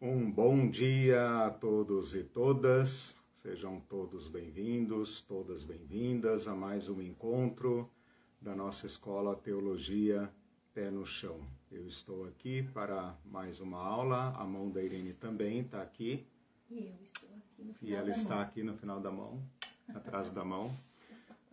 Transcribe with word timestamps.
Um 0.00 0.30
bom 0.30 0.70
dia 0.70 1.46
a 1.46 1.50
todos 1.50 2.14
e 2.14 2.22
todas. 2.22 3.16
Sejam 3.42 3.80
todos 3.80 4.28
bem-vindos, 4.28 5.20
todas 5.20 5.64
bem-vindas 5.64 6.46
a 6.46 6.54
mais 6.54 6.88
um 6.88 7.02
encontro 7.02 7.90
da 8.40 8.54
nossa 8.54 8.86
escola 8.86 9.34
Teologia 9.34 10.32
Pé 10.72 10.88
no 10.88 11.04
Chão. 11.04 11.40
Eu 11.68 11.84
estou 11.84 12.26
aqui 12.26 12.62
para 12.62 13.18
mais 13.24 13.58
uma 13.60 13.82
aula. 13.82 14.32
A 14.36 14.44
mão 14.44 14.70
da 14.70 14.80
Irene 14.80 15.14
também 15.14 15.62
está 15.62 15.82
aqui. 15.82 16.24
E 16.70 16.86
eu 16.86 16.94
estou 17.02 17.28
aqui 17.30 17.64
no 17.64 17.74
final 17.74 17.90
E 17.90 17.94
ela 17.96 18.10
está 18.12 18.34
mão. 18.36 18.44
aqui 18.44 18.62
no 18.62 18.74
final 18.76 19.00
da 19.00 19.10
mão, 19.10 19.42
atrás 19.92 20.30
da 20.30 20.44
mão, 20.44 20.72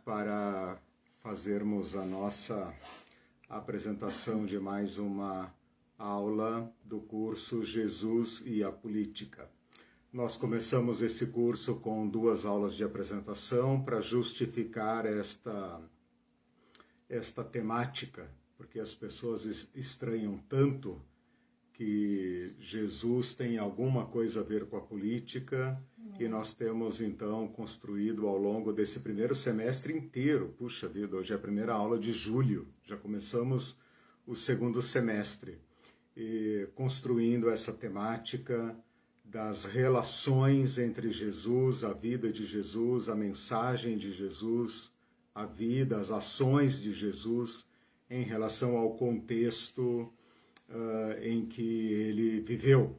para 0.03 0.77
fazermos 1.23 1.95
a 1.95 2.05
nossa 2.05 2.71
apresentação 3.49 4.45
de 4.45 4.59
mais 4.59 4.99
uma 4.99 5.51
aula 5.97 6.71
do 6.83 6.99
curso 6.99 7.63
Jesus 7.63 8.41
e 8.45 8.63
a 8.63 8.71
Política. 8.71 9.49
Nós 10.11 10.37
começamos 10.37 11.01
esse 11.01 11.27
curso 11.27 11.75
com 11.75 12.07
duas 12.07 12.45
aulas 12.45 12.73
de 12.73 12.83
apresentação 12.83 13.81
para 13.81 13.99
justificar 14.01 15.05
esta, 15.05 15.81
esta 17.09 17.43
temática, 17.43 18.29
porque 18.57 18.79
as 18.79 18.95
pessoas 18.95 19.45
es- 19.45 19.69
estranham 19.75 20.37
tanto 20.49 21.01
que 21.73 22.53
Jesus 22.57 23.33
tem 23.33 23.57
alguma 23.57 24.05
coisa 24.05 24.39
a 24.39 24.43
ver 24.43 24.65
com 24.65 24.77
a 24.77 24.81
política 24.81 25.77
e 26.17 26.27
nós 26.29 26.53
temos 26.53 27.01
então 27.01 27.45
construído 27.49 28.25
ao 28.27 28.37
longo 28.37 28.71
desse 28.71 29.01
primeiro 29.01 29.35
semestre 29.35 29.91
inteiro, 29.91 30.53
puxa 30.57 30.87
vida, 30.87 31.17
hoje 31.17 31.33
é 31.33 31.35
a 31.35 31.39
primeira 31.39 31.73
aula 31.73 31.99
de 31.99 32.13
julho, 32.13 32.69
já 32.85 32.95
começamos 32.95 33.75
o 34.25 34.33
segundo 34.33 34.81
semestre, 34.81 35.59
construindo 36.75 37.49
essa 37.49 37.73
temática 37.73 38.75
das 39.23 39.65
relações 39.65 40.77
entre 40.77 41.09
Jesus, 41.09 41.83
a 41.83 41.91
vida 41.91 42.31
de 42.31 42.45
Jesus, 42.45 43.09
a 43.09 43.15
mensagem 43.15 43.97
de 43.97 44.11
Jesus, 44.11 44.91
a 45.33 45.45
vida, 45.45 45.97
as 45.97 46.11
ações 46.11 46.79
de 46.79 46.93
Jesus 46.93 47.65
em 48.09 48.23
relação 48.23 48.77
ao 48.77 48.95
contexto 48.95 50.11
ah, 50.69 51.17
em 51.21 51.45
que 51.45 51.61
ele 51.61 52.39
viveu. 52.39 52.97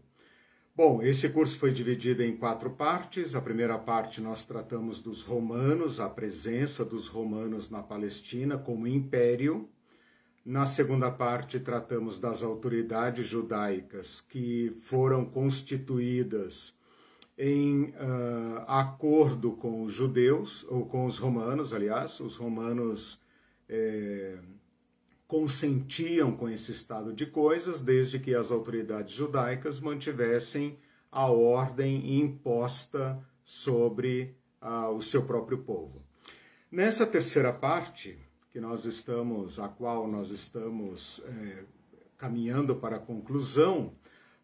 Bom, 0.75 1.03
esse 1.03 1.29
curso 1.31 1.59
foi 1.59 1.73
dividido 1.73 2.23
em 2.23 2.37
quatro 2.37 2.71
partes. 2.71 3.35
A 3.35 3.41
primeira 3.41 3.79
parte 3.79 4.21
nós 4.21 4.45
tratamos 4.45 5.01
dos 5.01 5.23
romanos, 5.23 5.99
a 5.99 6.09
presença 6.09 6.85
dos 6.85 7.09
romanos 7.09 7.71
na 7.71 7.83
Palestina 7.83 8.59
como 8.59 8.87
império. 8.87 9.69
Na 10.47 10.65
segunda 10.65 11.11
parte, 11.11 11.59
tratamos 11.59 12.19
das 12.19 12.45
autoridades 12.45 13.27
judaicas 13.27 14.21
que 14.21 14.77
foram 14.79 15.25
constituídas 15.25 16.73
em 17.37 17.93
ah, 17.97 18.81
acordo 18.81 19.57
com 19.57 19.83
os 19.83 19.93
judeus, 19.93 20.65
ou 20.69 20.87
com 20.87 21.05
os 21.05 21.19
romanos, 21.19 21.75
aliás, 21.75 22.21
os 22.21 22.37
romanos 22.37 23.21
eh, 23.69 24.39
consentiam 25.27 26.31
com 26.31 26.49
esse 26.49 26.71
estado 26.71 27.13
de 27.13 27.27
coisas, 27.27 27.81
desde 27.81 28.21
que 28.21 28.33
as 28.33 28.53
autoridades 28.53 29.15
judaicas 29.15 29.81
mantivessem 29.81 30.79
a 31.11 31.27
ordem 31.27 32.21
imposta 32.21 33.19
sobre 33.43 34.37
ah, 34.61 34.91
o 34.91 35.03
seu 35.03 35.25
próprio 35.25 35.59
povo. 35.59 36.05
Nessa 36.71 37.05
terceira 37.05 37.53
parte, 37.53 38.25
que 38.57 38.61
nós 38.61 38.87
estamos, 38.87 39.61
a 39.61 39.69
qual 39.69 40.09
nós 40.09 40.31
estamos 40.31 41.23
eh, 41.27 41.65
caminhando 42.17 42.75
para 42.75 42.97
a 42.97 42.99
conclusão, 42.99 43.93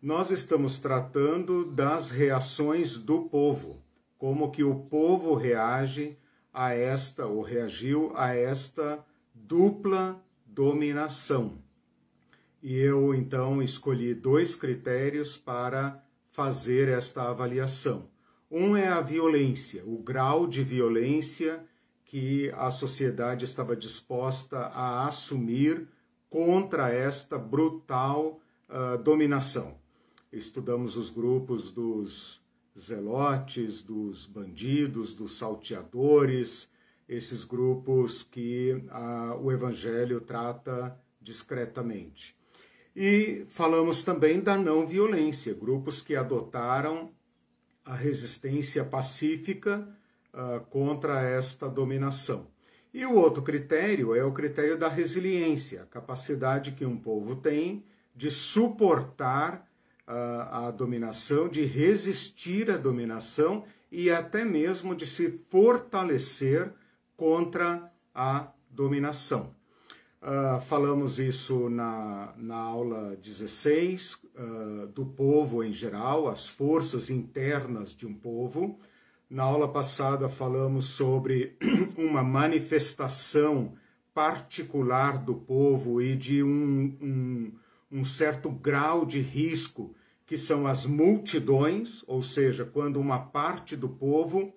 nós 0.03 0.31
estamos 0.31 0.79
tratando 0.79 1.65
das 1.65 2.11
reações 2.11 2.99
do 2.99 3.23
povo, 3.23 3.83
como 4.19 4.51
que 4.51 4.63
o 4.63 4.75
povo 4.75 5.33
reage 5.35 6.19
a 6.53 6.75
esta, 6.75 7.25
ou 7.25 7.41
reagiu 7.41 8.13
a 8.15 8.35
esta 8.37 9.03
dupla 9.35 10.23
dominação. 10.45 11.57
E 12.63 12.77
eu 12.77 13.15
então 13.15 13.63
escolhi 13.63 14.13
dois 14.13 14.55
critérios 14.55 15.39
para 15.39 16.05
fazer 16.31 16.87
esta 16.87 17.31
avaliação. 17.31 18.11
Um 18.51 18.77
é 18.77 18.89
a 18.89 19.01
violência, 19.01 19.83
o 19.87 19.97
grau 19.97 20.47
de 20.47 20.63
violência 20.63 21.65
que 22.13 22.53
a 22.59 22.71
sociedade 22.71 23.47
estava 23.47 23.75
disposta 23.75 24.67
a 24.67 25.07
assumir 25.07 25.89
contra 26.29 26.91
esta 26.91 27.39
brutal 27.39 28.39
ah, 28.69 28.97
dominação. 28.97 29.79
Estudamos 30.31 30.95
os 30.95 31.09
grupos 31.09 31.73
dos 31.73 32.43
zelotes, 32.79 33.83
dos 33.83 34.27
bandidos, 34.27 35.15
dos 35.15 35.39
salteadores, 35.39 36.69
esses 37.09 37.45
grupos 37.45 38.23
que 38.23 38.85
ah, 38.91 39.35
o 39.41 39.51
Evangelho 39.51 40.21
trata 40.21 40.95
discretamente. 41.19 42.37
E 42.95 43.47
falamos 43.49 44.03
também 44.03 44.39
da 44.39 44.55
não 44.55 44.87
violência, 44.87 45.55
grupos 45.55 46.03
que 46.03 46.15
adotaram 46.15 47.11
a 47.83 47.95
resistência 47.95 48.85
pacífica 48.85 49.89
ah, 50.33 50.61
contra 50.71 51.21
esta 51.23 51.69
dominação. 51.69 52.47
E 52.93 53.07
o 53.07 53.15
outro 53.15 53.43
critério 53.43 54.15
é 54.15 54.25
o 54.25 54.33
critério 54.33 54.77
da 54.77 54.89
resiliência, 54.89 55.83
a 55.83 55.87
capacidade 55.87 56.73
que 56.73 56.85
um 56.85 56.97
povo 56.97 57.37
tem 57.37 57.85
de 58.15 58.31
suportar 58.31 59.67
ah, 60.07 60.67
a 60.67 60.71
dominação, 60.71 61.49
de 61.49 61.65
resistir 61.65 62.71
à 62.71 62.77
dominação 62.77 63.65
e 63.91 64.11
até 64.11 64.45
mesmo 64.45 64.95
de 64.95 65.07
se 65.07 65.41
fortalecer 65.49 66.73
contra 67.17 67.91
a 68.15 68.49
dominação. 68.71 69.55
Ah, 70.21 70.61
falamos 70.61 71.19
isso 71.19 71.69
na, 71.69 72.33
na 72.37 72.57
aula 72.57 73.17
16, 73.17 74.19
ah, 74.37 74.87
do 74.95 75.05
povo 75.05 75.65
em 75.65 75.73
geral, 75.73 76.29
as 76.29 76.49
forças 76.49 77.11
internas 77.11 77.95
de 77.95 78.07
um 78.07 78.15
povo. 78.15 78.79
Na 79.33 79.45
aula 79.45 79.67
passada 79.67 80.29
falamos 80.29 80.91
sobre 80.91 81.57
uma 81.97 82.23
manifestação 82.23 83.73
particular 84.13 85.17
do 85.17 85.35
povo 85.35 86.03
e 86.03 86.15
de 86.15 86.43
um, 86.43 86.95
um, 87.01 87.53
um 87.91 88.05
certo 88.05 88.51
grau 88.51 89.07
de 89.07 89.21
risco, 89.21 89.95
que 90.27 90.37
são 90.37 90.67
as 90.67 90.85
multidões, 90.85 92.05
ou 92.07 92.23
seja, 92.23 92.67
quando 92.67 93.01
uma 93.01 93.21
parte 93.21 93.75
do 93.75 93.89
povo 93.89 94.53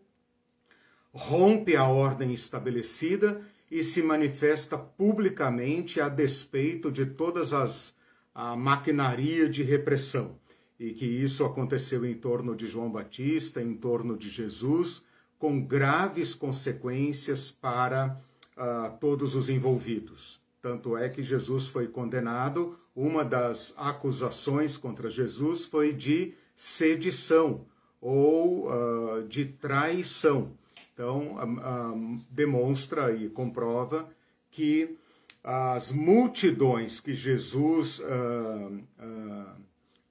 rompe 1.13 1.77
a 1.77 1.85
ordem 1.87 2.33
estabelecida 2.33 3.41
e 3.71 3.81
se 3.81 4.01
manifesta 4.01 4.77
publicamente 4.77 6.01
a 6.01 6.09
despeito 6.09 6.91
de 6.91 7.05
todas 7.05 7.53
as 7.53 7.95
a 8.33 8.57
maquinaria 8.57 9.47
de 9.47 9.63
repressão 9.63 10.35
e 10.79 10.91
que 10.91 11.05
isso 11.05 11.45
aconteceu 11.45 12.05
em 12.05 12.13
torno 12.13 12.55
de 12.55 12.67
João 12.67 12.89
Batista, 12.89 13.61
em 13.61 13.73
torno 13.73 14.17
de 14.17 14.29
Jesus, 14.29 15.03
com 15.39 15.61
graves 15.61 16.33
consequências 16.33 17.51
para 17.51 18.19
ah, 18.57 18.95
todos 18.99 19.35
os 19.35 19.49
envolvidos. 19.49 20.41
Tanto 20.61 20.97
é 20.97 21.09
que 21.09 21.21
Jesus 21.21 21.67
foi 21.67 21.87
condenado, 21.87 22.77
uma 22.95 23.23
das 23.23 23.73
acusações 23.77 24.77
contra 24.77 25.09
Jesus 25.09 25.65
foi 25.65 25.93
de 25.93 26.33
sedição 26.55 27.65
ou 28.01 28.69
ah, 28.69 29.23
de 29.27 29.45
traição. 29.45 30.51
Então, 30.93 31.37
ah, 31.39 31.93
demonstra 32.29 33.13
e 33.13 33.29
comprova 33.29 34.09
que 34.49 34.97
as 35.43 35.91
multidões 35.91 36.99
que 36.99 37.13
Jesus 37.13 38.01
ah, 38.03 39.55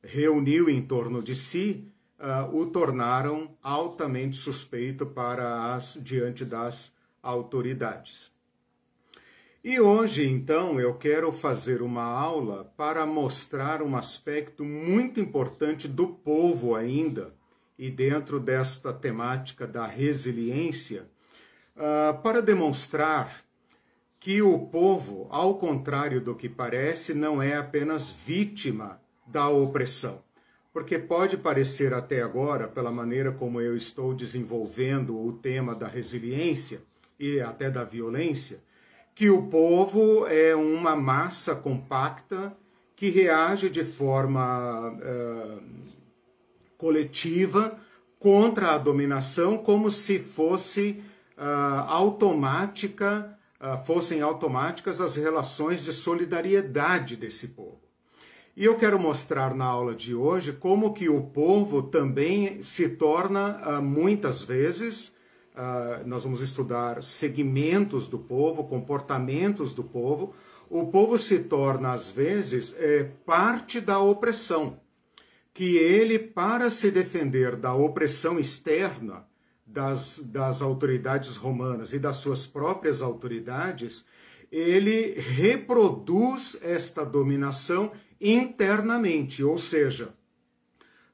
reuniu 0.04 0.68
em 0.68 0.82
torno 0.82 1.22
de 1.22 1.34
si 1.34 1.88
ah, 2.18 2.48
o 2.52 2.66
tornaram 2.66 3.56
altamente 3.62 4.36
suspeito 4.36 5.06
para 5.06 5.74
as 5.74 5.98
diante 6.00 6.44
das 6.44 6.92
autoridades. 7.22 8.32
E 9.62 9.80
hoje, 9.80 10.28
então, 10.28 10.78
eu 10.78 10.94
quero 10.94 11.32
fazer 11.32 11.80
uma 11.80 12.04
aula 12.04 12.70
para 12.76 13.06
mostrar 13.06 13.82
um 13.82 13.96
aspecto 13.96 14.62
muito 14.62 15.18
importante 15.20 15.88
do 15.88 16.06
povo 16.08 16.74
ainda, 16.74 17.34
e 17.78 17.90
dentro 17.90 18.38
desta 18.38 18.92
temática 18.92 19.66
da 19.66 19.86
resiliência, 19.86 21.08
ah, 21.76 22.18
para 22.22 22.42
demonstrar 22.42 23.44
que 24.20 24.40
o 24.40 24.58
povo, 24.58 25.26
ao 25.30 25.58
contrário 25.58 26.20
do 26.20 26.34
que 26.34 26.48
parece, 26.48 27.12
não 27.12 27.42
é 27.42 27.56
apenas 27.56 28.10
vítima 28.10 29.03
da 29.26 29.48
opressão. 29.48 30.22
Porque 30.72 30.98
pode 30.98 31.36
parecer 31.36 31.94
até 31.94 32.20
agora, 32.20 32.66
pela 32.66 32.90
maneira 32.90 33.30
como 33.30 33.60
eu 33.60 33.76
estou 33.76 34.12
desenvolvendo 34.12 35.16
o 35.16 35.32
tema 35.32 35.74
da 35.74 35.86
resiliência 35.86 36.82
e 37.18 37.40
até 37.40 37.70
da 37.70 37.84
violência, 37.84 38.60
que 39.14 39.30
o 39.30 39.42
povo 39.42 40.26
é 40.26 40.54
uma 40.56 40.96
massa 40.96 41.54
compacta 41.54 42.56
que 42.96 43.08
reage 43.08 43.70
de 43.70 43.84
forma 43.84 44.98
eh, 45.00 45.58
coletiva 46.76 47.78
contra 48.18 48.72
a 48.72 48.78
dominação, 48.78 49.58
como 49.58 49.90
se 49.90 50.18
fosse 50.18 51.02
uh, 51.36 51.84
automática, 51.88 53.38
uh, 53.60 53.84
fossem 53.84 54.22
automáticas 54.22 54.98
as 54.98 55.16
relações 55.16 55.82
de 55.82 55.92
solidariedade 55.92 57.16
desse 57.16 57.48
povo. 57.48 57.83
E 58.56 58.66
eu 58.66 58.76
quero 58.76 59.00
mostrar 59.00 59.52
na 59.52 59.64
aula 59.64 59.96
de 59.96 60.14
hoje 60.14 60.52
como 60.52 60.94
que 60.94 61.08
o 61.08 61.20
povo 61.22 61.82
também 61.82 62.62
se 62.62 62.88
torna, 62.88 63.60
uh, 63.66 63.82
muitas 63.82 64.44
vezes, 64.44 65.08
uh, 65.56 66.06
nós 66.06 66.22
vamos 66.22 66.40
estudar 66.40 67.02
segmentos 67.02 68.06
do 68.06 68.16
povo, 68.16 68.62
comportamentos 68.62 69.74
do 69.74 69.82
povo, 69.82 70.34
o 70.70 70.86
povo 70.86 71.18
se 71.18 71.40
torna, 71.40 71.92
às 71.92 72.12
vezes, 72.12 72.76
é, 72.78 73.10
parte 73.26 73.80
da 73.80 73.98
opressão. 73.98 74.78
Que 75.52 75.76
ele, 75.76 76.16
para 76.16 76.70
se 76.70 76.92
defender 76.92 77.56
da 77.56 77.74
opressão 77.74 78.38
externa 78.38 79.26
das, 79.66 80.20
das 80.20 80.62
autoridades 80.62 81.34
romanas 81.36 81.92
e 81.92 81.98
das 81.98 82.16
suas 82.16 82.46
próprias 82.46 83.02
autoridades, 83.02 84.04
ele 84.50 85.14
reproduz 85.18 86.56
esta 86.62 87.04
dominação 87.04 87.90
internamente, 88.24 89.44
ou 89.44 89.58
seja, 89.58 90.14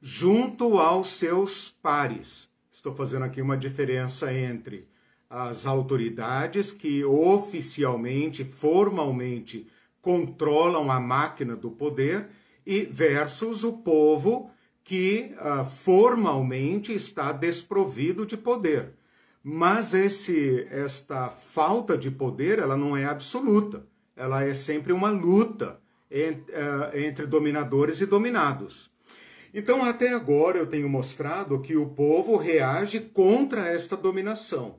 junto 0.00 0.78
aos 0.78 1.08
seus 1.08 1.68
pares. 1.68 2.48
Estou 2.70 2.94
fazendo 2.94 3.24
aqui 3.24 3.42
uma 3.42 3.56
diferença 3.56 4.32
entre 4.32 4.88
as 5.28 5.66
autoridades 5.66 6.72
que 6.72 7.04
oficialmente, 7.04 8.44
formalmente 8.44 9.68
controlam 10.00 10.90
a 10.90 11.00
máquina 11.00 11.56
do 11.56 11.70
poder 11.70 12.28
e 12.64 12.82
versus 12.82 13.64
o 13.64 13.72
povo 13.72 14.50
que 14.84 15.34
uh, 15.36 15.64
formalmente 15.64 16.94
está 16.94 17.32
desprovido 17.32 18.24
de 18.24 18.36
poder. 18.36 18.94
Mas 19.42 19.94
esse, 19.94 20.66
esta 20.70 21.28
falta 21.28 21.96
de 21.96 22.10
poder, 22.10 22.58
ela 22.58 22.76
não 22.76 22.96
é 22.96 23.04
absoluta. 23.04 23.86
Ela 24.16 24.44
é 24.44 24.54
sempre 24.54 24.92
uma 24.92 25.10
luta 25.10 25.80
entre 26.10 27.26
dominadores 27.26 28.00
e 28.00 28.06
dominados. 28.06 28.90
Então, 29.52 29.84
até 29.84 30.10
agora, 30.10 30.58
eu 30.58 30.66
tenho 30.66 30.88
mostrado 30.88 31.60
que 31.60 31.76
o 31.76 31.86
povo 31.86 32.36
reage 32.36 33.00
contra 33.00 33.66
esta 33.66 33.96
dominação. 33.96 34.78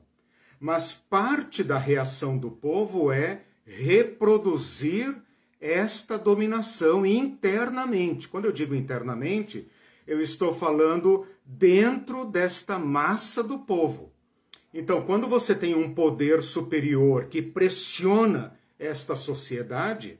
Mas 0.58 0.94
parte 0.94 1.62
da 1.62 1.76
reação 1.76 2.38
do 2.38 2.50
povo 2.50 3.12
é 3.12 3.42
reproduzir 3.64 5.14
esta 5.60 6.18
dominação 6.18 7.04
internamente. 7.04 8.28
Quando 8.28 8.46
eu 8.46 8.52
digo 8.52 8.74
internamente, 8.74 9.68
eu 10.06 10.20
estou 10.20 10.52
falando 10.52 11.26
dentro 11.44 12.24
desta 12.24 12.78
massa 12.78 13.42
do 13.42 13.58
povo. 13.60 14.12
Então, 14.74 15.02
quando 15.02 15.28
você 15.28 15.54
tem 15.54 15.74
um 15.74 15.94
poder 15.94 16.42
superior 16.42 17.26
que 17.26 17.42
pressiona 17.42 18.56
esta 18.78 19.14
sociedade, 19.14 20.18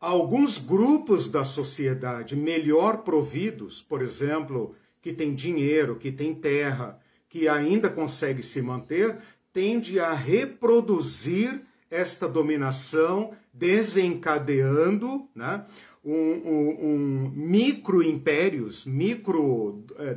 Alguns 0.00 0.58
grupos 0.58 1.28
da 1.28 1.44
sociedade 1.44 2.36
melhor 2.36 2.98
providos, 2.98 3.82
por 3.82 4.00
exemplo, 4.00 4.74
que 5.02 5.12
tem 5.12 5.34
dinheiro, 5.34 5.96
que 5.96 6.12
tem 6.12 6.34
terra, 6.34 7.00
que 7.28 7.48
ainda 7.48 7.90
consegue 7.90 8.42
se 8.42 8.62
manter, 8.62 9.18
tende 9.52 9.98
a 9.98 10.12
reproduzir 10.12 11.62
esta 11.90 12.28
dominação, 12.28 13.32
desencadeando 13.52 15.28
né, 15.34 15.64
um, 16.04 16.12
um, 16.12 16.78
um 16.80 17.32
micro 17.34 18.02
impérios, 18.02 18.86
micro 18.86 19.84
eh, 19.98 20.16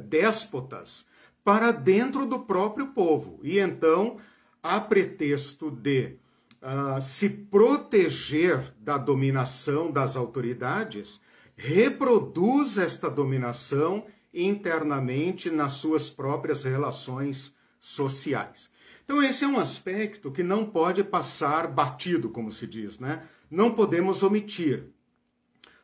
para 1.43 1.71
dentro 1.71 2.25
do 2.25 2.39
próprio 2.39 2.87
povo. 2.87 3.39
E 3.41 3.57
então, 3.57 4.17
a 4.61 4.79
pretexto 4.79 5.71
de 5.71 6.17
uh, 6.61 7.01
se 7.01 7.29
proteger 7.29 8.73
da 8.79 8.97
dominação 8.97 9.91
das 9.91 10.15
autoridades, 10.15 11.19
reproduz 11.55 12.77
esta 12.77 13.09
dominação 13.09 14.05
internamente 14.33 15.49
nas 15.49 15.73
suas 15.73 16.09
próprias 16.09 16.63
relações 16.63 17.53
sociais. 17.79 18.69
Então, 19.03 19.21
esse 19.21 19.43
é 19.43 19.47
um 19.47 19.59
aspecto 19.59 20.31
que 20.31 20.43
não 20.43 20.65
pode 20.65 21.03
passar 21.03 21.67
batido, 21.67 22.29
como 22.29 22.51
se 22.51 22.65
diz, 22.65 22.97
né? 22.97 23.23
Não 23.49 23.71
podemos 23.71 24.23
omitir, 24.23 24.85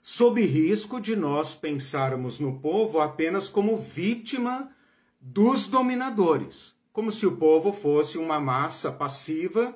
sob 0.02 0.42
risco 0.46 1.02
de 1.02 1.16
nós 1.16 1.54
pensarmos 1.54 2.40
no 2.40 2.60
povo 2.60 3.02
apenas 3.02 3.50
como 3.50 3.76
vítima 3.76 4.72
dos 5.20 5.68
dominadores, 5.68 6.74
como 6.94 7.12
se 7.12 7.26
o 7.26 7.36
povo 7.36 7.74
fosse 7.74 8.18
uma 8.18 8.40
massa 8.40 8.90
passiva 8.90 9.76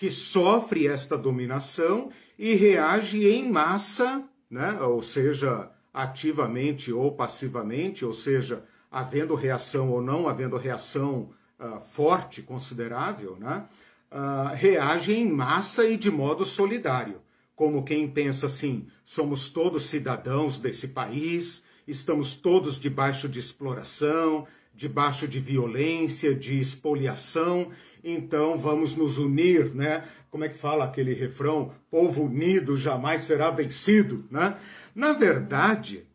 que 0.00 0.10
sofre 0.10 0.86
esta 0.86 1.14
dominação 1.14 2.08
e 2.38 2.54
reage 2.54 3.28
em 3.28 3.52
massa, 3.52 4.24
né? 4.50 4.80
ou 4.80 5.02
seja, 5.02 5.70
ativamente 5.92 6.90
ou 6.90 7.12
passivamente, 7.12 8.02
ou 8.02 8.14
seja, 8.14 8.64
havendo 8.90 9.34
reação 9.34 9.90
ou 9.90 10.00
não 10.00 10.26
havendo 10.26 10.56
reação 10.56 11.28
uh, 11.58 11.82
forte, 11.82 12.40
considerável, 12.40 13.36
né? 13.38 13.66
Uh, 14.10 14.54
reage 14.54 15.12
em 15.12 15.30
massa 15.30 15.86
e 15.86 15.98
de 15.98 16.10
modo 16.10 16.46
solidário. 16.46 17.20
Como 17.54 17.84
quem 17.84 18.08
pensa 18.08 18.46
assim: 18.46 18.86
somos 19.04 19.50
todos 19.50 19.84
cidadãos 19.84 20.58
desse 20.58 20.88
país, 20.88 21.62
estamos 21.86 22.34
todos 22.34 22.80
debaixo 22.80 23.28
de 23.28 23.38
exploração, 23.38 24.46
debaixo 24.74 25.28
de 25.28 25.38
violência, 25.38 26.34
de 26.34 26.58
expoliação, 26.58 27.70
então 28.02 28.56
vamos 28.56 28.94
nos 28.94 29.18
unir, 29.18 29.74
né? 29.74 30.04
Como 30.30 30.44
é 30.44 30.48
que 30.48 30.56
fala 30.56 30.84
aquele 30.84 31.12
refrão? 31.12 31.72
Povo 31.90 32.24
unido 32.24 32.76
jamais 32.76 33.22
será 33.22 33.50
vencido, 33.50 34.24
né? 34.30 34.56
Na 34.94 35.12
verdade, 35.12 36.06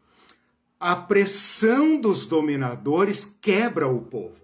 a 0.79 0.95
pressão 0.95 1.99
dos 1.99 2.25
dominadores 2.25 3.25
quebra 3.41 3.87
o 3.87 4.01
povo, 4.01 4.35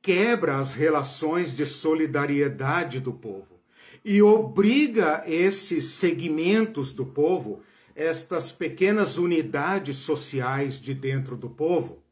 quebra 0.00 0.56
as 0.56 0.74
relações 0.74 1.54
de 1.54 1.66
solidariedade 1.66 3.00
do 3.00 3.12
povo 3.12 3.60
e 4.04 4.22
obriga 4.22 5.22
esses 5.26 5.84
segmentos 5.84 6.92
do 6.92 7.04
povo, 7.04 7.62
estas 7.94 8.50
pequenas 8.50 9.18
unidades 9.18 9.96
sociais 9.96 10.80
de 10.80 10.94
dentro 10.94 11.36
do 11.36 11.50
povo. 11.50 12.02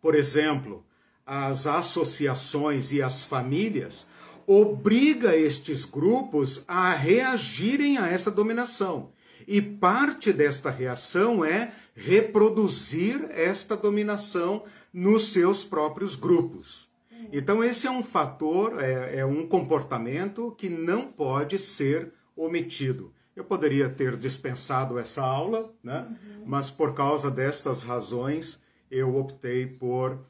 Por 0.00 0.14
exemplo, 0.14 0.83
as 1.26 1.66
associações 1.66 2.92
e 2.92 3.00
as 3.00 3.24
famílias 3.24 4.06
obriga 4.46 5.36
estes 5.36 5.84
grupos 5.84 6.62
a 6.68 6.92
reagirem 6.92 7.96
a 7.96 8.08
essa 8.08 8.30
dominação. 8.30 9.10
E 9.46 9.60
parte 9.60 10.32
desta 10.32 10.70
reação 10.70 11.44
é 11.44 11.72
reproduzir 11.94 13.26
esta 13.30 13.76
dominação 13.76 14.64
nos 14.92 15.32
seus 15.32 15.64
próprios 15.64 16.16
grupos. 16.16 16.88
Então, 17.32 17.64
esse 17.64 17.86
é 17.86 17.90
um 17.90 18.02
fator, 18.02 18.82
é, 18.82 19.18
é 19.18 19.26
um 19.26 19.46
comportamento 19.46 20.54
que 20.56 20.68
não 20.68 21.06
pode 21.06 21.58
ser 21.58 22.12
omitido. 22.36 23.12
Eu 23.34 23.44
poderia 23.44 23.88
ter 23.88 24.16
dispensado 24.16 24.98
essa 24.98 25.22
aula, 25.22 25.72
né? 25.82 26.06
Uhum. 26.08 26.44
mas 26.46 26.70
por 26.70 26.94
causa 26.94 27.30
destas 27.30 27.82
razões 27.82 28.60
eu 28.90 29.16
optei 29.16 29.66
por 29.66 30.20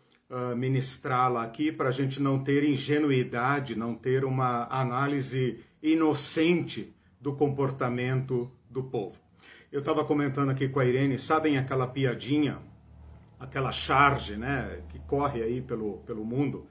ministrá-la 0.56 1.42
aqui 1.42 1.70
para 1.70 1.90
a 1.90 1.92
gente 1.92 2.20
não 2.20 2.42
ter 2.42 2.64
ingenuidade, 2.64 3.76
não 3.76 3.94
ter 3.94 4.24
uma 4.24 4.66
análise 4.70 5.60
inocente 5.82 6.94
do 7.20 7.34
comportamento 7.34 8.50
do 8.68 8.82
povo. 8.82 9.18
Eu 9.70 9.80
estava 9.80 10.04
comentando 10.04 10.50
aqui 10.50 10.68
com 10.68 10.80
a 10.80 10.84
Irene, 10.84 11.18
sabem 11.18 11.58
aquela 11.58 11.86
piadinha, 11.86 12.58
aquela 13.40 13.72
charge, 13.72 14.36
né, 14.36 14.82
que 14.88 14.98
corre 15.00 15.42
aí 15.42 15.60
pelo, 15.60 15.98
pelo 16.06 16.24
mundo, 16.24 16.66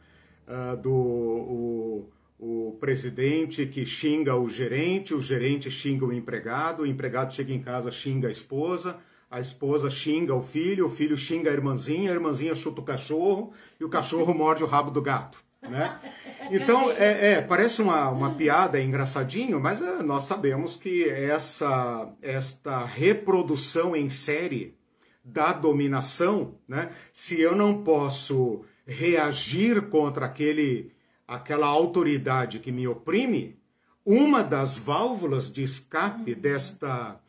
uh, 0.48 0.78
do 0.78 0.92
o, 0.92 2.10
o 2.40 2.78
presidente 2.80 3.66
que 3.66 3.86
xinga 3.86 4.36
o 4.36 4.50
gerente, 4.50 5.14
o 5.14 5.22
gerente 5.22 5.70
xinga 5.70 6.06
o 6.06 6.14
empregado, 6.14 6.84
o 6.84 6.86
empregado 6.86 7.34
chega 7.34 7.54
em 7.54 7.62
casa, 7.62 7.92
xinga 7.92 8.28
a 8.28 8.32
esposa, 8.32 8.98
a 9.34 9.40
esposa 9.40 9.90
xinga 9.90 10.36
o 10.36 10.44
filho, 10.44 10.86
o 10.86 10.90
filho 10.92 11.18
xinga 11.18 11.50
a 11.50 11.54
irmãzinha, 11.54 12.12
a 12.12 12.14
irmãzinha 12.14 12.54
chuta 12.54 12.82
o 12.82 12.84
cachorro 12.84 13.52
e 13.80 13.84
o 13.84 13.90
cachorro 13.90 14.32
morde 14.32 14.64
o 14.64 14.68
rabo 14.68 14.92
do 14.92 15.02
gato. 15.02 15.40
Né? 15.60 16.00
Então, 16.52 16.92
é, 16.92 17.36
é, 17.36 17.42
parece 17.42 17.82
uma, 17.82 18.10
uma 18.10 18.36
piada, 18.36 18.78
é 18.78 18.84
engraçadinho, 18.84 19.62
mas 19.62 19.82
é, 19.82 20.04
nós 20.04 20.24
sabemos 20.24 20.76
que 20.76 21.08
essa, 21.10 22.14
esta 22.22 22.84
reprodução 22.84 23.96
em 23.96 24.10
série 24.10 24.76
da 25.24 25.54
dominação, 25.54 26.56
né? 26.68 26.92
se 27.14 27.40
eu 27.40 27.56
não 27.56 27.82
posso 27.82 28.66
reagir 28.86 29.84
contra 29.84 30.26
aquele, 30.26 30.92
aquela 31.26 31.68
autoridade 31.68 32.60
que 32.60 32.74
me 32.74 32.86
oprime, 32.90 33.58
uma 34.06 34.44
das 34.44 34.78
válvulas 34.78 35.50
de 35.50 35.64
escape 35.64 36.36
desta 36.36 37.23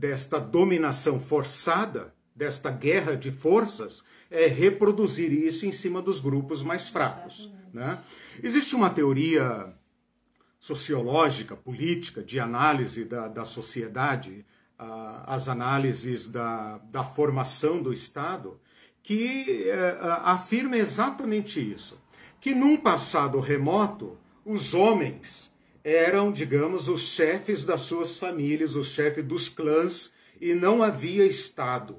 desta 0.00 0.40
dominação 0.40 1.20
forçada, 1.20 2.14
desta 2.34 2.70
guerra 2.70 3.14
de 3.14 3.30
forças 3.30 4.02
é 4.30 4.46
reproduzir 4.46 5.30
isso 5.30 5.66
em 5.66 5.72
cima 5.72 6.00
dos 6.00 6.20
grupos 6.20 6.62
mais 6.62 6.88
fracos. 6.88 7.52
Né? 7.70 8.02
Existe 8.42 8.74
uma 8.74 8.88
teoria 8.88 9.74
sociológica, 10.58 11.54
política, 11.54 12.22
de 12.22 12.40
análise 12.40 13.04
da, 13.04 13.28
da 13.28 13.44
sociedade, 13.44 14.46
uh, 14.78 15.22
as 15.26 15.48
análises 15.48 16.28
da, 16.28 16.78
da 16.78 17.04
formação 17.04 17.82
do 17.82 17.92
Estado, 17.92 18.58
que 19.02 19.66
uh, 19.68 20.12
afirma 20.24 20.78
exatamente 20.78 21.60
isso. 21.60 22.00
Que 22.40 22.54
num 22.54 22.78
passado 22.78 23.38
remoto, 23.38 24.16
os 24.46 24.72
homens 24.72 25.49
eram, 25.82 26.30
digamos, 26.30 26.88
os 26.88 27.00
chefes 27.00 27.64
das 27.64 27.82
suas 27.82 28.18
famílias, 28.18 28.74
os 28.74 28.88
chefes 28.88 29.24
dos 29.24 29.48
clãs, 29.48 30.10
e 30.40 30.54
não 30.54 30.82
havia 30.82 31.24
Estado. 31.24 31.96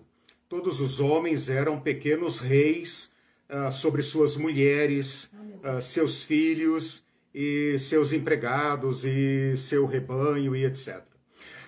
Todos 0.49 0.79
os 0.81 0.99
homens 0.99 1.49
eram 1.49 1.79
pequenos 1.79 2.39
reis 2.39 3.09
uh, 3.49 3.71
sobre 3.71 4.01
suas 4.01 4.35
mulheres, 4.35 5.29
uh, 5.63 5.81
seus 5.81 6.23
filhos 6.23 7.03
e 7.33 7.77
seus 7.79 8.11
empregados 8.11 9.05
e 9.05 9.55
seu 9.55 9.85
rebanho 9.85 10.55
e 10.55 10.65
etc. 10.65 11.01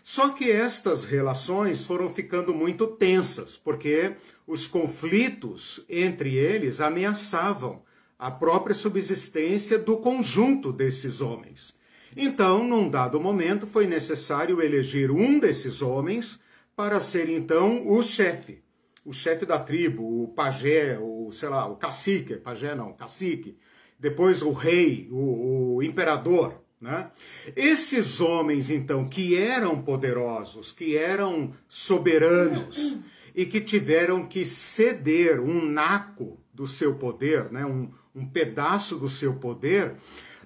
Só 0.03 0.29
que 0.29 0.51
estas 0.51 1.05
relações 1.05 1.85
foram 1.85 2.13
ficando 2.13 2.53
muito 2.53 2.87
tensas, 2.87 3.55
porque 3.55 4.15
os 4.45 4.67
conflitos 4.67 5.83
entre 5.87 6.35
eles 6.35 6.81
ameaçavam 6.81 7.81
a 8.19 8.29
própria 8.29 8.75
subsistência 8.75 9.79
do 9.79 9.97
conjunto 9.97 10.73
desses 10.73 11.21
homens. 11.21 11.73
Então, 12.15 12.63
num 12.63 12.89
dado 12.89 13.19
momento, 13.19 13.65
foi 13.65 13.87
necessário 13.87 14.61
eleger 14.61 15.11
um 15.11 15.39
desses 15.39 15.81
homens 15.81 16.39
para 16.75 16.99
ser 16.99 17.29
então 17.29 17.87
o 17.87 18.01
chefe, 18.01 18.63
o 19.05 19.13
chefe 19.13 19.45
da 19.45 19.59
tribo, 19.59 20.23
o 20.23 20.27
pajé, 20.29 20.97
o 20.99 21.31
sei 21.31 21.49
lá, 21.49 21.65
o 21.67 21.75
cacique, 21.75 22.35
pajé 22.35 22.75
não, 22.75 22.93
cacique, 22.93 23.57
depois 23.99 24.41
o 24.41 24.51
rei, 24.51 25.07
o, 25.11 25.75
o 25.75 25.83
imperador, 25.83 26.61
né? 26.79 27.11
Esses 27.55 28.19
homens 28.19 28.69
então 28.69 29.07
que 29.07 29.37
eram 29.37 29.81
poderosos, 29.81 30.71
que 30.73 30.97
eram 30.97 31.53
soberanos 31.69 32.97
e 33.33 33.45
que 33.45 33.61
tiveram 33.61 34.25
que 34.27 34.45
ceder 34.45 35.39
um 35.39 35.65
naco 35.65 36.37
do 36.53 36.67
seu 36.67 36.95
poder, 36.95 37.51
né? 37.51 37.65
um, 37.65 37.89
um 38.13 38.25
pedaço 38.25 38.97
do 38.97 39.07
seu 39.07 39.35
poder, 39.35 39.93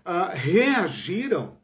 uh, 0.05 0.31
reagiram 0.31 1.56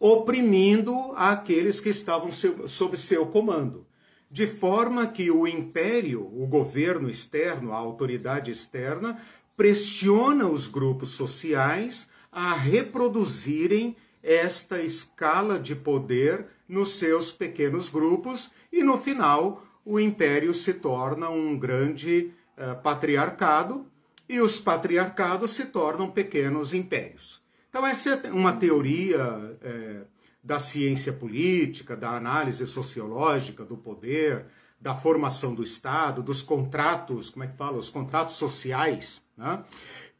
oprimindo 0.00 1.12
aqueles 1.14 1.78
que 1.78 1.90
estavam 1.90 2.30
sob 2.32 2.96
seu 2.96 3.26
comando. 3.26 3.86
De 4.30 4.46
forma 4.46 5.06
que 5.06 5.30
o 5.30 5.46
império, 5.46 6.22
o 6.22 6.46
governo 6.46 7.10
externo, 7.10 7.72
a 7.72 7.76
autoridade 7.76 8.50
externa, 8.50 9.20
pressiona 9.56 10.48
os 10.48 10.66
grupos 10.66 11.10
sociais 11.10 12.08
a 12.32 12.54
reproduzirem 12.54 13.94
esta 14.22 14.80
escala 14.80 15.58
de 15.58 15.74
poder 15.74 16.46
nos 16.66 16.92
seus 16.92 17.30
pequenos 17.32 17.90
grupos 17.90 18.50
e 18.72 18.82
no 18.82 18.96
final 18.96 19.64
o 19.84 19.98
império 19.98 20.54
se 20.54 20.74
torna 20.74 21.28
um 21.28 21.58
grande 21.58 22.32
uh, 22.56 22.80
patriarcado 22.82 23.84
e 24.28 24.40
os 24.40 24.60
patriarcados 24.60 25.50
se 25.50 25.66
tornam 25.66 26.10
pequenos 26.10 26.72
impérios. 26.72 27.39
Então, 27.70 27.86
essa 27.86 28.10
é 28.10 28.32
uma 28.32 28.52
teoria 28.52 29.56
é, 29.62 30.00
da 30.42 30.58
ciência 30.58 31.12
política, 31.12 31.96
da 31.96 32.10
análise 32.10 32.66
sociológica 32.66 33.64
do 33.64 33.76
poder, 33.76 34.46
da 34.80 34.94
formação 34.94 35.54
do 35.54 35.62
Estado, 35.62 36.20
dos 36.20 36.42
contratos, 36.42 37.30
como 37.30 37.44
é 37.44 37.46
que 37.46 37.56
fala? 37.56 37.78
Os 37.78 37.88
contratos 37.88 38.34
sociais, 38.34 39.22
né? 39.36 39.62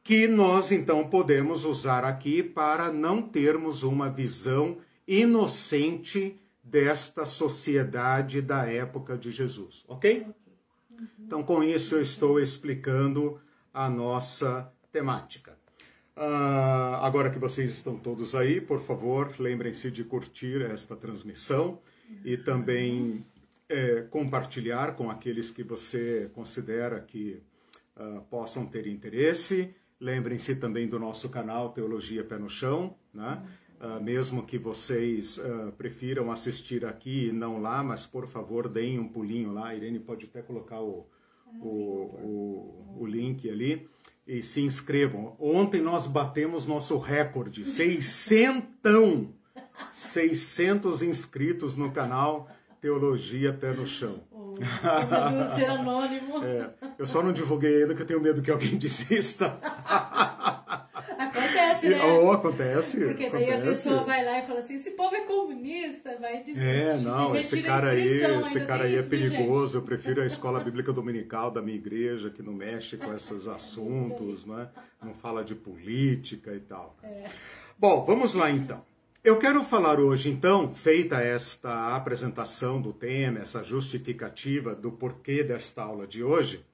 que 0.03 0.29
nós 0.29 0.71
então 0.71 1.09
podemos 1.09 1.65
usar 1.65 2.05
aqui 2.05 2.43
para 2.43 2.93
não 2.93 3.21
termos 3.21 3.83
uma 3.83 4.09
visão 4.09 4.79
inocente 5.07 6.41
desta 6.63 7.27
sociedade 7.27 8.41
da 8.41 8.65
época 8.65 9.19
de 9.19 9.31
Jesus, 9.31 9.85
ok? 9.89 10.27
Então, 11.19 11.43
com 11.43 11.65
isso, 11.65 11.97
eu 11.97 12.03
estou 12.03 12.39
explicando 12.39 13.41
a 13.73 13.89
nossa 13.89 14.73
temática. 14.93 15.60
Uh, 16.21 17.01
agora 17.01 17.31
que 17.31 17.39
vocês 17.39 17.73
estão 17.73 17.97
todos 17.97 18.35
aí, 18.35 18.61
por 18.61 18.83
favor, 18.83 19.35
lembrem-se 19.39 19.91
de 19.91 20.05
curtir 20.05 20.61
esta 20.61 20.95
transmissão 20.95 21.81
e 22.23 22.37
também 22.37 23.25
é, 23.67 24.03
compartilhar 24.03 24.97
com 24.97 25.11
aqueles 25.11 25.51
que 25.51 25.63
você 25.63 26.31
considera 26.35 27.01
que 27.01 27.43
uh, 27.97 28.21
possam 28.29 28.67
ter 28.67 28.87
interesse. 28.87 29.75
Lembrem-se 29.99 30.57
também 30.57 30.87
do 30.87 30.99
nosso 30.99 31.27
canal 31.31 31.71
Teologia 31.71 32.23
Pé 32.23 32.37
no 32.37 32.51
Chão, 32.51 32.95
né? 33.15 33.43
Uh, 33.81 33.99
mesmo 34.05 34.43
que 34.43 34.59
vocês 34.59 35.41
prefiram 35.79 36.31
assistir 36.31 36.85
aqui 36.85 37.29
e 37.29 37.33
não 37.33 37.63
lá, 37.63 37.83
mas 37.83 38.07
por 38.07 38.27
favor 38.27 38.69
deem 38.69 38.99
um 38.99 39.09
pulinho 39.09 39.55
lá. 39.55 39.69
A 39.69 39.75
Irene 39.75 39.99
pode 39.99 40.27
até 40.27 40.43
colocar 40.43 40.83
o, 40.83 41.07
o, 41.63 41.67
o, 41.67 42.97
o 43.01 43.07
link 43.07 43.49
ali 43.49 43.89
e 44.31 44.45
se 44.45 44.63
inscrevam. 44.63 45.35
Ontem 45.41 45.83
nós 45.83 46.07
batemos 46.07 46.65
nosso 46.65 46.97
recorde, 46.99 47.65
600, 47.65 49.27
600 49.91 51.03
inscritos 51.03 51.77
no 51.77 51.91
canal 51.91 52.49
Teologia 52.81 53.53
Pé 53.53 53.73
no 53.73 53.85
Chão. 53.85 54.21
Oh, 54.31 54.55
ser 55.57 55.65
anônimo. 55.67 56.45
É, 56.45 56.71
eu 56.97 57.07
só 57.07 57.25
não 57.25 57.33
divulguei 57.33 57.83
ainda 57.83 57.93
que 57.93 58.03
eu 58.03 58.07
tenho 58.07 58.21
medo 58.21 58.41
que 58.41 58.53
alguém 58.53 58.79
desista. 58.79 59.59
Acontece, 61.89 61.89
né? 61.89 62.21
Oh, 62.21 62.31
acontece. 62.33 63.05
Porque 63.05 63.31
daí 63.31 63.51
acontece. 63.51 63.69
a 63.69 63.93
pessoa 63.93 64.05
vai 64.05 64.25
lá 64.25 64.39
e 64.39 64.47
fala 64.47 64.59
assim: 64.61 64.75
esse 64.75 64.91
povo 64.93 65.15
é 65.15 65.21
comunista, 65.21 66.17
vai 66.21 66.43
desistir. 66.43 66.67
É, 66.67 66.97
não, 66.99 67.37
esse 67.37 67.63
cara 67.63 67.91
aí, 67.91 68.23
esse 68.41 68.61
cara 68.67 68.85
aí 68.85 68.97
é 68.97 69.03
perigoso. 69.03 69.79
Eu 69.79 69.83
prefiro 69.83 70.23
a 70.23 70.27
escola 70.27 70.61
bíblica 70.61 70.93
dominical 70.93 71.51
da 71.51 71.63
minha 71.63 71.77
igreja, 71.77 72.31
que 72.31 72.43
não 72.43 72.53
mexe 72.53 72.97
com 72.97 73.13
esses 73.15 73.49
assuntos, 73.49 74.47
né? 74.47 74.69
não 75.03 75.15
fala 75.15 75.43
de 75.43 75.55
política 75.55 76.55
e 76.55 76.61
tal. 76.61 76.97
É. 77.03 77.25
Bom, 77.79 78.05
vamos 78.05 78.35
lá 78.35 78.51
então. 78.51 78.85
Eu 79.23 79.39
quero 79.39 79.63
falar 79.63 80.01
hoje, 80.01 80.31
então, 80.31 80.73
feita 80.73 81.21
esta 81.21 81.95
apresentação 81.95 82.81
do 82.81 82.91
tema, 82.91 83.41
essa 83.41 83.63
justificativa 83.63 84.75
do 84.75 84.91
porquê 84.91 85.45
desta 85.45 85.83
aula 85.83 86.07
de 86.07 86.25
hoje, 86.25 86.65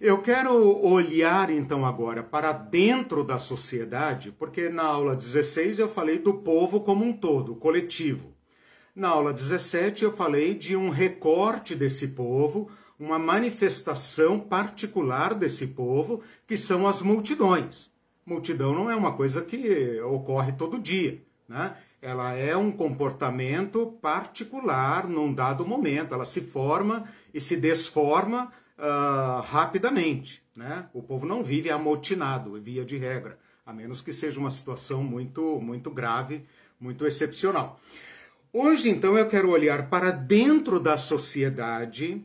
eu 0.00 0.18
quero 0.22 0.52
olhar 0.84 1.50
então 1.50 1.84
agora 1.84 2.22
para 2.22 2.52
dentro 2.52 3.24
da 3.24 3.38
sociedade, 3.38 4.32
porque 4.32 4.68
na 4.68 4.84
aula 4.84 5.16
16 5.16 5.78
eu 5.78 5.88
falei 5.88 6.18
do 6.18 6.34
povo 6.34 6.80
como 6.80 7.04
um 7.04 7.12
todo, 7.12 7.56
coletivo. 7.56 8.32
Na 8.94 9.08
aula 9.08 9.32
17 9.32 10.04
eu 10.04 10.12
falei 10.12 10.54
de 10.54 10.76
um 10.76 10.88
recorte 10.88 11.74
desse 11.74 12.08
povo, 12.08 12.70
uma 12.98 13.18
manifestação 13.18 14.40
particular 14.40 15.34
desse 15.34 15.66
povo, 15.66 16.22
que 16.46 16.56
são 16.56 16.86
as 16.86 17.02
multidões. 17.02 17.90
Multidão 18.26 18.74
não 18.74 18.90
é 18.90 18.96
uma 18.96 19.12
coisa 19.12 19.42
que 19.42 20.00
ocorre 20.00 20.52
todo 20.52 20.78
dia, 20.78 21.22
né? 21.48 21.76
Ela 22.00 22.34
é 22.34 22.56
um 22.56 22.70
comportamento 22.70 23.86
particular 24.00 25.08
num 25.08 25.32
dado 25.32 25.66
momento, 25.66 26.14
ela 26.14 26.24
se 26.24 26.40
forma 26.40 27.04
e 27.34 27.40
se 27.40 27.56
desforma 27.56 28.52
uh, 28.78 29.40
rapidamente. 29.42 30.42
Né? 30.56 30.88
O 30.94 31.02
povo 31.02 31.26
não 31.26 31.42
vive 31.42 31.70
amotinado, 31.70 32.60
via 32.60 32.84
de 32.84 32.96
regra, 32.96 33.38
a 33.66 33.72
menos 33.72 34.00
que 34.00 34.12
seja 34.12 34.40
uma 34.40 34.50
situação 34.50 35.02
muito, 35.02 35.60
muito 35.60 35.90
grave, 35.90 36.44
muito 36.80 37.06
excepcional. 37.06 37.80
Hoje, 38.52 38.88
então, 38.88 39.18
eu 39.18 39.28
quero 39.28 39.50
olhar 39.50 39.90
para 39.90 40.10
dentro 40.10 40.80
da 40.80 40.96
sociedade, 40.96 42.24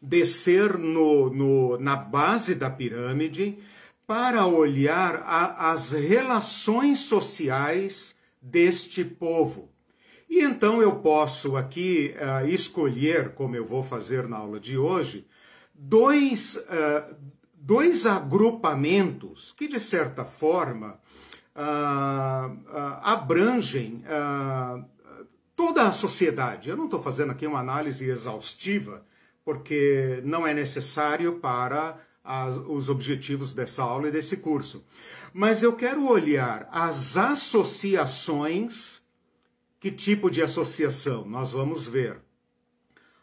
descer 0.00 0.76
no, 0.76 1.30
no, 1.30 1.78
na 1.78 1.96
base 1.96 2.54
da 2.54 2.68
pirâmide, 2.68 3.58
para 4.06 4.44
olhar 4.44 5.22
a, 5.24 5.70
as 5.70 5.92
relações 5.92 6.98
sociais 7.00 8.14
deste 8.42 9.04
povo. 9.04 9.70
E 10.28 10.42
então 10.42 10.80
eu 10.80 10.96
posso 10.96 11.56
aqui 11.56 12.14
uh, 12.16 12.46
escolher, 12.46 13.30
como 13.30 13.56
eu 13.56 13.64
vou 13.64 13.82
fazer 13.82 14.28
na 14.28 14.36
aula 14.36 14.60
de 14.60 14.78
hoje, 14.78 15.26
dois, 15.80 16.56
uh, 16.56 17.16
dois 17.54 18.04
agrupamentos 18.04 19.52
que, 19.54 19.66
de 19.66 19.80
certa 19.80 20.24
forma, 20.24 21.00
uh, 21.56 22.68
abrangem 23.02 24.04
toda 25.56 25.88
a 25.88 25.92
sociedade. 25.92 26.68
Eu 26.68 26.76
não 26.76 26.84
estou 26.84 27.02
fazendo 27.02 27.32
aqui 27.32 27.46
uma 27.46 27.60
análise 27.60 28.08
exaustiva, 28.08 29.04
porque 29.44 30.20
não 30.24 30.46
é 30.46 30.52
necessário 30.52 31.38
para 31.38 31.98
as, 32.22 32.56
os 32.56 32.88
objetivos 32.88 33.54
dessa 33.54 33.82
aula 33.82 34.08
e 34.08 34.12
desse 34.12 34.36
curso. 34.36 34.84
Mas 35.32 35.62
eu 35.62 35.74
quero 35.74 36.06
olhar 36.06 36.68
as 36.70 37.16
associações. 37.16 39.00
Que 39.78 39.90
tipo 39.90 40.30
de 40.30 40.42
associação? 40.42 41.24
Nós 41.24 41.52
vamos 41.52 41.86
ver. 41.88 42.20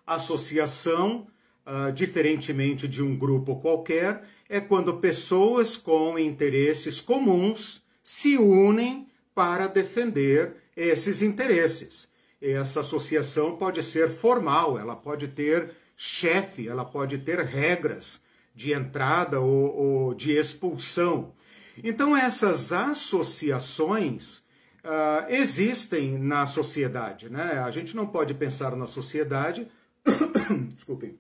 Associação 0.06 1.28
uh, 1.68 1.92
diferentemente 1.92 2.88
de 2.88 3.04
um 3.04 3.16
grupo 3.16 3.58
qualquer, 3.58 4.24
é 4.48 4.62
quando 4.62 4.98
pessoas 4.98 5.76
com 5.76 6.18
interesses 6.18 7.02
comuns 7.02 7.84
se 8.02 8.38
unem 8.38 9.08
para 9.36 9.68
defender 9.68 10.56
esses 10.76 11.22
interesses. 11.22 12.08
Essa 12.42 12.80
associação 12.80 13.58
pode 13.58 13.84
ser 13.84 14.10
formal, 14.10 14.80
ela 14.80 14.96
pode 14.96 15.28
ter 15.28 15.72
chefe, 15.96 16.68
ela 16.68 16.86
pode 16.86 17.18
ter 17.18 17.40
regras 17.40 18.22
de 18.56 18.72
entrada 18.72 19.42
ou, 19.42 19.76
ou 19.76 20.14
de 20.14 20.32
expulsão. 20.32 21.34
Então, 21.84 22.16
essas 22.16 22.72
associações 22.72 24.40
uh, 24.84 25.30
existem 25.30 26.18
na 26.18 26.46
sociedade. 26.46 27.30
Né? 27.30 27.60
A 27.60 27.70
gente 27.70 27.96
não 27.96 28.08
pode 28.08 28.34
pensar 28.34 28.76
na 28.76 28.88
sociedade. 28.88 29.68
Desculpem. 30.74 31.20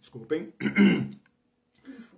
Desculpem. 0.00 0.52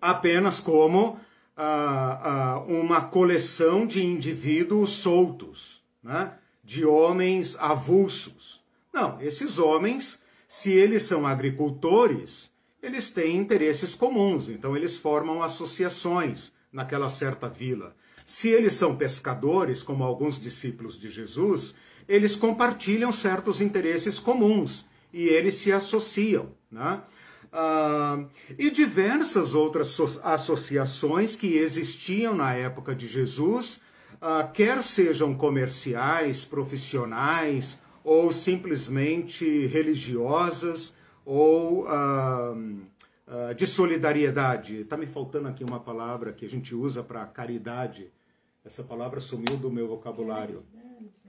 Apenas 0.01 0.61
como 0.61 1.19
uh, 1.57 2.69
uh, 2.69 2.81
uma 2.81 3.01
coleção 3.01 3.87
de 3.87 4.05
indivíduos 4.05 4.91
soltos, 4.91 5.83
né? 6.03 6.33
de 6.63 6.85
homens 6.85 7.57
avulsos. 7.59 8.63
Não, 8.93 9.21
esses 9.21 9.59
homens, 9.59 10.19
se 10.49 10.71
eles 10.71 11.03
são 11.03 11.27
agricultores, 11.27 12.51
eles 12.83 13.11
têm 13.11 13.37
interesses 13.37 13.95
comuns, 13.95 14.49
então 14.49 14.77
eles 14.77 14.99
formam 14.99 15.43
associações 15.43 16.53
naquela 16.73 17.09
certa 17.09 17.49
vila. 17.49 17.95
Se 18.25 18.49
eles 18.49 18.73
são 18.73 18.97
pescadores, 18.97 19.83
como 19.83 20.03
alguns 20.03 20.39
discípulos 20.39 20.99
de 20.99 21.09
Jesus, 21.09 21.75
eles 22.09 22.37
compartilham 22.37 23.13
certos 23.13 23.61
interesses 23.61 24.19
comuns 24.19 24.85
e 25.17 25.29
eles 25.29 25.55
se 25.55 25.73
associam. 25.73 26.51
Né? 26.71 27.01
Ah, 27.51 28.23
e 28.59 28.71
diversas 28.71 29.55
outras 29.55 29.99
associações 30.23 31.35
que 31.35 31.57
existiam 31.57 32.35
na 32.35 32.53
época 32.53 32.95
de 32.95 33.09
Jesus, 33.09 33.81
ah, 34.21 34.45
quer 34.45 34.83
sejam 34.83 35.35
comerciais, 35.35 36.45
profissionais 36.45 37.79
ou 38.05 38.31
simplesmente 38.31 39.67
religiosas 39.67 40.95
ou 41.25 41.89
ah, 41.89 42.55
de 43.57 43.67
solidariedade. 43.67 44.83
Está 44.83 44.97
me 44.97 45.07
faltando 45.07 45.49
aqui 45.49 45.65
uma 45.65 45.81
palavra 45.81 46.33
que 46.33 46.45
a 46.45 46.49
gente 46.49 46.75
usa 46.75 47.03
para 47.03 47.25
caridade. 47.25 48.13
Essa 48.65 48.85
palavra 48.85 49.19
sumiu 49.19 49.57
do 49.57 49.71
meu 49.71 49.89
vocabulário. 49.89 50.63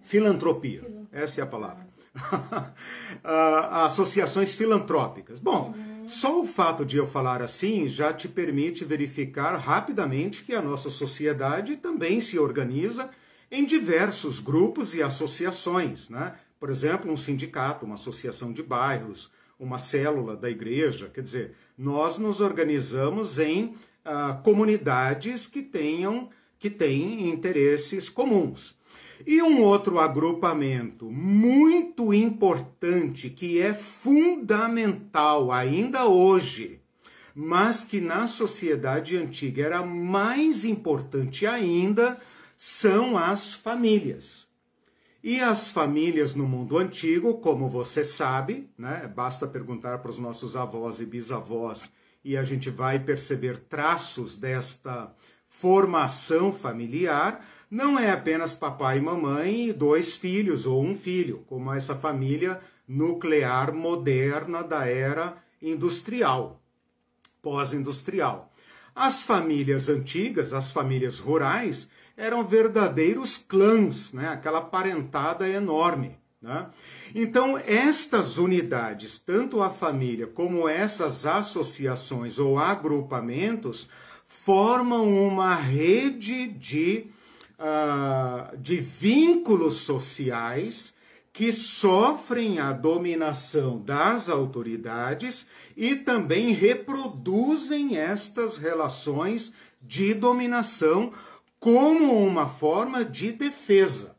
Filantropia. 0.01 0.84
Essa 1.12 1.41
é 1.41 1.44
a 1.44 1.48
palavra. 1.48 1.87
associações 3.24 4.53
filantrópicas. 4.53 5.39
Bom, 5.39 5.74
só 6.07 6.41
o 6.41 6.45
fato 6.45 6.86
de 6.86 6.97
eu 6.97 7.05
falar 7.05 7.41
assim 7.41 7.88
já 7.88 8.13
te 8.13 8.27
permite 8.27 8.86
verificar 8.86 9.55
rapidamente 9.57 10.43
que 10.43 10.53
a 10.53 10.62
nossa 10.62 10.89
sociedade 10.89 11.75
também 11.77 12.21
se 12.21 12.39
organiza 12.39 13.09
em 13.51 13.65
diversos 13.65 14.39
grupos 14.39 14.93
e 14.93 15.01
associações, 15.01 16.09
né? 16.09 16.36
Por 16.59 16.69
exemplo, 16.69 17.12
um 17.12 17.17
sindicato, 17.17 17.86
uma 17.86 17.95
associação 17.95 18.51
de 18.51 18.63
bairros, 18.63 19.31
uma 19.59 19.77
célula 19.77 20.36
da 20.36 20.50
igreja. 20.50 21.09
Quer 21.13 21.21
dizer, 21.21 21.55
nós 21.77 22.17
nos 22.17 22.41
organizamos 22.41 23.38
em 23.38 23.75
uh, 24.05 24.41
comunidades 24.43 25.45
que 25.45 25.62
tenham 25.62 26.29
que 26.59 26.69
têm 26.69 27.29
interesses 27.29 28.09
comuns. 28.09 28.76
E 29.25 29.41
um 29.41 29.62
outro 29.62 30.00
agrupamento 30.00 31.12
muito 31.12 32.13
importante, 32.13 33.29
que 33.29 33.59
é 33.59 33.74
fundamental 33.74 35.51
ainda 35.51 36.05
hoje, 36.05 36.79
mas 37.33 37.83
que 37.83 38.00
na 38.00 38.27
sociedade 38.27 39.17
antiga 39.17 39.63
era 39.63 39.86
mais 39.86 40.63
importante 40.63 41.46
ainda, 41.46 42.20
são 42.55 43.18
as 43.18 43.53
famílias. 43.53 44.48
E 45.24 45.39
as 45.39 45.72
famílias 45.72 46.35
no 46.35 46.48
mundo 46.48 46.77
antigo, 46.77 47.35
como 47.35 47.68
você 47.68 48.05
sabe, 48.05 48.70
né, 48.77 49.11
basta 49.13 49.48
perguntar 49.48 49.98
para 49.98 50.11
os 50.11 50.20
nossos 50.20 50.55
avós 50.55 51.00
e 51.00 51.05
bisavós 51.05 51.92
e 52.24 52.35
a 52.35 52.44
gente 52.44 52.70
vai 52.70 53.00
perceber 53.00 53.57
traços 53.57 54.35
desta 54.35 55.13
formação 55.48 56.51
familiar 56.51 57.42
não 57.70 58.00
é 58.00 58.12
apenas 58.12 58.56
papai 58.56 58.98
e 58.98 59.01
mamãe 59.01 59.70
e 59.70 59.74
dois 59.74 60.16
filhos 60.16 60.66
ou 60.66 60.84
um 60.84 60.96
filho, 60.96 61.44
como 61.48 61.74
essa 61.74 61.96
família 61.96 62.60
nuclear 62.88 63.74
moderna 63.74 64.64
da 64.64 64.86
era 64.86 65.36
industrial, 65.62 66.62
pós-industrial. 67.42 68.53
As 68.96 69.24
famílias 69.24 69.90
antigas, 69.90 70.53
as 70.53 70.72
famílias 70.72 71.20
rurais, 71.20 71.90
eram 72.16 72.44
verdadeiros 72.44 73.38
clãs, 73.38 74.12
né? 74.12 74.30
aquela 74.30 74.62
parentada 74.62 75.48
enorme. 75.48 76.18
Né? 76.42 76.68
Então, 77.14 77.58
estas 77.58 78.38
unidades, 78.38 79.20
tanto 79.20 79.62
a 79.62 79.70
família 79.70 80.25
como 80.25 80.68
essas 80.68 81.25
associações 81.25 82.40
ou 82.40 82.58
agrupamentos, 82.58 83.90
formam 84.27 85.27
uma 85.27 85.56
rede 85.56 86.48
de 86.48 87.08
uh, 87.59 88.57
de 88.57 88.77
vínculos 88.77 89.77
sociais 89.77 90.96
que 91.33 91.53
sofrem 91.53 92.59
a 92.59 92.74
dominação 92.74 93.79
das 93.79 94.27
autoridades 94.27 95.48
e 95.75 95.96
também 95.96 96.51
reproduzem 96.51 97.98
estas 97.98 98.57
relações 98.57 99.53
de 99.79 100.15
dominação 100.15 101.13
como 101.59 102.25
uma 102.25 102.48
forma 102.48 103.05
de 103.05 103.31
defesa. 103.31 104.15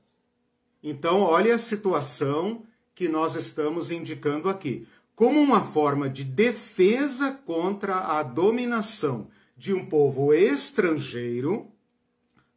Então, 0.83 1.21
olha 1.21 1.57
a 1.57 1.59
situação 1.59 2.63
que 2.95 3.09
nós 3.09 3.35
estamos 3.35 3.91
indicando 3.91 4.49
aqui. 4.49 4.87
Como 5.17 5.41
uma 5.41 5.61
forma 5.61 6.09
de 6.09 6.23
defesa 6.23 7.33
contra 7.45 7.97
a 7.97 8.23
dominação 8.23 9.27
de 9.57 9.75
um 9.75 9.85
povo 9.85 10.33
estrangeiro, 10.33 11.69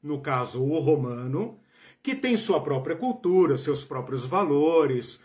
no 0.02 0.20
caso 0.22 0.64
o 0.64 0.80
romano, 0.80 1.60
que 2.02 2.16
tem 2.16 2.36
sua 2.36 2.62
própria 2.62 2.96
cultura, 2.96 3.58
seus 3.58 3.86
próprios 3.86 4.26
valores, 4.26 5.20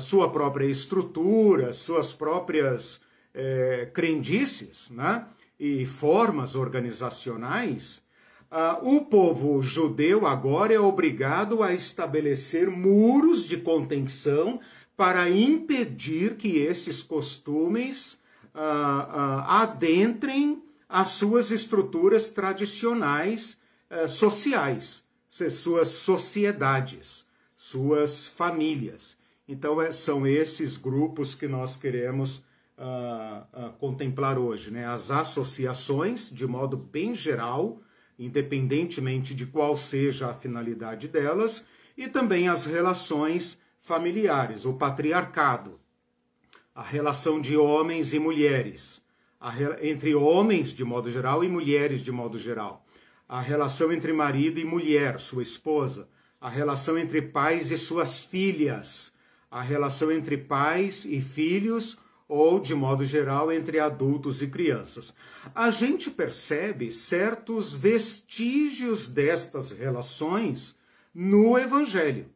sua 0.00 0.30
própria 0.30 0.66
estrutura, 0.66 1.72
suas 1.72 2.12
próprias 2.14 3.00
é, 3.34 3.90
crendices 3.92 4.88
né? 4.90 5.26
e 5.58 5.84
formas 5.84 6.54
organizacionais, 6.54 8.02
o 8.82 9.00
povo 9.06 9.62
judeu 9.62 10.26
agora 10.26 10.74
é 10.74 10.78
obrigado 10.78 11.62
a 11.62 11.72
estabelecer 11.72 12.70
muros 12.70 13.44
de 13.44 13.56
contenção 13.56 14.60
para 14.94 15.30
impedir 15.30 16.36
que 16.36 16.58
esses 16.58 17.02
costumes 17.02 18.18
adentrem 19.46 20.62
as 20.86 21.08
suas 21.08 21.50
estruturas 21.50 22.28
tradicionais 22.28 23.56
eh, 23.92 24.06
sociais, 24.06 25.04
suas 25.28 25.88
sociedades, 25.88 27.26
suas 27.54 28.26
famílias. 28.26 29.18
Então, 29.46 29.82
é, 29.82 29.92
são 29.92 30.26
esses 30.26 30.78
grupos 30.78 31.34
que 31.34 31.46
nós 31.46 31.76
queremos 31.76 32.38
uh, 32.78 33.66
uh, 33.66 33.72
contemplar 33.78 34.38
hoje. 34.38 34.70
Né? 34.70 34.86
As 34.86 35.10
associações, 35.10 36.30
de 36.30 36.46
modo 36.46 36.74
bem 36.74 37.14
geral, 37.14 37.82
independentemente 38.18 39.34
de 39.34 39.44
qual 39.44 39.76
seja 39.76 40.30
a 40.30 40.34
finalidade 40.34 41.06
delas, 41.06 41.62
e 41.94 42.08
também 42.08 42.48
as 42.48 42.64
relações 42.64 43.58
familiares, 43.82 44.64
o 44.64 44.72
patriarcado, 44.72 45.78
a 46.74 46.82
relação 46.82 47.38
de 47.38 47.58
homens 47.58 48.14
e 48.14 48.18
mulheres, 48.18 49.02
entre 49.82 50.14
homens 50.14 50.70
de 50.70 50.82
modo 50.82 51.10
geral 51.10 51.44
e 51.44 51.48
mulheres 51.48 52.00
de 52.00 52.10
modo 52.10 52.38
geral 52.38 52.81
a 53.32 53.40
relação 53.40 53.90
entre 53.90 54.12
marido 54.12 54.60
e 54.60 54.64
mulher, 54.64 55.18
sua 55.18 55.42
esposa, 55.42 56.06
a 56.38 56.50
relação 56.50 56.98
entre 56.98 57.22
pais 57.22 57.70
e 57.70 57.78
suas 57.78 58.22
filhas, 58.22 59.10
a 59.50 59.62
relação 59.62 60.12
entre 60.12 60.36
pais 60.36 61.06
e 61.06 61.18
filhos 61.18 61.96
ou, 62.28 62.60
de 62.60 62.74
modo 62.74 63.06
geral, 63.06 63.50
entre 63.50 63.80
adultos 63.80 64.42
e 64.42 64.48
crianças. 64.48 65.14
A 65.54 65.70
gente 65.70 66.10
percebe 66.10 66.92
certos 66.92 67.74
vestígios 67.74 69.08
destas 69.08 69.72
relações 69.72 70.76
no 71.14 71.58
Evangelho. 71.58 72.26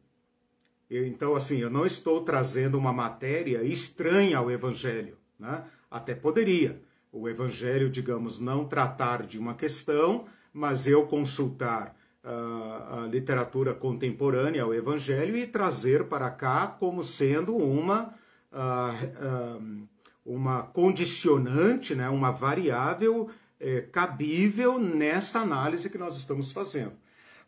Então, 0.89 1.35
assim, 1.35 1.59
eu 1.59 1.69
não 1.69 1.85
estou 1.85 2.23
trazendo 2.23 2.75
uma 2.75 2.91
matéria 2.91 3.61
estranha 3.61 4.39
ao 4.39 4.49
Evangelho, 4.49 5.15
né? 5.39 5.63
até 5.91 6.15
poderia. 6.15 6.81
O 7.11 7.29
Evangelho, 7.29 7.87
digamos, 7.87 8.39
não 8.39 8.65
tratar 8.65 9.27
de 9.27 9.37
uma 9.37 9.53
questão 9.53 10.25
mas 10.57 10.87
eu 10.87 11.05
consultar 11.05 11.95
uh, 12.23 13.03
a 13.03 13.07
literatura 13.07 13.75
contemporânea, 13.75 14.65
o 14.65 14.73
Evangelho, 14.73 15.37
e 15.37 15.45
trazer 15.45 16.05
para 16.05 16.31
cá 16.31 16.65
como 16.65 17.03
sendo 17.03 17.55
uma 17.55 18.15
uh, 18.51 19.57
uh, 19.59 19.87
uma 20.25 20.63
condicionante, 20.63 21.93
né, 21.93 22.09
uma 22.09 22.31
variável 22.31 23.29
é, 23.59 23.81
cabível 23.81 24.77
nessa 24.77 25.39
análise 25.39 25.89
que 25.89 25.97
nós 25.97 26.17
estamos 26.17 26.51
fazendo. 26.51 26.93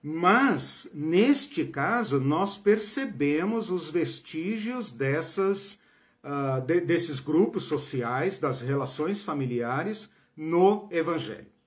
Mas, 0.02 0.88
neste 0.94 1.66
caso, 1.66 2.22
nós 2.22 2.58
percebemos 2.58 3.70
os 3.70 3.90
vestígios 3.92 4.94
dessas, 4.94 5.78
uh, 6.24 6.62
de, 6.62 6.80
desses 6.80 7.20
grupos 7.20 7.64
sociais, 7.64 8.40
das 8.40 8.62
relações 8.62 9.22
familiares 9.22 10.10
no 10.38 10.88
Evangelho. 10.90 11.59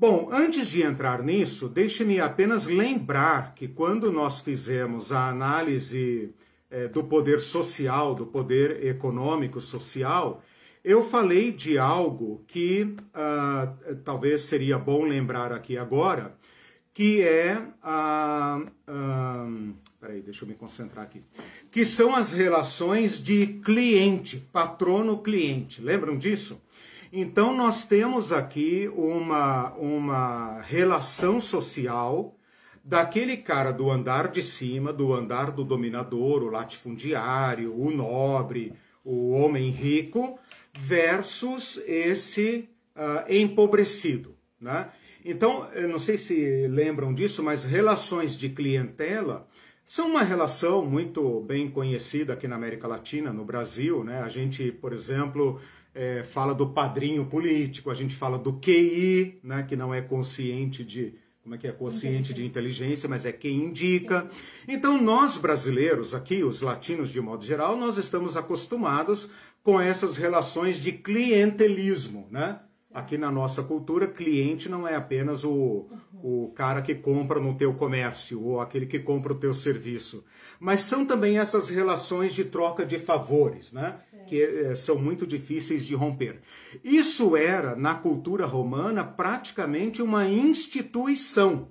Bom, 0.00 0.30
antes 0.32 0.68
de 0.68 0.80
entrar 0.80 1.22
nisso, 1.22 1.68
deixe-me 1.68 2.22
apenas 2.22 2.64
lembrar 2.64 3.54
que 3.54 3.68
quando 3.68 4.10
nós 4.10 4.40
fizemos 4.40 5.12
a 5.12 5.28
análise 5.28 6.34
eh, 6.70 6.88
do 6.88 7.04
poder 7.04 7.38
social, 7.38 8.14
do 8.14 8.24
poder 8.24 8.82
econômico 8.86 9.60
social, 9.60 10.42
eu 10.82 11.02
falei 11.02 11.52
de 11.52 11.76
algo 11.76 12.42
que 12.46 12.96
uh, 13.14 13.94
talvez 14.02 14.40
seria 14.40 14.78
bom 14.78 15.04
lembrar 15.04 15.52
aqui 15.52 15.76
agora, 15.76 16.34
que 16.94 17.20
é 17.20 17.62
a. 17.82 18.58
Uh, 18.88 19.74
peraí, 20.00 20.22
deixa 20.22 20.44
eu 20.44 20.48
me 20.48 20.54
concentrar 20.54 21.04
aqui. 21.04 21.22
Que 21.70 21.84
são 21.84 22.16
as 22.16 22.32
relações 22.32 23.22
de 23.22 23.46
cliente, 23.62 24.38
patrono-cliente. 24.50 25.82
Lembram 25.82 26.16
disso? 26.16 26.58
Então, 27.12 27.56
nós 27.56 27.84
temos 27.84 28.32
aqui 28.32 28.88
uma, 28.94 29.72
uma 29.74 30.60
relação 30.60 31.40
social 31.40 32.36
daquele 32.84 33.36
cara 33.36 33.72
do 33.72 33.90
andar 33.90 34.28
de 34.28 34.42
cima, 34.42 34.92
do 34.92 35.12
andar 35.12 35.50
do 35.50 35.64
dominador, 35.64 36.44
o 36.44 36.50
latifundiário, 36.50 37.74
o 37.76 37.90
nobre, 37.90 38.72
o 39.04 39.30
homem 39.32 39.70
rico, 39.70 40.38
versus 40.72 41.80
esse 41.84 42.68
uh, 42.94 43.32
empobrecido. 43.32 44.36
Né? 44.60 44.88
Então, 45.24 45.68
eu 45.72 45.88
não 45.88 45.98
sei 45.98 46.16
se 46.16 46.68
lembram 46.68 47.12
disso, 47.12 47.42
mas 47.42 47.64
relações 47.64 48.36
de 48.36 48.48
clientela 48.48 49.48
são 49.84 50.08
uma 50.08 50.22
relação 50.22 50.86
muito 50.86 51.40
bem 51.40 51.68
conhecida 51.68 52.34
aqui 52.34 52.46
na 52.46 52.54
América 52.54 52.86
Latina, 52.86 53.32
no 53.32 53.44
Brasil. 53.44 54.04
Né? 54.04 54.22
A 54.22 54.28
gente, 54.28 54.70
por 54.70 54.92
exemplo, 54.92 55.60
é, 55.94 56.22
fala 56.22 56.54
do 56.54 56.68
padrinho 56.68 57.26
político, 57.26 57.90
a 57.90 57.94
gente 57.94 58.14
fala 58.14 58.38
do 58.38 58.54
QI, 58.54 59.40
né, 59.42 59.64
que 59.68 59.76
não 59.76 59.92
é 59.92 60.00
consciente 60.00 60.84
de. 60.84 61.14
Como 61.42 61.54
é 61.54 61.58
que 61.58 61.66
é? 61.66 61.72
Consciente 61.72 62.34
de 62.34 62.44
inteligência, 62.44 63.08
mas 63.08 63.24
é 63.24 63.32
quem 63.32 63.64
indica. 63.64 64.28
Então, 64.68 65.00
nós 65.00 65.38
brasileiros 65.38 66.14
aqui, 66.14 66.44
os 66.44 66.60
latinos 66.60 67.08
de 67.08 67.20
modo 67.20 67.44
geral, 67.44 67.76
nós 67.76 67.96
estamos 67.96 68.36
acostumados 68.36 69.28
com 69.62 69.80
essas 69.80 70.16
relações 70.16 70.78
de 70.78 70.92
clientelismo, 70.92 72.28
né? 72.30 72.60
Aqui 72.92 73.16
na 73.16 73.30
nossa 73.30 73.62
cultura, 73.62 74.08
cliente 74.08 74.68
não 74.68 74.86
é 74.86 74.96
apenas 74.96 75.44
o, 75.44 75.88
o 76.24 76.52
cara 76.56 76.82
que 76.82 76.92
compra 76.92 77.38
no 77.38 77.54
teu 77.54 77.72
comércio 77.72 78.42
ou 78.42 78.60
aquele 78.60 78.84
que 78.84 78.98
compra 78.98 79.32
o 79.32 79.38
teu 79.38 79.54
serviço, 79.54 80.24
mas 80.58 80.80
são 80.80 81.06
também 81.06 81.38
essas 81.38 81.70
relações 81.70 82.34
de 82.34 82.44
troca 82.44 82.84
de 82.84 82.98
favores, 82.98 83.72
né? 83.72 84.00
que 84.26 84.42
é, 84.42 84.74
são 84.74 84.96
muito 84.96 85.24
difíceis 85.26 85.84
de 85.84 85.94
romper. 85.94 86.40
Isso 86.82 87.36
era, 87.36 87.76
na 87.76 87.94
cultura 87.94 88.44
romana, 88.44 89.04
praticamente 89.04 90.02
uma 90.02 90.28
instituição. 90.28 91.68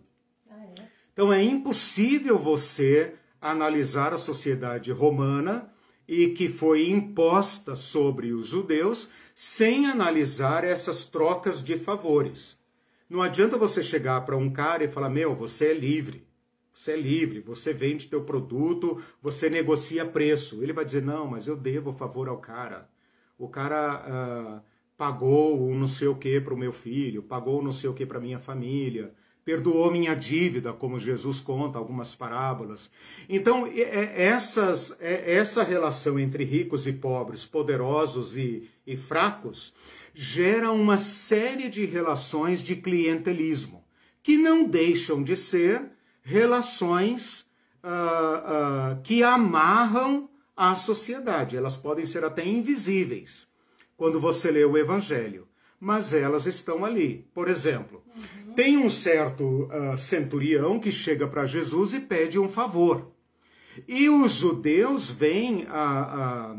Ah, 0.50 0.64
é? 0.78 0.84
Então 1.12 1.34
é 1.34 1.44
impossível 1.44 2.38
você 2.40 3.16
analisar 3.42 4.14
a 4.14 4.18
sociedade 4.18 4.92
romana 4.92 5.70
e 6.08 6.30
que 6.30 6.50
foi 6.50 6.90
imposta 6.90 7.76
sobre 7.76 8.34
os 8.34 8.48
judeus 8.48 9.10
sem 9.42 9.86
analisar 9.86 10.66
essas 10.66 11.06
trocas 11.06 11.64
de 11.64 11.80
favores. 11.80 12.60
Não 13.10 13.22
adianta 13.22 13.58
você 13.58 13.82
chegar 13.82 14.26
para 14.26 14.36
um 14.36 14.50
cara 14.50 14.84
e 14.84 14.90
falar: 14.90 15.10
"Meu, 15.10 15.34
você 15.34 15.68
é 15.68 15.74
livre. 15.74 16.28
Você 16.74 16.92
é 16.92 16.98
livre, 16.98 17.40
você 17.40 17.74
vende 17.74 18.10
teu 18.10 18.26
produto, 18.26 19.02
você 19.22 19.50
negocia 19.50 20.06
preço. 20.06 20.62
Ele 20.62 20.74
vai 20.74 20.84
dizer, 20.84 21.02
não, 21.02 21.26
mas 21.26 21.48
eu 21.48 21.56
devo 21.56 21.94
favor 21.94 22.28
ao 22.28 22.38
cara. 22.38 22.90
O 23.38 23.48
cara 23.48 24.04
uh, 24.08 24.62
pagou 24.98 25.62
um 25.70 25.74
não 25.74 25.88
sei 25.88 26.10
o 26.10 26.16
que 26.16 26.42
para 26.42 26.54
o 26.54 26.58
meu 26.58 26.74
filho, 26.74 27.24
pagou 27.24 27.64
não 27.64 27.72
sei 27.72 27.90
o 27.90 27.94
que 27.94 28.06
para 28.06 28.20
minha 28.20 28.40
família, 28.40 29.14
perdoou 29.50 29.90
minha 29.90 30.14
dívida, 30.14 30.72
como 30.72 31.00
Jesus 31.00 31.40
conta 31.40 31.80
algumas 31.80 32.16
parábolas. 32.16 32.92
Então, 33.28 33.68
essas, 33.76 34.96
essa 35.00 35.64
relação 35.64 36.20
entre 36.20 36.44
ricos 36.44 36.86
e 36.86 36.94
pobres, 36.94 37.48
poderosos 37.48 38.38
e, 38.38 38.70
e 38.86 38.96
fracos, 38.96 39.74
gera 40.14 40.72
uma 40.72 40.98
série 40.98 41.68
de 41.68 41.84
relações 41.84 42.62
de 42.62 42.76
clientelismo, 42.76 43.84
que 44.22 44.38
não 44.38 44.66
deixam 44.66 45.24
de 45.24 45.36
ser 45.36 45.82
relações 46.22 47.44
uh, 47.84 48.98
uh, 48.98 49.02
que 49.02 49.24
amarram 49.24 50.30
a 50.56 50.76
sociedade. 50.76 51.58
Elas 51.58 51.76
podem 51.76 52.06
ser 52.06 52.24
até 52.24 52.46
invisíveis 52.46 53.48
quando 53.98 54.20
você 54.20 54.52
lê 54.52 54.64
o 54.64 54.78
Evangelho, 54.78 55.48
mas 55.80 56.14
elas 56.14 56.46
estão 56.46 56.86
ali. 56.86 57.28
Por 57.34 57.48
exemplo, 57.48 58.04
uhum. 58.16 58.49
Tem 58.60 58.76
um 58.76 58.90
certo 58.90 59.70
uh, 59.72 59.98
centurião 59.98 60.82
que 60.82 60.92
chega 60.92 61.26
para 61.26 61.46
Jesus 61.46 61.94
e 61.94 62.00
pede 62.02 62.38
um 62.38 62.50
favor. 62.50 63.10
E 63.88 64.10
os 64.10 64.34
judeus 64.34 65.10
vêm 65.10 65.66
a, 65.70 66.58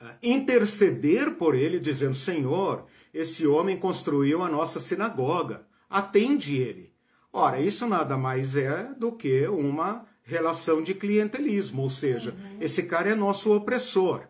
a, 0.00 0.06
a 0.06 0.14
interceder 0.22 1.32
por 1.34 1.54
ele, 1.54 1.78
dizendo: 1.78 2.14
Senhor, 2.14 2.86
esse 3.12 3.46
homem 3.46 3.76
construiu 3.76 4.42
a 4.42 4.48
nossa 4.48 4.80
sinagoga, 4.80 5.66
atende 5.90 6.56
ele. 6.56 6.90
Ora, 7.30 7.60
isso 7.60 7.86
nada 7.86 8.16
mais 8.16 8.56
é 8.56 8.84
do 8.98 9.12
que 9.12 9.46
uma 9.46 10.06
relação 10.22 10.82
de 10.82 10.94
clientelismo, 10.94 11.82
ou 11.82 11.90
seja, 11.90 12.30
uhum. 12.30 12.56
esse 12.62 12.84
cara 12.84 13.10
é 13.10 13.14
nosso 13.14 13.54
opressor, 13.54 14.22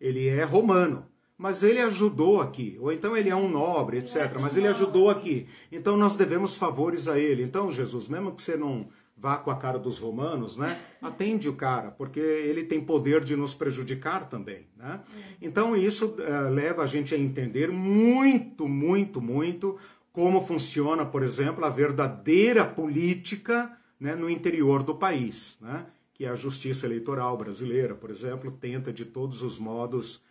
ele 0.00 0.26
é 0.26 0.42
romano, 0.42 1.04
mas 1.36 1.62
ele 1.62 1.80
ajudou 1.80 2.40
aqui, 2.40 2.76
ou 2.80 2.92
então 2.92 3.16
ele 3.16 3.28
é 3.28 3.36
um 3.36 3.48
nobre, 3.48 3.98
etc. 3.98 4.16
É 4.16 4.38
mas 4.38 4.56
ele 4.56 4.68
ajudou 4.68 5.10
aqui, 5.10 5.46
então 5.70 5.96
nós 5.96 6.16
devemos 6.16 6.56
favores 6.56 7.08
a 7.08 7.18
ele. 7.18 7.42
Então, 7.42 7.72
Jesus, 7.72 8.08
mesmo 8.08 8.32
que 8.32 8.42
você 8.42 8.56
não 8.56 8.88
vá 9.16 9.36
com 9.36 9.50
a 9.50 9.56
cara 9.56 9.78
dos 9.78 9.98
romanos, 9.98 10.56
né? 10.56 10.78
Atende 11.00 11.48
o 11.48 11.54
cara, 11.54 11.90
porque 11.90 12.20
ele 12.20 12.64
tem 12.64 12.80
poder 12.80 13.24
de 13.24 13.36
nos 13.36 13.54
prejudicar 13.54 14.28
também, 14.28 14.66
né? 14.76 15.00
Uhum. 15.08 15.22
Então 15.40 15.76
isso 15.76 16.16
uh, 16.18 16.50
leva 16.52 16.82
a 16.82 16.86
gente 16.86 17.14
a 17.14 17.18
entender 17.18 17.70
muito, 17.70 18.68
muito, 18.68 19.20
muito 19.20 19.78
como 20.12 20.40
funciona, 20.40 21.04
por 21.04 21.24
exemplo, 21.24 21.64
a 21.64 21.68
verdadeira 21.68 22.64
política 22.64 23.76
né, 23.98 24.14
no 24.14 24.30
interior 24.30 24.84
do 24.84 24.94
país, 24.94 25.58
né, 25.60 25.86
que 26.14 26.24
a 26.24 26.36
justiça 26.36 26.86
eleitoral 26.86 27.36
brasileira, 27.36 27.96
por 27.96 28.10
exemplo, 28.10 28.52
tenta 28.52 28.92
de 28.92 29.04
todos 29.04 29.42
os 29.42 29.58
modos 29.58 30.22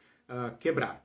quebrar. 0.59 1.03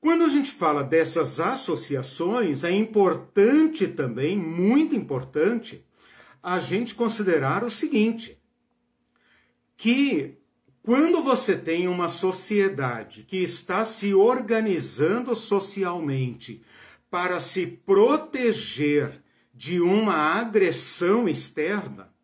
Quando 0.00 0.24
a 0.24 0.28
gente 0.28 0.50
fala 0.50 0.84
dessas 0.84 1.40
associações, 1.40 2.62
é 2.62 2.70
importante 2.70 3.88
também, 3.88 4.36
muito 4.36 4.94
importante, 4.94 5.84
a 6.42 6.60
gente 6.60 6.94
considerar 6.94 7.64
o 7.64 7.70
seguinte: 7.70 8.40
que 9.76 10.38
quando 10.82 11.20
você 11.22 11.56
tem 11.56 11.88
uma 11.88 12.06
sociedade 12.06 13.24
que 13.24 13.38
está 13.38 13.84
se 13.84 14.14
organizando 14.14 15.34
socialmente 15.34 16.62
para 17.10 17.40
se 17.40 17.66
proteger 17.66 19.22
de 19.52 19.80
uma 19.80 20.14
agressão 20.14 21.28
externa. 21.28 22.14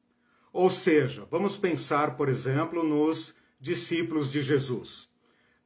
Ou 0.53 0.69
seja, 0.69 1.27
vamos 1.31 1.57
pensar, 1.57 2.15
por 2.17 2.29
exemplo, 2.29 2.85
nos 2.85 3.35
discípulos 3.59 4.31
de 4.31 4.43
Jesus. 4.43 5.09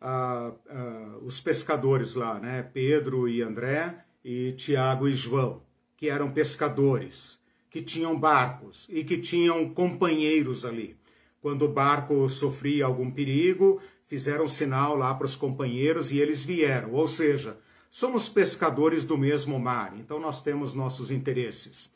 Ah, 0.00 0.52
ah, 0.68 1.18
os 1.22 1.40
pescadores 1.40 2.14
lá, 2.14 2.38
né? 2.38 2.62
Pedro 2.62 3.28
e 3.28 3.42
André, 3.42 4.04
e 4.24 4.52
Tiago 4.52 5.08
e 5.08 5.14
João, 5.14 5.62
que 5.96 6.08
eram 6.08 6.30
pescadores, 6.30 7.40
que 7.70 7.82
tinham 7.82 8.18
barcos 8.18 8.86
e 8.90 9.04
que 9.04 9.18
tinham 9.18 9.68
companheiros 9.70 10.64
ali. 10.64 10.96
Quando 11.40 11.62
o 11.66 11.72
barco 11.72 12.28
sofria 12.28 12.84
algum 12.84 13.10
perigo, 13.10 13.80
fizeram 14.06 14.48
sinal 14.48 14.96
lá 14.96 15.14
para 15.14 15.26
os 15.26 15.36
companheiros 15.36 16.10
e 16.10 16.18
eles 16.18 16.44
vieram. 16.44 16.92
Ou 16.92 17.06
seja, 17.06 17.56
Somos 17.96 18.28
pescadores 18.28 19.06
do 19.06 19.16
mesmo 19.16 19.58
mar, 19.58 19.94
então 19.96 20.20
nós 20.20 20.42
temos 20.42 20.74
nossos 20.74 21.10
interesses. 21.10 21.90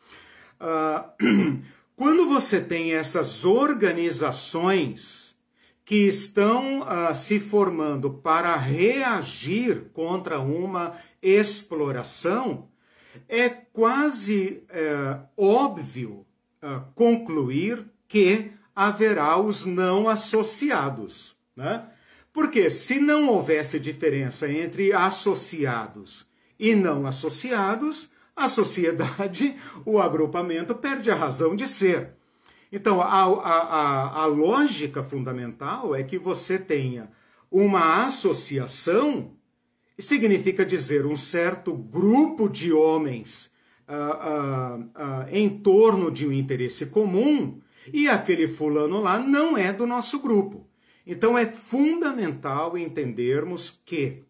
Uh, 0.59 1.61
quando 1.95 2.27
você 2.27 2.59
tem 2.59 2.95
essas 2.95 3.45
organizações 3.45 5.30
que 5.91 6.07
estão 6.07 6.83
uh, 6.83 7.13
se 7.13 7.41
formando 7.41 8.13
para 8.13 8.55
reagir 8.55 9.91
contra 9.93 10.39
uma 10.39 10.95
exploração, 11.21 12.69
é 13.29 13.49
quase 13.49 14.63
uh, 14.71 15.27
óbvio 15.37 16.25
uh, 16.63 16.81
concluir 16.95 17.85
que 18.07 18.53
haverá 18.73 19.37
os 19.37 19.67
não 19.67 20.09
associados. 20.09 21.37
Né? 21.57 21.85
Porque 22.33 22.71
se 22.71 23.01
não 23.01 23.29
houvesse 23.29 23.81
diferença 23.81 24.49
entre 24.49 24.93
associados 24.93 26.25
e 26.57 26.73
não 26.73 27.05
associados, 27.05 28.09
a 28.37 28.49
sociedade, 28.49 29.57
o 29.85 29.99
agrupamento, 29.99 30.73
perde 30.73 31.11
a 31.11 31.17
razão 31.17 31.57
de 31.57 31.67
ser. 31.67 32.20
Então, 32.73 33.01
a, 33.01 33.07
a, 33.07 33.25
a, 33.25 34.23
a 34.23 34.27
lógica 34.27 35.03
fundamental 35.03 35.95
é 35.95 36.03
que 36.03 36.19
você 36.19 36.59
tenha 36.59 37.11
uma 37.51 38.05
associação, 38.05 39.33
significa 39.99 40.65
dizer 40.65 41.05
um 41.05 41.17
certo 41.17 41.75
grupo 41.75 42.49
de 42.49 42.73
homens 42.73 43.51
uh, 43.89 43.93
uh, 43.93 44.81
uh, 44.81 45.29
em 45.31 45.49
torno 45.49 46.11
de 46.11 46.27
um 46.27 46.33
interesse 46.33 46.87
comum, 46.87 47.61
e 47.93 48.09
aquele 48.09 48.47
fulano 48.47 49.01
lá 49.01 49.19
não 49.19 49.57
é 49.59 49.73
do 49.73 49.87
nosso 49.87 50.21
grupo. 50.21 50.69
Então, 51.05 51.37
é 51.37 51.47
fundamental 51.47 52.79
entendermos 52.79 53.81
que 53.85 54.23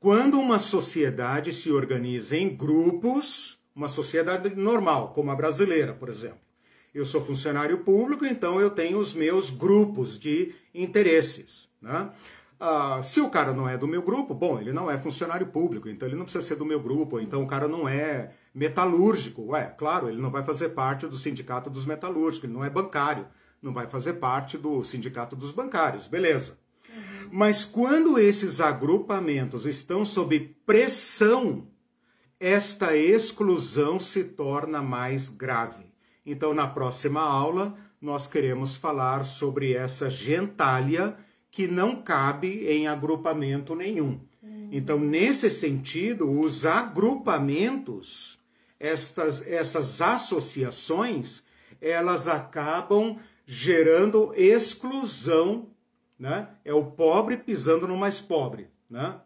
quando 0.00 0.40
uma 0.40 0.58
sociedade 0.58 1.52
se 1.52 1.70
organiza 1.70 2.36
em 2.36 2.48
grupos, 2.48 3.60
uma 3.74 3.86
sociedade 3.86 4.52
normal, 4.56 5.12
como 5.12 5.30
a 5.30 5.36
brasileira, 5.36 5.92
por 5.92 6.08
exemplo, 6.08 6.49
eu 6.94 7.04
sou 7.04 7.24
funcionário 7.24 7.78
público, 7.78 8.24
então 8.24 8.60
eu 8.60 8.70
tenho 8.70 8.98
os 8.98 9.14
meus 9.14 9.50
grupos 9.50 10.18
de 10.18 10.54
interesses. 10.74 11.68
Né? 11.80 12.10
Ah, 12.58 13.00
se 13.02 13.20
o 13.20 13.30
cara 13.30 13.54
não 13.54 13.68
é 13.68 13.78
do 13.78 13.88
meu 13.88 14.02
grupo, 14.02 14.34
bom, 14.34 14.60
ele 14.60 14.72
não 14.72 14.90
é 14.90 14.98
funcionário 14.98 15.46
público, 15.46 15.88
então 15.88 16.06
ele 16.06 16.16
não 16.16 16.24
precisa 16.24 16.44
ser 16.46 16.56
do 16.56 16.64
meu 16.66 16.78
grupo, 16.78 17.18
então 17.18 17.42
o 17.42 17.46
cara 17.46 17.66
não 17.66 17.88
é 17.88 18.32
metalúrgico. 18.54 19.46
Ué, 19.52 19.74
claro, 19.78 20.08
ele 20.08 20.20
não 20.20 20.30
vai 20.30 20.44
fazer 20.44 20.70
parte 20.70 21.06
do 21.06 21.16
sindicato 21.16 21.70
dos 21.70 21.86
metalúrgicos, 21.86 22.44
ele 22.44 22.52
não 22.52 22.64
é 22.64 22.68
bancário, 22.68 23.26
não 23.62 23.72
vai 23.72 23.86
fazer 23.86 24.14
parte 24.14 24.58
do 24.58 24.82
sindicato 24.82 25.34
dos 25.34 25.52
bancários, 25.52 26.06
beleza. 26.06 26.58
Uhum. 26.88 27.28
Mas 27.32 27.64
quando 27.64 28.18
esses 28.18 28.60
agrupamentos 28.60 29.64
estão 29.64 30.04
sob 30.04 30.54
pressão, 30.66 31.66
esta 32.38 32.96
exclusão 32.96 33.98
se 33.98 34.24
torna 34.24 34.82
mais 34.82 35.28
grave. 35.28 35.89
Então, 36.30 36.54
na 36.54 36.68
próxima 36.68 37.20
aula, 37.20 37.76
nós 38.00 38.28
queremos 38.28 38.76
falar 38.76 39.24
sobre 39.24 39.72
essa 39.74 40.08
gentalha 40.08 41.16
que 41.50 41.66
não 41.66 42.00
cabe 42.00 42.68
em 42.68 42.86
agrupamento 42.86 43.74
nenhum. 43.74 44.20
Uhum. 44.40 44.68
Então, 44.70 44.96
nesse 44.96 45.50
sentido, 45.50 46.30
os 46.30 46.64
agrupamentos, 46.64 48.38
estas, 48.78 49.44
essas 49.44 50.00
associações, 50.00 51.42
elas 51.80 52.28
acabam 52.28 53.18
gerando 53.44 54.32
exclusão, 54.36 55.66
né? 56.16 56.48
É 56.64 56.72
o 56.72 56.84
pobre 56.84 57.36
pisando 57.38 57.88
no 57.88 57.96
mais 57.96 58.20
pobre, 58.20 58.68
né? 58.88 59.16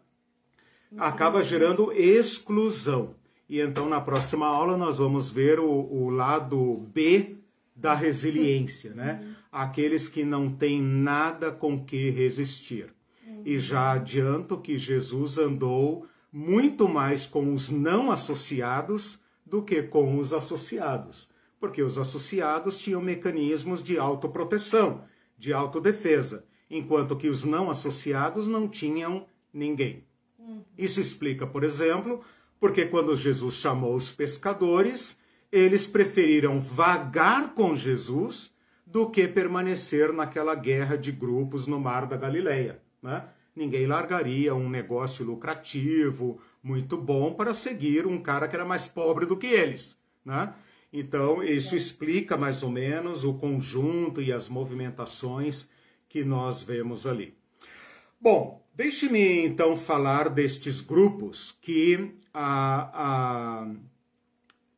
Acaba 0.97 1.43
gerando 1.43 1.91
exclusão. 1.91 3.13
E 3.47 3.59
então, 3.59 3.87
na 3.87 4.01
próxima 4.01 4.47
aula, 4.47 4.75
nós 4.75 4.97
vamos 4.97 5.31
ver 5.31 5.59
o, 5.59 5.69
o 5.69 6.09
lado 6.09 6.87
B 6.93 7.37
da 7.75 7.93
resiliência, 7.93 8.93
né? 8.93 9.21
Uhum. 9.21 9.33
Aqueles 9.51 10.07
que 10.07 10.23
não 10.23 10.49
têm 10.51 10.81
nada 10.81 11.51
com 11.51 11.83
que 11.83 12.09
resistir. 12.09 12.93
Uhum. 13.27 13.41
E 13.45 13.59
já 13.59 13.91
adianto 13.91 14.57
que 14.57 14.77
Jesus 14.77 15.37
andou 15.37 16.07
muito 16.31 16.89
mais 16.89 17.27
com 17.27 17.53
os 17.53 17.69
não 17.69 18.11
associados 18.11 19.19
do 19.45 19.61
que 19.61 19.83
com 19.83 20.17
os 20.17 20.33
associados, 20.33 21.29
porque 21.59 21.81
os 21.81 21.97
associados 21.97 22.77
tinham 22.79 23.01
mecanismos 23.01 23.83
de 23.83 23.97
autoproteção, 23.97 25.03
de 25.37 25.53
autodefesa, 25.53 26.43
enquanto 26.69 27.15
que 27.15 27.29
os 27.29 27.43
não 27.43 27.69
associados 27.69 28.47
não 28.47 28.67
tinham 28.67 29.27
ninguém. 29.53 30.03
Uhum. 30.39 30.63
Isso 30.77 30.99
explica, 30.99 31.45
por 31.45 31.63
exemplo, 31.63 32.21
porque 32.59 32.85
quando 32.85 33.15
Jesus 33.15 33.55
chamou 33.55 33.95
os 33.95 34.11
pescadores, 34.11 35.17
eles 35.51 35.87
preferiram 35.87 36.59
vagar 36.59 37.53
com 37.53 37.75
Jesus 37.75 38.53
do 38.85 39.09
que 39.09 39.27
permanecer 39.27 40.13
naquela 40.13 40.55
guerra 40.55 40.97
de 40.97 41.11
grupos 41.11 41.67
no 41.67 41.79
mar 41.79 42.05
da 42.05 42.17
Galileia. 42.17 42.81
Né? 43.01 43.23
Ninguém 43.55 43.85
largaria 43.85 44.53
um 44.53 44.69
negócio 44.69 45.25
lucrativo, 45.25 46.39
muito 46.61 46.97
bom, 46.97 47.33
para 47.33 47.53
seguir 47.53 48.05
um 48.05 48.21
cara 48.21 48.47
que 48.47 48.55
era 48.55 48.65
mais 48.65 48.87
pobre 48.87 49.25
do 49.25 49.37
que 49.37 49.47
eles. 49.47 49.97
Né? 50.23 50.53
Então, 50.91 51.43
isso 51.43 51.75
explica 51.75 52.37
mais 52.37 52.63
ou 52.63 52.69
menos 52.69 53.23
o 53.23 53.33
conjunto 53.33 54.21
e 54.21 54.31
as 54.31 54.49
movimentações 54.49 55.69
que 56.07 56.23
nós 56.23 56.63
vemos 56.63 57.05
ali. 57.05 57.33
Bom, 58.19 58.65
deixe-me 58.73 59.45
então 59.45 59.75
falar 59.75 60.29
destes 60.29 60.81
grupos 60.81 61.55
que, 61.61 62.11
a, 62.33 62.89
a, 62.93 63.71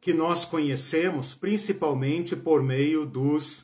que 0.02 0.14
nós 0.14 0.44
conhecemos 0.44 1.36
principalmente 1.36 2.36
por 2.36 2.62
meio 2.64 3.06
dos, 3.06 3.62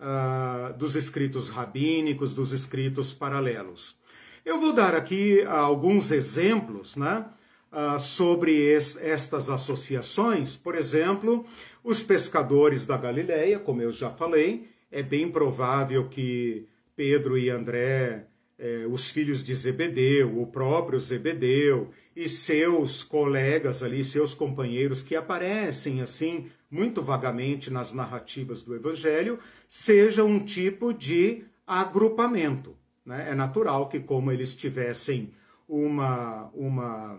uh, 0.00 0.76
dos 0.78 0.96
escritos 0.96 1.48
rabínicos, 1.48 2.34
dos 2.34 2.52
escritos 2.52 3.12
paralelos. 3.12 3.96
Eu 4.44 4.60
vou 4.60 4.72
dar 4.72 4.94
aqui 4.94 5.42
alguns 5.42 6.12
exemplos 6.12 6.94
né, 6.94 7.26
uh, 7.72 7.98
sobre 7.98 8.52
es, 8.52 8.96
estas 8.96 9.50
associações. 9.50 10.56
Por 10.56 10.76
exemplo, 10.76 11.44
os 11.82 12.02
pescadores 12.02 12.86
da 12.86 12.96
Galileia, 12.96 13.58
como 13.58 13.82
eu 13.82 13.90
já 13.90 14.08
falei, 14.08 14.70
é 14.90 15.02
bem 15.02 15.28
provável 15.28 16.08
que 16.08 16.68
Pedro 16.94 17.36
e 17.36 17.50
André 17.50 18.28
é, 18.58 18.86
os 18.88 19.10
filhos 19.10 19.44
de 19.44 19.54
Zebedeu, 19.54 20.40
o 20.40 20.46
próprio 20.46 20.98
Zebedeu 20.98 21.90
e 22.14 22.28
seus 22.28 23.04
colegas 23.04 23.82
ali, 23.82 24.02
seus 24.02 24.34
companheiros 24.34 25.02
que 25.02 25.14
aparecem 25.14 26.00
assim 26.00 26.46
muito 26.70 27.02
vagamente 27.02 27.70
nas 27.70 27.92
narrativas 27.92 28.62
do 28.62 28.74
Evangelho, 28.74 29.38
seja 29.68 30.24
um 30.24 30.40
tipo 30.40 30.92
de 30.92 31.44
agrupamento. 31.66 32.76
Né? 33.04 33.28
É 33.30 33.34
natural 33.34 33.88
que, 33.88 34.00
como 34.00 34.32
eles 34.32 34.54
tivessem 34.54 35.32
uma, 35.68 36.50
uma, 36.54 37.18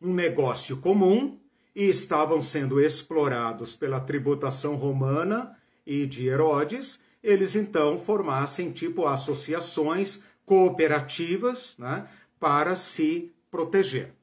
um 0.00 0.12
negócio 0.12 0.78
comum 0.78 1.38
e 1.74 1.84
estavam 1.84 2.40
sendo 2.40 2.80
explorados 2.80 3.76
pela 3.76 4.00
tributação 4.00 4.74
romana 4.74 5.56
e 5.86 6.06
de 6.06 6.26
Herodes, 6.26 6.98
eles 7.22 7.54
então 7.54 7.98
formassem 7.98 8.70
tipo 8.70 9.06
associações 9.06 10.20
cooperativas 10.48 11.76
né, 11.78 12.08
para 12.40 12.74
se 12.74 13.30
proteger. 13.50 14.14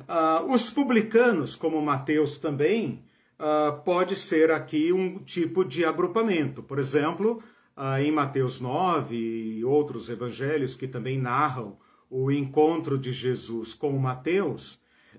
Uh, 0.00 0.52
os 0.52 0.70
publicanos, 0.70 1.54
como 1.54 1.80
Mateus 1.80 2.38
também, 2.38 3.04
uh, 3.38 3.80
pode 3.82 4.16
ser 4.16 4.50
aqui 4.50 4.92
um 4.92 5.18
tipo 5.18 5.64
de 5.64 5.84
agrupamento. 5.84 6.62
Por 6.62 6.78
exemplo, 6.78 7.42
uh, 7.76 8.00
em 8.00 8.10
Mateus 8.10 8.60
9 8.60 9.14
e 9.14 9.64
outros 9.64 10.08
evangelhos 10.08 10.74
que 10.74 10.88
também 10.88 11.18
narram 11.18 11.76
o 12.10 12.30
encontro 12.30 12.98
de 12.98 13.12
Jesus 13.12 13.74
com 13.74 13.92
Mateus, 13.98 14.78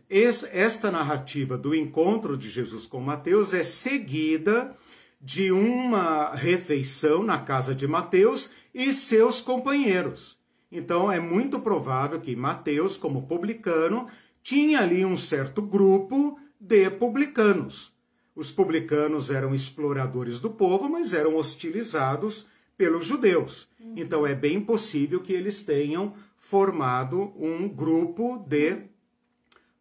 esta 0.09 0.91
narrativa 0.91 1.57
do 1.57 1.73
encontro 1.73 2.37
de 2.37 2.49
Jesus 2.49 2.85
com 2.85 2.99
Mateus 3.01 3.53
é 3.53 3.63
seguida 3.63 4.75
de 5.19 5.51
uma 5.51 6.35
refeição 6.35 7.23
na 7.23 7.39
casa 7.39 7.73
de 7.73 7.87
Mateus 7.87 8.51
e 8.73 8.93
seus 8.93 9.41
companheiros. 9.41 10.37
Então 10.75 11.11
é 11.11 11.19
muito 11.19 11.59
provável 11.59 12.19
que 12.19 12.35
Mateus, 12.35 12.97
como 12.97 13.25
publicano, 13.27 14.07
tinha 14.43 14.81
ali 14.81 15.05
um 15.05 15.15
certo 15.15 15.61
grupo 15.61 16.37
de 16.59 16.89
publicanos. 16.89 17.93
Os 18.35 18.51
publicanos 18.51 19.31
eram 19.31 19.55
exploradores 19.55 20.39
do 20.41 20.49
povo, 20.49 20.89
mas 20.89 21.13
eram 21.13 21.37
hostilizados 21.37 22.45
pelos 22.77 23.05
judeus. 23.05 23.69
Então 23.95 24.27
é 24.27 24.35
bem 24.35 24.59
possível 24.59 25.21
que 25.21 25.31
eles 25.31 25.63
tenham 25.63 26.13
formado 26.37 27.31
um 27.37 27.69
grupo 27.69 28.37
de 28.45 28.81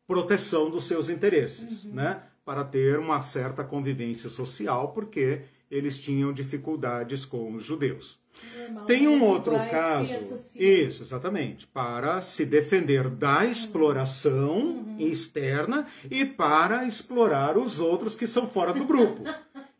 proteção 0.06 0.70
dos 0.70 0.84
seus 0.84 1.08
interesses, 1.08 1.84
uhum. 1.84 1.94
né? 1.94 2.22
Para 2.44 2.62
ter 2.62 2.98
uma 2.98 3.22
certa 3.22 3.64
convivência 3.64 4.28
social, 4.28 4.92
porque 4.92 5.42
eles 5.74 5.98
tinham 5.98 6.32
dificuldades 6.32 7.26
com 7.26 7.52
os 7.52 7.64
judeus. 7.64 8.18
Tem 8.86 9.06
um 9.06 9.22
outro 9.22 9.54
caso, 9.70 10.08
isso, 10.54 11.02
exatamente, 11.02 11.66
para 11.66 12.20
se 12.20 12.44
defender 12.44 13.08
da 13.08 13.40
uhum. 13.40 13.50
exploração 13.50 14.56
uhum. 14.56 14.96
externa 14.98 15.86
e 16.10 16.24
para 16.24 16.84
explorar 16.84 17.56
os 17.56 17.78
outros 17.78 18.14
que 18.14 18.26
são 18.26 18.48
fora 18.48 18.72
do 18.72 18.84
grupo. 18.84 19.22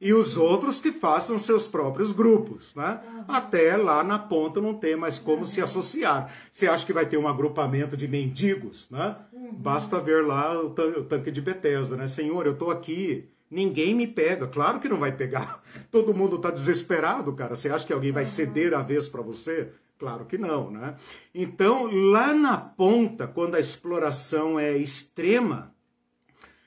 e 0.01 0.13
os 0.13 0.37
outros 0.37 0.81
que 0.81 0.93
façam 0.93 1.39
seus 1.39 1.67
próprios 1.67 2.13
grupos, 2.13 2.75
né? 2.75 3.01
Uhum. 3.07 3.25
Até 3.27 3.77
lá 3.77 4.05
na 4.05 4.19
ponta 4.19 4.61
não 4.61 4.75
ter 4.75 4.97
mais 4.97 5.19
como 5.19 5.39
uhum. 5.39 5.47
se 5.47 5.61
associar. 5.61 6.31
Você 6.51 6.67
acha 6.67 6.85
que 6.87 6.93
vai 6.93 7.07
ter 7.07 7.17
um 7.17 7.29
agrupamento 7.29 7.97
de 7.97 8.07
mendigos, 8.07 8.89
né? 8.91 9.17
Uhum. 9.33 9.53
Basta 9.55 10.01
ver 10.01 10.25
lá 10.25 10.61
o, 10.61 10.69
o 10.69 11.05
tanque 11.05 11.31
de 11.31 11.41
Bethesda, 11.41 11.97
né? 11.97 12.07
Senhor, 12.07 12.47
eu 12.47 12.53
estou 12.53 12.71
aqui 12.71 13.29
Ninguém 13.51 13.95
me 13.95 14.07
pega, 14.07 14.47
claro 14.47 14.81
que 14.81 14.89
não 14.89 14.97
vai 14.97 15.13
pegar. 15.13 15.63
Todo 15.91 16.15
mundo 16.15 16.37
está 16.37 16.51
desesperado, 16.51 17.33
cara. 17.35 17.55
Você 17.55 17.69
acha 17.69 17.87
que 17.87 17.93
alguém 17.93 18.13
vai 18.13 18.25
ceder 18.25 18.75
a 18.75 18.83
vez 18.83 19.09
para 19.09 19.23
você? 19.23 19.71
Claro 19.99 20.25
que 20.25 20.37
não, 20.37 20.71
né? 20.71 20.97
Então, 21.35 21.89
lá 22.11 22.35
na 22.35 22.57
ponta, 22.57 23.27
quando 23.27 23.55
a 23.55 23.61
exploração 23.61 24.59
é 24.59 24.77
extrema, 24.77 25.73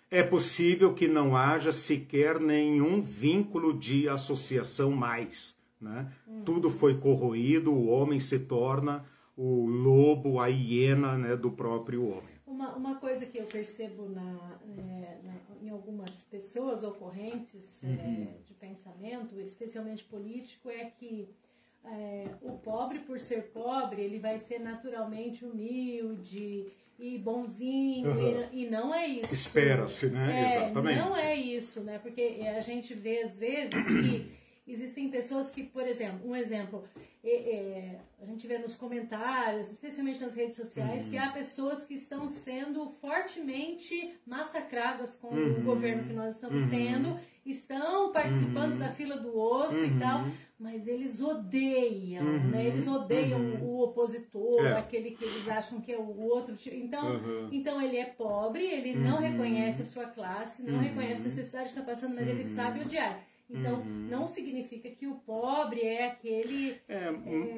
é 0.09 0.23
possível 0.23 0.93
que 0.93 1.07
não 1.07 1.35
haja 1.35 1.71
sequer 1.71 2.39
nenhum 2.39 3.01
vínculo 3.01 3.73
de 3.73 4.07
associação 4.07 4.91
mais. 4.91 5.57
Né? 5.79 6.11
Uhum. 6.25 6.43
Tudo 6.43 6.69
foi 6.69 6.97
corroído, 6.97 7.73
o 7.73 7.87
homem 7.87 8.19
se 8.19 8.39
torna 8.39 9.05
o 9.35 9.67
lobo, 9.67 10.39
a 10.39 10.47
hiena 10.47 11.17
né, 11.17 11.35
do 11.35 11.51
próprio 11.51 12.05
homem. 12.05 12.36
Uma, 12.57 12.75
uma 12.75 12.95
coisa 12.95 13.23
que 13.23 13.37
eu 13.37 13.45
percebo 13.45 14.09
na, 14.09 14.59
é, 14.79 15.19
na 15.23 15.35
em 15.61 15.69
algumas 15.69 16.23
pessoas 16.23 16.83
ou 16.83 16.91
correntes 16.91 17.83
é, 17.83 17.87
uhum. 17.87 18.23
é, 18.23 18.41
de 18.43 18.53
pensamento, 18.55 19.39
especialmente 19.39 20.03
político, 20.03 20.67
é 20.67 20.85
que 20.85 21.29
é, 21.85 22.25
o 22.41 22.53
pobre, 22.53 22.97
por 22.99 23.19
ser 23.19 23.51
pobre, 23.51 24.01
ele 24.01 24.17
vai 24.17 24.39
ser 24.39 24.57
naturalmente 24.57 25.45
humilde 25.45 26.65
e 26.97 27.17
bonzinho, 27.19 28.09
uhum. 28.09 28.49
e, 28.51 28.63
e, 28.63 28.69
não 28.71 28.91
é 28.91 29.05
isso. 29.05 29.31
Espera-se, 29.31 30.09
né? 30.09 30.41
É, 30.41 30.55
Exatamente. 30.55 30.99
Não 30.99 31.15
é 31.15 31.35
isso, 31.35 31.81
né? 31.81 31.99
Porque 31.99 32.41
a 32.57 32.61
gente 32.61 32.95
vê 32.95 33.21
às 33.21 33.37
vezes 33.37 33.69
que 33.85 34.36
existem 34.67 35.09
pessoas 35.09 35.49
que, 35.49 35.63
por 35.63 35.87
exemplo, 35.87 36.29
um 36.29 36.35
exemplo, 36.35 36.83
é, 37.23 37.29
é, 37.29 37.99
a 38.21 38.25
gente 38.25 38.45
vê 38.45 38.57
nos 38.57 38.75
comentários, 38.75 39.71
especialmente 39.71 40.21
nas 40.21 40.35
redes 40.35 40.55
sociais, 40.55 41.05
uhum. 41.05 41.11
que 41.11 41.17
há 41.17 41.29
pessoas 41.31 41.85
que 41.85 41.93
estão 41.93 42.27
sendo 42.27 42.89
fortemente 43.01 44.13
massacradas 44.25 45.15
com 45.15 45.29
uhum. 45.29 45.59
o 45.59 45.61
governo 45.63 46.03
que 46.03 46.13
nós 46.13 46.35
estamos 46.35 46.63
uhum. 46.63 46.69
tendo, 46.69 47.19
estão 47.45 48.11
participando 48.11 48.73
uhum. 48.73 48.79
da 48.79 48.89
fila 48.89 49.17
do 49.17 49.37
osso 49.37 49.83
e 49.83 49.97
tal, 49.97 50.23
uhum. 50.23 50.31
mas 50.59 50.87
eles 50.87 51.21
odeiam, 51.21 52.23
né? 52.23 52.59
Uhum. 52.59 52.65
Eles 52.65 52.87
odeiam 52.87 53.41
o 53.63 53.83
opositor, 53.83 54.65
é. 54.65 54.77
aquele 54.77 55.11
que 55.11 55.23
eles 55.23 55.47
acham 55.47 55.79
que 55.79 55.93
é 55.93 55.97
o 55.97 56.19
outro. 56.19 56.55
Então, 56.73 57.49
então 57.51 57.81
ele 57.81 57.97
é 57.97 58.05
pobre, 58.05 58.65
ele 58.65 58.95
não 58.95 59.19
reconhece 59.19 59.81
a 59.81 59.85
sua 59.85 60.07
classe, 60.07 60.63
não 60.63 60.79
reconhece 60.79 61.21
a 61.21 61.25
necessidade 61.25 61.71
que 61.71 61.79
está 61.79 61.83
passando, 61.83 62.15
mas 62.15 62.27
ele 62.27 62.43
sabe 62.43 62.81
odiar. 62.81 63.25
Então, 63.49 63.79
uhum. 63.79 64.07
não 64.09 64.27
significa 64.27 64.89
que 64.89 65.07
o 65.07 65.15
pobre 65.15 65.81
é 65.81 66.07
aquele. 66.07 66.77
É, 66.87 67.05
é 67.05 67.11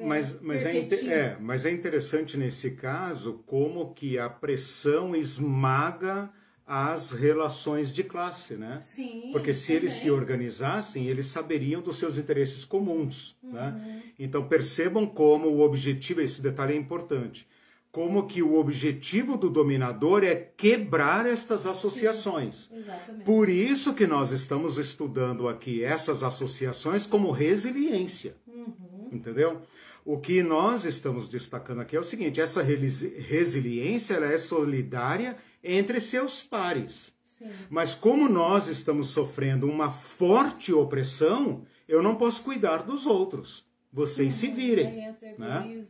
mas, 0.04 0.40
mas, 0.40 0.64
é, 0.64 0.78
é, 0.78 1.36
mas 1.40 1.66
é 1.66 1.72
interessante 1.72 2.36
nesse 2.36 2.72
caso 2.72 3.42
como 3.44 3.92
que 3.92 4.18
a 4.18 4.28
pressão 4.28 5.16
esmaga 5.16 6.30
as 6.64 7.10
relações 7.10 7.92
de 7.92 8.04
classe, 8.04 8.54
né? 8.54 8.78
Sim. 8.80 9.30
Porque 9.32 9.52
se 9.52 9.66
também. 9.66 9.76
eles 9.78 9.92
se 9.94 10.08
organizassem, 10.08 11.08
eles 11.08 11.26
saberiam 11.26 11.82
dos 11.82 11.98
seus 11.98 12.16
interesses 12.16 12.64
comuns, 12.64 13.36
né? 13.42 13.50
uhum. 13.50 13.78
né? 13.78 14.02
Então 14.16 14.46
percebam 14.46 15.04
como 15.04 15.48
o 15.48 15.60
objetivo, 15.62 16.20
esse 16.20 16.40
detalhe 16.40 16.74
é 16.74 16.76
importante 16.76 17.48
como 17.92 18.26
que 18.26 18.42
o 18.42 18.54
objetivo 18.54 19.36
do 19.36 19.50
dominador 19.50 20.22
é 20.22 20.34
quebrar 20.34 21.26
estas 21.26 21.66
associações. 21.66 22.70
Sim, 22.70 22.84
Por 23.24 23.48
isso 23.48 23.94
que 23.94 24.06
nós 24.06 24.30
estamos 24.30 24.78
estudando 24.78 25.48
aqui 25.48 25.82
essas 25.82 26.22
associações 26.22 27.04
como 27.04 27.32
resiliência. 27.32 28.36
Uhum. 28.46 29.08
Entendeu? 29.10 29.62
O 30.04 30.18
que 30.18 30.42
nós 30.42 30.84
estamos 30.84 31.28
destacando 31.28 31.80
aqui 31.80 31.96
é 31.96 32.00
o 32.00 32.04
seguinte: 32.04 32.40
essa 32.40 32.62
resiliência 32.62 34.14
ela 34.14 34.26
é 34.26 34.38
solidária 34.38 35.36
entre 35.62 36.00
seus 36.00 36.42
pares. 36.42 37.12
Sim. 37.38 37.50
Mas 37.68 37.94
como 37.94 38.28
nós 38.28 38.68
estamos 38.68 39.08
sofrendo 39.08 39.68
uma 39.68 39.90
forte 39.90 40.72
opressão, 40.72 41.64
eu 41.88 42.02
não 42.02 42.14
posso 42.14 42.42
cuidar 42.42 42.84
dos 42.84 43.04
outros. 43.04 43.68
Vocês 43.92 44.34
uhum. 44.34 44.40
se 44.40 44.46
virem. 44.48 45.16
Né? 45.36 45.86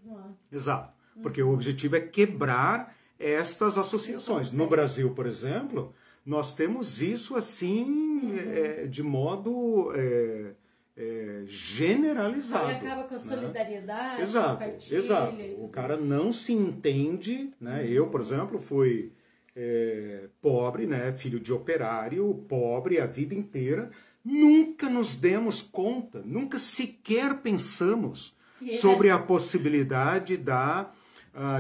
Exato 0.51 1.00
porque 1.23 1.43
o 1.43 1.53
objetivo 1.53 1.97
é 1.97 2.01
quebrar 2.01 2.95
estas 3.19 3.77
associações. 3.77 4.53
No 4.53 4.67
Brasil, 4.67 5.11
por 5.11 5.27
exemplo, 5.27 5.95
nós 6.25 6.55
temos 6.55 7.03
isso 7.03 7.37
assim 7.37 8.39
é, 8.39 8.87
de 8.87 9.03
modo 9.03 9.93
é, 9.95 10.53
é, 10.97 11.43
generalizado. 11.45 12.71
Ele 12.71 12.89
acaba 12.89 13.05
com 13.05 13.15
a 13.15 13.19
né? 13.19 13.25
solidariedade. 13.25 14.17
Né? 14.17 14.23
Exato, 14.23 14.65
exato. 14.95 15.37
O 15.59 15.69
cara 15.69 15.97
não 15.97 16.33
se 16.33 16.53
entende, 16.53 17.51
né? 17.61 17.87
Eu, 17.87 18.09
por 18.09 18.21
exemplo, 18.21 18.59
fui 18.59 19.13
é, 19.57 20.29
pobre, 20.41 20.87
né? 20.87 21.13
Filho 21.13 21.41
de 21.41 21.53
operário, 21.53 22.45
pobre 22.49 23.01
a 23.01 23.07
vida 23.07 23.35
inteira. 23.35 23.91
Nunca 24.25 24.89
nos 24.89 25.15
demos 25.15 25.63
conta, 25.63 26.23
nunca 26.25 26.59
sequer 26.59 27.39
pensamos 27.39 28.37
sobre 28.73 29.09
a 29.09 29.19
possibilidade 29.19 30.37
da 30.37 30.93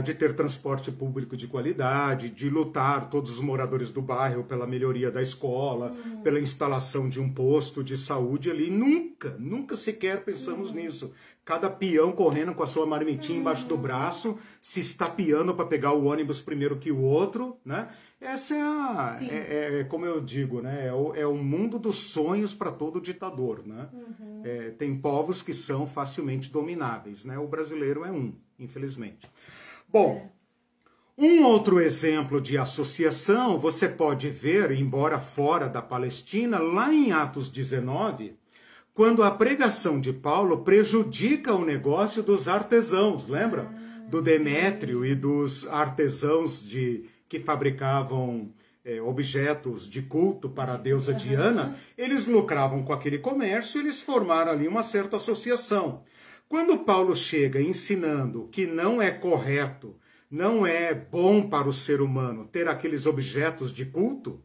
de 0.03 0.15
ter 0.15 0.35
transporte 0.35 0.91
público 0.91 1.37
de 1.37 1.47
qualidade, 1.47 2.29
de 2.29 2.51
lutar 2.51 3.09
todos 3.09 3.31
os 3.31 3.41
moradores 3.41 3.91
do 3.91 4.03
bairro 4.03 4.43
pela 4.43 4.67
melhoria 4.67 5.11
da 5.11 5.23
escola, 5.23 5.93
uhum. 5.93 6.23
pela 6.23 6.41
instalação 6.41 7.09
de 7.09 7.21
um 7.21 7.33
posto 7.33 7.83
de 7.83 7.97
saúde 7.97 8.51
ali. 8.51 8.69
Nunca, 8.69 9.37
nunca 9.39 9.77
sequer 9.77 10.25
pensamos 10.25 10.71
uhum. 10.71 10.77
nisso. 10.77 11.13
Cada 11.45 11.71
peão 11.71 12.13
correndo 12.13 12.53
com 12.53 12.63
a 12.63 12.67
sua 12.67 12.85
marmitinha 12.85 13.37
uhum. 13.37 13.41
embaixo 13.41 13.67
do 13.67 13.77
braço, 13.77 14.37
se 14.61 14.81
estapeando 14.81 15.55
para 15.55 15.65
pegar 15.67 15.93
o 15.93 16.05
ônibus 16.05 16.43
primeiro 16.43 16.77
que 16.77 16.91
o 16.91 17.01
outro, 17.01 17.57
né? 17.65 17.89
Essa 18.21 18.55
é 18.55 18.61
a, 18.61 19.19
é, 19.23 19.25
é, 19.25 19.81
é, 19.81 19.85
como 19.85 20.05
eu 20.05 20.21
digo, 20.21 20.61
né? 20.61 20.89
É 20.89 20.93
o, 20.93 21.15
é 21.15 21.27
o 21.27 21.35
mundo 21.35 21.79
dos 21.79 21.97
sonhos 21.97 22.55
para 22.55 22.71
todo 22.71 23.01
ditador, 23.01 23.67
né? 23.67 23.89
Uhum. 23.93 24.43
É, 24.45 24.71
tem 24.71 24.95
povos 24.97 25.43
que 25.43 25.55
são 25.55 25.87
facilmente 25.87 26.53
domináveis, 26.53 27.25
né? 27.25 27.39
O 27.39 27.49
brasileiro 27.49 28.05
é 28.05 28.13
um, 28.13 28.35
infelizmente. 28.59 29.27
Bom, 29.93 30.31
um 31.19 31.43
outro 31.43 31.81
exemplo 31.81 32.41
de 32.41 32.57
associação 32.57 33.59
você 33.59 33.89
pode 33.89 34.31
ver, 34.31 34.71
embora 34.71 35.19
fora 35.19 35.69
da 35.69 35.83
Palestina, 35.83 36.61
lá 36.61 36.95
em 36.95 37.11
Atos 37.11 37.51
19, 37.51 38.37
quando 38.95 39.25
a 39.25 39.33
pregação 39.33 39.99
de 39.99 40.13
Paulo 40.13 40.59
prejudica 40.59 41.53
o 41.55 41.65
negócio 41.65 42.23
dos 42.23 42.47
artesãos, 42.47 43.27
lembra? 43.27 43.69
Do 44.09 44.23
Demétrio 44.23 45.05
e 45.05 45.13
dos 45.13 45.67
artesãos 45.67 46.65
de, 46.65 47.07
que 47.29 47.41
fabricavam 47.41 48.53
é, 48.85 49.03
objetos 49.03 49.91
de 49.91 50.03
culto 50.03 50.49
para 50.49 50.75
a 50.75 50.77
deusa 50.77 51.13
Diana, 51.13 51.77
eles 51.99 52.27
lucravam 52.27 52.85
com 52.85 52.93
aquele 52.93 53.19
comércio, 53.19 53.81
eles 53.81 54.01
formaram 54.01 54.53
ali 54.53 54.69
uma 54.69 54.85
certa 54.85 55.17
associação. 55.17 56.05
Quando 56.51 56.79
Paulo 56.79 57.15
chega 57.15 57.63
ensinando 57.63 58.49
que 58.51 58.67
não 58.67 59.01
é 59.01 59.09
correto, 59.09 59.95
não 60.29 60.67
é 60.67 60.93
bom 60.93 61.49
para 61.49 61.69
o 61.69 61.73
ser 61.73 62.01
humano 62.01 62.45
ter 62.45 62.67
aqueles 62.67 63.07
objetos 63.07 63.73
de 63.73 63.87
culto, 63.87 64.43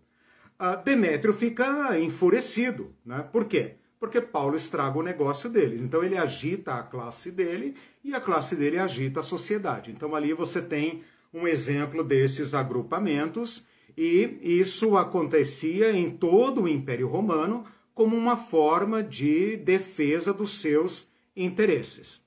Demétrio 0.84 1.34
fica 1.34 1.98
enfurecido. 1.98 2.94
Né? 3.04 3.28
Por 3.32 3.46
quê? 3.46 3.78
Porque 4.00 4.22
Paulo 4.22 4.56
estraga 4.56 5.00
o 5.00 5.02
negócio 5.02 5.50
deles. 5.50 5.82
Então 5.82 6.04
ele 6.04 6.16
agita 6.16 6.76
a 6.76 6.84
classe 6.84 7.32
dele 7.32 7.74
e 8.04 8.14
a 8.14 8.22
classe 8.22 8.56
dele 8.56 8.78
agita 8.78 9.22
a 9.22 9.24
sociedade. 9.24 9.90
Então 9.90 10.14
ali 10.14 10.32
você 10.32 10.62
tem 10.62 11.02
um 11.34 11.48
exemplo 11.48 12.04
desses 12.04 12.54
agrupamentos 12.54 13.66
e 13.98 14.38
isso 14.44 14.96
acontecia 14.96 15.92
em 15.92 16.12
todo 16.12 16.62
o 16.62 16.70
Império 16.70 17.08
Romano 17.08 17.66
como 17.96 18.16
uma 18.16 18.38
forma 18.38 19.02
de 19.02 19.58
defesa 19.58 20.32
dos 20.32 20.62
seus 20.62 21.08
interesses. 21.36 22.22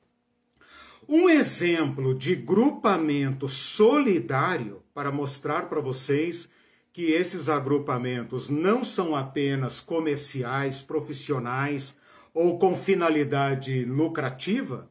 Um 1.08 1.28
exemplo 1.28 2.14
de 2.14 2.36
grupamento 2.36 3.48
solidário 3.48 4.82
para 4.92 5.10
mostrar 5.10 5.68
para 5.68 5.80
vocês 5.80 6.50
que 6.92 7.12
esses 7.12 7.48
agrupamentos 7.48 8.50
não 8.50 8.84
são 8.84 9.16
apenas 9.16 9.80
comerciais, 9.80 10.82
profissionais 10.82 11.96
ou 12.34 12.58
com 12.58 12.76
finalidade 12.76 13.84
lucrativa, 13.84 14.90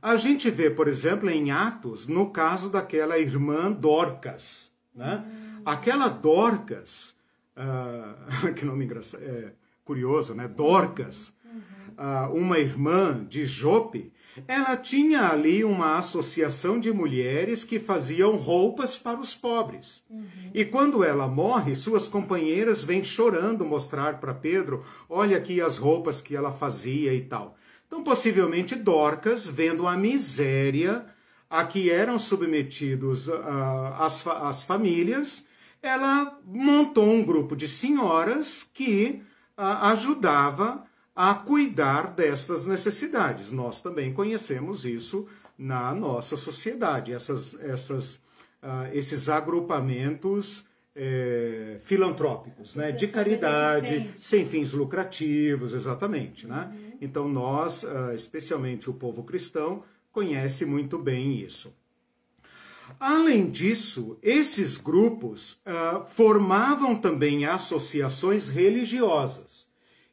a 0.00 0.16
gente 0.16 0.50
vê, 0.50 0.70
por 0.70 0.88
exemplo, 0.88 1.28
em 1.30 1.50
Atos, 1.50 2.06
no 2.06 2.30
caso 2.30 2.70
daquela 2.70 3.18
irmã 3.18 3.72
Dorcas. 3.72 4.72
Né? 4.94 5.24
Aquela 5.64 6.08
Dorcas, 6.08 7.16
uh, 7.56 8.52
que 8.54 8.64
nome 8.64 8.84
engraçado, 8.84 9.22
é, 9.24 9.52
curioso, 9.84 10.34
né? 10.34 10.46
Dorcas, 10.48 11.34
uma 12.32 12.58
irmã 12.58 13.24
de 13.28 13.44
Jope, 13.44 14.12
ela 14.46 14.76
tinha 14.76 15.28
ali 15.30 15.64
uma 15.64 15.96
associação 15.96 16.78
de 16.78 16.92
mulheres 16.92 17.64
que 17.64 17.78
faziam 17.78 18.36
roupas 18.36 18.98
para 18.98 19.18
os 19.18 19.34
pobres. 19.34 20.02
Uhum. 20.10 20.26
E 20.52 20.64
quando 20.64 21.02
ela 21.02 21.26
morre, 21.26 21.74
suas 21.74 22.06
companheiras 22.06 22.84
vêm 22.84 23.02
chorando 23.02 23.64
mostrar 23.64 24.20
para 24.20 24.34
Pedro: 24.34 24.84
olha 25.08 25.38
aqui 25.38 25.60
as 25.60 25.78
roupas 25.78 26.20
que 26.20 26.36
ela 26.36 26.52
fazia 26.52 27.14
e 27.14 27.22
tal. 27.22 27.56
Então, 27.86 28.02
possivelmente, 28.02 28.74
Dorcas, 28.74 29.48
vendo 29.48 29.86
a 29.86 29.96
miséria 29.96 31.06
a 31.48 31.64
que 31.64 31.88
eram 31.90 32.18
submetidos 32.18 33.28
uh, 33.28 33.32
as, 33.98 34.26
as 34.26 34.64
famílias, 34.64 35.46
ela 35.80 36.36
montou 36.44 37.08
um 37.08 37.22
grupo 37.22 37.54
de 37.54 37.68
senhoras 37.68 38.68
que 38.74 39.22
uh, 39.56 39.62
ajudava 39.86 40.84
a 41.16 41.34
cuidar 41.34 42.12
dessas 42.12 42.66
necessidades. 42.66 43.50
Nós 43.50 43.80
também 43.80 44.12
conhecemos 44.12 44.84
isso 44.84 45.26
na 45.58 45.94
nossa 45.94 46.36
sociedade, 46.36 47.10
essas, 47.10 47.58
essas, 47.60 48.16
uh, 48.62 48.92
esses 48.92 49.26
agrupamentos 49.30 50.62
é, 50.94 51.78
filantrópicos, 51.84 52.74
né? 52.74 52.92
de 52.92 53.06
caridade, 53.06 54.10
sem 54.20 54.46
fins 54.46 54.72
lucrativos, 54.72 55.72
exatamente. 55.72 56.46
Né? 56.46 56.70
Uhum. 56.72 56.98
Então, 57.00 57.28
nós, 57.28 57.82
uh, 57.82 58.12
especialmente 58.14 58.88
o 58.88 58.94
povo 58.94 59.22
cristão, 59.22 59.82
conhece 60.12 60.64
muito 60.64 60.98
bem 60.98 61.38
isso. 61.38 61.72
Além 63.00 63.50
disso, 63.50 64.18
esses 64.22 64.76
grupos 64.76 65.58
uh, 65.66 66.06
formavam 66.06 66.96
também 66.96 67.44
associações 67.44 68.48
religiosas. 68.48 69.45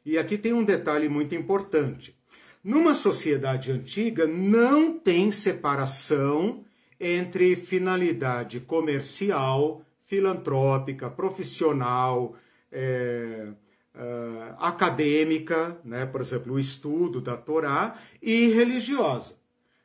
E 0.04 0.18
aqui 0.18 0.36
tem 0.36 0.52
um 0.52 0.64
detalhe 0.64 1.08
muito 1.08 1.34
importante. 1.34 2.14
Numa 2.62 2.94
sociedade 2.94 3.72
antiga, 3.72 4.26
não 4.26 4.98
tem 4.98 5.30
separação 5.30 6.64
entre 6.98 7.56
finalidade 7.56 8.60
comercial, 8.60 9.84
filantrópica, 10.04 11.10
profissional, 11.10 12.36
é, 12.70 13.48
é, 13.94 14.54
acadêmica, 14.58 15.78
né? 15.84 16.06
por 16.06 16.20
exemplo, 16.20 16.54
o 16.54 16.58
estudo 16.58 17.20
da 17.20 17.36
Torá, 17.36 17.98
e 18.22 18.48
religiosa. 18.48 19.36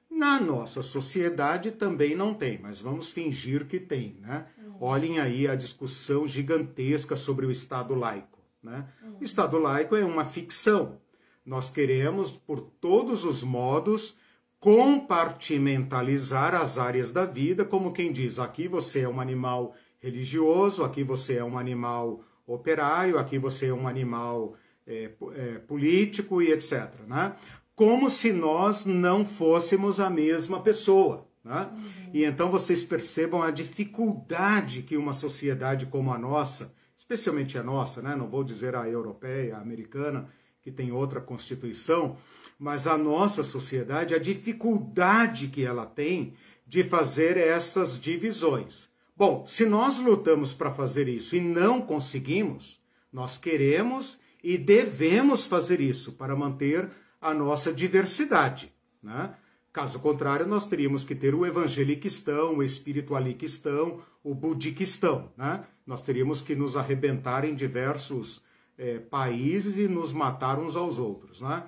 Na 0.09 0.39
nossa 0.39 0.82
sociedade 0.82 1.72
também 1.72 2.15
não 2.15 2.34
tem, 2.34 2.59
mas 2.61 2.82
vamos 2.82 3.11
fingir 3.11 3.67
que 3.67 3.80
tem. 3.80 4.17
Né? 4.22 4.45
Olhem 4.80 5.20
aí 5.20 5.47
a 5.47 5.55
discussão 5.55 6.28
gigantesca 6.28 7.15
sobre 7.15 7.45
o 7.45 7.51
Estado 7.51 7.93
laico. 7.93 8.38
Né? 8.62 8.86
O 9.20 9.24
Estado 9.24 9.57
laico 9.57 9.95
é 9.95 10.03
uma 10.03 10.26
ficção. 10.26 10.99
Nós 11.45 11.70
queremos, 11.70 12.32
por 12.32 12.60
todos 12.60 13.24
os 13.24 13.43
modos, 13.43 14.16
compartimentalizar 14.60 16.53
as 16.53 16.78
áreas 16.78 17.12
da 17.12 17.26
vida, 17.26 17.64
como 17.64 17.93
quem 17.93 18.12
diz: 18.12 18.38
aqui 18.39 18.68
você 18.68 19.01
é 19.01 19.10
um 19.10 19.22
animal 19.22 19.74
religioso, 19.99 20.84
aqui 20.84 21.03
você 21.03 21.38
é 21.38 21.43
um 21.43 21.57
animal 21.57 22.24
operário, 22.45 23.18
aqui 23.18 23.38
você 23.38 23.68
é 23.68 23.74
um 23.74 23.88
animal 23.88 24.55
é, 24.86 25.12
é, 25.36 25.60
político 25.60 26.41
e 26.41 26.51
etc. 26.51 26.89
Né? 27.07 27.34
Como 27.76 28.10
se 28.10 28.34
nós 28.34 28.86
não 28.86 29.24
fôssemos 29.24 29.99
a 29.99 30.10
mesma 30.10 30.62
pessoa. 30.62 31.28
Né? 31.43 31.70
Uhum. 31.72 32.10
E 32.14 32.26
então 32.26 32.49
vocês 32.51 32.84
percebam 32.84 33.41
a 33.41 33.51
dificuldade 33.51 34.82
que 34.82 34.97
uma 34.97 35.14
sociedade 35.14 35.86
como 35.86 36.12
a 36.12 36.18
nossa, 36.18 36.74
especialmente 37.10 37.57
a 37.57 37.64
nossa, 37.64 38.03
né? 38.03 38.16
não 38.16 38.28
vou 38.28 38.43
dizer 38.43 38.76
a 38.76 38.88
europeia, 38.88 39.57
a 39.57 39.62
americana, 39.62 40.30
que 40.62 40.72
tem 40.72 40.91
outra 40.91 41.20
constituição, 41.20 42.18
mas 42.60 42.86
a 42.86 42.95
nossa 42.99 43.41
sociedade, 43.41 44.14
a 44.14 44.20
dificuldade 44.20 45.47
que 45.47 45.66
ela 45.66 45.88
tem 45.88 46.36
de 46.68 46.84
fazer 46.84 47.36
essas 47.36 47.99
divisões. 47.99 48.89
Bom, 49.18 49.43
se 49.47 49.66
nós 49.66 49.97
lutamos 49.97 50.53
para 50.53 50.72
fazer 50.72 51.07
isso 51.07 51.36
e 51.36 51.41
não 51.41 51.82
conseguimos, 51.82 52.80
nós 53.12 53.39
queremos 53.39 54.20
e 54.43 54.55
devemos 54.55 55.47
fazer 55.47 55.82
isso 55.82 56.12
para 56.12 56.36
manter 56.36 56.91
a 57.20 57.34
nossa 57.34 57.74
diversidade. 57.74 58.72
Né? 59.01 59.34
Caso 59.74 59.99
contrário, 59.99 60.45
nós 60.45 60.68
teríamos 60.68 61.03
que 61.03 61.16
ter 61.16 61.34
o 61.34 61.43
evangeliquistão, 61.43 62.57
o 62.57 62.64
espiritualiquistão, 62.64 63.99
o 64.24 64.36
budiquistão. 64.36 65.32
Né? 65.36 65.64
Nós 65.89 66.03
teríamos 66.03 66.39
que 66.39 66.53
nos 66.53 66.77
arrebentar 66.77 67.43
em 67.43 67.55
diversos 67.55 68.43
é, 68.77 68.99
países 68.99 69.75
e 69.75 69.87
nos 69.87 70.13
matar 70.13 70.59
uns 70.59 70.75
aos 70.75 70.99
outros. 70.99 71.41
Né? 71.41 71.63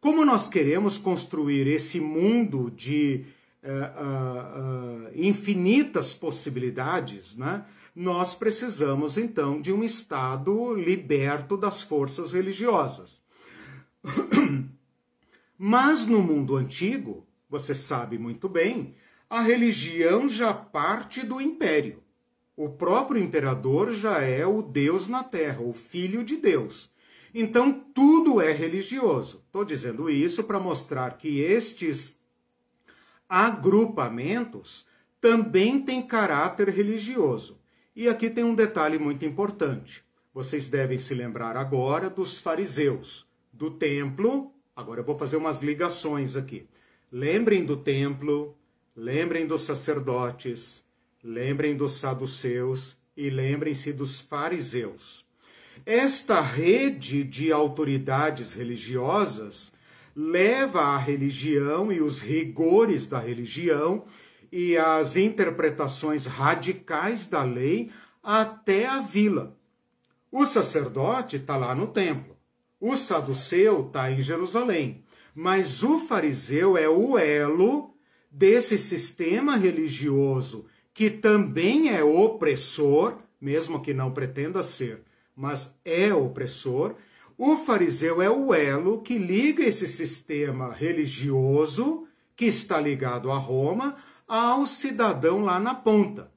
Como 0.00 0.24
nós 0.24 0.46
queremos 0.46 0.96
construir 0.96 1.66
esse 1.66 1.98
mundo 1.98 2.70
de 2.70 3.26
uh, 3.64 5.08
uh, 5.08 5.10
infinitas 5.12 6.14
possibilidades, 6.14 7.36
né? 7.36 7.66
nós 7.96 8.36
precisamos 8.36 9.18
então 9.18 9.60
de 9.60 9.72
um 9.72 9.82
Estado 9.82 10.72
liberto 10.76 11.56
das 11.56 11.82
forças 11.82 12.32
religiosas. 12.32 13.20
Mas 15.58 16.06
no 16.06 16.22
mundo 16.22 16.54
antigo, 16.54 17.26
você 17.50 17.74
sabe 17.74 18.18
muito 18.18 18.48
bem, 18.48 18.94
a 19.28 19.42
religião 19.42 20.28
já 20.28 20.54
parte 20.54 21.26
do 21.26 21.40
império. 21.40 22.03
O 22.56 22.68
próprio 22.68 23.20
imperador 23.20 23.92
já 23.92 24.20
é 24.20 24.46
o 24.46 24.62
Deus 24.62 25.08
na 25.08 25.24
terra, 25.24 25.60
o 25.60 25.72
Filho 25.72 26.22
de 26.22 26.36
Deus. 26.36 26.88
Então 27.34 27.72
tudo 27.72 28.40
é 28.40 28.52
religioso. 28.52 29.42
Estou 29.46 29.64
dizendo 29.64 30.08
isso 30.08 30.44
para 30.44 30.60
mostrar 30.60 31.18
que 31.18 31.40
estes 31.40 32.16
agrupamentos 33.28 34.86
também 35.20 35.80
têm 35.80 36.06
caráter 36.06 36.68
religioso. 36.68 37.58
E 37.96 38.08
aqui 38.08 38.30
tem 38.30 38.44
um 38.44 38.54
detalhe 38.54 38.98
muito 39.00 39.24
importante. 39.24 40.04
Vocês 40.32 40.68
devem 40.68 40.98
se 40.98 41.12
lembrar 41.12 41.56
agora 41.56 42.08
dos 42.08 42.38
fariseus, 42.38 43.26
do 43.52 43.70
templo. 43.70 44.52
Agora 44.76 45.00
eu 45.00 45.04
vou 45.04 45.18
fazer 45.18 45.36
umas 45.36 45.60
ligações 45.60 46.36
aqui. 46.36 46.68
Lembrem 47.10 47.64
do 47.64 47.76
templo, 47.76 48.56
lembrem 48.94 49.44
dos 49.44 49.62
sacerdotes, 49.62 50.83
Lembrem 51.26 51.74
dos 51.74 51.92
saduceus 51.92 52.98
e 53.16 53.30
lembrem-se 53.30 53.94
dos 53.94 54.20
fariseus. 54.20 55.24
Esta 55.86 56.42
rede 56.42 57.24
de 57.24 57.50
autoridades 57.50 58.52
religiosas 58.52 59.72
leva 60.14 60.82
a 60.82 60.98
religião 60.98 61.90
e 61.90 62.02
os 62.02 62.20
rigores 62.20 63.08
da 63.08 63.18
religião 63.18 64.04
e 64.52 64.76
as 64.76 65.16
interpretações 65.16 66.26
radicais 66.26 67.26
da 67.26 67.42
lei 67.42 67.90
até 68.22 68.86
a 68.86 69.00
vila. 69.00 69.56
O 70.30 70.44
sacerdote 70.44 71.36
está 71.36 71.56
lá 71.56 71.74
no 71.74 71.86
templo, 71.86 72.36
o 72.78 72.98
saduceu 72.98 73.86
está 73.86 74.12
em 74.12 74.20
Jerusalém, 74.20 75.02
mas 75.34 75.82
o 75.82 75.98
fariseu 75.98 76.76
é 76.76 76.86
o 76.86 77.16
elo 77.16 77.94
desse 78.30 78.76
sistema 78.76 79.56
religioso 79.56 80.66
que 80.94 81.10
também 81.10 81.90
é 81.90 82.04
opressor, 82.04 83.18
mesmo 83.40 83.82
que 83.82 83.92
não 83.92 84.12
pretenda 84.12 84.62
ser, 84.62 85.02
mas 85.36 85.76
é 85.84 86.14
opressor. 86.14 86.94
O 87.36 87.56
fariseu 87.56 88.22
é 88.22 88.30
o 88.30 88.54
elo 88.54 89.02
que 89.02 89.18
liga 89.18 89.64
esse 89.64 89.88
sistema 89.88 90.72
religioso, 90.72 92.06
que 92.36 92.46
está 92.46 92.80
ligado 92.80 93.32
a 93.32 93.36
Roma, 93.36 93.96
ao 94.26 94.66
cidadão 94.66 95.40
lá 95.42 95.58
na 95.58 95.74
ponta. 95.74 96.30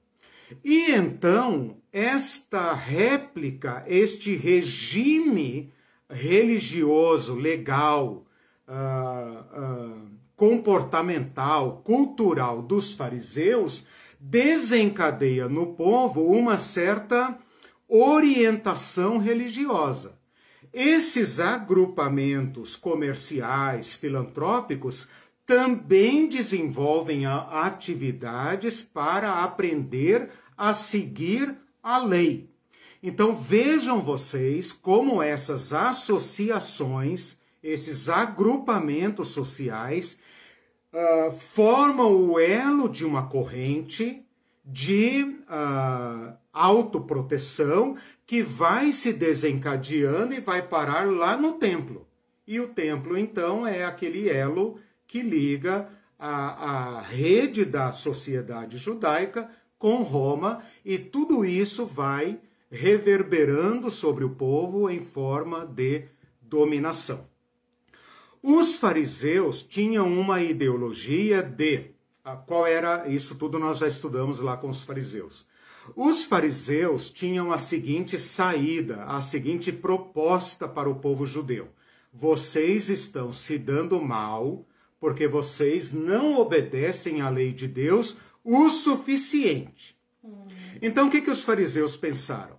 E 0.64 0.92
então, 0.92 1.78
esta 1.94 2.74
réplica, 2.74 3.84
este 3.88 4.36
regime 4.36 5.72
religioso, 6.10 7.36
legal, 7.36 8.26
uh, 8.68 8.74
uh, 8.74 10.08
comportamental, 10.36 11.82
cultural 11.84 12.62
dos 12.62 12.94
fariseus 12.94 13.86
desencadeia 14.20 15.48
no 15.48 15.68
povo 15.74 16.26
uma 16.26 16.58
certa 16.58 17.38
orientação 17.88 19.18
religiosa. 19.18 20.18
Esses 20.74 21.40
agrupamentos 21.40 22.76
comerciais, 22.76 23.96
filantrópicos, 23.96 25.08
também 25.46 26.28
desenvolvem 26.28 27.26
atividades 27.26 28.82
para 28.84 29.44
aprender 29.44 30.30
a 30.58 30.74
seguir 30.74 31.56
a 31.82 31.98
lei. 32.00 32.50
Então 33.02 33.34
vejam 33.34 34.02
vocês 34.02 34.74
como 34.74 35.22
essas 35.22 35.72
associações, 35.72 37.38
esses 37.64 38.10
agrupamentos 38.10 39.30
sociais, 39.30 40.18
uh, 40.98 41.32
formam 41.32 42.30
o 42.30 42.40
elo 42.40 42.90
de 42.90 43.06
uma 43.06 43.28
corrente 43.28 44.24
de 44.66 45.24
uh, 45.24 46.34
autoproteção 46.52 47.96
que 48.26 48.42
vai 48.42 48.92
se 48.92 49.14
desencadeando 49.14 50.34
e 50.34 50.42
vai 50.42 50.62
parar 50.62 51.08
lá 51.08 51.38
no 51.38 51.54
templo. 51.54 52.06
E 52.46 52.60
o 52.60 52.68
templo, 52.68 53.18
então, 53.18 53.66
é 53.66 53.86
aquele 53.86 54.30
elo 54.30 54.80
que 55.06 55.22
liga 55.22 55.88
a, 56.18 56.98
a 56.98 57.02
rede 57.02 57.64
da 57.64 57.92
sociedade 57.92 58.78
judaica 58.78 59.50
com 59.78 60.02
Roma, 60.02 60.64
e 60.84 60.98
tudo 60.98 61.46
isso 61.46 61.86
vai 61.86 62.40
reverberando 62.70 63.92
sobre 63.92 64.24
o 64.24 64.32
povo 64.32 64.90
em 64.90 65.02
forma 65.02 65.66
de 65.66 66.06
dominação. 66.42 67.28
Os 68.42 68.76
fariseus 68.76 69.64
tinham 69.64 70.08
uma 70.08 70.42
ideologia 70.42 71.42
de. 71.42 71.92
Ah, 72.24 72.36
qual 72.36 72.66
era 72.66 73.08
isso? 73.08 73.36
Tudo 73.36 73.58
nós 73.58 73.80
já 73.80 73.88
estudamos 73.88 74.40
lá 74.40 74.58
com 74.58 74.70
os 74.70 74.84
fariseus. 74.84 75.46
Os 75.96 76.26
fariseus 76.26 77.10
tinham 77.10 77.52
a 77.52 77.58
seguinte 77.58 78.20
saída, 78.20 79.04
a 79.06 79.22
seguinte 79.22 79.72
proposta 79.72 80.68
para 80.68 80.90
o 80.90 80.96
povo 80.96 81.26
judeu: 81.26 81.70
vocês 82.14 82.90
estão 82.90 83.32
se 83.32 83.58
dando 83.58 84.02
mal 84.02 84.66
porque 85.00 85.28
vocês 85.28 85.92
não 85.94 86.40
obedecem 86.40 87.22
à 87.22 87.30
lei 87.30 87.54
de 87.54 87.68
Deus 87.68 88.18
o 88.44 88.70
suficiente. 88.70 89.96
Então, 90.82 91.08
o 91.08 91.12
que, 91.12 91.22
que 91.22 91.32
os 91.32 91.44
fariseus 91.44 91.96
pensaram? 91.96 92.57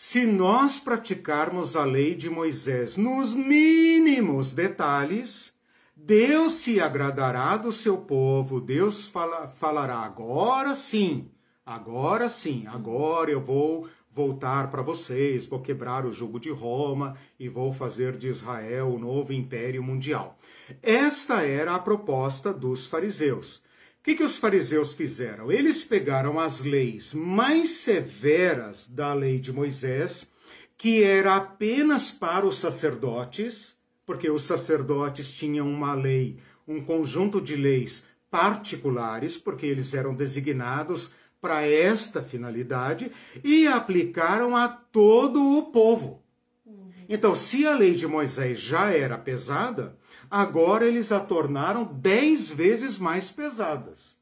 Se 0.00 0.24
nós 0.24 0.78
praticarmos 0.78 1.74
a 1.74 1.84
lei 1.84 2.14
de 2.14 2.30
Moisés 2.30 2.96
nos 2.96 3.34
mínimos 3.34 4.52
detalhes, 4.52 5.52
Deus 5.96 6.52
se 6.52 6.78
agradará 6.78 7.56
do 7.56 7.72
seu 7.72 7.98
povo, 7.98 8.60
Deus 8.60 9.08
fala, 9.08 9.48
falará 9.48 9.96
agora 9.96 10.76
sim, 10.76 11.28
agora 11.66 12.28
sim, 12.28 12.64
agora 12.68 13.32
eu 13.32 13.40
vou 13.40 13.88
voltar 14.12 14.70
para 14.70 14.82
vocês, 14.82 15.46
vou 15.46 15.60
quebrar 15.60 16.06
o 16.06 16.12
jugo 16.12 16.38
de 16.38 16.50
Roma 16.50 17.16
e 17.36 17.48
vou 17.48 17.72
fazer 17.72 18.16
de 18.16 18.28
Israel 18.28 18.94
o 18.94 19.00
novo 19.00 19.32
império 19.32 19.82
mundial. 19.82 20.38
Esta 20.80 21.42
era 21.42 21.74
a 21.74 21.78
proposta 21.80 22.52
dos 22.52 22.86
fariseus. 22.86 23.60
O 24.00 24.04
que, 24.04 24.14
que 24.14 24.22
os 24.22 24.38
fariseus 24.38 24.92
fizeram? 24.94 25.52
Eles 25.52 25.84
pegaram 25.84 26.38
as 26.40 26.60
leis 26.60 27.12
mais 27.12 27.70
severas 27.70 28.86
da 28.86 29.12
lei 29.12 29.38
de 29.38 29.52
Moisés, 29.52 30.26
que 30.76 31.02
era 31.02 31.36
apenas 31.36 32.10
para 32.10 32.46
os 32.46 32.58
sacerdotes, 32.58 33.76
porque 34.06 34.30
os 34.30 34.42
sacerdotes 34.44 35.32
tinham 35.32 35.68
uma 35.68 35.94
lei, 35.94 36.38
um 36.66 36.82
conjunto 36.82 37.40
de 37.40 37.56
leis 37.56 38.04
particulares, 38.30 39.36
porque 39.36 39.66
eles 39.66 39.92
eram 39.92 40.14
designados 40.14 41.10
para 41.40 41.62
esta 41.62 42.22
finalidade 42.22 43.12
e 43.44 43.66
aplicaram 43.66 44.56
a 44.56 44.68
todo 44.68 45.58
o 45.58 45.70
povo. 45.70 46.22
Então, 47.08 47.34
se 47.34 47.66
a 47.66 47.76
lei 47.76 47.94
de 47.94 48.06
Moisés 48.06 48.60
já 48.60 48.90
era 48.90 49.16
pesada, 49.16 49.96
agora 50.30 50.86
eles 50.86 51.12
a 51.12 51.20
tornaram 51.20 51.84
dez 51.84 52.50
vezes 52.50 52.98
mais 52.98 53.30
pesadas. 53.30 54.16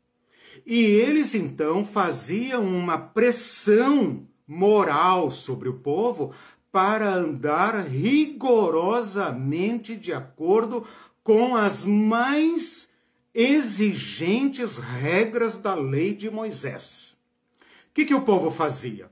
E 0.65 0.81
eles 0.81 1.35
então 1.35 1.85
faziam 1.85 2.65
uma 2.65 2.97
pressão 2.99 4.27
moral 4.47 5.31
sobre 5.31 5.69
o 5.69 5.75
povo 5.75 6.33
para 6.71 7.13
andar 7.13 7.87
rigorosamente 7.87 9.97
de 9.97 10.13
acordo 10.13 10.87
com 11.23 11.57
as 11.57 11.85
mais 11.85 12.89
exigentes 13.35 14.79
regras 14.79 15.59
da 15.59 15.75
lei 15.75 16.15
de 16.15 16.31
Moisés. 16.31 17.19
O 17.91 17.95
que, 17.95 18.07
que 18.07 18.15
o 18.15 18.23
povo 18.23 18.51
fazia? 18.51 19.11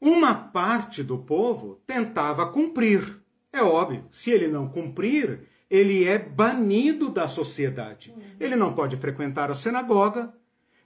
Uma 0.00 0.32
parte 0.34 1.02
do 1.02 1.18
povo 1.18 1.80
tentava 1.86 2.50
cumprir. 2.50 3.20
É 3.52 3.62
óbvio, 3.62 4.06
se 4.10 4.30
ele 4.30 4.46
não 4.46 4.68
cumprir, 4.68 5.47
ele 5.70 6.04
é 6.04 6.18
banido 6.18 7.08
da 7.08 7.28
sociedade. 7.28 8.14
Ele 8.40 8.56
não 8.56 8.72
pode 8.72 8.96
frequentar 8.96 9.50
a 9.50 9.54
sinagoga, 9.54 10.32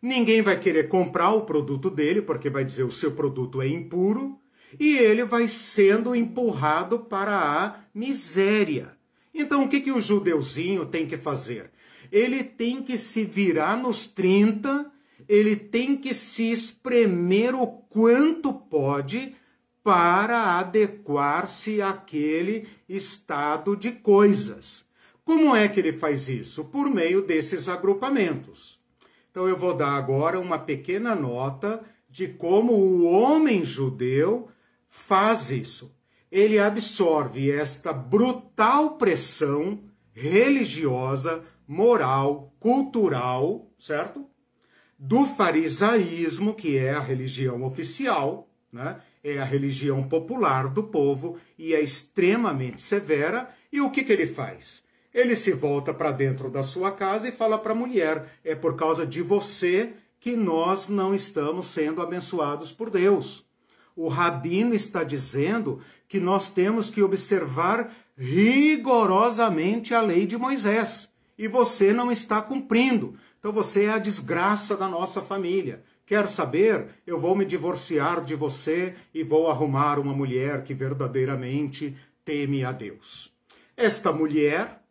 ninguém 0.00 0.42
vai 0.42 0.58
querer 0.58 0.88
comprar 0.88 1.30
o 1.30 1.42
produto 1.42 1.90
dele, 1.90 2.22
porque 2.22 2.50
vai 2.50 2.64
dizer 2.64 2.82
o 2.82 2.90
seu 2.90 3.12
produto 3.12 3.62
é 3.62 3.68
impuro, 3.68 4.38
e 4.80 4.96
ele 4.96 5.24
vai 5.24 5.48
sendo 5.48 6.14
empurrado 6.14 7.00
para 7.00 7.36
a 7.38 7.80
miséria. 7.94 8.96
Então, 9.34 9.64
o 9.64 9.68
que, 9.68 9.80
que 9.80 9.92
o 9.92 10.00
judeuzinho 10.00 10.86
tem 10.86 11.06
que 11.06 11.16
fazer? 11.16 11.70
ele 12.12 12.44
tem 12.44 12.82
que 12.82 12.98
se 12.98 13.24
virar 13.24 13.74
nos 13.74 14.04
30, 14.04 14.92
ele 15.26 15.56
tem 15.56 15.96
que 15.96 16.12
se 16.12 16.52
espremer 16.52 17.54
o 17.54 17.66
quanto 17.66 18.52
pode 18.52 19.34
para 19.82 20.58
adequar-se 20.58 21.80
àquele 21.80 22.68
estado 22.94 23.76
de 23.76 23.92
coisas. 23.92 24.84
Como 25.24 25.54
é 25.54 25.68
que 25.68 25.80
ele 25.80 25.92
faz 25.92 26.28
isso? 26.28 26.64
Por 26.64 26.90
meio 26.90 27.22
desses 27.22 27.68
agrupamentos. 27.68 28.80
Então 29.30 29.48
eu 29.48 29.56
vou 29.56 29.74
dar 29.74 29.96
agora 29.96 30.38
uma 30.38 30.58
pequena 30.58 31.14
nota 31.14 31.82
de 32.10 32.28
como 32.28 32.74
o 32.74 33.04
homem 33.04 33.64
judeu 33.64 34.48
faz 34.88 35.50
isso. 35.50 35.94
Ele 36.30 36.58
absorve 36.58 37.50
esta 37.50 37.92
brutal 37.92 38.96
pressão 38.96 39.80
religiosa 40.12 41.42
moral, 41.66 42.54
cultural, 42.60 43.70
certo? 43.78 44.26
Do 44.98 45.26
farisaísmo, 45.26 46.54
que 46.54 46.76
é 46.76 46.92
a 46.92 47.00
religião 47.00 47.64
oficial, 47.64 48.48
né? 48.70 49.00
É 49.22 49.38
a 49.38 49.44
religião 49.44 50.02
popular 50.02 50.68
do 50.68 50.82
povo 50.82 51.38
e 51.58 51.74
é 51.74 51.80
extremamente 51.80 52.82
severa. 52.82 53.48
E 53.72 53.80
o 53.80 53.90
que, 53.90 54.02
que 54.02 54.12
ele 54.12 54.26
faz? 54.26 54.82
Ele 55.14 55.36
se 55.36 55.52
volta 55.52 55.92
para 55.92 56.10
dentro 56.10 56.50
da 56.50 56.62
sua 56.62 56.90
casa 56.90 57.28
e 57.28 57.32
fala 57.32 57.58
para 57.58 57.72
a 57.72 57.76
mulher: 57.76 58.38
é 58.44 58.54
por 58.54 58.76
causa 58.76 59.06
de 59.06 59.22
você 59.22 59.92
que 60.18 60.34
nós 60.36 60.88
não 60.88 61.14
estamos 61.14 61.66
sendo 61.66 62.00
abençoados 62.00 62.72
por 62.72 62.90
Deus. 62.90 63.44
O 63.94 64.08
rabino 64.08 64.74
está 64.74 65.04
dizendo 65.04 65.80
que 66.08 66.18
nós 66.18 66.48
temos 66.48 66.88
que 66.88 67.02
observar 67.02 67.92
rigorosamente 68.16 69.94
a 69.94 70.00
lei 70.00 70.26
de 70.26 70.38
Moisés 70.38 71.10
e 71.36 71.48
você 71.48 71.92
não 71.92 72.10
está 72.10 72.40
cumprindo. 72.40 73.16
Então 73.38 73.52
você 73.52 73.84
é 73.84 73.90
a 73.90 73.98
desgraça 73.98 74.76
da 74.76 74.88
nossa 74.88 75.20
família. 75.20 75.82
Quer 76.12 76.28
saber? 76.28 76.88
Eu 77.06 77.18
vou 77.18 77.34
me 77.34 77.42
divorciar 77.42 78.22
de 78.22 78.34
você 78.34 78.94
e 79.14 79.24
vou 79.24 79.48
arrumar 79.48 79.98
uma 79.98 80.12
mulher 80.12 80.62
que 80.62 80.74
verdadeiramente 80.74 81.96
teme 82.22 82.66
a 82.66 82.70
Deus. 82.70 83.32
Esta 83.74 84.12
mulher, 84.12 84.82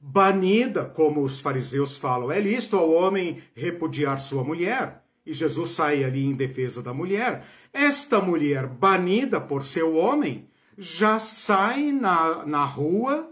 banida, 0.00 0.84
como 0.84 1.22
os 1.22 1.40
fariseus 1.40 1.96
falam, 1.96 2.32
é 2.32 2.40
lícito 2.40 2.76
ao 2.76 2.90
homem 2.90 3.40
repudiar 3.54 4.18
sua 4.18 4.42
mulher. 4.42 5.00
E 5.24 5.32
Jesus 5.32 5.70
sai 5.70 6.02
ali 6.02 6.24
em 6.24 6.32
defesa 6.32 6.82
da 6.82 6.92
mulher. 6.92 7.44
Esta 7.72 8.20
mulher, 8.20 8.66
banida 8.66 9.40
por 9.40 9.64
seu 9.64 9.94
homem, 9.94 10.48
já 10.76 11.20
sai 11.20 11.92
na, 11.92 12.44
na 12.44 12.64
rua 12.64 13.30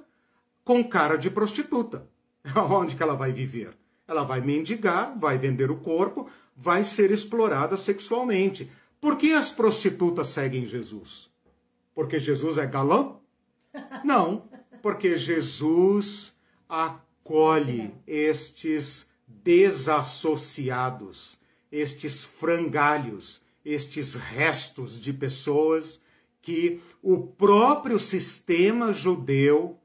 com 0.62 0.84
cara 0.84 1.16
de 1.16 1.28
prostituta. 1.28 2.08
Onde 2.70 2.94
que 2.94 3.02
ela 3.02 3.16
vai 3.16 3.32
viver? 3.32 3.76
Ela 4.06 4.22
vai 4.22 4.40
mendigar, 4.40 5.18
vai 5.18 5.38
vender 5.38 5.70
o 5.70 5.78
corpo, 5.78 6.28
vai 6.56 6.84
ser 6.84 7.10
explorada 7.10 7.76
sexualmente. 7.76 8.70
Por 9.00 9.18
que 9.18 9.32
as 9.32 9.50
prostitutas 9.52 10.28
seguem 10.28 10.64
Jesus? 10.66 11.28
Porque 11.94 12.18
Jesus 12.18 12.56
é 12.58 12.66
galã? 12.66 13.16
Não, 14.04 14.44
porque 14.82 15.16
Jesus 15.16 16.34
acolhe 16.68 17.94
estes 18.06 19.06
desassociados, 19.26 21.38
estes 21.70 22.24
frangalhos, 22.24 23.40
estes 23.64 24.14
restos 24.14 25.00
de 25.00 25.12
pessoas 25.12 26.00
que 26.40 26.80
o 27.02 27.18
próprio 27.18 27.98
sistema 27.98 28.92
judeu 28.92 29.80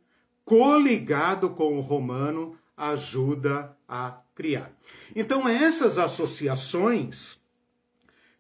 coligado 0.50 1.52
com 1.52 1.78
o 1.78 1.80
romano, 1.80 2.58
ajuda 2.76 3.78
a 3.88 4.20
criar. 4.40 4.72
Então, 5.14 5.50
essas 5.50 5.98
associações, 5.98 7.38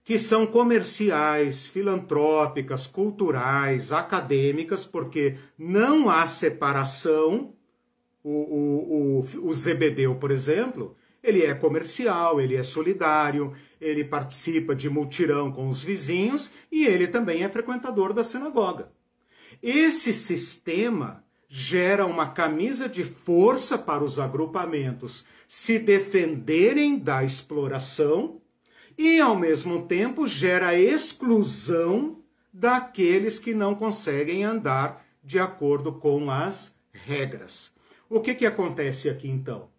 que 0.02 0.18
são 0.18 0.48
comerciais, 0.48 1.68
filantrópicas, 1.68 2.88
culturais, 2.88 3.92
acadêmicas, 3.92 4.86
porque 4.86 5.36
não 5.58 6.10
há 6.10 6.26
separação. 6.26 7.54
O, 8.24 8.32
o, 8.32 9.24
o, 9.44 9.52
o 9.52 10.16
por 10.16 10.32
exemplo, 10.32 10.96
ele 11.22 11.44
é 11.44 11.54
comercial, 11.54 12.40
ele 12.40 12.56
é 12.56 12.64
solidário, 12.64 13.54
ele 13.80 14.06
participa 14.06 14.74
de 14.74 14.90
multirão 14.90 15.52
com 15.52 15.68
os 15.68 15.84
vizinhos 15.84 16.50
e 16.72 16.86
ele 16.86 17.08
também 17.08 17.44
é 17.44 17.50
frequentador 17.50 18.14
da 18.14 18.24
sinagoga. 18.24 18.90
Esse 19.62 20.14
sistema 20.14 21.26
gera 21.52 22.06
uma 22.06 22.30
camisa 22.30 22.88
de 22.88 23.04
força 23.04 23.76
para 23.76 24.04
os 24.04 24.20
agrupamentos 24.20 25.26
se 25.48 25.80
defenderem 25.80 27.00
da 27.00 27.24
exploração 27.24 28.40
e, 28.96 29.20
ao 29.20 29.36
mesmo 29.36 29.88
tempo, 29.88 30.28
gera 30.28 30.80
exclusão 30.80 32.22
daqueles 32.54 33.40
que 33.40 33.56
não 33.56 33.74
conseguem 33.74 34.44
andar 34.44 35.04
de 35.24 35.40
acordo 35.40 35.94
com 35.94 36.30
as 36.30 36.76
regras. 36.92 37.72
O 38.08 38.20
que, 38.20 38.36
que 38.36 38.46
acontece 38.46 39.10
aqui 39.10 39.28
então? 39.28 39.70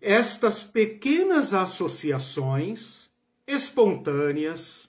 Estas 0.00 0.64
pequenas 0.64 1.52
associações 1.52 3.10
espontâneas, 3.46 4.88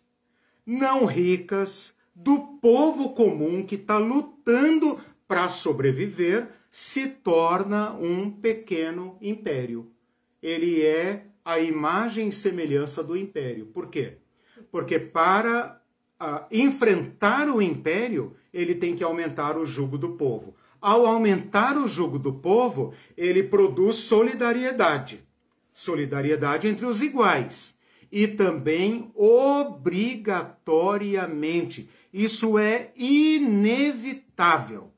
não 0.65 1.05
ricas, 1.05 1.93
do 2.15 2.39
povo 2.61 3.09
comum 3.09 3.65
que 3.65 3.75
está 3.75 3.97
lutando 3.97 4.99
para 5.31 5.47
sobreviver, 5.47 6.49
se 6.69 7.07
torna 7.07 7.93
um 7.93 8.29
pequeno 8.29 9.17
império. 9.21 9.89
Ele 10.43 10.81
é 10.81 11.23
a 11.45 11.57
imagem 11.57 12.27
e 12.27 12.33
semelhança 12.33 13.01
do 13.01 13.15
império. 13.15 13.67
Por 13.67 13.87
quê? 13.87 14.17
Porque 14.69 14.99
para 14.99 15.81
uh, 16.21 16.41
enfrentar 16.51 17.47
o 17.47 17.61
império, 17.61 18.35
ele 18.53 18.75
tem 18.75 18.93
que 18.93 19.05
aumentar 19.05 19.57
o 19.57 19.65
jugo 19.65 19.97
do 19.97 20.17
povo. 20.17 20.53
Ao 20.81 21.05
aumentar 21.05 21.77
o 21.77 21.87
jugo 21.87 22.19
do 22.19 22.33
povo, 22.33 22.93
ele 23.15 23.41
produz 23.41 23.95
solidariedade. 23.95 25.23
Solidariedade 25.73 26.67
entre 26.67 26.85
os 26.85 27.01
iguais. 27.01 27.73
E 28.11 28.27
também 28.27 29.09
obrigatoriamente. 29.15 31.89
Isso 32.11 32.59
é 32.59 32.91
inevitável. 32.97 34.90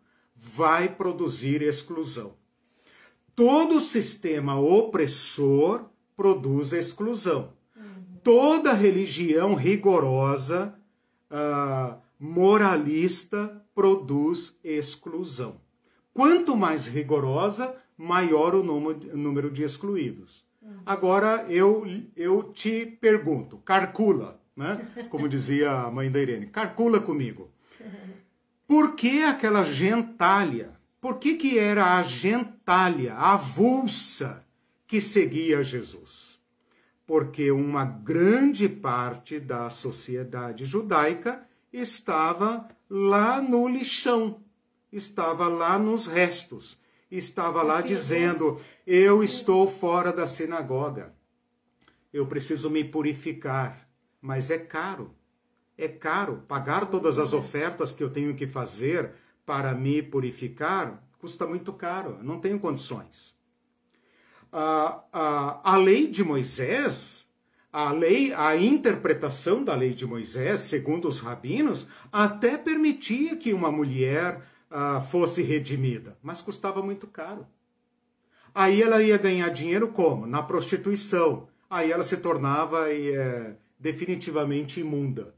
Vai 0.55 0.87
produzir 0.87 1.63
exclusão. 1.63 2.33
Todo 3.35 3.81
sistema 3.81 4.59
opressor 4.59 5.85
produz 6.15 6.73
exclusão. 6.73 7.53
Toda 8.23 8.71
religião 8.71 9.55
rigorosa, 9.55 10.75
uh, 11.31 11.97
moralista, 12.19 13.65
produz 13.73 14.55
exclusão. 14.63 15.59
Quanto 16.13 16.55
mais 16.55 16.85
rigorosa, 16.85 17.75
maior 17.97 18.53
o 18.53 18.63
número 18.63 19.49
de 19.49 19.63
excluídos. 19.63 20.45
Agora 20.85 21.45
eu, 21.49 21.83
eu 22.15 22.43
te 22.53 22.85
pergunto, 22.85 23.57
calcula, 23.57 24.39
né? 24.55 24.87
como 25.09 25.27
dizia 25.27 25.71
a 25.71 25.91
mãe 25.91 26.11
da 26.11 26.19
Irene, 26.19 26.45
calcula 26.45 26.99
comigo. 26.99 27.49
Por 28.67 28.95
que 28.95 29.23
aquela 29.23 29.63
gentalha? 29.63 30.73
Por 31.01 31.19
que, 31.19 31.35
que 31.35 31.59
era 31.59 31.97
a 31.97 32.01
gentalha, 32.01 33.13
a 33.15 33.33
avulsa, 33.33 34.45
que 34.87 35.01
seguia 35.01 35.63
Jesus? 35.63 36.41
Porque 37.05 37.51
uma 37.51 37.83
grande 37.83 38.69
parte 38.69 39.37
da 39.37 39.69
sociedade 39.69 40.63
judaica 40.63 41.45
estava 41.73 42.69
lá 42.89 43.41
no 43.41 43.67
lixão, 43.67 44.41
estava 44.91 45.47
lá 45.49 45.77
nos 45.77 46.07
restos, 46.07 46.79
estava 47.11 47.61
lá 47.61 47.81
dizendo: 47.81 48.61
Eu 48.87 49.21
estou 49.23 49.67
fora 49.67 50.13
da 50.13 50.25
sinagoga, 50.25 51.13
eu 52.13 52.25
preciso 52.27 52.69
me 52.69 52.83
purificar, 52.83 53.89
mas 54.21 54.49
é 54.49 54.57
caro. 54.57 55.13
É 55.77 55.87
caro 55.87 56.43
pagar 56.47 56.87
todas 56.87 57.17
as 57.17 57.33
ofertas 57.33 57.93
que 57.93 58.03
eu 58.03 58.09
tenho 58.09 58.35
que 58.35 58.47
fazer 58.47 59.11
para 59.45 59.73
me 59.73 60.01
purificar, 60.01 61.03
custa 61.19 61.45
muito 61.45 61.73
caro, 61.73 62.19
não 62.21 62.39
tenho 62.39 62.59
condições. 62.59 63.35
A, 64.51 65.03
a, 65.11 65.73
a 65.73 65.77
lei 65.77 66.07
de 66.07 66.23
Moisés, 66.23 67.27
a 67.71 67.91
lei, 67.91 68.31
a 68.33 68.55
interpretação 68.55 69.63
da 69.63 69.73
lei 69.73 69.93
de 69.93 70.05
Moisés, 70.05 70.61
segundo 70.61 71.07
os 71.07 71.19
rabinos, 71.19 71.87
até 72.11 72.57
permitia 72.57 73.35
que 73.35 73.51
uma 73.51 73.71
mulher 73.71 74.43
uh, 74.69 75.01
fosse 75.01 75.41
redimida, 75.41 76.17
mas 76.21 76.41
custava 76.41 76.83
muito 76.83 77.07
caro. 77.07 77.47
Aí 78.53 78.81
ela 78.83 79.01
ia 79.01 79.17
ganhar 79.17 79.49
dinheiro 79.49 79.87
como? 79.87 80.27
Na 80.27 80.43
prostituição. 80.43 81.47
Aí 81.67 81.91
ela 81.91 82.03
se 82.03 82.17
tornava 82.17 82.93
é, 82.93 83.55
definitivamente 83.79 84.79
imunda. 84.79 85.33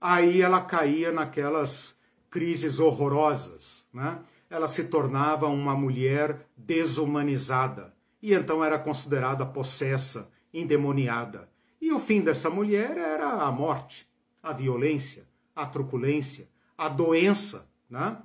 Aí 0.00 0.42
ela 0.42 0.60
caía 0.60 1.10
naquelas 1.10 1.96
crises 2.30 2.78
horrorosas, 2.80 3.86
né? 3.92 4.18
Ela 4.48 4.68
se 4.68 4.84
tornava 4.84 5.46
uma 5.46 5.74
mulher 5.74 6.46
desumanizada 6.56 7.96
e 8.22 8.34
então 8.34 8.64
era 8.64 8.78
considerada 8.78 9.44
possessa, 9.44 10.30
endemoniada. 10.52 11.48
E 11.80 11.92
o 11.92 11.98
fim 11.98 12.20
dessa 12.20 12.50
mulher 12.50 12.96
era 12.96 13.42
a 13.42 13.52
morte, 13.52 14.08
a 14.42 14.52
violência, 14.52 15.28
a 15.54 15.66
truculência, 15.66 16.48
a 16.76 16.88
doença, 16.88 17.68
né? 17.88 18.18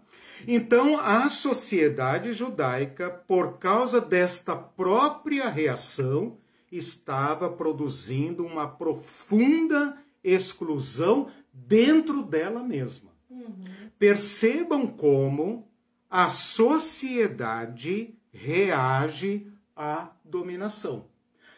Então, 0.48 1.00
a 1.00 1.30
sociedade 1.30 2.34
judaica, 2.34 3.12
por 3.12 3.60
causa 3.60 4.02
desta 4.02 4.56
própria 4.56 5.48
reação, 5.48 6.38
estava 6.72 7.48
produzindo 7.48 8.44
uma 8.44 8.68
profunda 8.68 9.98
exclusão 10.24 11.30
dentro 11.52 12.24
dela 12.24 12.64
mesma. 12.64 13.12
Uhum. 13.30 13.64
Percebam 13.98 14.88
como 14.88 15.68
a 16.10 16.30
sociedade 16.30 18.16
reage 18.32 19.48
à 19.76 20.12
dominação. 20.24 21.06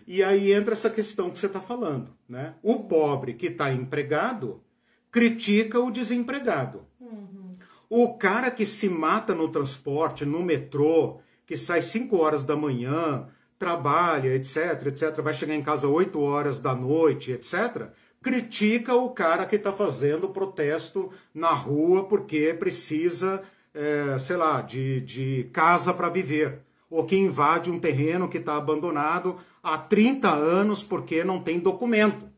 E 0.06 0.22
aí 0.22 0.52
entra 0.52 0.74
essa 0.74 0.90
questão 0.90 1.30
que 1.30 1.40
você 1.40 1.48
está 1.48 1.62
falando. 1.62 2.16
Né? 2.28 2.56
O 2.62 2.84
pobre 2.84 3.34
que 3.34 3.48
está 3.48 3.72
empregado 3.72 4.64
critica 5.12 5.80
o 5.80 5.92
desempregado. 5.92 6.86
Uhum. 7.00 7.56
O 7.90 8.16
cara 8.16 8.50
que 8.50 8.66
se 8.66 8.90
mata 8.90 9.36
no 9.36 9.50
transporte, 9.50 10.26
no 10.26 10.44
metrô, 10.44 11.20
que 11.46 11.56
sai 11.56 11.82
5 11.82 12.18
horas 12.18 12.44
da 12.44 12.56
manhã, 12.56 13.28
trabalha, 13.60 14.36
etc, 14.36 14.88
etc, 14.88 15.22
vai 15.22 15.34
chegar 15.34 15.56
em 15.56 15.62
casa 15.62 15.88
8 15.88 16.20
horas 16.20 16.58
da 16.60 16.76
noite, 16.76 17.32
etc, 17.32 17.92
critica 18.24 18.96
o 18.96 19.10
cara 19.10 19.46
que 19.46 19.58
está 19.58 19.74
fazendo 19.74 20.30
protesto 20.30 21.12
na 21.34 21.52
rua 21.52 22.06
porque 22.06 22.54
precisa, 22.54 23.44
é, 23.74 24.18
sei 24.18 24.38
lá, 24.38 24.62
de, 24.62 25.02
de 25.02 25.50
casa 25.52 25.94
para 25.94 26.10
viver. 26.10 26.62
Ou 26.90 27.06
que 27.06 27.18
invade 27.18 27.70
um 27.70 27.80
terreno 27.80 28.30
que 28.30 28.38
está 28.38 28.56
abandonado 28.56 29.38
há 29.62 29.78
30 29.78 30.30
anos 30.30 30.82
porque 30.82 31.24
não 31.24 31.42
tem 31.42 31.60
documento. 31.60 32.32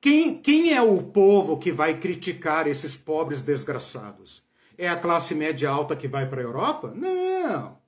Quem, 0.00 0.36
quem 0.36 0.72
é 0.72 0.82
o 0.82 1.02
povo 1.02 1.58
que 1.58 1.70
vai 1.70 1.98
criticar 1.98 2.66
esses 2.66 2.96
pobres 2.96 3.42
desgraçados? 3.42 4.42
É 4.76 4.88
a 4.88 4.96
classe 4.96 5.34
média 5.34 5.70
alta 5.70 5.96
que 5.96 6.08
vai 6.08 6.28
para 6.28 6.40
a 6.40 6.44
Europa? 6.44 6.92
Não. 6.94 7.78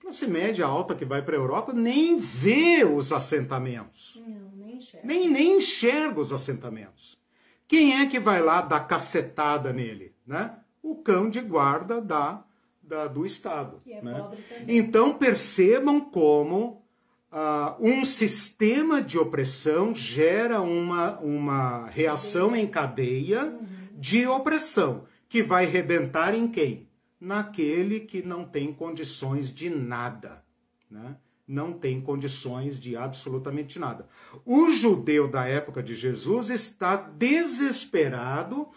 Classe 0.00 0.26
média 0.26 0.64
alta 0.64 0.94
que 0.94 1.04
vai 1.04 1.22
para 1.22 1.34
a 1.34 1.38
Europa 1.38 1.72
nem 1.72 2.18
vê 2.18 2.84
os 2.84 3.12
assentamentos. 3.12 4.22
Não, 4.24 4.55
nem 4.76 4.78
enxerga. 4.78 5.06
Nem, 5.06 5.28
nem 5.28 5.56
enxerga 5.56 6.20
os 6.20 6.32
assentamentos. 6.32 7.18
Quem 7.66 8.00
é 8.00 8.06
que 8.06 8.20
vai 8.20 8.40
lá 8.40 8.62
dar 8.62 8.80
cacetada 8.80 9.72
nele? 9.72 10.14
Né? 10.26 10.56
O 10.82 10.96
cão 10.96 11.28
de 11.28 11.40
guarda 11.40 12.00
da, 12.00 12.44
da 12.82 13.08
do 13.08 13.26
Estado. 13.26 13.80
É 13.86 14.00
né? 14.00 14.30
Então 14.68 15.14
percebam 15.14 16.00
como 16.00 16.84
uh, 17.32 17.76
um 17.80 18.04
sistema 18.04 19.02
de 19.02 19.18
opressão 19.18 19.94
gera 19.94 20.60
uma, 20.60 21.18
uma 21.18 21.86
reação 21.86 22.54
em 22.54 22.66
cadeia 22.66 23.44
uhum. 23.44 23.66
de 23.92 24.26
opressão, 24.26 25.04
que 25.28 25.42
vai 25.42 25.66
rebentar 25.66 26.34
em 26.34 26.48
quem? 26.48 26.88
Naquele 27.18 28.00
que 28.00 28.22
não 28.22 28.44
tem 28.44 28.72
condições 28.72 29.52
de 29.52 29.68
nada. 29.70 30.44
Né? 30.88 31.16
Não 31.46 31.72
tem 31.72 32.00
condições 32.00 32.80
de 32.80 32.96
absolutamente 32.96 33.78
nada. 33.78 34.08
O 34.44 34.70
judeu 34.72 35.28
da 35.28 35.46
época 35.46 35.82
de 35.82 35.94
Jesus 35.94 36.50
está 36.50 36.96
desesperado 36.96 38.68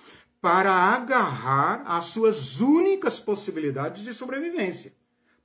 para 0.41 0.71
agarrar 0.71 1.83
as 1.85 2.05
suas 2.05 2.59
únicas 2.61 3.19
possibilidades 3.19 4.03
de 4.03 4.13
sobrevivência. 4.13 4.93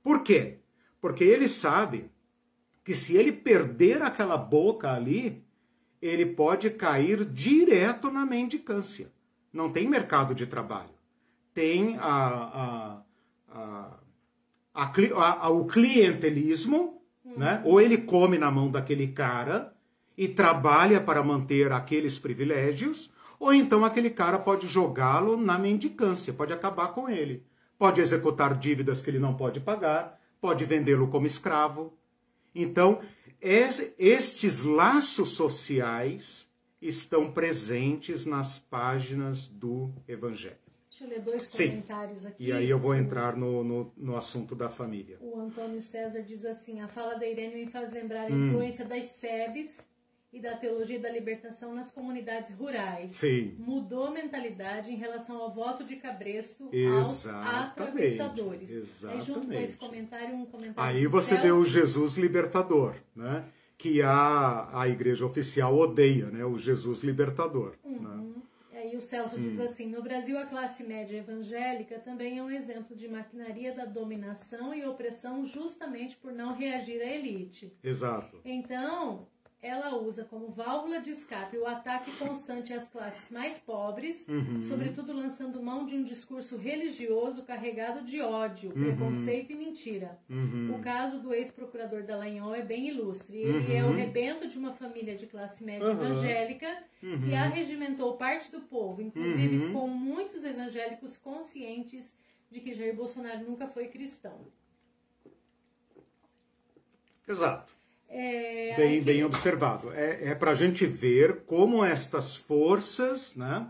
Por 0.03 0.21
quê? 0.23 0.59
Porque 1.01 1.23
ele 1.23 1.47
sabe 1.47 2.09
que 2.83 2.93
se 2.95 3.17
ele 3.17 3.31
perder 3.31 4.01
aquela 4.03 4.37
boca 4.37 4.91
ali, 4.91 5.43
ele 6.01 6.25
pode 6.25 6.69
cair 6.69 7.25
direto 7.25 8.11
na 8.11 8.25
mendicância. 8.25 9.11
Não 9.51 9.71
tem 9.71 9.89
mercado 9.89 10.35
de 10.35 10.45
trabalho. 10.45 10.93
Tem 11.53 11.97
a, 11.97 13.01
a, 13.49 13.99
a, 14.73 15.49
o 15.49 15.65
clientelismo. 15.65 17.01
Né? 17.37 17.61
ou 17.65 17.79
ele 17.81 17.97
come 17.97 18.37
na 18.37 18.49
mão 18.49 18.69
daquele 18.69 19.07
cara 19.07 19.73
e 20.17 20.27
trabalha 20.27 21.01
para 21.01 21.23
manter 21.23 21.71
aqueles 21.71 22.17
privilégios, 22.17 23.11
ou 23.39 23.53
então 23.53 23.83
aquele 23.83 24.09
cara 24.09 24.39
pode 24.39 24.67
jogá-lo 24.67 25.35
na 25.37 25.57
mendicância, 25.57 26.33
pode 26.33 26.53
acabar 26.53 26.89
com 26.89 27.09
ele. 27.09 27.43
Pode 27.77 27.99
executar 27.99 28.57
dívidas 28.57 29.01
que 29.01 29.09
ele 29.09 29.19
não 29.19 29.33
pode 29.33 29.59
pagar, 29.59 30.19
pode 30.39 30.63
vendê-lo 30.63 31.09
como 31.09 31.27
escravo, 31.27 31.93
então, 32.55 33.01
estes 33.41 34.61
laços 34.61 35.31
sociais 35.31 36.47
estão 36.81 37.29
presentes 37.29 38.25
nas 38.25 38.57
páginas 38.57 39.47
do 39.47 39.91
Evangelho. 40.07 40.55
Eu 41.05 41.09
ler 41.09 41.21
dois 41.21 41.47
comentários 41.47 42.21
Sim. 42.21 42.27
aqui. 42.27 42.43
E 42.45 42.51
aí 42.51 42.69
eu 42.69 42.79
vou 42.79 42.95
entrar 42.95 43.35
no, 43.35 43.63
no, 43.63 43.93
no, 43.95 44.15
assunto 44.15 44.55
da 44.55 44.69
família. 44.69 45.17
O 45.21 45.39
Antônio 45.39 45.81
César 45.81 46.21
diz 46.21 46.43
assim: 46.45 46.81
a 46.81 46.87
fala 46.87 47.15
da 47.15 47.27
Irene 47.27 47.55
me 47.55 47.67
faz 47.67 47.91
lembrar 47.91 48.31
a 48.31 48.33
hum. 48.33 48.49
influência 48.49 48.83
das 48.83 49.05
SEBs 49.05 49.87
e 50.33 50.41
da 50.41 50.57
teologia 50.57 50.99
da 50.99 51.09
libertação 51.09 51.73
nas 51.73 51.91
comunidades 51.91 52.53
rurais. 52.55 53.11
Sim. 53.11 53.55
Mudou 53.57 54.05
a 54.05 54.11
mentalidade 54.11 54.91
em 54.91 54.95
relação 54.97 55.37
ao 55.37 55.53
voto 55.53 55.83
de 55.83 55.95
cabresto 55.95 56.67
Exatamente. 56.73 56.97
aos 56.97 57.27
atravessadores. 57.27 58.71
Exatamente. 58.71 59.21
Aí 59.21 59.25
junto 59.25 59.47
com 59.47 59.53
esse 59.53 59.77
comentário, 59.77 60.35
um 60.35 60.45
comentário 60.45 60.97
Aí 60.97 61.07
você 61.07 61.37
vê 61.37 61.51
o 61.51 61.63
Jesus 61.63 62.17
libertador, 62.17 62.95
né? 63.15 63.45
Que 63.77 64.01
a, 64.01 64.69
a 64.73 64.87
igreja 64.87 65.25
oficial 65.25 65.77
odeia, 65.77 66.25
né? 66.25 66.43
O 66.43 66.57
Jesus 66.57 67.03
libertador. 67.03 67.75
Uhum. 67.83 67.99
Né? 67.99 68.34
O 68.95 69.01
Celso 69.01 69.35
hum. 69.35 69.41
diz 69.41 69.59
assim: 69.59 69.87
no 69.87 70.01
Brasil, 70.01 70.37
a 70.37 70.45
classe 70.45 70.83
média 70.83 71.17
evangélica 71.17 71.99
também 71.99 72.37
é 72.37 72.43
um 72.43 72.49
exemplo 72.49 72.95
de 72.95 73.07
maquinaria 73.07 73.73
da 73.73 73.85
dominação 73.85 74.73
e 74.73 74.85
opressão, 74.85 75.43
justamente 75.43 76.15
por 76.15 76.31
não 76.31 76.53
reagir 76.53 77.01
à 77.01 77.05
elite. 77.05 77.77
Exato. 77.83 78.39
Então, 78.45 79.27
ela 79.61 79.95
usa 79.95 80.23
como 80.23 80.49
válvula 80.49 80.99
de 80.99 81.09
escape 81.09 81.57
o 81.57 81.65
ataque 81.65 82.11
constante 82.17 82.71
às 82.71 82.87
classes 82.87 83.31
mais 83.31 83.59
pobres, 83.59 84.27
uhum. 84.27 84.61
sobretudo 84.61 85.11
lançando 85.11 85.61
mão 85.61 85.85
de 85.85 85.95
um 85.95 86.03
discurso 86.03 86.55
religioso 86.55 87.43
carregado 87.43 88.03
de 88.03 88.21
ódio, 88.21 88.71
uhum. 88.75 88.83
preconceito 88.83 89.51
e 89.51 89.55
mentira. 89.55 90.19
Uhum. 90.29 90.75
O 90.75 90.79
caso 90.79 91.19
do 91.19 91.33
ex-procurador 91.33 92.03
Dallagnol 92.03 92.53
é 92.53 92.61
bem 92.61 92.89
ilustre. 92.89 93.37
Ele 93.37 93.73
é 93.73 93.83
o 93.83 93.87
uhum. 93.87 93.95
rebento 93.95 94.47
de 94.47 94.57
uma 94.57 94.73
família 94.73 95.15
de 95.15 95.25
classe 95.25 95.63
média 95.63 95.87
evangélica 95.87 96.83
que 96.99 97.07
uhum. 97.07 97.35
arregimentou 97.35 98.17
parte 98.17 98.51
do 98.51 98.61
povo, 98.61 99.01
inclusive 99.01 99.57
uhum. 99.57 99.73
com 99.73 99.87
muitos 99.87 100.43
evangélicos 100.43 101.17
conscientes 101.17 102.13
de 102.51 102.59
que 102.59 102.73
Jair 102.73 102.95
Bolsonaro 102.95 103.43
nunca 103.43 103.67
foi 103.67 103.87
cristão. 103.87 104.47
Exato. 107.27 107.74
É, 108.09 108.75
bem, 108.77 109.01
bem 109.01 109.23
observado. 109.23 109.91
É, 109.91 110.29
é 110.29 110.35
para 110.35 110.51
a 110.51 110.55
gente 110.55 110.85
ver 110.85 111.43
como 111.45 111.83
estas 111.83 112.35
forças, 112.35 113.35
né? 113.35 113.67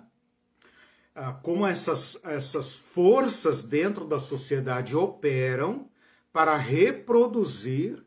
Ah, 1.15 1.31
como 1.31 1.65
essas, 1.65 2.17
essas 2.23 2.75
forças 2.75 3.63
dentro 3.63 4.05
da 4.05 4.19
sociedade 4.19 4.95
operam 4.95 5.87
para 6.33 6.57
reproduzir 6.57 8.03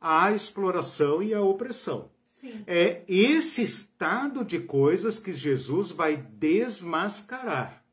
a 0.00 0.32
exploração 0.32 1.22
e 1.22 1.34
a 1.34 1.42
opressão. 1.42 2.10
Sim. 2.40 2.62
É 2.66 3.02
esse 3.08 3.62
estado 3.62 4.44
de 4.44 4.60
coisas 4.60 5.18
que 5.18 5.32
Jesus 5.32 5.90
vai 5.90 6.16
desmascarar. 6.16 7.84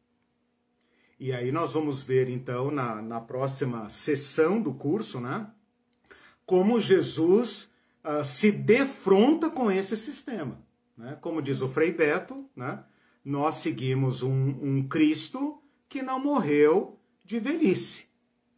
E 1.19 1.33
aí 1.33 1.51
nós 1.51 1.73
vamos 1.73 2.03
ver, 2.03 2.29
então, 2.29 2.69
na, 2.69 3.01
na 3.01 3.19
próxima 3.19 3.89
sessão 3.89 4.61
do 4.61 4.73
curso, 4.73 5.19
né? 5.19 5.47
Como 6.47 6.79
Jesus 6.79 7.69
uh, 8.03 8.23
se 8.23 8.51
defronta 8.51 9.49
com 9.49 9.69
esse 9.69 9.97
sistema. 9.97 10.65
Né? 10.97 11.17
Como 11.21 11.41
diz 11.41 11.61
o 11.61 11.67
Frei 11.67 11.91
Beto, 11.91 12.49
né? 12.55 12.83
nós 13.23 13.55
seguimos 13.55 14.23
um, 14.23 14.31
um, 14.31 14.87
Cristo 14.87 15.61
que 15.89 16.01
não 16.01 16.19
morreu 16.19 16.97
de 17.23 17.37
velhice. 17.37 18.05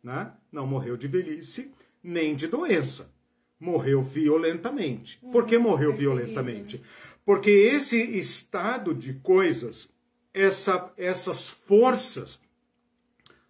Né? 0.03 0.31
Não 0.51 0.67
morreu 0.67 0.95
de 0.95 1.07
velhice 1.07 1.73
nem 2.01 2.35
de 2.35 2.47
doença. 2.47 3.11
Morreu 3.59 4.03
violentamente. 4.03 5.19
Por 5.31 5.45
que 5.45 5.57
morreu 5.57 5.93
violentamente? 5.93 6.81
Porque 7.25 7.49
esse 7.49 7.97
estado 7.97 8.93
de 8.93 9.15
coisas, 9.15 9.89
essa, 10.33 10.93
essas 10.95 11.49
forças 11.49 12.39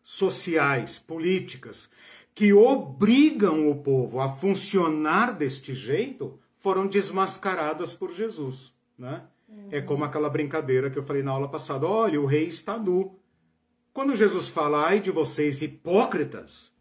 sociais, 0.01 0.97
políticas, 0.97 1.89
que 2.39 2.53
obrigam 2.53 3.69
o 3.69 3.75
povo 3.83 4.21
a 4.21 4.29
funcionar 4.29 5.33
deste 5.33 5.73
jeito 5.73 6.39
foram 6.57 6.87
desmascaradas 6.87 7.93
por 7.93 8.13
Jesus. 8.13 8.73
Né? 8.97 9.23
Uhum. 9.49 9.67
É 9.69 9.81
como 9.81 10.05
aquela 10.05 10.29
brincadeira 10.29 10.89
que 10.89 10.97
eu 10.97 11.03
falei 11.03 11.21
na 11.21 11.31
aula 11.31 11.49
passada: 11.49 11.85
olha, 11.85 12.21
o 12.21 12.25
rei 12.25 12.47
está 12.47 12.77
nu. 12.77 13.19
Quando 13.91 14.15
Jesus 14.15 14.47
fala, 14.47 14.85
ai 14.85 15.01
de 15.01 15.11
vocês 15.11 15.61
hipócritas, 15.61 16.71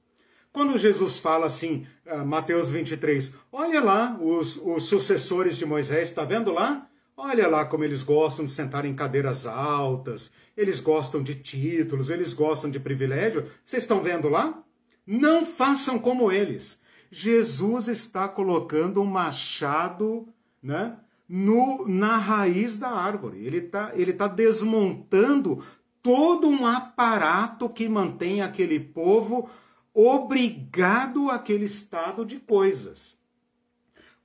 quando 0.53 0.79
Jesus 0.79 1.19
fala 1.19 1.47
assim, 1.47 1.85
uh, 2.07 2.25
Mateus 2.25 2.71
23, 2.71 3.33
olha 3.51 3.81
lá, 3.81 4.17
os, 4.21 4.59
os 4.59 4.85
sucessores 4.85 5.57
de 5.57 5.67
Moisés, 5.67 6.11
está 6.11 6.23
vendo 6.23 6.53
lá? 6.53 6.89
Olha 7.17 7.49
lá 7.49 7.65
como 7.65 7.83
eles 7.83 8.05
gostam 8.05 8.45
de 8.45 8.53
sentar 8.53 8.85
em 8.85 8.95
cadeiras 8.95 9.45
altas, 9.45 10.31
eles 10.57 10.79
gostam 10.79 11.21
de 11.21 11.35
títulos, 11.35 12.11
eles 12.11 12.33
gostam 12.33 12.71
de 12.71 12.79
privilégio. 12.79 13.45
Vocês 13.65 13.83
estão 13.83 14.01
vendo 14.01 14.29
lá? 14.29 14.63
Não 15.11 15.47
façam 15.47 15.99
como 15.99 16.31
eles. 16.31 16.79
Jesus 17.11 17.89
está 17.89 18.29
colocando 18.29 19.01
um 19.01 19.07
machado 19.07 20.29
né, 20.63 20.99
no, 21.27 21.89
na 21.89 22.19
raiz 22.19 22.77
da 22.77 22.91
árvore. 22.91 23.39
Ele 23.39 23.57
está 23.57 23.93
ele 23.95 24.13
tá 24.13 24.29
desmontando 24.29 25.65
todo 26.03 26.47
um 26.47 26.67
aparato 26.67 27.71
que 27.71 27.89
mantém 27.89 28.43
aquele 28.43 28.79
povo 28.79 29.49
obrigado 29.95 31.31
àquele 31.31 31.65
estado 31.65 32.23
de 32.23 32.39
coisas. 32.39 33.17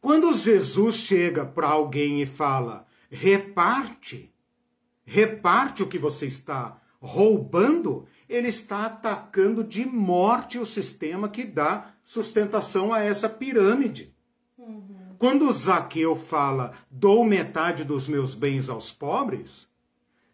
Quando 0.01 0.33
Jesus 0.33 0.95
chega 0.95 1.45
para 1.45 1.69
alguém 1.69 2.21
e 2.21 2.25
fala, 2.25 2.85
reparte, 3.09 4.29
reparte 5.05 5.81
o 5.81 5.87
que 5.87 5.97
você 5.97 6.25
está 6.25 6.77
roubando, 6.99 8.05
ele 8.33 8.47
está 8.47 8.87
atacando 8.87 9.63
de 9.63 9.85
morte 9.85 10.57
o 10.57 10.65
sistema 10.65 11.29
que 11.29 11.43
dá 11.43 11.93
sustentação 12.03 12.91
a 12.91 12.99
essa 12.99 13.29
pirâmide. 13.29 14.11
Uhum. 14.57 15.15
Quando 15.19 15.51
Zaqueu 15.53 16.15
fala, 16.15 16.73
dou 16.89 17.23
metade 17.23 17.83
dos 17.83 18.07
meus 18.07 18.33
bens 18.33 18.69
aos 18.69 18.91
pobres, 18.91 19.69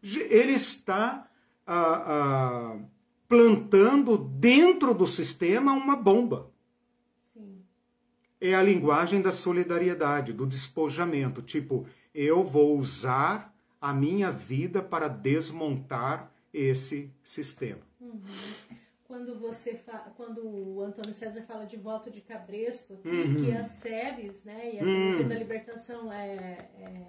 ele 0.02 0.54
está 0.54 1.28
ah, 1.68 2.04
ah, 2.08 2.78
plantando 3.28 4.18
dentro 4.18 4.94
do 4.94 5.06
sistema 5.06 5.74
uma 5.74 5.98
bomba. 5.98 6.50
Sim. 7.34 7.62
É 8.40 8.56
a 8.56 8.64
linguagem 8.64 9.22
da 9.22 9.34
solidariedade, 9.34 10.32
do 10.32 10.46
despojamento. 10.46 11.42
Tipo, 11.42 11.86
eu 12.16 12.46
vou 12.46 12.78
usar 12.78 13.54
a 13.82 13.94
minha 13.94 14.32
vida 14.32 14.82
para 14.82 15.10
desmontar 15.10 16.32
esse 16.54 17.12
sistema. 17.22 17.89
Uhum. 18.10 18.78
Quando 19.04 19.40
você 19.40 19.74
fa... 19.76 20.12
quando 20.16 20.46
o 20.46 20.82
Antônio 20.82 21.14
César 21.14 21.42
fala 21.42 21.66
de 21.66 21.78
voto 21.78 22.12
de 22.12 22.22
cabresto, 22.22 23.00
uhum. 23.04 23.36
que 23.38 23.52
as 23.52 23.68
SEBs, 23.68 24.44
né, 24.44 24.76
e 24.76 24.80
a 24.80 24.84
uhum. 24.84 25.28
da 25.28 25.36
Libertação 25.36 26.14
é, 26.14 26.70
é, 26.78 27.08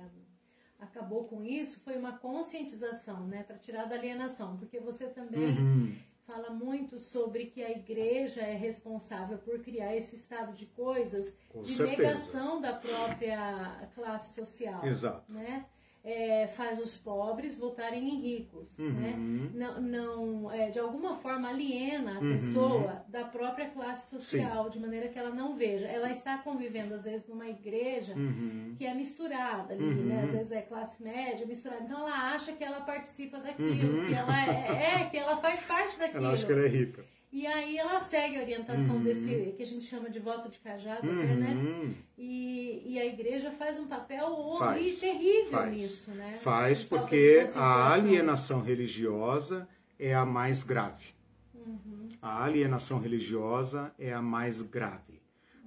acabou 0.79 1.25
com 1.25 1.45
isso, 1.45 1.79
foi 1.81 1.99
uma 1.99 2.17
conscientização, 2.17 3.27
né, 3.27 3.43
para 3.43 3.59
tirar 3.59 3.85
da 3.85 3.97
alienação, 3.97 4.57
porque 4.57 4.81
você 4.81 5.09
também 5.09 5.59
uhum. 5.59 5.95
fala 6.27 6.49
muito 6.49 6.99
sobre 6.99 7.47
que 7.47 7.63
a 7.63 7.71
igreja 7.71 8.41
é 8.41 8.55
responsável 8.55 9.37
por 9.37 9.59
criar 9.61 9.95
esse 9.95 10.17
estado 10.17 10.55
de 10.55 10.65
coisas 10.67 11.35
com 11.51 11.61
de 11.61 11.75
certeza. 11.75 12.03
negação 12.03 12.63
da 12.63 12.73
própria 12.73 13.91
classe 13.95 14.35
social, 14.35 14.87
Exato. 14.87 15.31
né? 15.31 15.67
É, 16.03 16.47
faz 16.57 16.79
os 16.81 16.97
pobres 16.97 17.59
votarem 17.59 18.09
em 18.09 18.21
ricos, 18.21 18.71
uhum. 18.79 18.91
né? 18.93 19.15
Não, 19.55 19.81
não 19.81 20.53
é, 20.53 20.71
de 20.71 20.79
alguma 20.79 21.17
forma 21.17 21.49
aliena 21.49 22.17
a 22.17 22.21
uhum. 22.21 22.33
pessoa 22.33 23.05
da 23.09 23.25
própria 23.25 23.69
classe 23.69 24.11
social, 24.11 24.65
Sim. 24.65 24.71
de 24.71 24.79
maneira 24.79 25.09
que 25.09 25.19
ela 25.19 25.31
não 25.31 25.57
veja. 25.57 25.87
Ela 25.87 26.11
está 26.11 26.39
convivendo 26.39 26.95
às 26.95 27.05
vezes 27.05 27.29
numa 27.29 27.49
igreja 27.49 28.15
uhum. 28.15 28.75
que 28.79 28.87
é 28.87 28.95
misturada 28.95 29.75
ali, 29.75 29.85
né? 29.85 30.23
Às 30.23 30.31
uhum. 30.31 30.37
vezes 30.37 30.53
é 30.53 30.63
classe 30.63 31.03
média 31.03 31.47
misturada. 31.47 31.83
Então 31.85 32.01
ela 32.01 32.33
acha 32.33 32.53
que 32.53 32.65
ela 32.65 32.81
participa 32.81 33.39
daquilo, 33.39 34.01
uhum. 34.01 34.07
que 34.07 34.15
ela 34.15 34.47
é, 34.47 35.03
é, 35.03 35.05
que 35.11 35.19
ela 35.19 35.37
faz 35.37 35.63
parte 35.63 35.99
daquilo. 35.99 36.21
Ela 36.31 36.35
acha 36.35 36.47
que 36.47 36.53
ela 36.53 36.65
é 36.65 36.69
rica. 36.69 37.05
E 37.33 37.47
aí 37.47 37.79
ela 37.79 38.01
segue 38.01 38.39
a 38.39 38.43
orientação 38.43 38.97
uhum. 38.97 39.05
desse, 39.05 39.55
que 39.57 39.63
a 39.63 39.67
gente 39.67 39.85
chama 39.85 40.11
de 40.11 40.19
voto 40.19 40.49
de 40.49 40.59
cajado, 40.59 41.09
uhum. 41.09 41.37
né? 41.37 41.95
E, 42.19 42.83
e 42.85 42.99
a 42.99 43.07
igreja 43.07 43.53
faz 43.53 43.79
um 43.79 43.87
papel 43.87 44.57
faz, 44.59 44.99
terrível 44.99 45.51
faz. 45.53 45.77
nisso, 45.77 46.11
né? 46.11 46.37
Faz 46.39 46.83
porque 46.83 47.49
a 47.55 47.93
alienação 47.93 48.61
religiosa 48.61 49.69
é 49.97 50.13
a 50.13 50.27
mais 50.27 50.65
grave. 50.65 51.15
Uhum. 51.55 52.09
A 52.21 52.45
alienação 52.45 52.99
religiosa 52.99 53.95
é 53.97 54.13
a 54.13 54.21
mais 54.21 54.61
grave. 54.61 55.23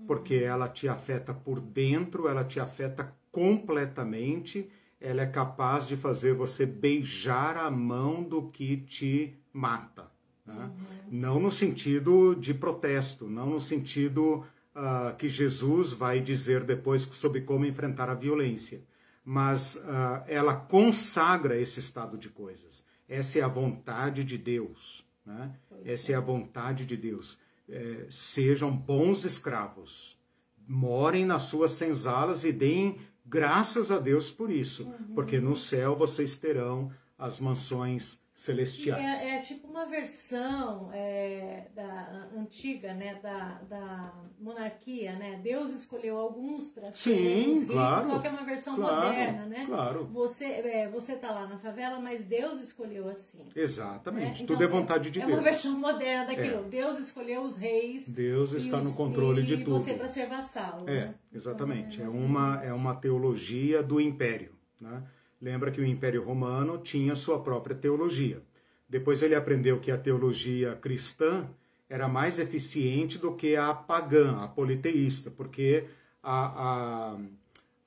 Porque 0.06 0.40
uhum. 0.40 0.48
ela 0.48 0.68
te 0.68 0.90
afeta 0.90 1.34
por 1.34 1.62
dentro, 1.62 2.28
ela 2.28 2.44
te 2.44 2.60
afeta 2.60 3.16
completamente, 3.32 4.70
ela 5.00 5.22
é 5.22 5.26
capaz 5.26 5.88
de 5.88 5.96
fazer 5.96 6.34
você 6.34 6.66
beijar 6.66 7.56
a 7.56 7.72
mão 7.72 8.22
do 8.22 8.50
que 8.50 8.76
te 8.76 9.34
mata. 9.54 10.13
Né? 10.46 10.54
Uhum. 10.56 10.72
Não 11.12 11.40
no 11.40 11.52
sentido 11.52 12.36
de 12.36 12.54
protesto, 12.54 13.28
não 13.28 13.50
no 13.50 13.60
sentido 13.60 14.46
uh, 14.76 15.16
que 15.18 15.30
Jesus 15.30 15.94
vai 15.94 16.20
dizer 16.20 16.64
depois 16.64 17.04
sobre 17.04 17.42
como 17.42 17.66
enfrentar 17.66 18.10
a 18.10 18.14
violência, 18.14 18.84
mas 19.24 19.76
uh, 19.76 20.24
ela 20.28 20.56
consagra 20.56 21.60
esse 21.60 21.80
estado 21.80 22.18
de 22.18 22.30
coisas. 22.30 22.84
Essa 23.08 23.40
é 23.40 23.42
a 23.42 23.48
vontade 23.48 24.24
de 24.24 24.38
Deus. 24.38 25.06
Né? 25.26 25.52
Essa 25.86 26.12
é 26.12 26.16
a 26.16 26.20
vontade 26.20 26.86
de 26.86 26.98
Deus. 26.98 27.38
É, 27.70 28.08
sejam 28.10 28.76
bons 28.76 29.24
escravos, 29.24 30.20
morem 30.68 31.26
nas 31.26 31.44
suas 31.44 31.72
senzalas 31.72 32.44
e 32.44 32.52
deem 32.52 32.98
graças 33.26 33.90
a 33.90 34.00
Deus 34.00 34.32
por 34.32 34.52
isso, 34.52 34.84
uhum. 34.84 35.16
porque 35.16 35.40
no 35.40 35.56
céu 35.56 35.96
vocês 35.96 36.36
terão 36.36 36.92
as 37.18 37.40
mansões 37.40 38.20
celestiais. 38.36 39.22
É, 39.22 39.36
é, 39.36 39.42
tipo 39.42 39.68
uma 39.68 39.86
versão 39.86 40.90
é, 40.92 41.68
da 41.76 42.30
antiga, 42.36 42.94
né, 42.94 43.20
da, 43.22 43.62
da 43.70 44.14
monarquia, 44.40 45.14
né? 45.16 45.40
Deus 45.42 45.72
escolheu 45.72 46.18
alguns 46.18 46.70
para 46.70 46.92
serem 46.92 47.54
os 47.54 47.66
claro, 47.66 48.08
só 48.08 48.20
que 48.20 48.28
é 48.28 48.30
uma 48.32 48.44
versão 48.44 48.76
claro, 48.76 49.08
moderna, 49.08 49.46
né? 49.46 49.66
Claro. 49.66 50.06
Você 50.12 50.46
é, 50.46 50.90
você 50.90 51.16
tá 51.16 51.32
lá 51.32 51.48
na 51.48 51.58
favela, 51.58 52.00
mas 52.00 52.26
Deus 52.26 52.60
escolheu 52.60 53.08
assim. 53.08 53.48
Exatamente. 53.56 54.42
Né? 54.42 54.48
Tudo 54.48 54.64
então, 54.64 54.78
é 54.78 54.82
vontade 54.82 55.12
de 55.12 55.22
é 55.22 55.26
Deus. 55.26 55.38
É 55.38 55.40
uma 55.40 55.44
versão 55.44 55.80
moderna 55.80 56.26
daquilo. 56.26 56.66
É. 56.66 56.70
Deus 56.70 57.00
escolheu 57.00 57.44
os 57.44 57.56
reis. 57.56 58.10
Deus 58.10 58.52
está 58.54 58.78
os, 58.78 58.84
no 58.84 58.94
controle 58.94 59.42
e 59.42 59.46
de 59.46 59.58
tudo. 59.58 59.78
E 59.78 59.80
você 59.80 59.94
para 59.94 60.10
ser 60.10 60.28
vassalo. 60.28 60.90
É, 60.90 61.06
né? 61.08 61.16
exatamente. 61.32 62.02
Então, 62.02 62.12
é 62.12 62.16
uma 62.16 62.64
é 62.64 62.74
uma 62.74 62.96
teologia 62.96 63.84
do 63.84 64.02
império, 64.02 64.56
né? 64.82 65.04
Lembra 65.44 65.72
que 65.72 65.82
o 65.82 65.86
Império 65.86 66.24
Romano 66.24 66.78
tinha 66.78 67.18
sua 67.18 67.38
própria 67.44 67.76
teologia. 67.76 68.42
Depois 68.88 69.22
ele 69.22 69.36
aprendeu 69.36 69.78
que 69.78 69.92
a 69.92 69.98
teologia 69.98 70.74
cristã 70.78 71.50
era 71.90 72.08
mais 72.08 72.40
eficiente 72.40 73.18
do 73.18 73.36
que 73.36 73.58
a 73.58 73.74
pagã, 73.74 74.38
a 74.38 74.48
politeísta, 74.48 75.30
porque 75.30 75.84
a, 76.24 77.18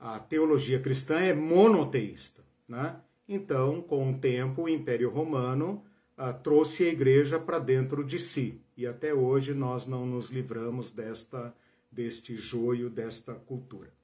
a, 0.03 0.17
a 0.17 0.19
teologia 0.19 0.79
cristã 0.79 1.19
é 1.19 1.33
monoteísta. 1.33 2.43
Né? 2.69 2.95
Então, 3.27 3.81
com 3.81 4.11
o 4.11 4.19
tempo, 4.19 4.65
o 4.65 4.69
Império 4.69 5.09
Romano 5.09 5.83
ah, 6.15 6.35
trouxe 6.35 6.85
a 6.85 6.93
igreja 6.93 7.41
para 7.41 7.59
dentro 7.59 8.05
de 8.05 8.19
si. 8.19 8.61
E 8.77 8.87
até 8.87 9.15
hoje 9.15 9.55
nós 9.55 9.87
não 9.87 10.05
nos 10.05 10.29
livramos 10.29 10.91
desta, 10.91 11.55
deste 11.91 12.37
joio, 12.37 12.91
desta 12.91 13.33
cultura. 13.33 13.96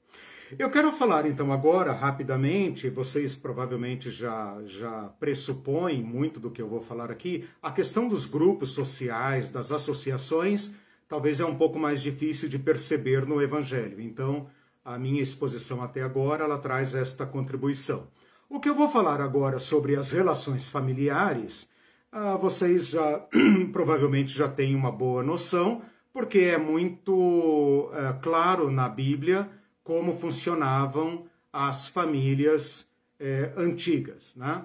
Eu 0.59 0.69
quero 0.69 0.93
falar 0.93 1.25
então 1.27 1.51
agora, 1.51 1.93
rapidamente, 1.93 2.91
vocês 2.91 3.35
provavelmente 3.35 4.11
já, 4.11 4.59
já 4.67 5.11
pressupõem 5.19 6.03
muito 6.03 6.39
do 6.39 6.51
que 6.51 6.61
eu 6.61 6.69
vou 6.69 6.83
falar 6.83 7.11
aqui, 7.11 7.49
a 7.63 7.71
questão 7.71 8.07
dos 8.07 8.27
grupos 8.27 8.73
sociais, 8.73 9.49
das 9.49 9.73
associações, 9.73 10.71
talvez 11.09 11.41
é 11.41 11.45
um 11.45 11.55
pouco 11.55 11.79
mais 11.79 12.03
difícil 12.03 12.51
de 12.51 12.59
perceber 12.59 13.27
no 13.27 13.41
Evangelho. 13.41 13.99
Então, 13.99 14.47
a 14.85 14.99
minha 14.99 15.23
exposição 15.23 15.83
até 15.83 16.03
agora, 16.03 16.45
ela 16.45 16.59
traz 16.59 16.95
esta 16.95 17.25
contribuição. 17.25 18.07
O 18.47 18.61
que 18.61 18.69
eu 18.69 18.75
vou 18.75 18.89
falar 18.91 19.23
agora 19.23 19.59
sobre 19.59 19.97
as 19.97 20.11
relações 20.11 20.69
familiares, 20.69 21.67
ah, 22.11 22.37
vocês 22.37 22.91
já, 22.91 23.27
provavelmente 23.73 24.37
já 24.37 24.49
têm 24.49 24.75
uma 24.75 24.93
boa 24.93 25.23
noção, 25.23 25.81
porque 26.13 26.41
é 26.41 26.59
muito 26.59 27.91
é, 27.95 28.13
claro 28.21 28.71
na 28.71 28.87
Bíblia 28.87 29.49
como 29.83 30.17
funcionavam 30.17 31.27
as 31.53 31.89
famílias 31.89 32.87
é, 33.19 33.53
antigas. 33.57 34.35
Né? 34.37 34.65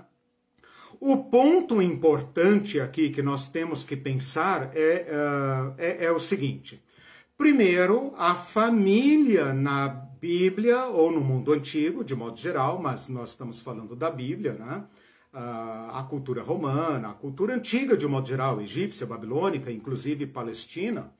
O 0.99 1.25
ponto 1.25 1.81
importante 1.81 2.79
aqui 2.79 3.09
que 3.09 3.21
nós 3.21 3.49
temos 3.49 3.83
que 3.83 3.95
pensar 3.95 4.71
é, 4.75 5.05
uh, 5.07 5.75
é, 5.77 6.05
é, 6.05 6.11
o 6.11 6.17
seguinte: 6.17 6.81
primeiro, 7.37 8.13
a 8.17 8.33
família 8.33 9.53
na 9.53 9.87
Bíblia 9.87 10.85
ou 10.85 11.11
no 11.11 11.21
mundo 11.21 11.53
antigo, 11.53 12.03
de 12.03 12.15
modo 12.15 12.37
geral, 12.37 12.81
mas 12.81 13.07
nós 13.07 13.29
estamos 13.31 13.61
falando 13.61 13.95
da 13.95 14.09
Bíblia, 14.09 14.53
né? 14.53 14.83
A 15.33 16.03
cultura 16.09 16.41
romana, 16.41 17.09
a 17.09 17.13
cultura 17.13 17.53
antiga, 17.53 17.95
de 17.95 18.07
modo 18.07 18.27
geral, 18.27 18.59
egípcia, 18.59 19.05
babilônica, 19.05 19.71
inclusive 19.71 20.25
palestina, 20.25 21.11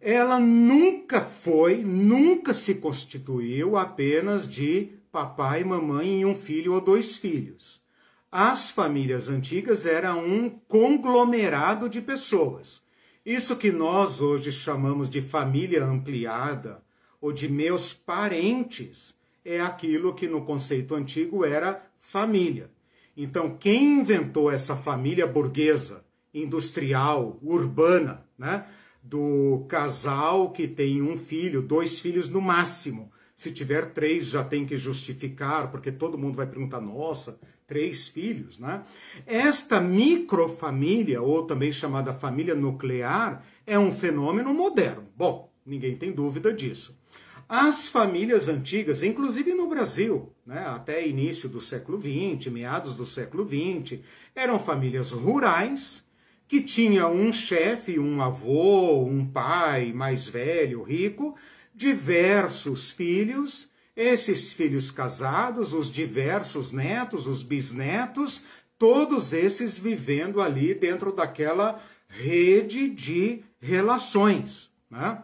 ela 0.00 0.38
nunca 0.38 1.20
foi, 1.20 1.76
nunca 1.76 2.52
se 2.52 2.74
constituiu 2.74 3.76
apenas 3.76 4.48
de 4.48 4.90
papai, 5.10 5.64
mamãe 5.64 6.20
e 6.20 6.26
um 6.26 6.34
filho 6.34 6.74
ou 6.74 6.80
dois 6.80 7.16
filhos. 7.16 7.80
As 8.30 8.70
famílias 8.70 9.28
antigas 9.28 9.86
eram 9.86 10.24
um 10.24 10.50
conglomerado 10.50 11.88
de 11.88 12.00
pessoas. 12.00 12.82
Isso 13.24 13.56
que 13.56 13.72
nós 13.72 14.20
hoje 14.20 14.52
chamamos 14.52 15.08
de 15.08 15.22
família 15.22 15.84
ampliada 15.84 16.82
ou 17.20 17.32
de 17.32 17.48
meus 17.48 17.94
parentes 17.94 19.16
é 19.44 19.60
aquilo 19.60 20.14
que 20.14 20.28
no 20.28 20.44
conceito 20.44 20.94
antigo 20.94 21.44
era 21.44 21.82
família. 21.98 22.70
Então, 23.16 23.56
quem 23.56 24.00
inventou 24.00 24.50
essa 24.50 24.76
família 24.76 25.26
burguesa, 25.26 26.04
industrial, 26.34 27.38
urbana, 27.42 28.24
né? 28.38 28.66
Do 29.08 29.64
casal 29.68 30.50
que 30.50 30.66
tem 30.66 31.00
um 31.00 31.16
filho, 31.16 31.62
dois 31.62 32.00
filhos 32.00 32.28
no 32.28 32.40
máximo. 32.40 33.12
Se 33.36 33.52
tiver 33.52 33.92
três, 33.92 34.26
já 34.26 34.42
tem 34.42 34.66
que 34.66 34.76
justificar, 34.76 35.70
porque 35.70 35.92
todo 35.92 36.18
mundo 36.18 36.36
vai 36.36 36.46
perguntar: 36.46 36.80
nossa, 36.80 37.38
três 37.66 38.08
filhos, 38.08 38.58
né? 38.58 38.82
Esta 39.26 39.80
microfamília, 39.80 41.22
ou 41.22 41.44
também 41.44 41.70
chamada 41.70 42.14
família 42.14 42.54
nuclear, 42.54 43.44
é 43.66 43.78
um 43.78 43.92
fenômeno 43.92 44.52
moderno. 44.52 45.04
Bom, 45.16 45.52
ninguém 45.64 45.94
tem 45.94 46.12
dúvida 46.12 46.52
disso. 46.52 46.98
As 47.48 47.86
famílias 47.86 48.48
antigas, 48.48 49.04
inclusive 49.04 49.54
no 49.54 49.68
Brasil, 49.68 50.32
né, 50.44 50.66
até 50.66 51.06
início 51.06 51.48
do 51.48 51.60
século 51.60 52.00
XX, 52.00 52.50
meados 52.50 52.96
do 52.96 53.06
século 53.06 53.46
XX, 53.46 54.00
eram 54.34 54.58
famílias 54.58 55.12
rurais 55.12 56.04
que 56.48 56.60
tinha 56.60 57.08
um 57.08 57.32
chefe, 57.32 57.98
um 57.98 58.22
avô, 58.22 59.04
um 59.04 59.26
pai 59.26 59.92
mais 59.92 60.28
velho, 60.28 60.82
rico, 60.82 61.36
diversos 61.74 62.90
filhos, 62.90 63.68
esses 63.96 64.52
filhos 64.52 64.90
casados, 64.90 65.72
os 65.72 65.90
diversos 65.90 66.70
netos, 66.70 67.26
os 67.26 67.42
bisnetos, 67.42 68.42
todos 68.78 69.32
esses 69.32 69.78
vivendo 69.78 70.40
ali 70.40 70.74
dentro 70.74 71.12
daquela 71.12 71.80
rede 72.08 72.88
de 72.88 73.42
relações. 73.58 74.70
Né? 74.90 75.18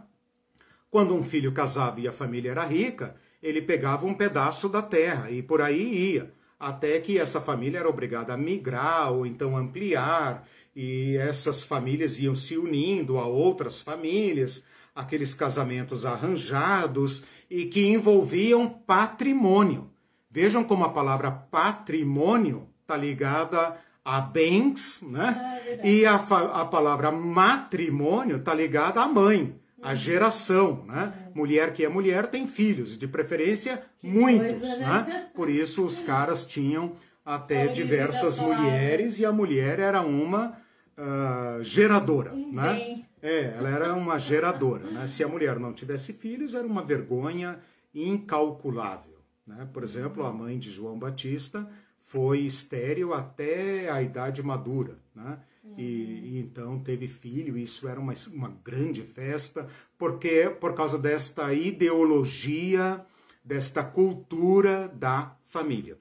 Quando 0.90 1.14
um 1.14 1.22
filho 1.22 1.52
casava 1.52 2.00
e 2.00 2.08
a 2.08 2.12
família 2.12 2.50
era 2.50 2.64
rica, 2.64 3.14
ele 3.42 3.60
pegava 3.60 4.06
um 4.06 4.14
pedaço 4.14 4.68
da 4.68 4.82
terra 4.82 5.30
e 5.30 5.42
por 5.42 5.60
aí 5.60 6.14
ia, 6.14 6.32
até 6.58 7.00
que 7.00 7.18
essa 7.18 7.40
família 7.40 7.78
era 7.78 7.88
obrigada 7.88 8.32
a 8.32 8.36
migrar 8.36 9.12
ou 9.12 9.26
então 9.26 9.56
ampliar 9.56 10.46
e 10.74 11.16
essas 11.16 11.62
famílias 11.62 12.18
iam 12.18 12.34
se 12.34 12.56
unindo 12.56 13.18
a 13.18 13.26
outras 13.26 13.82
famílias, 13.82 14.64
aqueles 14.94 15.34
casamentos 15.34 16.04
arranjados 16.04 17.22
e 17.50 17.66
que 17.66 17.86
envolviam 17.86 18.68
patrimônio. 18.68 19.90
Vejam 20.30 20.64
como 20.64 20.84
a 20.84 20.88
palavra 20.88 21.30
patrimônio 21.30 22.66
está 22.80 22.96
ligada 22.96 23.76
a 24.04 24.20
bens, 24.20 25.02
né? 25.02 25.60
É 25.66 25.88
e 25.88 26.06
a, 26.06 26.16
a 26.16 26.64
palavra 26.64 27.12
matrimônio 27.12 28.36
está 28.36 28.52
ligada 28.52 29.00
à 29.00 29.06
mãe, 29.06 29.54
à 29.80 29.90
uhum. 29.90 29.94
geração, 29.94 30.84
né? 30.86 31.12
É. 31.28 31.38
Mulher 31.38 31.72
que 31.72 31.84
é 31.84 31.88
mulher 31.88 32.26
tem 32.26 32.46
filhos, 32.46 32.96
de 32.96 33.06
preferência 33.06 33.82
que 33.98 34.08
muitos, 34.08 34.60
coisa, 34.60 34.76
né? 34.76 35.04
né? 35.06 35.30
Por 35.34 35.48
isso 35.48 35.84
os 35.84 36.00
caras 36.00 36.44
tinham 36.44 36.96
até 37.24 37.68
diversas 37.68 38.38
mulheres 38.38 39.18
e 39.18 39.24
a 39.24 39.32
mulher 39.32 39.78
era 39.78 40.02
uma 40.02 40.58
uh, 40.98 41.62
geradora, 41.62 42.32
um 42.32 42.52
né? 42.52 42.74
Bem. 42.74 43.06
É, 43.22 43.54
ela 43.56 43.68
era 43.68 43.94
uma 43.94 44.18
geradora, 44.18 44.84
né? 44.90 45.06
Se 45.06 45.22
a 45.22 45.28
mulher 45.28 45.58
não 45.58 45.72
tivesse 45.72 46.12
filhos, 46.12 46.54
era 46.54 46.66
uma 46.66 46.82
vergonha 46.82 47.60
incalculável, 47.94 49.18
né? 49.46 49.68
Por 49.72 49.84
exemplo, 49.84 50.24
a 50.24 50.32
mãe 50.32 50.58
de 50.58 50.70
João 50.70 50.98
Batista 50.98 51.68
foi 52.04 52.40
estéril 52.40 53.14
até 53.14 53.88
a 53.88 54.02
idade 54.02 54.42
madura, 54.42 54.98
né? 55.14 55.38
E, 55.78 55.82
e, 55.82 56.38
então 56.40 56.80
teve 56.80 57.06
filho, 57.06 57.56
isso 57.56 57.86
era 57.86 58.00
uma, 58.00 58.12
uma 58.32 58.52
grande 58.64 59.02
festa, 59.02 59.68
porque 59.96 60.50
por 60.60 60.74
causa 60.74 60.98
desta 60.98 61.54
ideologia, 61.54 63.06
desta 63.44 63.84
cultura 63.84 64.88
da 64.88 65.36
família. 65.46 65.96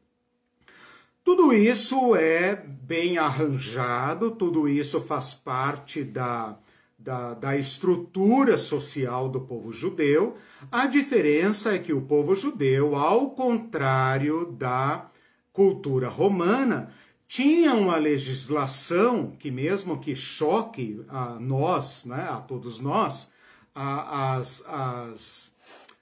Tudo 1.24 1.54
isso 1.54 2.16
é 2.16 2.56
bem 2.56 3.20
arranjado, 3.20 4.32
tudo 4.32 4.68
isso 4.68 5.00
faz 5.02 5.36
parte 5.36 6.04
da, 6.04 6.58
da, 6.98 7.36
da, 7.36 7.56
estrutura 7.56 8.58
social 8.58 9.30
do 9.30 9.40
povo 9.40 9.72
judeu. 9.72 10.36
A 10.72 10.88
diferença 10.88 11.76
é 11.76 11.80
que 11.80 11.94
o 11.94 12.02
povo 12.02 12.36
judeu, 12.36 12.96
ao 12.96 13.32
contrário 13.32 14.48
da 14.48 15.12
cultura 15.54 16.10
romana, 16.10 16.92
tinha 17.28 17.76
uma 17.76 17.98
legislação 17.98 19.32
que, 19.38 19.52
mesmo 19.52 20.00
que 20.00 20.16
choque 20.16 21.06
a 21.08 21.40
nós, 21.40 22.04
né, 22.04 22.28
a 22.32 22.38
todos 22.38 22.80
nós, 22.80 23.30
a, 23.76 24.36
as, 24.38 24.64
as, 24.68 25.52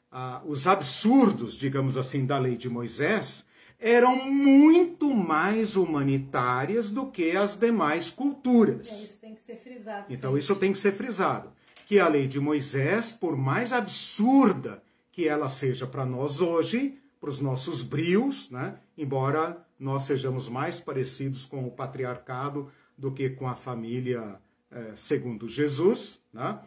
a, 0.10 0.42
os 0.46 0.66
absurdos, 0.66 1.56
digamos 1.56 1.98
assim, 1.98 2.26
da 2.26 2.40
lei 2.40 2.56
de 2.56 2.70
Moisés, 2.70 3.46
eram 3.80 4.30
muito 4.30 5.14
mais 5.14 5.78
humanitárias 5.78 6.92
do 6.92 7.08
que 7.08 7.32
as 7.36 7.56
demais 7.56 8.10
culturas. 8.10 8.92
É, 8.92 9.04
isso 9.04 9.20
tem 9.20 9.34
que 9.34 9.42
ser 9.42 9.56
frisado. 9.56 10.06
Então, 10.10 10.32
sempre. 10.32 10.40
isso 10.40 10.56
tem 10.56 10.72
que 10.74 10.80
ser 10.80 10.92
frisado. 10.92 11.52
Que 11.86 11.98
a 11.98 12.08
lei 12.08 12.28
de 12.28 12.40
Moisés, 12.40 13.14
por 13.14 13.38
mais 13.38 13.72
absurda 13.72 14.84
que 15.12 15.28
ela 15.28 15.48
seja 15.48 15.88
para 15.88 16.06
nós 16.06 16.42
hoje, 16.42 17.00
para 17.20 17.30
os 17.30 17.40
nossos 17.42 17.82
brios, 17.82 18.50
né? 18.50 18.76
embora 18.98 19.66
nós 19.80 20.04
sejamos 20.04 20.48
mais 20.50 20.82
parecidos 20.82 21.46
com 21.46 21.66
o 21.66 21.72
patriarcado 21.72 22.72
do 22.98 23.12
que 23.12 23.30
com 23.30 23.48
a 23.48 23.56
família 23.56 24.40
é, 24.70 24.92
segundo 24.96 25.48
Jesus. 25.48 26.22
Né? 26.34 26.60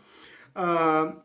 Ah, 0.55 1.17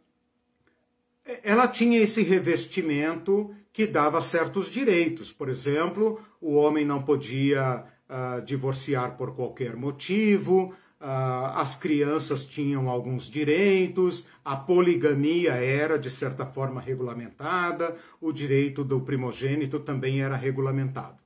ela 1.44 1.68
tinha 1.68 2.00
esse 2.00 2.22
revestimento 2.22 3.54
que 3.78 3.86
dava 3.86 4.20
certos 4.22 4.72
direitos. 4.72 5.32
Por 5.32 5.50
exemplo, 5.50 6.20
o 6.42 6.56
homem 6.56 6.84
não 6.84 7.00
podia 7.00 7.84
uh, 8.10 8.42
divorciar 8.42 9.16
por 9.16 9.36
qualquer 9.36 9.76
motivo, 9.76 10.74
uh, 11.00 11.54
as 11.54 11.76
crianças 11.76 12.44
tinham 12.44 12.90
alguns 12.90 13.30
direitos, 13.30 14.26
a 14.44 14.56
poligamia 14.56 15.52
era, 15.52 16.00
de 16.00 16.10
certa 16.10 16.44
forma, 16.44 16.82
regulamentada, 16.82 17.96
o 18.20 18.32
direito 18.32 18.84
do 18.84 19.00
primogênito 19.00 19.80
também 19.80 20.24
era 20.24 20.36
regulamentado. 20.36 21.20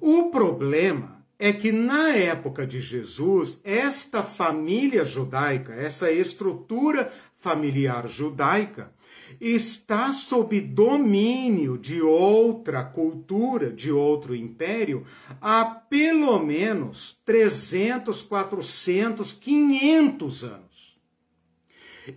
O 0.00 0.30
problema 0.30 1.22
é 1.38 1.52
que 1.52 1.70
na 1.72 2.08
época 2.08 2.66
de 2.66 2.80
Jesus, 2.80 3.60
esta 3.62 4.22
família 4.22 5.04
judaica, 5.04 5.74
essa 5.74 6.10
estrutura 6.10 7.12
familiar 7.36 8.08
judaica, 8.08 8.95
está 9.40 10.12
sob 10.12 10.60
domínio 10.60 11.76
de 11.76 12.00
outra 12.00 12.84
cultura, 12.84 13.70
de 13.70 13.90
outro 13.90 14.34
império, 14.34 15.04
há 15.40 15.64
pelo 15.64 16.38
menos 16.38 17.18
300, 17.24 18.22
400, 18.22 19.32
500 19.32 20.44
anos. 20.44 20.66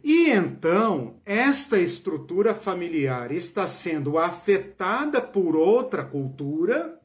E 0.03 0.29
então, 0.29 1.15
esta 1.25 1.79
estrutura 1.79 2.53
familiar 2.53 3.31
está 3.31 3.65
sendo 3.65 4.19
afetada 4.19 5.19
por 5.19 5.55
outra 5.55 6.03
cultura 6.03 6.99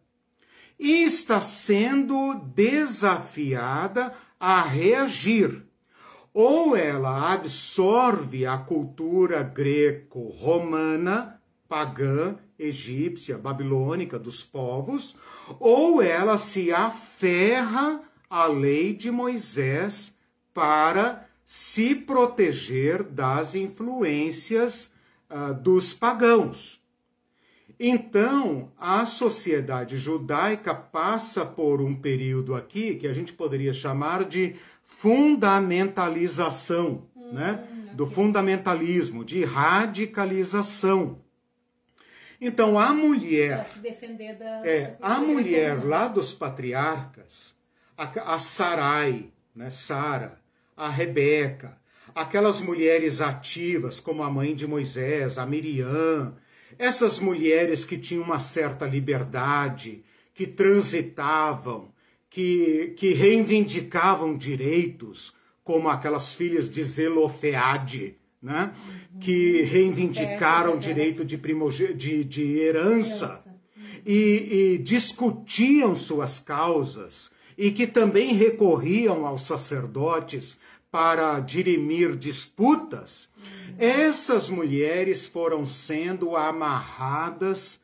e 0.78 1.04
está 1.04 1.40
sendo 1.40 2.34
desafiada 2.54 4.12
a 4.38 4.60
reagir 4.62 5.63
ou 6.34 6.76
ela 6.76 7.32
absorve 7.32 8.44
a 8.44 8.58
cultura 8.58 9.40
greco-romana, 9.44 11.40
pagã, 11.68 12.36
egípcia, 12.58 13.38
babilônica 13.38 14.18
dos 14.18 14.42
povos, 14.42 15.16
ou 15.60 16.02
ela 16.02 16.36
se 16.36 16.72
aferra 16.72 18.02
à 18.28 18.46
lei 18.46 18.92
de 18.92 19.12
Moisés 19.12 20.12
para 20.52 21.24
se 21.46 21.94
proteger 21.94 23.04
das 23.04 23.54
influências 23.54 24.92
uh, 25.30 25.54
dos 25.54 25.94
pagãos. 25.94 26.82
Então, 27.78 28.70
a 28.78 29.04
sociedade 29.04 29.96
judaica 29.96 30.74
passa 30.74 31.44
por 31.44 31.80
um 31.80 31.94
período 31.94 32.54
aqui 32.54 32.94
que 32.94 33.06
a 33.06 33.12
gente 33.12 33.32
poderia 33.32 33.72
chamar 33.72 34.24
de 34.24 34.54
fundamentalização, 35.04 37.06
hum, 37.14 37.34
né? 37.34 37.62
Okay. 37.62 37.74
Do 37.94 38.06
fundamentalismo, 38.06 39.22
de 39.22 39.44
radicalização. 39.44 41.20
Então 42.40 42.78
a 42.78 42.94
mulher, 42.94 43.58
das, 43.58 43.76
é, 44.64 44.96
a 45.00 45.20
mulher 45.20 45.84
lá 45.84 46.08
dos 46.08 46.32
patriarcas, 46.32 47.54
a, 47.96 48.34
a 48.34 48.38
Sarai, 48.38 49.30
né, 49.54 49.70
Sara, 49.70 50.40
a 50.74 50.88
Rebeca, 50.88 51.78
aquelas 52.14 52.62
mulheres 52.62 53.20
ativas 53.20 54.00
como 54.00 54.22
a 54.22 54.30
mãe 54.30 54.54
de 54.54 54.66
Moisés, 54.66 55.36
a 55.36 55.44
Miriam, 55.44 56.34
essas 56.78 57.18
mulheres 57.18 57.84
que 57.84 57.98
tinham 57.98 58.24
uma 58.24 58.40
certa 58.40 58.86
liberdade, 58.86 60.02
que 60.34 60.46
transitavam, 60.46 61.92
que, 62.34 62.94
que 62.96 63.12
reivindicavam 63.12 64.36
direitos, 64.36 65.32
como 65.62 65.88
aquelas 65.88 66.34
filhas 66.34 66.68
de 66.68 66.82
Zelofeade, 66.82 68.16
né? 68.42 68.74
que 69.20 69.62
reivindicaram 69.62 70.76
direito 70.76 71.24
de, 71.24 71.36
de, 71.94 72.24
de 72.24 72.58
herança. 72.58 73.40
E, 74.04 74.74
e 74.74 74.78
discutiam 74.78 75.94
suas 75.94 76.40
causas 76.40 77.30
e 77.56 77.70
que 77.70 77.86
também 77.86 78.34
recorriam 78.34 79.24
aos 79.24 79.42
sacerdotes 79.42 80.58
para 80.90 81.38
dirimir 81.38 82.16
disputas, 82.16 83.28
essas 83.78 84.50
mulheres 84.50 85.24
foram 85.24 85.64
sendo 85.64 86.36
amarradas, 86.36 87.80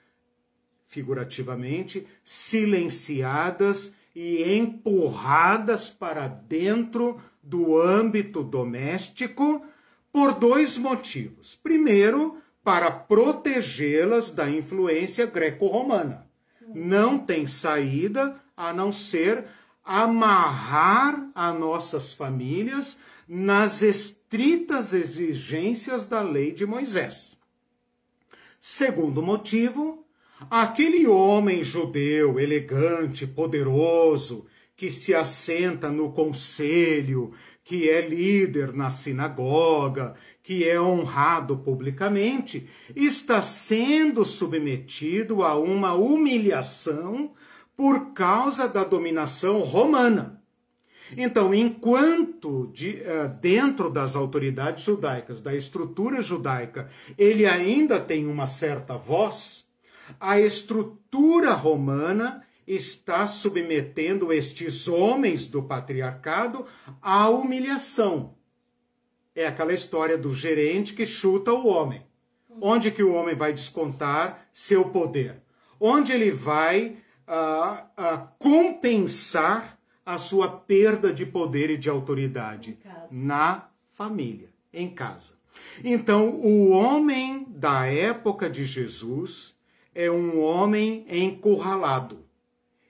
figurativamente, 0.88 2.04
silenciadas 2.24 3.94
e 4.22 4.58
empurradas 4.58 5.88
para 5.88 6.28
dentro 6.28 7.18
do 7.42 7.80
âmbito 7.80 8.42
doméstico 8.42 9.64
por 10.12 10.34
dois 10.34 10.76
motivos. 10.76 11.58
Primeiro, 11.62 12.36
para 12.62 12.90
protegê-las 12.90 14.30
da 14.30 14.50
influência 14.50 15.24
greco-romana. 15.24 16.26
Não 16.74 17.18
tem 17.18 17.46
saída 17.46 18.36
a 18.54 18.74
não 18.74 18.92
ser 18.92 19.46
amarrar 19.82 21.30
as 21.34 21.58
nossas 21.58 22.12
famílias 22.12 22.98
nas 23.26 23.80
estritas 23.80 24.92
exigências 24.92 26.04
da 26.04 26.20
lei 26.20 26.52
de 26.52 26.66
Moisés. 26.66 27.38
Segundo 28.60 29.22
motivo, 29.22 30.04
Aquele 30.48 31.06
homem 31.06 31.62
judeu 31.62 32.38
elegante, 32.38 33.26
poderoso, 33.26 34.46
que 34.76 34.90
se 34.90 35.14
assenta 35.14 35.90
no 35.90 36.12
conselho, 36.12 37.32
que 37.62 37.90
é 37.90 38.00
líder 38.00 38.72
na 38.72 38.90
sinagoga, 38.90 40.14
que 40.42 40.66
é 40.66 40.80
honrado 40.80 41.58
publicamente, 41.58 42.68
está 42.96 43.42
sendo 43.42 44.24
submetido 44.24 45.42
a 45.42 45.54
uma 45.58 45.92
humilhação 45.92 47.32
por 47.76 48.12
causa 48.12 48.66
da 48.66 48.82
dominação 48.82 49.60
romana. 49.60 50.42
Então, 51.16 51.54
enquanto 51.54 52.70
de, 52.72 53.02
uh, 53.02 53.28
dentro 53.40 53.90
das 53.90 54.14
autoridades 54.14 54.84
judaicas, 54.84 55.40
da 55.40 55.54
estrutura 55.54 56.22
judaica, 56.22 56.88
ele 57.18 57.46
ainda 57.46 57.98
tem 57.98 58.26
uma 58.26 58.46
certa 58.46 58.96
voz, 58.96 59.59
a 60.18 60.40
estrutura 60.40 61.52
romana 61.52 62.42
está 62.66 63.26
submetendo 63.26 64.32
estes 64.32 64.86
homens 64.86 65.46
do 65.46 65.62
patriarcado 65.62 66.64
à 67.02 67.28
humilhação. 67.28 68.34
É 69.34 69.46
aquela 69.46 69.72
história 69.72 70.16
do 70.16 70.34
gerente 70.34 70.94
que 70.94 71.04
chuta 71.04 71.52
o 71.52 71.66
homem. 71.66 72.02
Onde 72.60 72.90
que 72.90 73.02
o 73.02 73.12
homem 73.12 73.34
vai 73.34 73.52
descontar 73.52 74.46
seu 74.52 74.88
poder? 74.90 75.42
Onde 75.78 76.12
ele 76.12 76.30
vai 76.30 76.96
uh, 77.26 77.84
uh, 77.96 78.28
compensar 78.38 79.78
a 80.04 80.18
sua 80.18 80.48
perda 80.48 81.12
de 81.12 81.24
poder 81.24 81.70
e 81.70 81.78
de 81.78 81.88
autoridade? 81.88 82.78
Na 83.10 83.68
família, 83.88 84.48
em 84.72 84.90
casa. 84.90 85.34
Então, 85.82 86.30
o 86.30 86.70
homem 86.70 87.46
da 87.48 87.86
época 87.86 88.50
de 88.50 88.64
Jesus 88.64 89.54
é 89.94 90.10
um 90.10 90.40
homem 90.40 91.04
encurralado. 91.08 92.24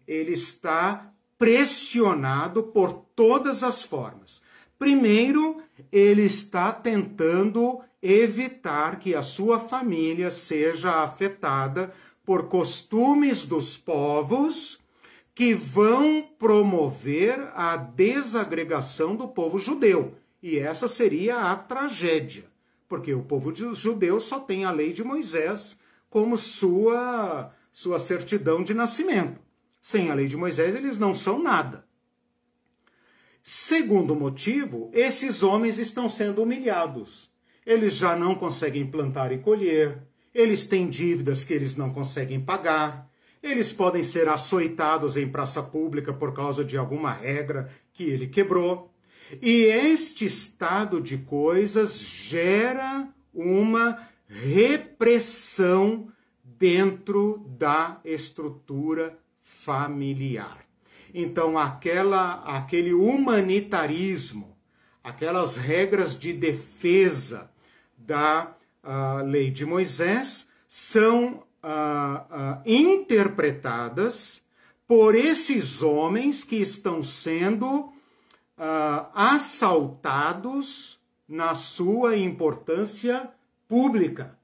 Ele 0.07 0.33
está 0.33 1.13
pressionado 1.39 2.63
por 2.63 2.93
todas 3.15 3.63
as 3.63 3.83
formas. 3.83 4.43
Primeiro, 4.79 5.63
ele 5.91 6.23
está 6.23 6.73
tentando 6.73 7.81
evitar 8.03 8.99
que 8.99 9.15
a 9.15 9.23
sua 9.23 9.59
família 9.59 10.31
seja 10.31 11.03
afetada 11.03 11.93
por 12.25 12.49
costumes 12.49 13.45
dos 13.45 13.77
povos 13.77 14.79
que 15.35 15.55
vão 15.55 16.23
promover 16.39 17.51
a 17.55 17.77
desagregação 17.77 19.17
do 19.17 19.27
povo 19.27 19.59
judeu. 19.59 20.15
E 20.43 20.59
essa 20.59 20.87
seria 20.87 21.51
a 21.51 21.57
tragédia, 21.57 22.45
porque 22.89 23.15
o 23.15 23.23
povo 23.23 23.55
judeu 23.75 24.21
só 24.21 24.39
tem 24.39 24.65
a 24.65 24.71
lei 24.71 24.93
de 24.93 25.03
Moisés 25.03 25.79
como 26.11 26.37
sua, 26.37 27.55
sua 27.71 28.01
certidão 28.01 28.63
de 28.63 28.75
nascimento. 28.75 29.41
Sem 29.81 30.11
a 30.11 30.15
lei 30.15 30.27
de 30.27 30.37
Moisés, 30.37 30.75
eles 30.75 30.99
não 30.99 31.15
são 31.15 31.43
nada. 31.43 31.89
Segundo 33.43 34.15
motivo, 34.15 34.91
esses 34.93 35.43
homens 35.43 35.79
estão 35.79 36.09
sendo 36.09 36.43
humilhados. 36.43 37.31
Eles 37.65 37.95
já 37.95 38.15
não 38.15 38.35
conseguem 38.35 38.87
plantar 38.87 39.33
e 39.33 39.39
colher, 39.39 40.03
eles 40.35 40.67
têm 40.67 40.89
dívidas 40.89 41.45
que 41.45 41.55
eles 41.55 41.77
não 41.77 41.93
conseguem 41.93 42.41
pagar, 42.41 43.09
eles 43.43 43.73
podem 43.73 44.03
ser 44.03 44.29
açoitados 44.29 45.17
em 45.17 45.29
praça 45.29 45.63
pública 45.63 46.13
por 46.13 46.35
causa 46.35 46.65
de 46.65 46.77
alguma 46.77 47.13
regra 47.13 47.71
que 47.93 48.05
ele 48.05 48.27
quebrou. 48.27 48.93
E 49.41 49.65
este 49.65 50.27
estado 50.27 51.01
de 51.01 51.17
coisas 51.19 51.99
gera 51.99 53.09
uma 53.33 54.10
repressão 54.31 56.09
dentro 56.45 57.45
da 57.59 58.01
estrutura 58.05 59.19
familiar. 59.43 60.65
Então, 61.13 61.59
aquela, 61.59 62.35
aquele 62.45 62.95
humanitarismo, 62.95 64.57
aquelas 65.03 65.57
regras 65.57 66.17
de 66.17 66.33
defesa 66.33 67.51
da 67.99 68.55
uh, 68.85 69.25
lei 69.27 69.51
de 69.51 69.67
Moisés 69.67 70.47
são 70.69 71.43
uh, 71.65 71.67
uh, 71.67 72.63
interpretadas 72.65 74.41
por 74.87 75.17
esses 75.17 75.83
homens 75.83 76.45
que 76.45 76.57
estão 76.57 77.03
sendo 77.03 77.93
assaltados 79.15 81.01
na 81.27 81.55
sua 81.55 82.15
importância 82.15 83.31
pública. 83.71 84.37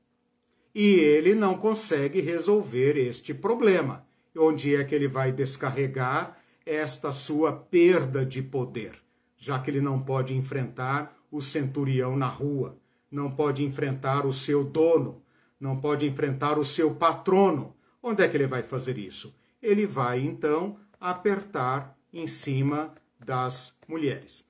E 0.73 0.85
ele 0.85 1.35
não 1.35 1.59
consegue 1.59 2.21
resolver 2.21 2.97
este 2.97 3.35
problema. 3.35 4.07
Onde 4.39 4.77
é 4.77 4.85
que 4.85 4.95
ele 4.95 5.09
vai 5.09 5.33
descarregar 5.33 6.39
esta 6.65 7.11
sua 7.11 7.53
perda 7.53 8.25
de 8.25 8.41
poder? 8.41 8.95
Já 9.37 9.59
que 9.59 9.69
ele 9.69 9.81
não 9.81 10.01
pode 10.01 10.33
enfrentar 10.33 11.19
o 11.29 11.41
centurião 11.41 12.17
na 12.17 12.29
rua, 12.29 12.79
não 13.11 13.29
pode 13.33 13.65
enfrentar 13.65 14.25
o 14.25 14.33
seu 14.33 14.63
dono, 14.63 15.21
não 15.59 15.81
pode 15.81 16.07
enfrentar 16.07 16.57
o 16.57 16.65
seu 16.65 16.95
patrono. 16.95 17.75
Onde 18.01 18.23
é 18.23 18.29
que 18.29 18.37
ele 18.37 18.47
vai 18.47 18.63
fazer 18.63 18.97
isso? 18.97 19.37
Ele 19.61 19.87
vai 19.87 20.21
então 20.21 20.79
apertar 21.01 21.99
em 22.13 22.29
cima 22.29 22.95
das 23.19 23.75
mulheres. 23.89 24.45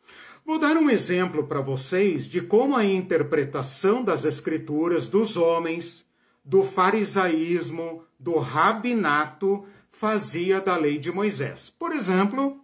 Vou 0.46 0.60
dar 0.60 0.76
um 0.76 0.88
exemplo 0.88 1.42
para 1.42 1.60
vocês 1.60 2.24
de 2.24 2.40
como 2.40 2.76
a 2.76 2.84
interpretação 2.84 4.04
das 4.04 4.24
escrituras 4.24 5.08
dos 5.08 5.36
homens, 5.36 6.06
do 6.44 6.62
farisaísmo, 6.62 8.04
do 8.16 8.38
rabinato 8.38 9.64
fazia 9.90 10.60
da 10.60 10.76
lei 10.76 10.98
de 10.98 11.10
Moisés. 11.10 11.68
Por 11.68 11.90
exemplo, 11.90 12.60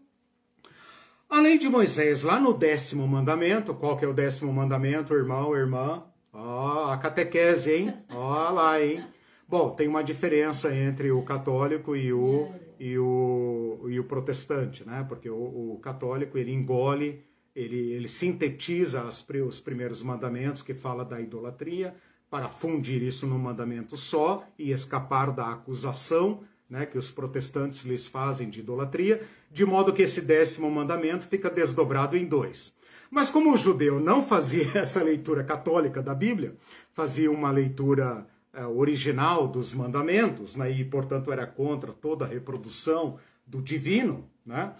a 1.28 1.40
lei 1.40 1.58
de 1.58 1.68
Moisés, 1.68 2.22
lá 2.22 2.38
no 2.38 2.54
décimo 2.54 3.04
mandamento, 3.08 3.74
qual 3.74 3.96
que 3.96 4.04
é 4.04 4.08
o 4.08 4.14
décimo 4.14 4.52
mandamento, 4.52 5.12
irmão, 5.12 5.52
irmã? 5.56 6.04
Ó, 6.32 6.86
oh, 6.86 6.90
a 6.92 6.96
catequese, 6.98 7.72
hein? 7.72 7.94
Ó 8.14 8.48
oh, 8.48 8.54
lá, 8.54 8.80
hein? 8.80 9.04
Bom, 9.48 9.70
tem 9.70 9.88
uma 9.88 10.04
diferença 10.04 10.72
entre 10.72 11.10
o 11.10 11.22
católico 11.22 11.96
e 11.96 12.12
o, 12.12 12.48
e 12.78 12.96
o, 12.96 13.86
e 13.88 13.98
o 13.98 14.04
protestante, 14.04 14.86
né? 14.86 15.04
Porque 15.08 15.28
o, 15.28 15.72
o 15.74 15.80
católico, 15.82 16.38
ele 16.38 16.52
engole, 16.52 17.24
ele, 17.54 17.92
ele 17.92 18.08
sintetiza 18.08 19.02
as, 19.02 19.26
os 19.46 19.60
primeiros 19.60 20.02
mandamentos 20.02 20.62
que 20.62 20.74
fala 20.74 21.04
da 21.04 21.20
idolatria 21.20 21.94
para 22.30 22.48
fundir 22.48 23.02
isso 23.02 23.26
num 23.26 23.38
mandamento 23.38 23.96
só 23.96 24.46
e 24.58 24.70
escapar 24.70 25.30
da 25.32 25.52
acusação 25.52 26.42
né, 26.72 26.86
que 26.86 26.96
os 26.96 27.10
protestantes 27.10 27.82
lhes 27.82 28.08
fazem 28.08 28.48
de 28.48 28.60
idolatria, 28.60 29.22
de 29.50 29.62
modo 29.62 29.92
que 29.92 30.00
esse 30.00 30.22
décimo 30.22 30.70
mandamento 30.70 31.28
fica 31.28 31.50
desdobrado 31.50 32.16
em 32.16 32.24
dois. 32.24 32.72
Mas 33.10 33.30
como 33.30 33.52
o 33.52 33.58
judeu 33.58 34.00
não 34.00 34.22
fazia 34.22 34.66
essa 34.80 35.02
leitura 35.02 35.44
católica 35.44 36.02
da 36.02 36.14
Bíblia, 36.14 36.56
fazia 36.94 37.30
uma 37.30 37.50
leitura 37.50 38.26
é, 38.54 38.64
original 38.64 39.46
dos 39.46 39.74
mandamentos, 39.74 40.56
né, 40.56 40.70
e 40.70 40.82
portanto 40.82 41.30
era 41.30 41.46
contra 41.46 41.92
toda 41.92 42.24
a 42.24 42.28
reprodução 42.28 43.18
do 43.46 43.60
divino, 43.60 44.26
né, 44.46 44.72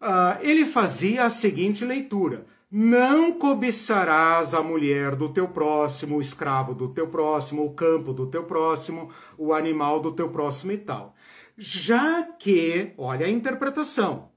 uh, 0.00 0.38
ele 0.40 0.64
fazia 0.66 1.24
a 1.24 1.30
seguinte 1.30 1.84
leitura: 1.84 2.46
não 2.70 3.32
cobiçarás 3.32 4.52
a 4.52 4.62
mulher 4.62 5.16
do 5.16 5.28
teu 5.30 5.48
próximo, 5.48 6.16
o 6.16 6.20
escravo 6.20 6.74
do 6.74 6.88
teu 6.88 7.08
próximo, 7.08 7.64
o 7.64 7.72
campo 7.72 8.12
do 8.12 8.26
teu 8.26 8.44
próximo, 8.44 9.10
o 9.36 9.54
animal 9.54 10.00
do 10.00 10.12
teu 10.12 10.28
próximo 10.28 10.72
e 10.72 10.78
tal. 10.78 11.14
Já 11.56 12.22
que, 12.22 12.92
olha 12.98 13.26
a 13.26 13.30
interpretação, 13.30 14.28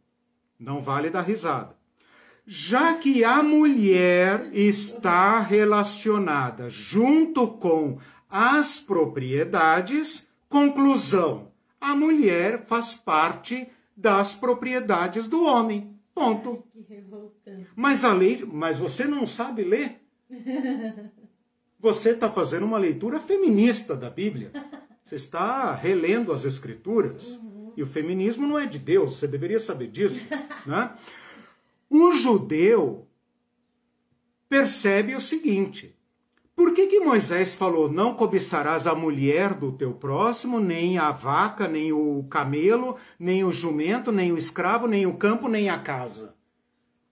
não 0.60 0.82
vale 0.82 1.10
dar 1.10 1.22
risada. 1.22 1.76
Já 2.46 2.96
que 2.96 3.24
a 3.24 3.44
mulher 3.44 4.50
está 4.54 5.40
relacionada 5.40 6.70
junto 6.70 7.48
com 7.48 8.00
as 8.30 8.80
propriedades, 8.80 10.28
conclusão: 10.50 11.52
a 11.80 11.96
mulher 11.96 12.66
faz 12.66 12.96
parte 12.96 13.68
das 14.02 14.34
propriedades 14.34 15.28
do 15.28 15.46
homem. 15.46 15.96
Ponto. 16.14 16.64
Mas 17.76 18.04
a 18.04 18.12
lei, 18.12 18.44
mas 18.52 18.80
você 18.80 19.06
não 19.06 19.26
sabe 19.26 19.64
ler? 19.64 20.02
Você 21.80 22.12
está 22.12 22.30
fazendo 22.30 22.66
uma 22.66 22.78
leitura 22.78 23.20
feminista 23.20 23.96
da 23.96 24.10
Bíblia. 24.10 24.52
Você 25.04 25.16
está 25.16 25.74
relendo 25.74 26.32
as 26.32 26.46
escrituras. 26.46 27.38
Uhum. 27.38 27.74
E 27.76 27.82
o 27.82 27.88
feminismo 27.88 28.46
não 28.46 28.60
é 28.60 28.68
de 28.68 28.78
Deus, 28.78 29.18
você 29.18 29.28
deveria 29.28 29.60
saber 29.60 29.88
disso. 29.88 30.22
né? 30.66 30.96
O 31.90 32.14
judeu 32.14 33.08
percebe 34.48 35.16
o 35.16 35.22
seguinte: 35.22 35.96
por 36.62 36.76
que, 36.76 36.86
que 36.86 37.00
Moisés 37.00 37.56
falou: 37.56 37.92
não 37.92 38.14
cobiçarás 38.14 38.86
a 38.86 38.94
mulher 38.94 39.56
do 39.56 39.72
teu 39.72 39.94
próximo, 39.94 40.60
nem 40.60 40.96
a 40.96 41.10
vaca, 41.10 41.68
nem 41.68 41.92
o 41.92 42.24
camelo, 42.30 42.98
nem 43.18 43.44
o 43.44 43.52
jumento, 43.52 44.12
nem 44.12 44.32
o 44.32 44.38
escravo, 44.38 44.86
nem 44.86 45.08
o 45.08 45.16
campo, 45.16 45.48
nem 45.48 45.72
a 45.72 45.80
casa? 45.80 46.36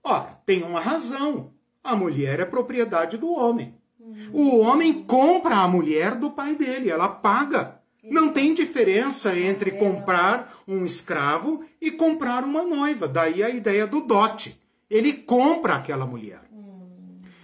Ora, 0.04 0.40
tem 0.46 0.62
uma 0.62 0.78
razão. 0.78 1.50
A 1.82 1.96
mulher 1.96 2.38
é 2.38 2.44
propriedade 2.44 3.18
do 3.18 3.28
homem. 3.32 3.74
Uhum. 3.98 4.28
O 4.32 4.58
homem 4.60 5.02
compra 5.02 5.56
a 5.56 5.66
mulher 5.66 6.14
do 6.14 6.30
pai 6.30 6.54
dele, 6.54 6.88
ela 6.88 7.08
paga. 7.08 7.80
Não 8.04 8.32
tem 8.32 8.54
diferença 8.54 9.36
entre 9.36 9.72
comprar 9.72 10.62
um 10.66 10.84
escravo 10.84 11.64
e 11.80 11.90
comprar 11.90 12.44
uma 12.44 12.62
noiva. 12.62 13.08
Daí 13.08 13.42
a 13.42 13.50
ideia 13.50 13.84
do 13.84 14.00
dote. 14.00 14.60
Ele 14.88 15.12
compra 15.12 15.74
aquela 15.74 16.06
mulher. 16.06 16.49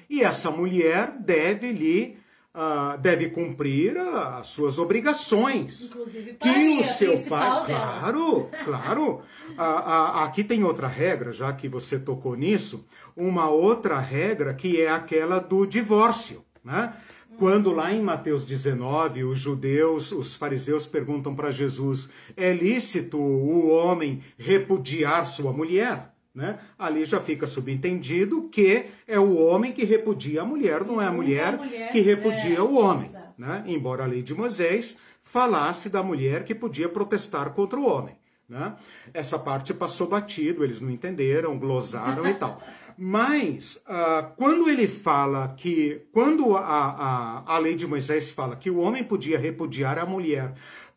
E 0.09 0.23
essa 0.23 0.51
mulher 0.51 1.13
deve 1.19 1.73
lhe 1.73 2.19
uh, 2.57 2.99
deve 2.99 3.29
cumprir 3.29 3.97
as 3.99 4.47
suas 4.49 4.79
obrigações. 4.79 5.83
Inclusive 5.83 6.35
que 6.35 6.81
o 6.81 6.85
seu 6.85 7.19
pai, 7.23 7.67
claro, 7.67 8.49
claro. 8.65 9.23
Uh, 9.51 9.61
uh, 9.61 10.19
aqui 10.25 10.43
tem 10.43 10.65
outra 10.65 10.89
regra, 10.89 11.31
já 11.31 11.53
que 11.53 11.69
você 11.69 11.99
tocou 11.99 12.35
nisso, 12.35 12.87
uma 13.15 13.51
outra 13.51 13.99
regra 13.99 14.55
que 14.55 14.81
é 14.81 14.91
aquela 14.91 15.39
do 15.39 15.67
divórcio, 15.67 16.43
né? 16.65 16.95
Quando 17.39 17.71
lá 17.71 17.93
em 17.93 18.01
Mateus 18.01 18.47
19, 18.47 19.25
os 19.25 19.39
judeus, 19.39 20.11
os 20.11 20.35
fariseus 20.35 20.87
perguntam 20.87 21.35
para 21.35 21.51
Jesus: 21.51 22.09
é 22.35 22.51
lícito 22.51 23.19
o 23.19 23.69
homem 23.69 24.23
repudiar 24.39 25.27
sua 25.27 25.53
mulher? 25.53 26.16
Né? 26.37 26.59
Ali 26.79 27.07
já 27.07 27.19
fica 27.19 27.47
subentendido 27.47 28.51
que 28.51 28.85
é 29.09 29.19
o 29.19 29.39
homem 29.39 29.73
que 29.73 29.85
repudia 29.85 30.43
a 30.43 30.45
mulher, 30.45 30.85
não 30.85 31.01
é 31.01 31.07
a 31.07 31.11
mulher, 31.11 31.55
a 31.55 31.57
mulher 31.57 31.91
que 31.91 32.01
repudia 32.01 32.59
é, 32.59 32.61
o 32.61 32.75
homem. 32.75 33.11
Né? 33.39 33.65
Embora 33.67 34.05
a 34.05 34.07
lei 34.07 34.23
de 34.23 34.35
Moisés 34.35 34.99
falasse 35.23 35.89
da 35.89 36.03
mulher 36.03 36.45
que 36.45 36.55
podia 36.55 36.91
protestar 36.91 37.55
contra 37.55 37.81
o 37.81 37.87
homem. 37.87 38.19
Né? 38.47 38.77
Essa 39.15 39.39
parte 39.39 39.73
passou 39.73 40.07
batido, 40.09 40.63
eles 40.63 40.79
não 40.79 40.91
entenderam, 40.91 41.59
glosaram 41.59 42.29
e 42.29 42.35
tal. 42.35 42.63
Mas, 42.99 43.83
uh, 43.89 44.35
quando 44.37 44.69
ele 44.69 44.87
fala 44.87 45.55
que, 45.57 46.07
quando 46.13 46.55
a, 46.55 46.61
a, 46.61 47.55
a 47.55 47.59
lei 47.59 47.75
de 47.75 47.87
Moisés 47.87 48.33
fala 48.33 48.57
que 48.57 48.71
o 48.71 48.79
homem 48.79 49.03
podia 49.03 49.39
repudiar 49.39 49.99
a 49.99 50.05
mulher, 50.05 50.53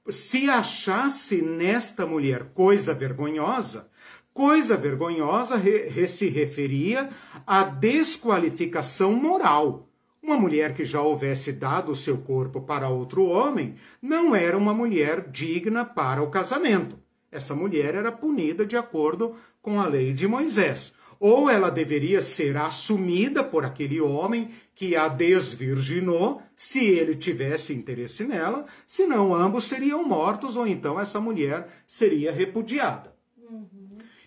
se 0.10 0.50
achasse 0.50 1.42
nesta 1.42 2.06
mulher 2.06 2.52
coisa 2.54 2.94
vergonhosa, 2.94 3.90
Coisa 4.34 4.78
vergonhosa 4.78 5.56
re, 5.56 5.90
re, 5.90 6.08
se 6.08 6.30
referia 6.30 7.10
à 7.46 7.64
desqualificação 7.64 9.14
moral. 9.14 9.90
Uma 10.22 10.38
mulher 10.38 10.74
que 10.74 10.86
já 10.86 11.02
houvesse 11.02 11.52
dado 11.52 11.92
o 11.92 11.96
seu 11.96 12.18
corpo 12.18 12.62
para 12.62 12.90
outro 12.90 13.26
homem 13.26 13.76
não 14.02 14.36
era 14.36 14.58
uma 14.58 14.74
mulher 14.74 15.30
digna 15.30 15.84
para 15.84 16.22
o 16.22 16.30
casamento. 16.30 16.98
Essa 17.32 17.56
mulher 17.56 17.96
era 17.96 18.12
punida 18.12 18.66
de 18.66 18.76
acordo 18.76 19.36
com 19.62 19.80
a 19.80 19.88
lei 19.88 20.14
de 20.14 20.28
Moisés. 20.28 20.94
Ou 21.20 21.50
ela 21.50 21.70
deveria 21.70 22.22
ser 22.22 22.56
assumida 22.58 23.44
por 23.44 23.66
aquele 23.66 24.00
homem 24.00 24.52
que 24.74 24.96
a 24.96 25.08
desvirginou, 25.08 26.42
se 26.56 26.86
ele 26.86 27.16
tivesse 27.16 27.74
interesse 27.74 28.24
nela, 28.24 28.66
senão 28.88 29.36
ambos 29.36 29.66
seriam 29.66 30.04
mortos, 30.04 30.56
ou 30.56 30.66
então 30.66 30.98
essa 30.98 31.20
mulher 31.20 31.68
seria 31.86 32.32
repudiada. 32.32 33.09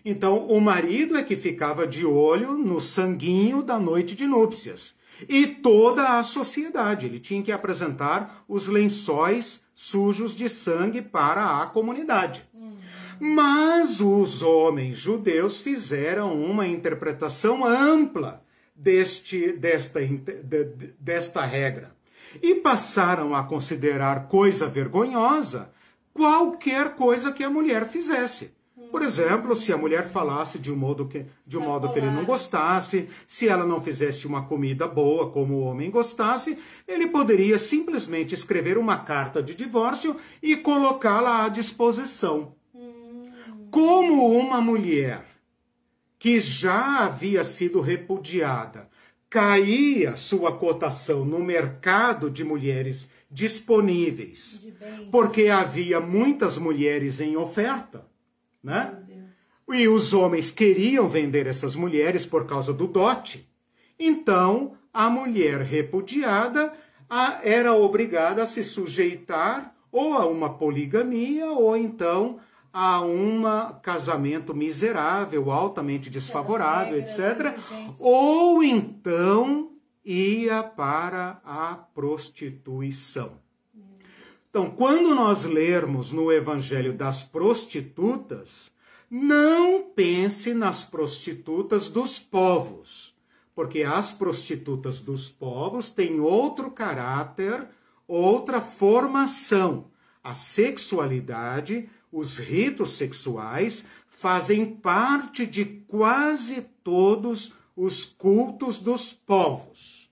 Então, 0.04 0.46
o 0.46 0.60
marido 0.60 1.16
é 1.16 1.22
que 1.22 1.36
ficava 1.36 1.86
de 1.86 2.04
olho 2.04 2.54
no 2.54 2.80
sanguinho 2.80 3.62
da 3.62 3.78
noite 3.78 4.14
de 4.14 4.26
núpcias. 4.26 4.94
E 5.28 5.46
toda 5.46 6.18
a 6.18 6.22
sociedade. 6.22 7.06
Ele 7.06 7.20
tinha 7.20 7.42
que 7.42 7.52
apresentar 7.52 8.44
os 8.48 8.66
lençóis 8.66 9.62
sujos 9.74 10.34
de 10.34 10.48
sangue 10.48 11.00
para 11.00 11.62
a 11.62 11.66
comunidade. 11.66 12.44
Mas 13.20 14.00
os 14.00 14.42
homens 14.42 14.96
judeus 14.96 15.60
fizeram 15.60 16.34
uma 16.42 16.66
interpretação 16.66 17.64
ampla 17.64 18.44
deste, 18.74 19.52
desta, 19.52 20.00
desta 20.98 21.44
regra 21.44 21.94
e 22.42 22.56
passaram 22.56 23.34
a 23.34 23.44
considerar 23.44 24.26
coisa 24.28 24.66
vergonhosa 24.66 25.70
qualquer 26.12 26.96
coisa 26.96 27.32
que 27.32 27.44
a 27.44 27.50
mulher 27.50 27.86
fizesse. 27.86 28.52
Por 28.93 29.01
exemplo, 29.01 29.56
se 29.56 29.73
a 29.73 29.77
mulher 29.78 30.06
falasse 30.06 30.59
de 30.59 30.70
um 30.70 30.77
modo 30.77 31.09
que, 31.09 31.24
de 31.47 31.56
um 31.56 31.62
modo 31.62 31.90
que 31.90 31.98
ele 31.98 32.10
não 32.10 32.27
gostasse, 32.27 33.09
se 33.27 33.48
ela 33.48 33.64
não 33.64 33.81
fizesse 33.81 34.27
uma 34.27 34.44
comida 34.44 34.86
boa 34.86 35.31
como 35.31 35.55
o 35.55 35.60
homem 35.62 35.90
gostasse, 35.90 36.59
ele 36.86 37.06
poderia 37.06 37.59
simplesmente 37.59 38.35
escrever 38.35 38.77
uma 38.77 38.98
carta 38.98 39.43
de 39.43 39.55
divórcio 39.55 40.14
e 40.43 40.55
colocá-la 40.56 41.47
à 41.47 41.48
disposição. 41.48 42.55
Como 43.70 44.31
uma 44.31 44.60
mulher 44.60 45.24
que 46.19 46.39
já 46.39 47.06
havia 47.06 47.44
sido 47.44 47.81
repudiada 47.81 48.90
caía 49.31 50.19
sua 50.19 50.52
cotação 50.52 51.24
no 51.24 51.39
mercado 51.39 52.31
de 52.31 52.44
mulheres 52.44 53.10
disponíveis, 53.31 54.60
porque 55.10 55.48
havia 55.48 55.98
muitas 55.98 56.59
mulheres 56.59 57.19
em 57.19 57.35
oferta, 57.39 58.11
né? 58.62 58.97
E 59.72 59.89
os 59.89 60.12
homens 60.12 60.51
queriam 60.51 61.09
vender 61.09 61.47
essas 61.47 61.74
mulheres 61.74 62.26
por 62.26 62.47
causa 62.47 62.72
do 62.72 62.86
dote. 62.86 63.48
Então, 63.98 64.76
a 64.93 65.09
mulher 65.09 65.60
repudiada 65.60 66.72
era 67.43 67.74
obrigada 67.74 68.43
a 68.43 68.47
se 68.47 68.62
sujeitar 68.62 69.74
ou 69.90 70.14
a 70.14 70.26
uma 70.26 70.51
poligamia 70.55 71.51
ou 71.51 71.76
então 71.76 72.39
a 72.72 73.02
um 73.02 73.43
casamento 73.82 74.55
miserável, 74.55 75.51
altamente 75.51 76.09
desfavorável, 76.09 76.98
etc. 76.98 77.55
Ou 77.98 78.62
então 78.62 79.72
ia 80.05 80.62
para 80.62 81.40
a 81.44 81.74
prostituição. 81.74 83.41
Então, 84.52 84.68
quando 84.68 85.14
nós 85.14 85.44
lermos 85.44 86.12
no 86.12 86.30
Evangelho 86.30 86.92
das 86.92 87.24
prostitutas, 87.24 88.70
não 89.10 89.82
pense 89.82 90.52
nas 90.52 90.84
prostitutas 90.84 91.88
dos 91.88 92.18
povos, 92.18 93.14
porque 93.54 93.82
as 93.82 94.12
prostitutas 94.12 95.00
dos 95.00 95.30
povos 95.30 95.88
têm 95.88 96.20
outro 96.20 96.70
caráter, 96.70 97.66
outra 98.06 98.60
formação. 98.60 99.86
A 100.22 100.34
sexualidade, 100.34 101.88
os 102.12 102.36
ritos 102.36 102.90
sexuais 102.90 103.86
fazem 104.06 104.66
parte 104.66 105.46
de 105.46 105.64
quase 105.88 106.60
todos 106.84 107.54
os 107.74 108.04
cultos 108.04 108.78
dos 108.78 109.14
povos. 109.14 110.10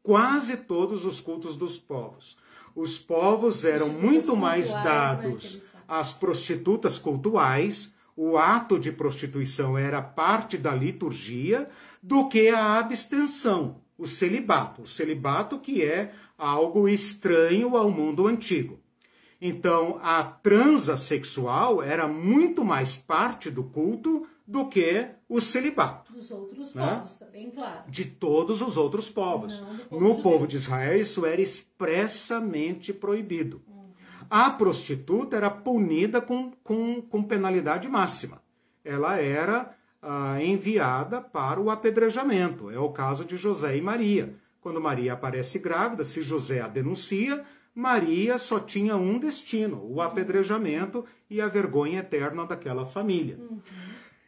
Quase 0.00 0.56
todos 0.58 1.04
os 1.04 1.20
cultos 1.20 1.56
dos 1.56 1.76
povos. 1.76 2.36
Os 2.74 2.98
povos 2.98 3.64
eram 3.64 3.88
muito 3.88 4.36
mais 4.36 4.70
né, 4.70 4.82
dados 4.82 5.60
às 5.86 6.12
prostitutas 6.12 6.98
cultuais, 6.98 7.92
o 8.16 8.36
ato 8.36 8.78
de 8.78 8.92
prostituição 8.92 9.76
era 9.76 10.00
parte 10.00 10.56
da 10.56 10.74
liturgia, 10.74 11.68
do 12.02 12.28
que 12.28 12.48
a 12.48 12.78
abstenção, 12.78 13.76
o 13.96 14.06
celibato. 14.06 14.82
O 14.82 14.86
celibato 14.86 15.58
que 15.58 15.82
é 15.82 16.12
algo 16.36 16.88
estranho 16.88 17.76
ao 17.76 17.90
mundo 17.90 18.26
antigo. 18.26 18.78
Então, 19.40 19.98
a 20.02 20.22
transa 20.22 20.96
sexual 20.96 21.82
era 21.82 22.06
muito 22.06 22.64
mais 22.64 22.96
parte 22.96 23.50
do 23.50 23.64
culto 23.64 24.26
do 24.46 24.68
que 24.68 25.08
o 25.28 25.40
celibato. 25.40 26.12
Dos 26.12 26.30
outros 26.30 26.74
né? 26.74 26.94
povos, 26.94 27.14
também, 27.16 27.21
tá 27.32 27.50
claro. 27.54 27.90
De 27.90 28.04
todos 28.04 28.60
os 28.62 28.76
outros 28.76 29.08
povos. 29.08 29.64
Povo 29.88 30.04
no 30.04 30.22
povo 30.22 30.46
de 30.46 30.56
Israel, 30.56 31.00
isso 31.00 31.24
era 31.24 31.40
expressamente 31.40 32.92
proibido. 32.92 33.62
A 34.28 34.50
prostituta 34.50 35.36
era 35.36 35.50
punida 35.50 36.20
com, 36.20 36.52
com, 36.64 37.02
com 37.02 37.22
penalidade 37.22 37.88
máxima. 37.88 38.42
Ela 38.84 39.18
era 39.18 39.76
ah, 40.00 40.42
enviada 40.42 41.20
para 41.20 41.60
o 41.60 41.70
apedrejamento. 41.70 42.70
É 42.70 42.78
o 42.78 42.90
caso 42.90 43.24
de 43.24 43.36
José 43.36 43.76
e 43.76 43.82
Maria. 43.82 44.34
Quando 44.60 44.80
Maria 44.80 45.12
aparece 45.12 45.58
grávida, 45.58 46.04
se 46.04 46.22
José 46.22 46.60
a 46.60 46.68
denuncia, 46.68 47.44
Maria 47.74 48.38
só 48.38 48.58
tinha 48.58 48.96
um 48.96 49.18
destino: 49.18 49.84
o 49.84 50.00
apedrejamento 50.00 51.04
e 51.28 51.40
a 51.40 51.48
vergonha 51.48 52.00
eterna 52.00 52.46
daquela 52.46 52.86
família. 52.86 53.38
Uhum. 53.38 53.60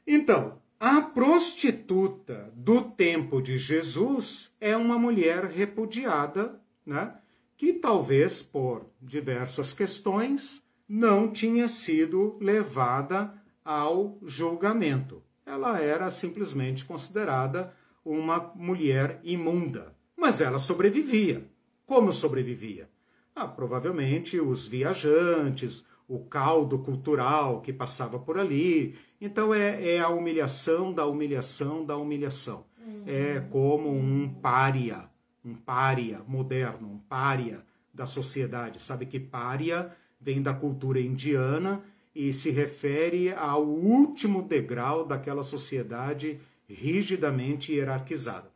Então, 0.06 0.58
a 0.86 1.00
prostituta 1.00 2.52
do 2.54 2.82
tempo 2.82 3.40
de 3.40 3.56
Jesus 3.56 4.52
é 4.60 4.76
uma 4.76 4.98
mulher 4.98 5.46
repudiada, 5.46 6.60
né? 6.84 7.14
que 7.56 7.72
talvez 7.72 8.42
por 8.42 8.84
diversas 9.00 9.72
questões 9.72 10.62
não 10.86 11.32
tinha 11.32 11.68
sido 11.68 12.36
levada 12.38 13.32
ao 13.64 14.18
julgamento. 14.22 15.22
Ela 15.46 15.80
era 15.80 16.10
simplesmente 16.10 16.84
considerada 16.84 17.74
uma 18.04 18.52
mulher 18.54 19.20
imunda, 19.24 19.96
mas 20.14 20.42
ela 20.42 20.58
sobrevivia. 20.58 21.48
Como 21.86 22.12
sobrevivia? 22.12 22.90
Ah, 23.34 23.48
provavelmente 23.48 24.38
os 24.38 24.66
viajantes, 24.66 25.82
o 26.08 26.20
caldo 26.20 26.78
cultural 26.78 27.60
que 27.60 27.72
passava 27.72 28.18
por 28.18 28.38
ali. 28.38 28.96
Então 29.20 29.54
é, 29.54 29.96
é 29.96 30.00
a 30.00 30.08
humilhação 30.08 30.92
da 30.92 31.06
humilhação 31.06 31.84
da 31.84 31.96
humilhação. 31.96 32.64
Uhum. 32.86 33.02
É 33.06 33.40
como 33.50 33.90
um 33.90 34.28
pária, 34.28 35.08
um 35.44 35.54
pária 35.54 36.20
moderno, 36.26 36.88
um 36.88 36.98
pária 36.98 37.64
da 37.92 38.06
sociedade. 38.06 38.82
Sabe 38.82 39.06
que 39.06 39.18
pária 39.18 39.92
vem 40.20 40.42
da 40.42 40.52
cultura 40.52 41.00
indiana 41.00 41.82
e 42.14 42.32
se 42.32 42.50
refere 42.50 43.32
ao 43.32 43.64
último 43.64 44.42
degrau 44.42 45.04
daquela 45.04 45.42
sociedade 45.42 46.40
rigidamente 46.68 47.72
hierarquizada. 47.72 48.52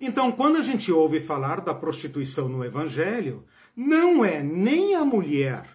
Então, 0.00 0.32
quando 0.32 0.56
a 0.56 0.62
gente 0.62 0.90
ouve 0.90 1.20
falar 1.20 1.60
da 1.60 1.74
prostituição 1.74 2.48
no 2.48 2.64
Evangelho, 2.64 3.44
não 3.76 4.24
é 4.24 4.42
nem 4.42 4.94
a 4.94 5.04
mulher 5.04 5.73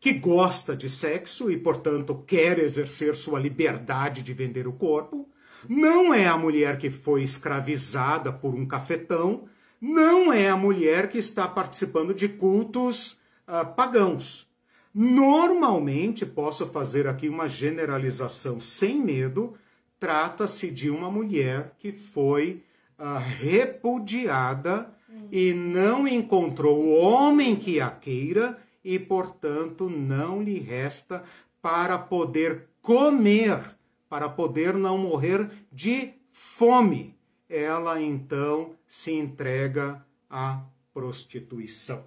que 0.00 0.14
gosta 0.14 0.74
de 0.74 0.88
sexo 0.88 1.50
e, 1.50 1.58
portanto, 1.58 2.24
quer 2.26 2.58
exercer 2.58 3.14
sua 3.14 3.38
liberdade 3.38 4.22
de 4.22 4.32
vender 4.32 4.66
o 4.66 4.72
corpo, 4.72 5.28
não 5.68 6.12
é 6.14 6.26
a 6.26 6.38
mulher 6.38 6.78
que 6.78 6.90
foi 6.90 7.22
escravizada 7.22 8.32
por 8.32 8.54
um 8.54 8.66
cafetão, 8.66 9.44
não 9.78 10.32
é 10.32 10.48
a 10.48 10.56
mulher 10.56 11.08
que 11.10 11.18
está 11.18 11.46
participando 11.46 12.14
de 12.14 12.28
cultos 12.28 13.18
uh, 13.46 13.66
pagãos. 13.76 14.48
Normalmente, 14.92 16.24
posso 16.24 16.66
fazer 16.66 17.06
aqui 17.06 17.28
uma 17.28 17.48
generalização 17.48 18.58
sem 18.58 18.98
medo, 18.98 19.54
trata-se 19.98 20.70
de 20.70 20.90
uma 20.90 21.10
mulher 21.10 21.74
que 21.78 21.92
foi 21.92 22.62
uh, 22.98 23.18
repudiada 23.18 24.90
e 25.30 25.52
não 25.52 26.08
encontrou 26.08 26.82
o 26.82 26.94
homem 26.94 27.54
que 27.54 27.80
a 27.80 27.90
queira, 27.90 28.58
e 28.84 28.98
portanto 28.98 29.88
não 29.88 30.42
lhe 30.42 30.58
resta 30.58 31.22
para 31.60 31.98
poder 31.98 32.68
comer, 32.80 33.76
para 34.08 34.28
poder 34.28 34.74
não 34.74 34.96
morrer 34.96 35.50
de 35.70 36.14
fome. 36.32 37.16
Ela 37.48 38.00
então 38.00 38.72
se 38.88 39.12
entrega 39.12 40.04
à 40.28 40.62
prostituição. 40.92 42.04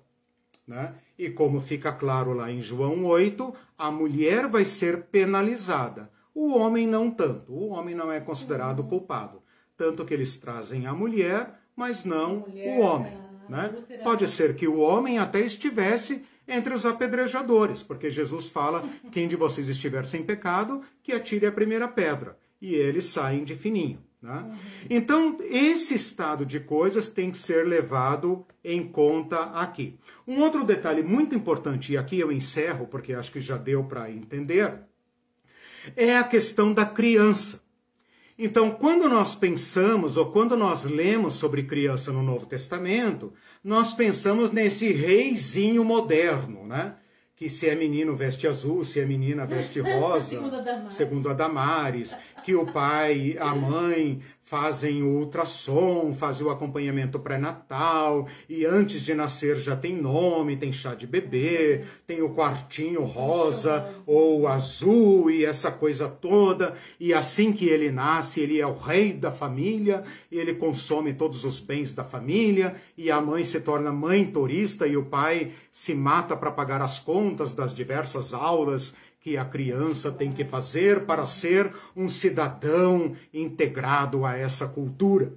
Né? 0.66 0.96
E 1.18 1.30
como 1.30 1.60
fica 1.60 1.92
claro 1.92 2.34
lá 2.34 2.52
em 2.52 2.62
João 2.62 3.06
8, 3.06 3.54
a 3.78 3.92
mulher 3.92 4.48
vai 4.48 4.66
ser 4.66 5.04
penalizada, 5.04 6.10
o 6.34 6.58
homem 6.58 6.88
não 6.88 7.12
tanto. 7.12 7.54
O 7.54 7.70
homem 7.70 7.94
não 7.94 8.12
é 8.12 8.20
considerado 8.20 8.80
uhum. 8.80 8.88
culpado. 8.88 9.44
Tanto 9.78 10.06
que 10.06 10.14
eles 10.14 10.38
trazem 10.38 10.88
a 10.88 10.94
mulher 10.94 11.60
mas 11.76 12.06
não 12.06 12.40
mulher, 12.40 12.78
o 12.78 12.82
homem. 12.82 13.14
Né? 13.50 13.74
Pode 14.04 14.28
ser 14.28 14.56
que 14.56 14.68
o 14.68 14.80
homem 14.80 15.18
até 15.18 15.42
estivesse 15.42 16.26
entre 16.48 16.74
os 16.74 16.86
apedrejadores, 16.86 17.84
porque 17.84 18.10
Jesus 18.10 18.50
fala: 18.50 18.88
quem 19.12 19.28
de 19.28 19.36
vocês 19.36 19.68
estiver 19.68 20.06
sem 20.06 20.24
pecado, 20.24 20.82
que 21.02 21.14
atire 21.14 21.46
a 21.46 21.52
primeira 21.52 21.88
pedra. 21.88 22.38
E 22.62 22.74
eles 22.74 23.06
saem 23.06 23.44
de 23.44 23.56
fininho. 23.56 24.02
Né? 24.22 24.32
Uhum. 24.32 24.56
Então, 24.90 25.38
esse 25.42 25.96
estado 25.96 26.46
de 26.46 26.62
coisas 26.62 27.10
tem 27.10 27.30
que 27.30 27.38
ser 27.38 27.68
levado 27.68 28.46
em 28.64 28.88
conta 28.88 29.44
aqui. 29.52 30.00
Um 30.26 30.40
outro 30.40 30.64
detalhe 30.64 31.04
muito 31.04 31.36
importante, 31.36 31.92
e 31.92 31.98
aqui 31.98 32.20
eu 32.20 32.32
encerro, 32.32 32.88
porque 32.88 33.14
acho 33.14 33.32
que 33.32 33.42
já 33.42 33.58
deu 33.58 33.84
para 33.84 34.10
entender, 34.10 34.80
é 35.96 36.18
a 36.18 36.24
questão 36.24 36.74
da 36.74 36.86
criança. 36.86 37.62
Então, 38.38 38.72
quando 38.72 39.08
nós 39.08 39.36
pensamos 39.36 40.18
ou 40.18 40.32
quando 40.32 40.58
nós 40.58 40.86
lemos 40.86 41.36
sobre 41.36 41.64
criança 41.64 42.12
no 42.12 42.24
Novo 42.24 42.46
Testamento, 42.46 43.34
nós 43.64 43.94
pensamos 43.94 44.52
nesse 44.52 44.92
reizinho 44.92 45.84
moderno, 45.84 46.66
né? 46.66 46.96
Que 47.36 47.50
se 47.50 47.68
é 47.68 47.76
menino 47.76 48.16
veste 48.16 48.48
azul, 48.48 48.84
se 48.84 49.00
é 49.00 49.06
menina 49.06 49.46
veste 49.46 49.80
rosa, 49.82 50.30
segundo, 50.30 50.56
a 50.56 50.90
segundo 50.90 51.30
a 51.30 51.34
Damares, 51.34 52.16
que 52.44 52.56
o 52.56 52.66
pai, 52.66 53.38
a 53.40 53.54
mãe 53.54 54.22
fazem 54.54 55.02
o 55.02 55.08
ultrassom, 55.18 56.14
fazem 56.14 56.46
o 56.46 56.50
acompanhamento 56.52 57.18
pré-natal, 57.18 58.28
e 58.48 58.68
antes 58.68 59.02
de 59.02 59.16
nascer 59.16 59.58
já 59.58 59.76
tem 59.76 60.00
nome, 60.00 60.56
tem 60.56 60.72
chá 60.72 60.94
de 60.94 61.08
bebê, 61.08 61.86
tem 62.06 62.22
o 62.22 62.36
quartinho 62.36 63.04
rosa 63.04 63.92
ou 64.06 64.48
azul 64.48 65.32
e 65.32 65.44
essa 65.44 65.72
coisa 65.72 66.08
toda, 66.08 66.76
e 67.00 67.16
assim 67.16 67.52
que 67.52 67.66
ele 67.66 67.90
nasce, 67.90 68.42
ele 68.42 68.62
é 68.62 68.68
o 68.68 68.78
rei 68.78 69.12
da 69.12 69.32
família, 69.32 70.04
e 70.32 70.38
ele 70.38 70.54
consome 70.54 71.16
todos 71.16 71.44
os 71.46 71.60
bens 71.60 71.92
da 71.92 72.04
família, 72.04 72.76
e 72.96 73.10
a 73.10 73.20
mãe 73.20 73.44
se 73.44 73.60
torna 73.60 73.92
mãe 73.92 74.24
turista 74.24 74.86
e 74.86 74.96
o 74.96 75.06
pai 75.06 75.54
se 75.72 75.96
mata 75.96 76.38
para 76.38 76.52
pagar 76.52 76.80
as 76.80 77.00
contas 77.00 77.56
das 77.56 77.74
diversas 77.74 78.36
aulas 78.36 78.94
que 79.24 79.38
a 79.38 79.46
criança 79.46 80.12
tem 80.12 80.34
que 80.34 80.44
fazer 80.44 81.06
para 81.06 81.26
ser 81.26 81.74
um 81.96 82.10
cidadão 82.10 83.16
integrado 83.34 84.26
a 84.26 84.36
essa 84.36 84.68
cultura. 84.68 85.34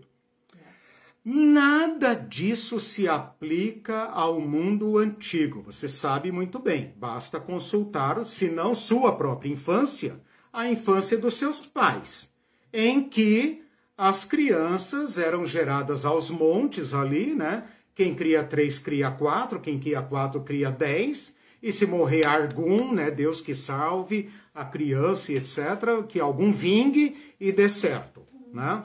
Nada 1.24 2.12
disso 2.14 2.80
se 2.80 3.06
aplica 3.06 4.06
ao 4.06 4.40
mundo 4.40 4.98
antigo. 4.98 5.62
Você 5.62 5.86
sabe 5.86 6.32
muito 6.32 6.58
bem. 6.58 6.94
Basta 6.96 7.38
consultar, 7.38 8.24
se 8.24 8.48
não 8.48 8.74
sua 8.74 9.14
própria 9.14 9.50
infância, 9.50 10.20
a 10.52 10.68
infância 10.68 11.16
dos 11.16 11.34
seus 11.34 11.64
pais, 11.64 12.28
em 12.72 13.08
que 13.08 13.62
as 13.96 14.24
crianças 14.24 15.16
eram 15.16 15.46
geradas 15.46 16.04
aos 16.04 16.28
montes 16.28 16.92
ali, 16.92 17.36
né? 17.36 17.68
Quem 17.94 18.16
cria 18.16 18.42
três 18.42 18.80
cria 18.80 19.12
quatro, 19.12 19.60
quem 19.60 19.78
cria 19.78 20.02
quatro 20.02 20.40
cria 20.40 20.72
dez, 20.72 21.35
e 21.66 21.72
se 21.72 21.84
morrer 21.84 22.24
algum, 22.24 22.94
né, 22.94 23.10
Deus 23.10 23.40
que 23.40 23.52
salve 23.52 24.30
a 24.54 24.64
criança 24.64 25.32
e 25.32 25.36
etc., 25.36 26.04
que 26.08 26.20
algum 26.20 26.52
vingue 26.52 27.34
e 27.40 27.50
dê 27.50 27.68
certo, 27.68 28.22
né? 28.54 28.84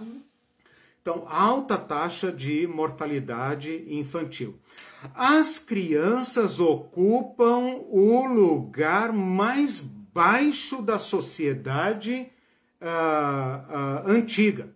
Então, 1.00 1.24
alta 1.28 1.78
taxa 1.78 2.32
de 2.32 2.66
mortalidade 2.66 3.86
infantil. 3.88 4.60
As 5.14 5.60
crianças 5.60 6.60
ocupam 6.60 7.82
o 7.88 8.26
lugar 8.26 9.14
mais 9.14 9.80
baixo 9.80 10.82
da 10.82 10.98
sociedade 10.98 12.32
uh, 12.82 14.08
uh, 14.08 14.10
antiga. 14.10 14.74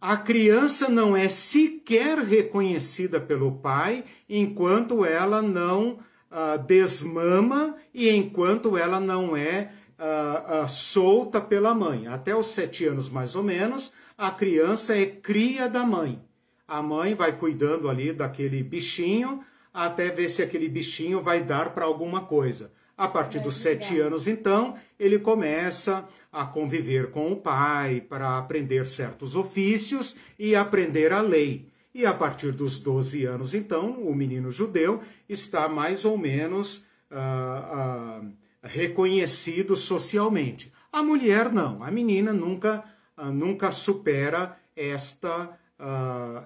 A 0.00 0.16
criança 0.16 0.88
não 0.88 1.16
é 1.16 1.28
sequer 1.28 2.18
reconhecida 2.18 3.20
pelo 3.20 3.56
pai 3.56 4.04
enquanto 4.28 5.04
ela 5.04 5.42
não 5.42 5.98
uh, 6.30 6.62
desmama 6.62 7.76
e 7.92 8.08
enquanto 8.10 8.76
ela 8.76 9.00
não 9.00 9.36
é 9.36 9.72
uh, 9.98 10.68
solta 10.68 11.40
pela 11.40 11.74
mãe. 11.74 12.06
Até 12.06 12.34
os 12.34 12.46
sete 12.46 12.84
anos, 12.84 13.08
mais 13.08 13.34
ou 13.34 13.42
menos, 13.42 13.92
a 14.16 14.30
criança 14.30 14.96
é 14.96 15.06
cria 15.06 15.68
da 15.68 15.84
mãe. 15.84 16.22
A 16.66 16.82
mãe 16.82 17.14
vai 17.14 17.36
cuidando 17.36 17.88
ali 17.88 18.12
daquele 18.12 18.62
bichinho 18.62 19.44
até 19.72 20.08
ver 20.08 20.28
se 20.28 20.42
aquele 20.42 20.68
bichinho 20.68 21.22
vai 21.22 21.42
dar 21.42 21.74
para 21.74 21.84
alguma 21.84 22.22
coisa. 22.22 22.72
A 22.96 23.08
partir 23.08 23.40
dos 23.40 23.56
sete 23.56 23.98
anos, 23.98 24.28
então, 24.28 24.74
ele 24.98 25.18
começa 25.18 26.06
a 26.30 26.44
conviver 26.44 27.10
com 27.10 27.32
o 27.32 27.36
pai 27.36 28.00
para 28.00 28.36
aprender 28.36 28.86
certos 28.86 29.34
ofícios 29.34 30.14
e 30.38 30.54
aprender 30.54 31.10
a 31.10 31.22
lei. 31.22 31.69
E 31.92 32.06
a 32.06 32.14
partir 32.14 32.52
dos 32.52 32.78
12 32.78 33.24
anos, 33.24 33.52
então, 33.52 34.02
o 34.02 34.14
menino 34.14 34.50
judeu 34.50 35.02
está 35.28 35.68
mais 35.68 36.04
ou 36.04 36.16
menos 36.16 36.84
ah, 37.10 38.20
ah, 38.22 38.22
reconhecido 38.62 39.74
socialmente. 39.74 40.72
A 40.92 41.02
mulher 41.02 41.52
não, 41.52 41.82
a 41.82 41.90
menina 41.90 42.32
nunca, 42.32 42.84
ah, 43.16 43.30
nunca 43.30 43.72
supera 43.72 44.56
esta, 44.76 45.58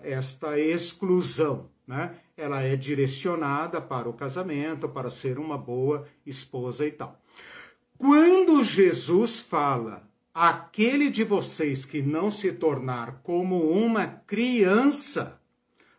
esta 0.03 0.59
exclusão. 0.59 1.69
Né? 1.87 2.15
Ela 2.37 2.63
é 2.63 2.75
direcionada 2.75 3.81
para 3.81 4.09
o 4.09 4.15
casamento, 4.15 4.89
para 4.89 5.11
ser 5.11 5.39
uma 5.39 5.59
boa 5.59 6.07
esposa 6.25 6.87
e 6.87 6.91
tal. 6.91 7.21
Quando 7.99 8.65
Jesus 8.65 9.41
fala 9.41 10.09
aquele 10.35 11.09
de 11.09 11.23
vocês 11.23 11.87
que 11.87 12.03
não 12.03 12.29
se 12.29 12.53
tornar 12.53 13.21
como 13.23 13.71
uma 13.71 14.07
criança, 14.27 15.41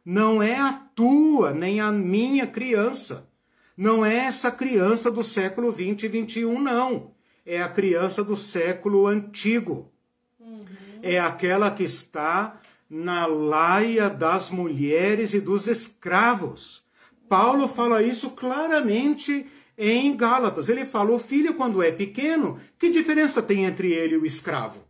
não 0.03 0.43
é 0.43 0.59
a 0.59 0.73
tua 0.73 1.53
nem 1.53 1.79
a 1.79 1.91
minha 1.91 2.45
criança. 2.45 3.29
Não 3.77 4.05
é 4.05 4.15
essa 4.15 4.51
criança 4.51 5.09
do 5.09 5.23
século 5.23 5.71
20 5.71 6.03
e 6.03 6.07
21, 6.07 6.61
não. 6.61 7.11
É 7.45 7.61
a 7.61 7.69
criança 7.69 8.23
do 8.23 8.35
século 8.35 9.07
antigo. 9.07 9.91
Uhum. 10.39 10.65
É 11.01 11.19
aquela 11.19 11.71
que 11.71 11.83
está 11.83 12.59
na 12.89 13.25
laia 13.25 14.09
das 14.09 14.51
mulheres 14.51 15.33
e 15.33 15.39
dos 15.39 15.67
escravos. 15.67 16.83
Paulo 17.27 17.67
fala 17.67 18.03
isso 18.03 18.29
claramente 18.31 19.45
em 19.77 20.15
Gálatas. 20.15 20.69
Ele 20.69 20.85
fala: 20.85 21.11
o 21.11 21.19
filho, 21.19 21.55
quando 21.55 21.81
é 21.81 21.91
pequeno, 21.91 22.59
que 22.77 22.89
diferença 22.89 23.41
tem 23.41 23.65
entre 23.65 23.91
ele 23.91 24.15
e 24.15 24.17
o 24.17 24.25
escravo? 24.25 24.83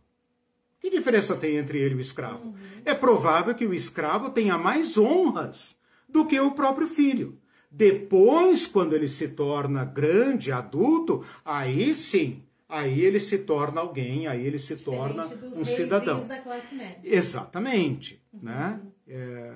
Que 0.80 0.90
diferença 0.90 1.34
tem 1.34 1.56
entre 1.56 1.78
ele 1.78 1.94
e 1.94 1.98
o 1.98 2.00
escravo? 2.00 2.48
Uhum. 2.48 2.54
É 2.84 2.94
provável 2.94 3.54
que 3.54 3.66
o 3.66 3.74
escravo 3.74 4.30
tenha 4.30 4.56
mais 4.56 4.96
honras 4.96 5.76
do 6.08 6.24
que 6.24 6.38
o 6.38 6.52
próprio 6.52 6.86
filho. 6.86 7.38
Depois, 7.70 8.66
quando 8.66 8.94
ele 8.94 9.08
se 9.08 9.28
torna 9.28 9.84
grande, 9.84 10.52
adulto, 10.52 11.24
aí 11.44 11.94
sim, 11.94 12.42
aí 12.68 13.00
ele 13.00 13.20
se 13.20 13.38
torna 13.38 13.80
alguém, 13.80 14.26
aí 14.26 14.46
ele 14.46 14.58
se 14.58 14.76
Diferente 14.76 14.84
torna 14.84 15.26
um 15.54 15.64
cidadão. 15.64 16.26
Da 16.26 16.38
classe 16.38 16.74
média. 16.74 17.00
Exatamente, 17.02 18.22
uhum. 18.32 18.40
né? 18.42 18.80
É, 19.08 19.52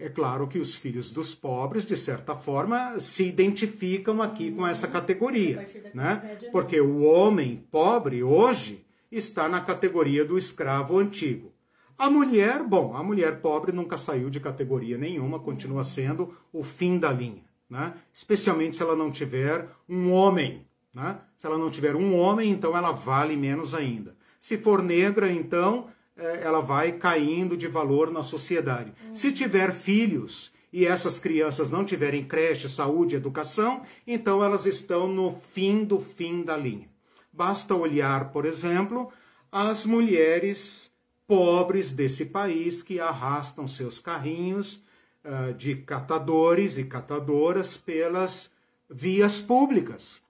é 0.00 0.08
claro 0.08 0.46
que 0.46 0.58
os 0.58 0.74
filhos 0.74 1.10
dos 1.10 1.34
pobres, 1.34 1.86
de 1.86 1.96
certa 1.96 2.36
forma, 2.36 3.00
se 3.00 3.26
identificam 3.26 4.20
aqui 4.20 4.52
com 4.52 4.66
essa 4.66 4.86
categoria, 4.86 5.68
né? 5.94 6.38
Porque 6.52 6.80
o 6.80 7.02
homem 7.02 7.64
pobre 7.70 8.22
hoje 8.22 8.84
está 9.10 9.48
na 9.48 9.60
categoria 9.60 10.24
do 10.24 10.36
escravo 10.36 10.98
antigo. 10.98 11.52
A 11.96 12.10
mulher, 12.10 12.62
bom, 12.62 12.94
a 12.94 13.02
mulher 13.02 13.40
pobre 13.40 13.72
nunca 13.72 13.96
saiu 13.96 14.30
de 14.30 14.38
categoria 14.38 14.98
nenhuma, 14.98 15.40
continua 15.40 15.82
sendo 15.82 16.36
o 16.52 16.62
fim 16.62 16.98
da 16.98 17.10
linha, 17.10 17.42
né? 17.68 17.94
Especialmente 18.12 18.76
se 18.76 18.82
ela 18.82 18.94
não 18.94 19.10
tiver 19.10 19.66
um 19.88 20.12
homem, 20.12 20.66
né? 20.94 21.18
Se 21.36 21.46
ela 21.46 21.58
não 21.58 21.70
tiver 21.70 21.96
um 21.96 22.16
homem, 22.16 22.50
então 22.50 22.76
ela 22.76 22.92
vale 22.92 23.36
menos 23.36 23.74
ainda. 23.74 24.16
Se 24.40 24.58
for 24.58 24.82
negra, 24.82 25.32
então 25.32 25.86
é, 25.86 25.96
ela 26.18 26.60
vai 26.60 26.92
caindo 26.92 27.56
de 27.56 27.68
valor 27.68 28.10
na 28.10 28.22
sociedade. 28.22 28.92
Uhum. 29.06 29.14
Se 29.16 29.32
tiver 29.32 29.72
filhos 29.72 30.52
e 30.72 30.84
essas 30.84 31.18
crianças 31.18 31.70
não 31.70 31.84
tiverem 31.84 32.24
creche, 32.24 32.68
saúde, 32.68 33.16
educação, 33.16 33.82
então 34.06 34.42
elas 34.42 34.66
estão 34.66 35.06
no 35.06 35.40
fim 35.52 35.84
do 35.84 36.00
fim 36.00 36.42
da 36.42 36.56
linha. 36.56 36.88
Basta 37.32 37.74
olhar, 37.74 38.32
por 38.32 38.44
exemplo, 38.44 39.12
as 39.50 39.86
mulheres 39.86 40.90
pobres 41.26 41.92
desse 41.92 42.26
país 42.26 42.82
que 42.82 42.98
arrastam 42.98 43.66
seus 43.66 44.00
carrinhos 44.00 44.82
uh, 45.24 45.54
de 45.54 45.76
catadores 45.76 46.76
e 46.78 46.84
catadoras 46.84 47.76
pelas 47.76 48.50
vias 48.90 49.40
públicas. 49.40 50.20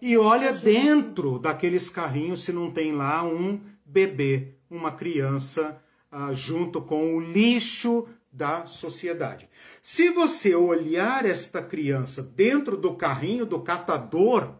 E 0.00 0.16
olha 0.16 0.52
dentro 0.52 1.38
daqueles 1.38 1.90
carrinhos 1.90 2.42
se 2.44 2.52
não 2.52 2.70
tem 2.70 2.92
lá 2.92 3.22
um 3.22 3.60
bebê 3.84 4.53
uma 4.74 4.92
criança 4.92 5.80
ah, 6.10 6.32
junto 6.32 6.80
com 6.82 7.16
o 7.16 7.20
lixo 7.20 8.08
da 8.30 8.66
sociedade. 8.66 9.48
Se 9.82 10.10
você 10.10 10.54
olhar 10.54 11.24
esta 11.24 11.62
criança 11.62 12.22
dentro 12.22 12.76
do 12.76 12.94
carrinho 12.94 13.46
do 13.46 13.60
catador, 13.60 14.54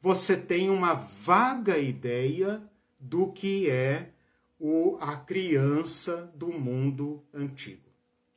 você 0.00 0.36
tem 0.36 0.70
uma 0.70 0.94
vaga 0.94 1.78
ideia 1.78 2.62
do 2.98 3.32
que 3.32 3.68
é 3.68 4.10
o, 4.58 4.96
a 5.00 5.16
criança 5.16 6.30
do 6.34 6.48
mundo 6.48 7.22
antigo. 7.34 7.82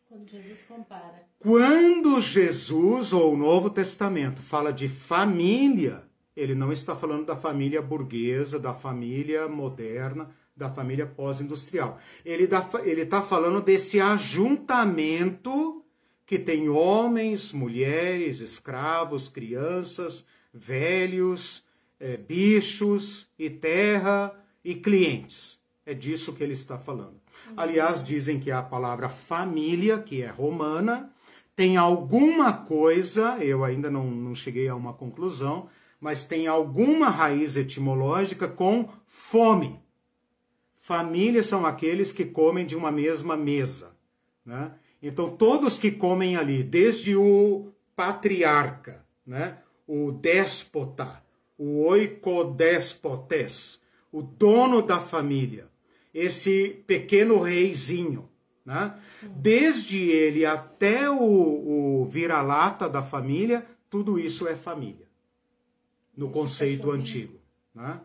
Quando 0.07 0.27
Jesus 0.27 0.59
compara. 0.67 1.23
Quando 1.37 2.19
Jesus, 2.19 3.13
ou 3.13 3.33
o 3.33 3.37
Novo 3.37 3.69
Testamento, 3.69 4.41
fala 4.41 4.73
de 4.73 4.89
família, 4.89 6.03
ele 6.35 6.55
não 6.55 6.71
está 6.71 6.95
falando 6.95 7.25
da 7.25 7.35
família 7.35 7.81
burguesa, 7.81 8.59
da 8.59 8.73
família 8.73 9.47
moderna, 9.47 10.31
da 10.59 10.69
família 10.69 11.05
pós-industrial. 11.07 11.97
Ele 12.25 12.43
está 12.43 13.21
falando 13.21 13.61
desse 13.61 14.01
ajuntamento 14.01 15.83
que 16.25 16.37
tem 16.37 16.67
homens, 16.67 17.53
mulheres, 17.53 18.41
escravos, 18.41 19.29
crianças, 19.29 20.25
velhos, 20.53 21.63
é, 21.97 22.17
bichos 22.17 23.27
e 23.39 23.49
terra 23.49 24.35
e 24.63 24.75
clientes. 24.75 25.57
É 25.85 25.93
disso 25.93 26.33
que 26.33 26.43
ele 26.43 26.53
está 26.53 26.77
falando. 26.77 27.19
Aliás, 27.55 28.03
dizem 28.03 28.39
que 28.39 28.51
a 28.51 28.61
palavra 28.61 29.07
família, 29.07 29.97
que 29.97 30.21
é 30.21 30.27
romana, 30.27 31.09
tem 31.55 31.77
alguma 31.77 32.53
coisa, 32.53 33.37
eu 33.39 33.63
ainda 33.63 33.89
não, 33.89 34.11
não 34.11 34.35
cheguei 34.35 34.67
a 34.67 34.75
uma 34.75 34.93
conclusão, 34.93 35.69
mas 35.99 36.25
tem 36.25 36.47
alguma 36.47 37.09
raiz 37.09 37.55
etimológica 37.55 38.47
com 38.47 38.89
fome. 39.07 39.79
Família 40.89 41.43
são 41.43 41.67
aqueles 41.67 42.11
que 42.11 42.25
comem 42.25 42.65
de 42.65 42.75
uma 42.75 42.91
mesma 42.91 43.37
mesa. 43.37 43.95
Né? 44.43 44.71
Então, 45.03 45.29
todos 45.37 45.77
que 45.77 45.91
comem 45.91 46.35
ali, 46.35 46.63
desde 46.63 47.15
o 47.15 47.71
patriarca, 47.95 49.05
né? 49.23 49.59
o 49.85 50.11
déspota, 50.11 51.23
o 51.59 51.85
oicodespotes, 51.85 53.79
o 54.11 54.23
dono 54.23 54.81
da 54.81 54.99
família, 54.99 55.67
esse 56.11 56.83
pequeno 56.87 57.39
reizinho, 57.39 58.27
né? 58.65 58.99
desde 59.21 60.09
ele 60.09 60.43
até 60.43 61.07
o, 61.07 62.01
o 62.01 62.05
vira-lata 62.09 62.89
da 62.89 63.03
família, 63.03 63.63
tudo 63.91 64.17
isso 64.17 64.47
é 64.47 64.55
família, 64.55 65.05
no 66.17 66.31
conceito 66.31 66.89
antigo. 66.89 67.37
Né? 67.75 68.01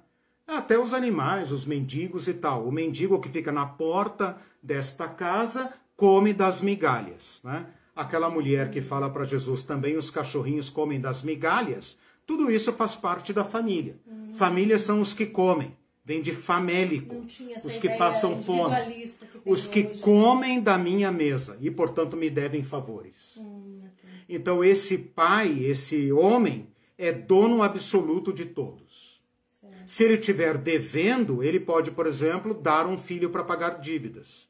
Até 0.46 0.78
os 0.78 0.92
animais, 0.92 1.50
os 1.50 1.64
mendigos 1.64 2.28
e 2.28 2.34
tal. 2.34 2.66
O 2.66 2.72
mendigo 2.72 3.20
que 3.20 3.28
fica 3.28 3.50
na 3.50 3.64
porta 3.64 4.36
desta 4.62 5.08
casa 5.08 5.72
come 5.96 6.32
das 6.32 6.60
migalhas. 6.60 7.40
Né? 7.42 7.66
Aquela 7.96 8.28
mulher 8.28 8.70
que 8.70 8.80
fala 8.80 9.08
para 9.08 9.24
Jesus 9.24 9.62
também 9.62 9.96
os 9.96 10.10
cachorrinhos 10.10 10.68
comem 10.68 11.00
das 11.00 11.22
migalhas. 11.22 11.98
Tudo 12.26 12.50
isso 12.50 12.72
faz 12.72 12.96
parte 12.96 13.32
da 13.32 13.44
família. 13.44 13.96
Uhum. 14.06 14.34
Família 14.34 14.78
são 14.78 15.00
os 15.00 15.12
que 15.12 15.26
comem. 15.26 15.76
Vem 16.04 16.20
de 16.20 16.32
famélico. 16.32 17.24
Os 17.62 17.78
que 17.78 17.88
passam 17.96 18.42
fome. 18.42 18.74
Que 18.76 19.50
os 19.50 19.66
que 19.66 19.86
hoje. 19.86 20.00
comem 20.00 20.60
da 20.60 20.76
minha 20.76 21.10
mesa 21.10 21.56
e, 21.60 21.70
portanto, 21.70 22.14
me 22.14 22.28
devem 22.28 22.62
favores. 22.62 23.38
Hum, 23.38 23.80
okay. 23.80 24.10
Então, 24.28 24.62
esse 24.62 24.98
pai, 24.98 25.64
esse 25.64 26.12
homem, 26.12 26.68
é 26.98 27.10
dono 27.10 27.62
absoluto 27.62 28.34
de 28.34 28.44
todos. 28.44 28.83
Se 29.86 30.04
ele 30.04 30.14
estiver 30.14 30.58
devendo, 30.58 31.42
ele 31.42 31.60
pode, 31.60 31.90
por 31.90 32.06
exemplo, 32.06 32.54
dar 32.54 32.86
um 32.86 32.96
filho 32.96 33.30
para 33.30 33.44
pagar 33.44 33.80
dívidas. 33.80 34.48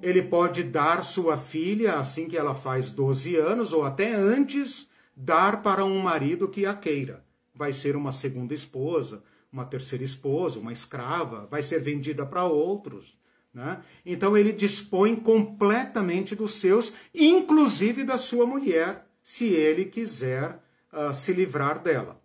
Ele 0.00 0.22
pode 0.22 0.62
dar 0.64 1.04
sua 1.04 1.36
filha 1.36 1.94
assim 1.94 2.28
que 2.28 2.36
ela 2.36 2.54
faz 2.54 2.90
12 2.90 3.36
anos, 3.36 3.72
ou 3.72 3.84
até 3.84 4.12
antes, 4.12 4.88
dar 5.14 5.62
para 5.62 5.84
um 5.84 5.98
marido 5.98 6.48
que 6.48 6.66
a 6.66 6.74
queira. 6.74 7.24
Vai 7.54 7.72
ser 7.72 7.94
uma 7.94 8.10
segunda 8.10 8.54
esposa, 8.54 9.22
uma 9.52 9.64
terceira 9.64 10.02
esposa, 10.02 10.58
uma 10.58 10.72
escrava, 10.72 11.46
vai 11.50 11.62
ser 11.62 11.80
vendida 11.80 12.24
para 12.24 12.44
outros. 12.44 13.16
Né? 13.52 13.82
Então 14.04 14.36
ele 14.36 14.52
dispõe 14.52 15.14
completamente 15.14 16.34
dos 16.34 16.54
seus, 16.54 16.92
inclusive 17.14 18.02
da 18.02 18.16
sua 18.16 18.46
mulher, 18.46 19.06
se 19.22 19.44
ele 19.44 19.84
quiser 19.84 20.58
uh, 20.92 21.12
se 21.14 21.32
livrar 21.32 21.78
dela. 21.80 22.21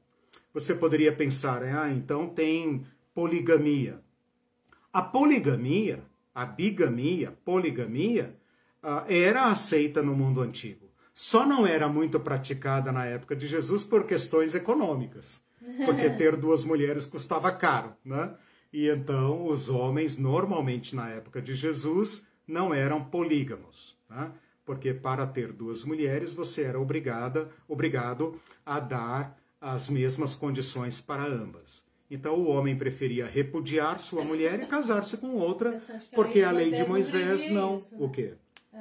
Você 0.57 0.73
poderia 0.73 1.11
pensar, 1.11 1.61
ah, 1.61 1.87
então 1.91 2.27
tem 2.27 2.83
poligamia. 3.13 4.01
A 4.91 5.03
poligamia, 5.03 6.03
a 6.33 6.47
bigamia, 6.47 7.37
poligamia, 7.45 8.35
ah, 8.81 9.05
era 9.07 9.51
aceita 9.51 10.01
no 10.01 10.15
mundo 10.15 10.41
antigo. 10.41 10.89
Só 11.13 11.45
não 11.45 11.67
era 11.67 11.87
muito 11.87 12.19
praticada 12.19 12.91
na 12.91 13.05
época 13.05 13.35
de 13.35 13.45
Jesus 13.45 13.83
por 13.83 14.07
questões 14.07 14.55
econômicas. 14.55 15.43
Porque 15.85 16.09
ter 16.09 16.33
duas 16.35 16.65
mulheres 16.65 17.05
custava 17.05 17.51
caro, 17.51 17.93
né? 18.03 18.33
E 18.73 18.89
então 18.89 19.45
os 19.45 19.69
homens, 19.69 20.17
normalmente 20.17 20.95
na 20.95 21.07
época 21.07 21.39
de 21.39 21.53
Jesus, 21.53 22.25
não 22.47 22.73
eram 22.73 23.03
polígamos, 23.03 23.95
né? 24.09 24.31
Porque 24.65 24.91
para 24.91 25.27
ter 25.27 25.53
duas 25.53 25.85
mulheres 25.85 26.33
você 26.33 26.63
era 26.63 26.79
obrigada, 26.79 27.47
obrigado 27.67 28.41
a 28.65 28.79
dar 28.79 29.36
as 29.59 29.89
mesmas 29.89 30.35
condições 30.35 31.01
para 31.01 31.25
ambas. 31.25 31.83
Então 32.09 32.35
o 32.35 32.47
homem 32.47 32.77
preferia 32.77 33.25
repudiar 33.25 33.99
sua 33.99 34.23
mulher 34.23 34.61
e 34.61 34.65
casar-se 34.65 35.17
com 35.17 35.35
outra, 35.35 35.81
porque 36.13 36.41
a 36.41 36.51
lei 36.51 36.71
de 36.71 36.87
Moisés 36.87 37.51
não. 37.51 37.77
Isso. 37.77 37.95
O 37.97 38.09
quê? 38.09 38.35
É, 38.73 38.79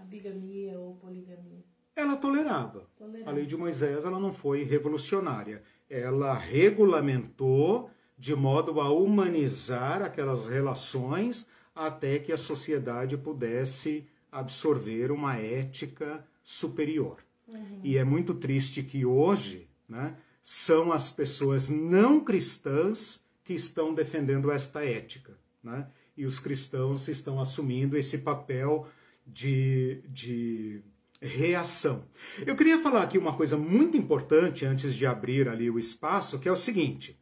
a 0.00 0.04
bigamia 0.04 0.78
ou 0.78 0.94
poligamia. 0.94 1.64
Ela 1.94 2.16
tolerava. 2.16 2.86
A 3.26 3.30
lei 3.30 3.44
de 3.44 3.56
Moisés 3.56 4.04
ela 4.04 4.18
não 4.18 4.32
foi 4.32 4.64
revolucionária. 4.64 5.62
Ela 5.88 6.32
regulamentou 6.32 7.90
de 8.16 8.34
modo 8.34 8.80
a 8.80 8.90
humanizar 8.90 10.02
aquelas 10.02 10.46
relações 10.46 11.46
até 11.74 12.18
que 12.18 12.32
a 12.32 12.38
sociedade 12.38 13.16
pudesse 13.16 14.06
absorver 14.30 15.10
uma 15.10 15.36
ética 15.36 16.24
superior. 16.42 17.18
Uhum. 17.48 17.80
E 17.82 17.96
é 17.96 18.04
muito 18.04 18.34
triste 18.34 18.82
que 18.82 19.04
hoje 19.04 19.69
né, 19.90 20.14
são 20.40 20.92
as 20.92 21.10
pessoas 21.10 21.68
não 21.68 22.20
cristãs 22.20 23.20
que 23.44 23.52
estão 23.52 23.92
defendendo 23.92 24.50
esta 24.50 24.84
ética. 24.84 25.36
Né? 25.62 25.86
E 26.16 26.24
os 26.24 26.38
cristãos 26.38 27.08
estão 27.08 27.40
assumindo 27.40 27.96
esse 27.96 28.18
papel 28.18 28.86
de, 29.26 30.02
de 30.08 30.80
reação. 31.20 32.04
Eu 32.46 32.56
queria 32.56 32.78
falar 32.78 33.02
aqui 33.02 33.18
uma 33.18 33.34
coisa 33.34 33.56
muito 33.56 33.96
importante 33.96 34.64
antes 34.64 34.94
de 34.94 35.04
abrir 35.04 35.48
ali 35.48 35.68
o 35.68 35.78
espaço, 35.78 36.38
que 36.38 36.48
é 36.48 36.52
o 36.52 36.56
seguinte. 36.56 37.18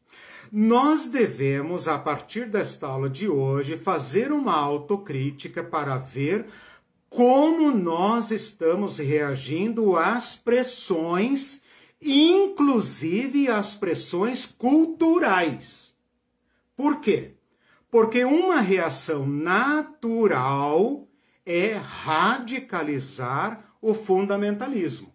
Nós 0.51 1.09
devemos, 1.09 1.89
a 1.89 1.99
partir 1.99 2.49
desta 2.49 2.87
aula 2.87 3.11
de 3.11 3.29
hoje, 3.29 3.77
fazer 3.77 4.33
uma 4.33 4.55
autocrítica 4.55 5.63
para 5.63 5.97
ver 5.97 6.47
como 7.11 7.71
nós 7.71 8.31
estamos 8.31 8.99
reagindo 8.99 9.97
às 9.97 10.37
pressões 10.37 11.61
inclusive 12.01 13.49
as 13.49 13.77
pressões 13.77 14.47
culturais. 14.47 15.95
Por 16.77 17.01
quê? 17.01 17.35
Porque 17.91 18.25
uma 18.25 18.61
reação 18.61 19.27
natural 19.27 21.09
é 21.45 21.75
radicalizar 21.75 23.73
o 23.81 23.95
fundamentalismo. 23.95 25.13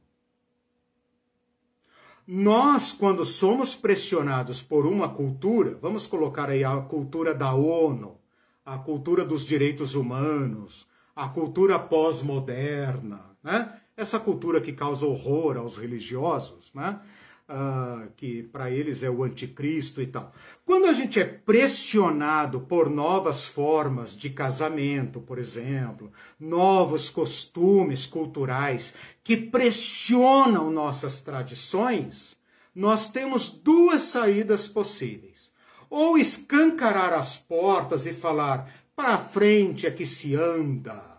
Nós, 2.25 2.93
quando 2.93 3.25
somos 3.25 3.75
pressionados 3.75 4.61
por 4.61 4.85
uma 4.85 5.09
cultura, 5.09 5.77
vamos 5.81 6.07
colocar 6.07 6.49
aí 6.49 6.63
a 6.63 6.77
cultura 6.77 7.33
da 7.35 7.53
ONU, 7.53 8.17
a 8.65 8.77
cultura 8.77 9.25
dos 9.25 9.45
direitos 9.45 9.93
humanos, 9.93 10.87
a 11.13 11.27
cultura 11.27 11.77
pós-moderna, 11.77 13.37
né? 13.43 13.77
Essa 13.95 14.19
cultura 14.19 14.59
que 14.59 14.73
causa 14.73 15.05
horror 15.05 15.57
aos 15.57 15.77
religiosos, 15.77 16.73
né? 16.73 16.99
Uh, 17.47 18.09
que 18.15 18.41
para 18.41 18.71
eles 18.71 19.03
é 19.03 19.09
o 19.09 19.21
anticristo 19.21 20.01
e 20.01 20.07
tal. 20.07 20.31
Quando 20.65 20.85
a 20.85 20.93
gente 20.93 21.19
é 21.19 21.25
pressionado 21.25 22.61
por 22.61 22.89
novas 22.89 23.45
formas 23.45 24.15
de 24.15 24.29
casamento, 24.29 25.19
por 25.19 25.37
exemplo, 25.37 26.09
novos 26.39 27.09
costumes 27.09 28.05
culturais 28.05 28.93
que 29.21 29.35
pressionam 29.35 30.71
nossas 30.71 31.19
tradições, 31.19 32.37
nós 32.73 33.09
temos 33.09 33.49
duas 33.49 34.03
saídas 34.03 34.67
possíveis. 34.69 35.51
Ou 35.89 36.17
escancarar 36.17 37.13
as 37.13 37.37
portas 37.37 38.05
e 38.05 38.13
falar 38.13 38.73
para 38.95 39.17
frente 39.17 39.85
é 39.85 39.91
que 39.91 40.05
se 40.05 40.33
anda 40.33 41.12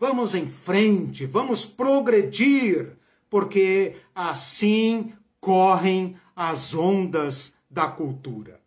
Vamos 0.00 0.34
em 0.34 0.46
frente, 0.46 1.26
vamos 1.26 1.66
progredir, 1.66 2.92
porque 3.28 3.96
assim 4.14 5.12
correm 5.38 6.16
as 6.34 6.74
ondas 6.74 7.52
da 7.68 7.86
cultura. 7.86 8.58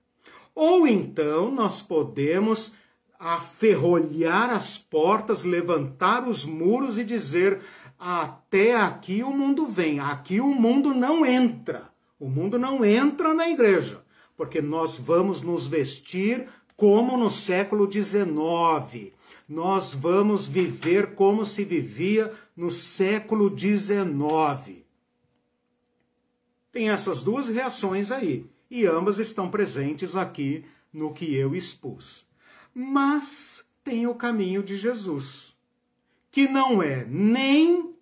Ou 0.53 0.85
então 0.87 1.49
nós 1.49 1.81
podemos 1.81 2.71
aferrolhar 3.19 4.51
as 4.51 4.77
portas, 4.77 5.43
levantar 5.43 6.27
os 6.27 6.45
muros 6.45 6.99
e 6.99 7.03
dizer: 7.03 7.61
até 7.97 8.75
aqui 8.75 9.23
o 9.23 9.31
mundo 9.31 9.65
vem, 9.65 9.99
aqui 9.99 10.39
o 10.39 10.53
mundo 10.53 10.93
não 10.93 11.25
entra. 11.25 11.89
O 12.19 12.29
mundo 12.29 12.59
não 12.59 12.85
entra 12.85 13.33
na 13.33 13.49
igreja, 13.49 14.03
porque 14.37 14.61
nós 14.61 14.99
vamos 14.99 15.41
nos 15.41 15.65
vestir 15.65 16.47
como 16.77 17.17
no 17.17 17.31
século 17.31 17.91
XIX 17.91 19.13
nós 19.47 19.93
vamos 19.93 20.47
viver 20.47 21.15
como 21.15 21.45
se 21.45 21.63
vivia 21.63 22.33
no 22.55 22.71
século 22.71 23.53
XIX. 23.57 24.83
Tem 26.71 26.89
essas 26.89 27.21
duas 27.21 27.47
reações 27.49 28.11
aí, 28.11 28.45
e 28.69 28.85
ambas 28.85 29.19
estão 29.19 29.49
presentes 29.49 30.15
aqui 30.15 30.65
no 30.91 31.13
que 31.13 31.35
eu 31.35 31.55
expus. 31.55 32.25
Mas 32.73 33.63
tem 33.83 34.07
o 34.07 34.15
caminho 34.15 34.63
de 34.63 34.77
Jesus, 34.77 35.55
que 36.31 36.47
não 36.47 36.81
é 36.81 37.05
nem 37.05 37.93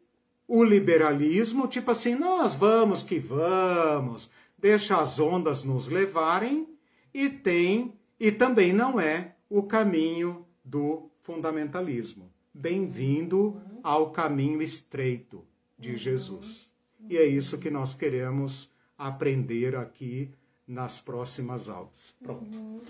o 0.47 0.63
liberalismo, 0.63 1.67
tipo 1.67 1.91
assim, 1.91 2.15
nós 2.15 2.55
vamos 2.55 3.03
que 3.03 3.19
vamos, 3.19 4.29
deixa 4.57 4.97
as 4.97 5.19
ondas 5.19 5.63
nos 5.63 5.87
levarem, 5.87 6.67
e 7.13 7.29
tem, 7.29 7.93
e 8.19 8.31
também 8.31 8.71
não 8.71 8.99
é 8.99 9.35
o 9.49 9.63
caminho 9.63 10.45
do 10.63 11.10
fundamentalismo. 11.21 12.31
Bem-vindo 12.53 13.61
ao 13.83 14.11
caminho 14.11 14.61
estreito 14.61 15.45
de 15.77 15.95
Jesus. 15.95 16.69
E 17.09 17.17
é 17.17 17.25
isso 17.25 17.57
que 17.57 17.69
nós 17.69 17.95
queremos 17.95 18.69
aprender 18.97 19.75
aqui 19.75 20.31
nas 20.67 21.01
próximas 21.01 21.69
aulas. 21.69 22.15
Pronto. 22.21 22.55
Uhum. 22.55 22.81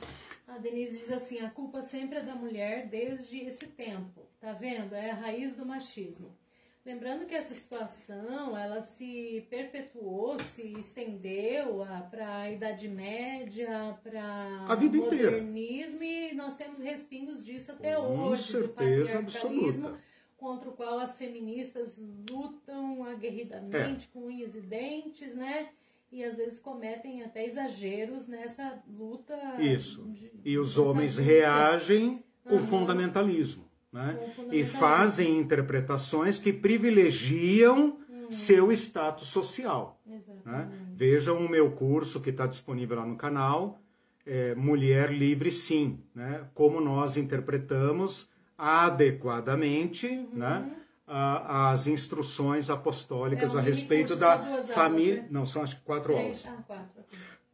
A 0.47 0.57
Denise 0.57 0.97
diz 0.97 1.11
assim: 1.11 1.39
a 1.39 1.49
culpa 1.49 1.81
sempre 1.81 2.19
é 2.19 2.23
da 2.23 2.35
mulher 2.35 2.87
desde 2.87 3.37
esse 3.39 3.67
tempo. 3.67 4.21
Tá 4.39 4.53
vendo? 4.53 4.93
É 4.93 5.11
a 5.11 5.15
raiz 5.15 5.55
do 5.55 5.65
machismo. 5.65 6.35
Lembrando 6.83 7.27
que 7.27 7.35
essa 7.35 7.53
situação 7.53 8.57
ela 8.57 8.81
se 8.81 9.45
perpetuou, 9.51 10.39
se 10.39 10.63
estendeu 10.79 11.85
para 12.09 12.39
a 12.39 12.51
Idade 12.51 12.87
Média, 12.87 13.95
para 14.01 14.65
o 14.67 14.95
modernismo 14.95 16.03
inteira. 16.03 16.33
e 16.33 16.35
nós 16.35 16.55
temos 16.55 16.79
respingos 16.79 17.45
disso 17.45 17.71
até 17.71 17.95
Com 17.95 18.19
hoje, 18.21 18.43
certeza 18.43 19.13
do 19.13 19.19
absoluta. 19.19 19.99
contra 20.35 20.69
o 20.69 20.73
qual 20.73 20.97
as 20.97 21.15
feministas 21.19 22.01
lutam 22.27 23.03
aguerridamente 23.03 24.07
é. 24.07 24.11
com 24.11 24.25
unhas 24.25 24.55
e 24.55 24.61
dentes, 24.61 25.35
né? 25.35 25.69
E 26.11 26.23
às 26.23 26.35
vezes 26.35 26.59
cometem 26.59 27.21
até 27.21 27.45
exageros 27.45 28.27
nessa 28.27 28.81
luta. 28.87 29.35
Isso. 29.61 30.03
De, 30.09 30.31
e 30.43 30.57
os 30.57 30.79
homens 30.79 31.19
reagem 31.19 32.23
com 32.43 32.55
uhum. 32.55 32.67
fundamentalismo. 32.67 33.70
Né? 33.91 34.33
E 34.51 34.65
fazem 34.65 35.37
interpretações 35.37 36.39
que 36.39 36.53
privilegiam 36.53 37.99
hum. 38.09 38.31
seu 38.31 38.71
status 38.71 39.27
social. 39.27 39.99
Né? 40.45 40.69
Vejam 40.95 41.37
o 41.37 41.49
meu 41.49 41.71
curso 41.71 42.21
que 42.21 42.29
está 42.29 42.47
disponível 42.47 42.97
lá 42.97 43.05
no 43.05 43.17
canal, 43.17 43.81
é, 44.25 44.55
Mulher 44.55 45.11
Livre 45.11 45.51
Sim, 45.51 45.99
né? 46.15 46.47
como 46.53 46.79
nós 46.79 47.17
interpretamos 47.17 48.29
adequadamente 48.57 50.07
uhum. 50.07 50.29
né? 50.33 50.71
A, 51.07 51.71
as 51.71 51.87
instruções 51.87 52.69
apostólicas 52.69 53.53
é 53.53 53.57
a 53.57 53.61
respeito 53.61 54.15
da 54.15 54.63
família. 54.63 55.23
Né? 55.23 55.27
Não, 55.29 55.45
são 55.45 55.61
acho 55.61 55.75
que 55.75 55.81
quatro 55.81 56.15
aulas. 56.15 56.45
Ah, 56.45 56.63
quatro. 56.65 57.03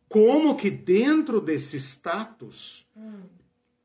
Como 0.08 0.56
que 0.56 0.70
dentro 0.70 1.42
desse 1.42 1.78
status, 1.78 2.88
hum. 2.96 3.22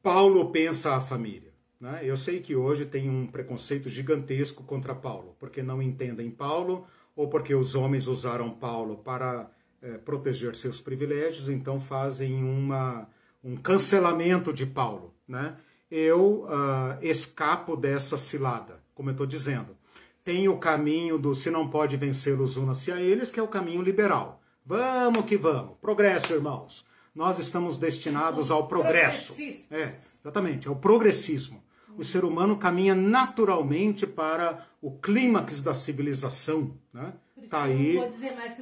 Paulo 0.03 0.51
pensa 0.51 0.95
a 0.95 1.01
família? 1.01 1.52
Né? 1.83 1.99
Eu 2.05 2.17
sei 2.17 2.39
que 2.41 2.55
hoje 2.55 2.87
tem 2.87 3.11
um 3.11 3.27
preconceito 3.27 3.89
gigantesco 3.89 4.63
contra 4.63 4.95
Paulo, 4.95 5.35
porque 5.41 5.65
não 5.65 5.83
entendem 5.83 6.31
Paulo 6.31 6.87
ou 7.17 7.27
porque 7.27 7.53
os 7.57 7.75
homens 7.75 8.07
usaram 8.07 8.51
Paulo 8.51 8.99
para 8.99 9.51
é, 9.83 9.99
proteger 9.99 10.55
seus 10.55 10.81
privilégios, 10.81 11.49
então 11.49 11.81
fazem 11.81 12.45
uma, 12.45 13.09
um 13.43 13.57
cancelamento 13.57 14.53
de 14.53 14.65
Paulo. 14.65 15.13
Né? 15.27 15.57
Eu 15.91 16.45
uh, 16.45 16.97
escapo 17.03 17.77
dessa 17.77 18.17
cilada, 18.17 18.81
como 18.95 19.11
eu 19.11 19.13
estou 19.13 19.27
dizendo. 19.27 19.77
Tem 20.23 20.49
o 20.49 20.59
caminho 20.59 21.19
do 21.19 21.35
se 21.35 21.51
não 21.51 21.69
pode 21.69 21.97
vencê-los, 21.97 22.57
una-se 22.57 22.93
a 22.93 23.01
eles, 23.01 23.29
que 23.29 23.41
é 23.41 23.43
o 23.43 23.49
caminho 23.49 23.83
liberal. 23.83 24.41
Vamos 24.65 25.25
que 25.25 25.37
vamos. 25.37 25.77
Progresso, 25.81 26.33
irmãos. 26.33 26.87
Nós 27.13 27.41
estamos 27.41 27.77
destinados 27.77 28.53
ao 28.53 28.69
progresso. 28.69 29.35
É, 29.69 29.97
exatamente, 30.23 30.69
ao 30.69 30.77
progressismo 30.77 31.62
o 31.97 32.05
ser 32.05 32.25
humano 32.25 32.57
caminha 32.57 32.95
naturalmente 32.95 34.07
para 34.07 34.67
o 34.81 34.91
clímax 34.91 35.63
da 35.63 35.75
civilização. 35.75 36.77
Né? 36.93 37.13
Tá 37.49 37.65
aí, 37.65 37.99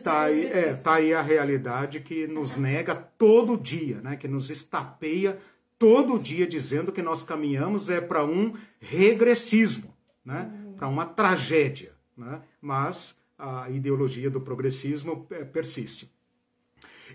tá 0.03 0.23
aí, 0.23 0.47
é, 0.47 0.75
tá 0.75 0.95
aí 0.95 1.15
a 1.15 1.23
realidade 1.23 2.01
que 2.01 2.27
nos 2.27 2.57
nega 2.57 2.95
todo 2.95 3.57
dia, 3.57 4.01
né? 4.01 4.17
que 4.17 4.27
nos 4.27 4.51
estapeia 4.51 5.39
todo 5.79 6.19
dia 6.19 6.47
dizendo 6.47 6.93
que 6.93 7.03
nós 7.03 7.23
caminhamos 7.23 7.89
é 7.89 8.01
para 8.01 8.25
um 8.25 8.55
regressismo, 8.79 9.95
né? 10.23 10.51
Uhum. 10.53 10.73
para 10.75 10.89
uma 10.89 11.07
tragédia. 11.07 11.93
Né? 12.17 12.43
Mas 12.61 13.17
a 13.39 13.71
ideologia 13.71 14.31
do 14.31 14.43
progressismo 14.43 15.27
é, 15.31 15.43
persiste. 15.43 16.13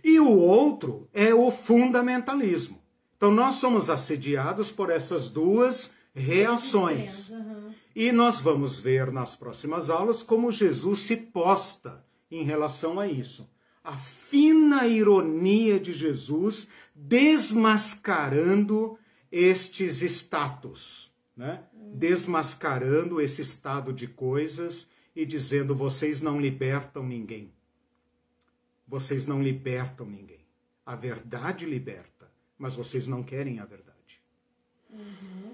E 0.04 0.20
o 0.20 0.30
outro 0.30 1.08
é 1.14 1.34
o 1.34 1.52
fundamentalismo. 1.52 2.82
Então 3.16 3.32
nós 3.32 3.56
somos 3.56 3.90
assediados 3.90 4.72
por 4.72 4.90
essas 4.90 5.30
duas 5.30 5.94
reações. 6.16 7.32
E 7.94 8.12
nós 8.12 8.42
vamos 8.42 8.80
ver 8.80 9.12
nas 9.12 9.36
próximas 9.36 9.90
aulas 9.90 10.24
como 10.24 10.52
Jesus 10.52 11.00
se 11.00 11.18
posta 11.18 12.04
em 12.32 12.44
relação 12.44 13.00
a 13.00 13.08
isso. 13.08 13.50
A 13.84 13.98
fina 13.98 14.88
ironia 14.88 15.80
de 15.80 15.94
Jesus 15.94 16.68
desmascarando 16.96 18.98
estes 19.32 20.02
status, 20.02 21.12
né? 21.36 21.64
desmascarando 21.94 23.22
esse 23.22 23.42
estado 23.42 23.94
de 23.94 24.08
coisas 24.08 24.90
e 25.16 25.26
dizendo: 25.26 25.76
vocês 25.76 26.22
não 26.22 26.42
libertam 26.42 27.06
ninguém. 27.06 27.52
Vocês 28.88 29.26
não 29.26 29.42
libertam 29.42 30.06
ninguém. 30.06 30.46
A 30.86 30.96
verdade 30.96 31.66
liberta, 31.66 32.32
mas 32.58 32.76
vocês 32.76 33.08
não 33.08 33.24
querem 33.24 33.60
a 33.60 33.66
verdade. 33.66 34.22
Uhum. 34.90 35.45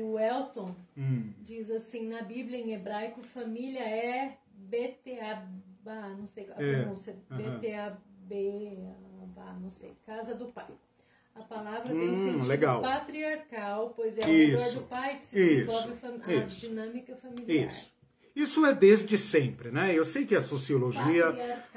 O 0.00 0.18
Elton 0.18 0.74
hum. 0.96 1.32
diz 1.40 1.70
assim, 1.70 2.08
na 2.08 2.22
Bíblia 2.22 2.58
em 2.58 2.72
hebraico, 2.72 3.22
família 3.22 3.82
é 3.82 4.38
Beteabá, 4.54 6.14
não 6.16 6.26
sei 6.26 6.50
a 6.50 6.62
é. 6.62 6.82
pronúncia, 6.82 7.16
uhum. 7.30 7.36
Beteabê, 7.36 8.78
não 9.60 9.70
sei, 9.70 9.92
casa 10.06 10.34
do 10.34 10.46
pai. 10.46 10.66
A 11.34 11.42
palavra 11.42 11.94
hum, 11.94 11.98
tem 11.98 12.14
sentido 12.14 12.46
legal. 12.46 12.82
patriarcal, 12.82 13.92
pois 13.96 14.16
é 14.18 14.20
o 14.20 14.56
dor 14.56 14.72
do 14.74 14.82
pai 14.82 15.18
que 15.18 15.26
se 15.26 15.34
desenvolve 15.34 15.92
a 16.26 16.34
Isso. 16.34 16.60
dinâmica 16.60 17.16
familiar. 17.16 17.72
Isso. 17.72 17.92
Isso 18.34 18.64
é 18.64 18.74
desde 18.74 19.18
sempre, 19.18 19.70
né? 19.70 19.94
Eu 19.94 20.06
sei 20.06 20.24
que 20.24 20.34
a 20.34 20.40
sociologia 20.40 21.26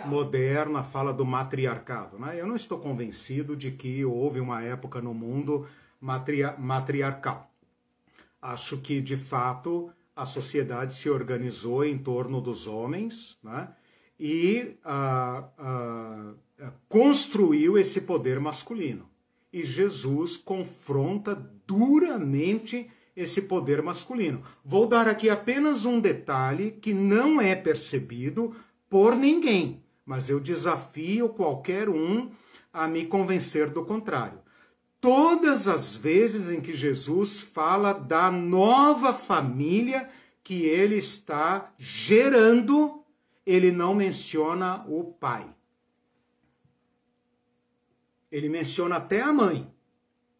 moderna 0.05 0.83
fala 0.83 1.13
do 1.13 1.25
matriarcado, 1.25 2.17
né? 2.17 2.39
Eu 2.39 2.47
não 2.47 2.55
estou 2.55 2.79
convencido 2.79 3.57
de 3.57 3.71
que 3.71 4.05
houve 4.05 4.39
uma 4.39 4.63
época 4.63 5.01
no 5.01 5.13
mundo 5.13 5.67
matria 5.99 6.55
matriarcal. 6.57 7.51
Acho 8.45 8.77
que, 8.77 9.01
de 9.01 9.17
fato, 9.17 9.91
a 10.15 10.23
sociedade 10.23 10.93
se 10.93 11.09
organizou 11.09 11.83
em 11.83 11.97
torno 11.97 12.39
dos 12.39 12.67
homens 12.67 13.39
né? 13.43 13.69
e 14.19 14.75
ah, 14.83 15.49
ah, 15.57 16.33
construiu 16.87 17.75
esse 17.75 18.01
poder 18.01 18.39
masculino. 18.39 19.09
E 19.51 19.63
Jesus 19.63 20.37
confronta 20.37 21.33
duramente 21.65 22.87
esse 23.15 23.41
poder 23.41 23.81
masculino. 23.81 24.43
Vou 24.63 24.85
dar 24.85 25.07
aqui 25.07 25.27
apenas 25.27 25.83
um 25.83 25.99
detalhe 25.99 26.69
que 26.69 26.93
não 26.93 27.41
é 27.41 27.55
percebido 27.55 28.55
por 28.87 29.15
ninguém, 29.15 29.83
mas 30.05 30.29
eu 30.29 30.39
desafio 30.39 31.29
qualquer 31.29 31.89
um 31.89 32.29
a 32.71 32.87
me 32.87 33.07
convencer 33.07 33.71
do 33.71 33.83
contrário 33.83 34.44
todas 35.05 35.67
as 35.67 35.95
vezes 35.95 36.49
em 36.49 36.59
que 36.59 36.73
Jesus 36.73 37.39
fala 37.39 37.93
da 37.93 38.31
nova 38.31 39.13
família 39.13 40.09
que 40.43 40.65
ele 40.65 40.95
está 40.95 41.71
gerando, 41.77 43.03
ele 43.45 43.71
não 43.71 43.93
menciona 43.93 44.83
o 44.87 45.03
pai. 45.03 45.47
Ele 48.31 48.49
menciona 48.49 48.95
até 48.95 49.21
a 49.21 49.31
mãe. 49.31 49.71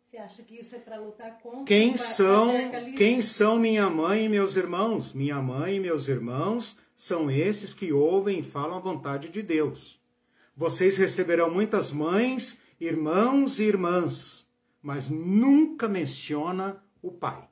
Você 0.09 0.17
acha 0.17 0.41
que 0.41 0.55
isso 0.55 0.75
é 0.75 0.79
para 0.79 0.97
lutar 0.97 1.37
contra 1.37 1.63
quem 1.65 1.95
são 1.95 2.51
Quem 2.97 3.21
são 3.21 3.59
minha 3.59 3.87
mãe 3.87 4.25
e 4.25 4.29
meus 4.29 4.55
irmãos? 4.55 5.13
Minha 5.13 5.39
mãe 5.43 5.75
e 5.75 5.79
meus 5.79 6.07
irmãos 6.07 6.75
são 6.95 7.29
esses 7.29 7.71
que 7.71 7.93
ouvem 7.93 8.39
e 8.39 8.43
falam 8.43 8.77
a 8.77 8.81
vontade 8.81 9.29
de 9.29 9.43
Deus. 9.43 10.01
Vocês 10.57 10.97
receberão 10.97 11.51
muitas 11.51 11.91
mães, 11.91 12.57
irmãos 12.79 13.59
e 13.59 13.65
irmãs 13.65 14.44
mas 14.85 15.09
nunca 15.09 15.89
menciona 15.89 16.77
o 17.01 17.11
pai. 17.11 17.49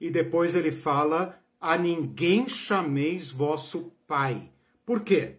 E 0.00 0.10
depois 0.10 0.56
ele 0.56 0.72
fala: 0.72 1.40
a 1.60 1.78
ninguém 1.78 2.48
chameis 2.48 3.30
vosso 3.30 3.92
pai. 4.08 4.50
Por 4.84 5.02
quê? 5.02 5.36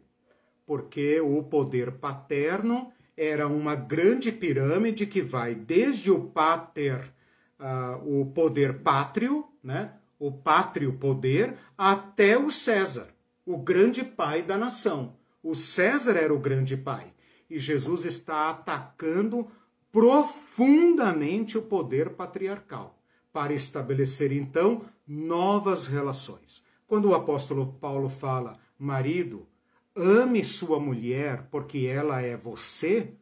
Porque 0.66 1.20
o 1.20 1.44
poder 1.44 1.92
paterno 1.92 2.90
era 3.18 3.50
uma 3.50 3.76
grande 3.76 4.32
pirâmide 4.32 5.06
que 5.06 5.22
vai 5.22 5.54
desde 5.54 6.10
o 6.10 6.22
pater, 6.22 7.14
uh, 7.60 8.22
o 8.22 8.28
poder 8.28 8.80
pátrio, 8.80 9.46
né? 9.62 9.96
o 10.18 10.32
pátrio 10.32 10.94
poder, 10.94 11.58
até 11.78 12.38
o 12.38 12.50
César, 12.50 13.10
o 13.46 13.58
grande 13.58 14.06
pai 14.06 14.42
da 14.42 14.58
nação. 14.58 15.18
O 15.44 15.54
César 15.54 16.16
era 16.16 16.34
o 16.34 16.40
grande 16.40 16.78
pai. 16.78 17.14
E 17.50 17.60
Jesus 17.60 18.06
está 18.06 18.50
atacando 18.50 19.52
profundamente 19.94 21.57
o 21.57 21.61
poder 21.61 22.10
patriarcal, 22.15 22.99
para 23.32 23.53
estabelecer 23.53 24.32
então 24.32 24.82
novas 25.07 25.86
relações. 25.86 26.64
Quando 26.88 27.10
o 27.10 27.14
apóstolo 27.14 27.78
Paulo 27.80 28.10
fala, 28.10 28.57
marido, 28.78 29.48
ame 29.95 30.44
sua 30.44 30.80
mulher 30.80 31.48
porque 31.52 31.86
ela 31.86 32.22
é 32.22 32.36
você, 32.36 33.14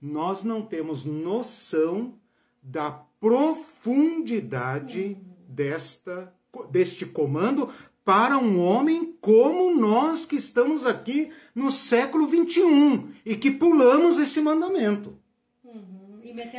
nós 0.00 0.44
não 0.44 0.60
temos 0.60 1.06
noção 1.06 2.14
da 2.62 2.90
profundidade 3.18 5.16
desta 5.48 6.32
deste 6.70 7.04
comando 7.06 7.68
para 8.04 8.38
um 8.38 8.60
homem 8.60 9.16
como 9.20 9.74
nós 9.74 10.24
que 10.26 10.36
estamos 10.36 10.84
aqui 10.84 11.30
no 11.54 11.70
século 11.70 12.26
21 12.26 13.10
e 13.24 13.36
que 13.36 13.50
pulamos 13.50 14.18
esse 14.18 14.40
mandamento. 14.40 15.18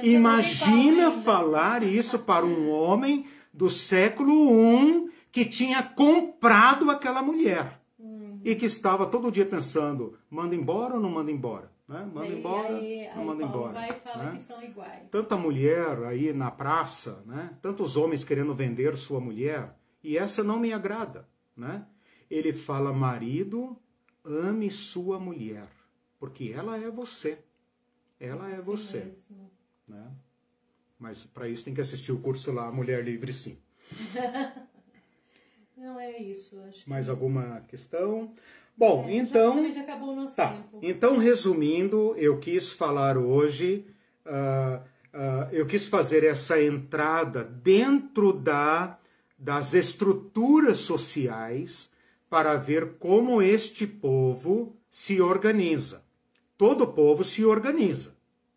Imagina 0.03 1.11
falar 1.11 1.83
isso 1.83 2.19
para 2.19 2.45
um 2.45 2.69
homem 2.69 3.25
do 3.53 3.69
século 3.69 4.31
I 4.31 5.09
que 5.31 5.45
tinha 5.45 5.83
comprado 5.83 6.89
aquela 6.89 7.21
mulher 7.21 7.79
uhum. 7.97 8.39
e 8.43 8.55
que 8.55 8.65
estava 8.65 9.05
todo 9.05 9.31
dia 9.31 9.45
pensando: 9.45 10.17
manda 10.29 10.55
embora 10.55 10.95
ou 10.95 10.99
não 10.99 11.09
manda 11.09 11.31
embora? 11.31 11.71
Né? 11.87 12.07
Manda 12.13 12.27
embora, 12.27 12.75
aí, 12.75 13.09
não 13.15 13.25
manda 13.25 13.43
embora. 13.43 13.73
Né? 13.73 14.45
Tanta 15.09 15.35
mulher 15.35 16.03
aí 16.03 16.31
na 16.31 16.51
praça, 16.51 17.23
né? 17.25 17.57
tantos 17.63 17.97
homens 17.97 18.23
querendo 18.23 18.53
vender 18.53 18.95
sua 18.95 19.19
mulher, 19.19 19.75
e 20.03 20.15
essa 20.15 20.43
não 20.43 20.59
me 20.59 20.71
agrada. 20.71 21.27
Né? 21.57 21.83
Ele 22.29 22.53
fala: 22.53 22.93
marido, 22.93 23.75
ame 24.23 24.69
sua 24.69 25.19
mulher, 25.19 25.67
porque 26.19 26.53
ela 26.55 26.77
é 26.77 26.91
você. 26.91 27.39
Ela 28.19 28.51
é 28.51 28.61
você. 28.61 29.11
Né? 29.89 30.07
Mas 30.99 31.25
para 31.25 31.47
isso 31.47 31.65
tem 31.65 31.73
que 31.73 31.81
assistir 31.81 32.11
o 32.11 32.19
curso 32.19 32.51
lá, 32.51 32.71
Mulher 32.71 33.03
Livre 33.03 33.33
Sim. 33.33 33.57
Não 35.75 35.99
é 35.99 36.17
isso, 36.21 36.59
acho. 36.67 36.87
Mais 36.89 37.05
que... 37.05 37.11
alguma 37.11 37.61
questão? 37.67 38.33
Bom, 38.77 39.07
é, 39.07 39.15
então. 39.15 39.65
Já, 39.67 39.75
já 39.75 39.81
acabou 39.81 40.11
o 40.11 40.15
nosso 40.15 40.35
tá. 40.35 40.49
tempo. 40.49 40.79
Então, 40.81 41.17
resumindo, 41.17 42.13
eu 42.17 42.37
quis 42.39 42.73
falar 42.73 43.17
hoje, 43.17 43.85
uh, 44.25 44.79
uh, 44.79 45.49
eu 45.51 45.65
quis 45.65 45.87
fazer 45.87 46.25
essa 46.25 46.61
entrada 46.61 47.43
dentro 47.43 48.33
da, 48.33 48.99
das 49.37 49.73
estruturas 49.73 50.79
sociais 50.79 51.89
para 52.29 52.55
ver 52.55 52.97
como 52.99 53.41
este 53.41 53.87
povo 53.87 54.75
se 54.91 55.21
organiza. 55.21 56.03
Todo 56.57 56.87
povo 56.87 57.23
se 57.23 57.45
organiza, 57.45 58.13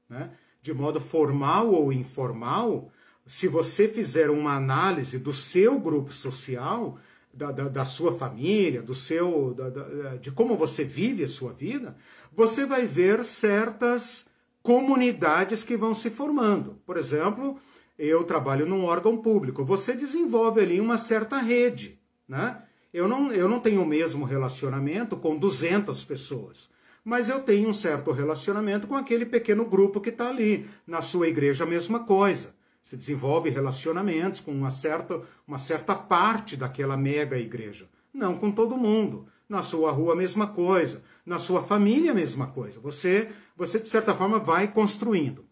né? 0.08 0.30
De 0.62 0.72
modo 0.72 1.00
formal 1.00 1.72
ou 1.72 1.92
informal. 1.92 2.90
Se 3.26 3.48
você 3.48 3.88
fizer 3.88 4.30
uma 4.30 4.54
análise 4.54 5.18
do 5.18 5.32
seu 5.32 5.78
grupo 5.78 6.12
social, 6.12 6.98
da, 7.34 7.50
da, 7.50 7.68
da, 7.68 7.84
sua 7.84 8.12
família, 8.12 8.82
do 8.82 8.94
seu, 8.94 9.54
da, 9.54 10.16
de 10.16 10.30
como 10.30 10.56
você 10.56 10.84
vive 10.84 11.24
a 11.24 11.28
sua 11.28 11.52
vida, 11.52 11.96
você 12.32 12.64
vai 12.64 12.86
ver 12.86 13.24
certas 13.24 14.26
comunidades 14.62 15.64
que 15.64 15.76
vão 15.76 15.94
se 15.94 16.10
formando. 16.10 16.78
Por 16.86 16.96
exemplo, 16.96 17.58
eu 17.98 18.22
trabalho 18.24 18.66
num 18.66 18.84
órgão 18.84 19.16
público, 19.16 19.64
você 19.64 19.94
desenvolve 19.94 20.60
ali 20.60 20.80
uma 20.80 20.98
certa 20.98 21.38
rede, 21.38 21.98
né? 22.28 22.62
Eu 22.92 23.08
não, 23.08 23.32
eu 23.32 23.48
não 23.48 23.58
tenho 23.58 23.82
o 23.82 23.86
mesmo 23.86 24.24
relacionamento 24.26 25.16
com 25.16 25.36
200 25.36 26.04
pessoas, 26.04 26.68
mas 27.04 27.28
eu 27.28 27.40
tenho 27.40 27.68
um 27.68 27.72
certo 27.72 28.12
relacionamento 28.12 28.86
com 28.86 28.94
aquele 28.94 29.26
pequeno 29.26 29.64
grupo 29.64 30.00
que 30.00 30.10
está 30.10 30.28
ali. 30.28 30.68
Na 30.86 31.02
sua 31.02 31.28
igreja, 31.28 31.64
a 31.64 31.66
mesma 31.66 32.00
coisa. 32.00 32.54
Se 32.82 32.96
desenvolve 32.96 33.50
relacionamentos 33.50 34.40
com 34.40 34.52
uma 34.52 34.70
certa, 34.70 35.20
uma 35.46 35.58
certa 35.58 35.94
parte 35.94 36.56
daquela 36.56 36.96
mega 36.96 37.38
igreja. 37.38 37.88
Não 38.12 38.36
com 38.36 38.50
todo 38.50 38.76
mundo. 38.76 39.26
Na 39.48 39.62
sua 39.62 39.90
rua, 39.90 40.12
a 40.12 40.16
mesma 40.16 40.46
coisa. 40.46 41.02
Na 41.26 41.38
sua 41.38 41.62
família, 41.62 42.12
a 42.12 42.14
mesma 42.14 42.46
coisa. 42.46 42.80
Você, 42.80 43.30
você 43.56 43.78
de 43.78 43.88
certa 43.88 44.14
forma, 44.14 44.38
vai 44.38 44.68
construindo. 44.68 45.44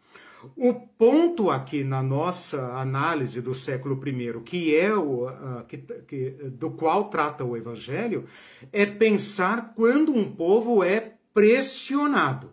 O 0.57 0.73
ponto 0.73 1.51
aqui 1.51 1.85
na 1.85 2.03
nossa 2.03 2.79
análise 2.79 3.43
do 3.43 3.55
século 3.55 4.01
I, 4.07 4.41
que 4.41 4.75
é 4.75 4.95
o 4.95 5.29
uh, 5.29 5.65
que, 5.69 5.79
que, 5.79 6.31
do 6.51 6.71
qual 6.71 7.11
trata 7.11 7.45
o 7.45 7.57
Evangelho, 7.57 8.25
é 8.73 8.87
pensar 8.87 9.75
quando 9.75 10.15
um 10.15 10.31
povo 10.31 10.83
é 10.83 11.17
pressionado. 11.32 12.52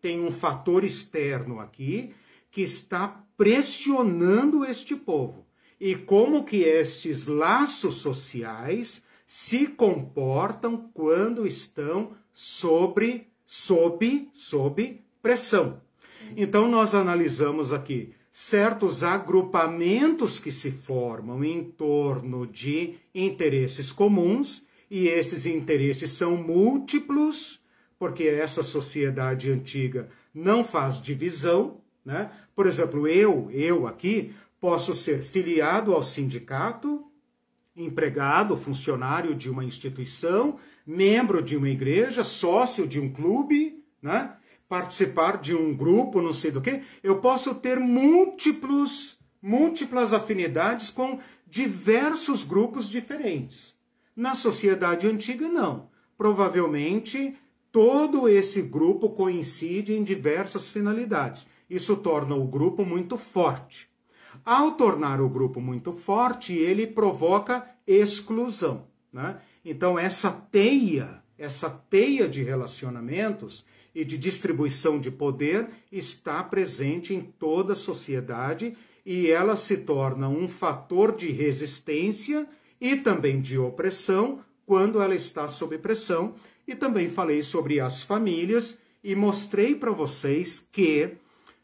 Tem 0.00 0.20
um 0.20 0.30
fator 0.30 0.84
externo 0.84 1.60
aqui 1.60 2.14
que 2.50 2.62
está 2.62 3.24
pressionando 3.36 4.64
este 4.64 4.94
povo 4.96 5.46
e 5.80 5.94
como 5.94 6.44
que 6.44 6.62
estes 6.62 7.26
laços 7.26 7.96
sociais 7.96 9.02
se 9.26 9.66
comportam 9.66 10.88
quando 10.94 11.46
estão 11.46 12.12
sobre 12.32 13.28
sob 13.44 14.28
sob 14.32 15.00
pressão. 15.20 15.80
Então 16.36 16.68
nós 16.68 16.94
analisamos 16.94 17.72
aqui 17.72 18.14
certos 18.32 19.02
agrupamentos 19.02 20.38
que 20.38 20.50
se 20.50 20.70
formam 20.70 21.42
em 21.42 21.64
torno 21.64 22.46
de 22.46 22.94
interesses 23.14 23.90
comuns 23.90 24.62
e 24.90 25.08
esses 25.08 25.46
interesses 25.46 26.10
são 26.10 26.36
múltiplos, 26.36 27.60
porque 27.98 28.24
essa 28.24 28.62
sociedade 28.62 29.50
antiga 29.50 30.08
não 30.34 30.62
faz 30.62 31.00
divisão, 31.00 31.80
né? 32.04 32.30
Por 32.54 32.66
exemplo, 32.66 33.06
eu, 33.08 33.50
eu 33.50 33.86
aqui, 33.86 34.34
posso 34.60 34.94
ser 34.94 35.22
filiado 35.22 35.92
ao 35.92 36.02
sindicato, 36.02 37.04
empregado, 37.76 38.56
funcionário 38.56 39.34
de 39.34 39.50
uma 39.50 39.64
instituição, 39.64 40.58
membro 40.86 41.42
de 41.42 41.56
uma 41.56 41.68
igreja, 41.68 42.24
sócio 42.24 42.86
de 42.86 42.98
um 42.98 43.12
clube, 43.12 43.84
né? 44.00 44.36
participar 44.68 45.38
de 45.38 45.54
um 45.54 45.74
grupo, 45.74 46.22
não 46.22 46.32
sei 46.32 46.50
do 46.50 46.60
que. 46.60 46.82
Eu 47.02 47.20
posso 47.20 47.54
ter 47.54 47.78
múltiplos, 47.78 49.18
múltiplas 49.40 50.12
afinidades 50.12 50.90
com 50.90 51.20
diversos 51.46 52.42
grupos 52.42 52.88
diferentes. 52.88 53.76
Na 54.14 54.34
sociedade 54.34 55.06
antiga, 55.06 55.48
não. 55.48 55.88
Provavelmente 56.16 57.36
todo 57.76 58.26
esse 58.26 58.62
grupo 58.62 59.10
coincide 59.10 59.92
em 59.92 60.02
diversas 60.02 60.70
finalidades. 60.70 61.46
Isso 61.68 61.94
torna 61.94 62.34
o 62.34 62.46
grupo 62.46 62.86
muito 62.86 63.18
forte. 63.18 63.86
Ao 64.42 64.70
tornar 64.70 65.20
o 65.20 65.28
grupo 65.28 65.60
muito 65.60 65.92
forte, 65.92 66.54
ele 66.54 66.86
provoca 66.86 67.66
exclusão. 67.86 68.86
Né? 69.12 69.38
Então, 69.62 69.98
essa 69.98 70.30
teia, 70.30 71.22
essa 71.36 71.68
teia 71.68 72.26
de 72.26 72.42
relacionamentos 72.42 73.62
e 73.94 74.06
de 74.06 74.16
distribuição 74.16 74.98
de 74.98 75.10
poder 75.10 75.68
está 75.92 76.42
presente 76.42 77.12
em 77.12 77.20
toda 77.20 77.74
a 77.74 77.76
sociedade 77.76 78.74
e 79.04 79.30
ela 79.30 79.54
se 79.54 79.76
torna 79.76 80.30
um 80.30 80.48
fator 80.48 81.14
de 81.14 81.30
resistência 81.30 82.48
e 82.80 82.96
também 82.96 83.38
de 83.38 83.58
opressão 83.58 84.40
quando 84.64 85.02
ela 85.02 85.14
está 85.14 85.46
sob 85.46 85.76
pressão. 85.76 86.34
E 86.66 86.74
também 86.74 87.08
falei 87.08 87.42
sobre 87.42 87.80
as 87.80 88.02
famílias 88.02 88.78
e 89.02 89.14
mostrei 89.14 89.74
para 89.74 89.92
vocês 89.92 90.66
que 90.72 91.16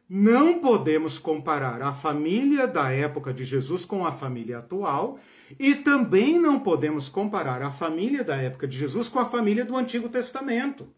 não 0.08 0.58
podemos 0.58 1.18
comparar 1.18 1.80
a 1.80 1.92
família 1.92 2.66
da 2.66 2.90
época 2.90 3.32
de 3.32 3.44
Jesus 3.44 3.84
com 3.84 4.06
a 4.06 4.12
família 4.12 4.58
atual 4.58 5.18
e 5.58 5.74
também 5.74 6.38
não 6.38 6.60
podemos 6.60 7.08
comparar 7.08 7.62
a 7.62 7.70
família 7.70 8.22
da 8.22 8.36
época 8.36 8.68
de 8.68 8.76
Jesus 8.76 9.08
com 9.08 9.18
a 9.18 9.24
família 9.24 9.64
do 9.64 9.76
Antigo 9.76 10.08
Testamento. 10.08 10.88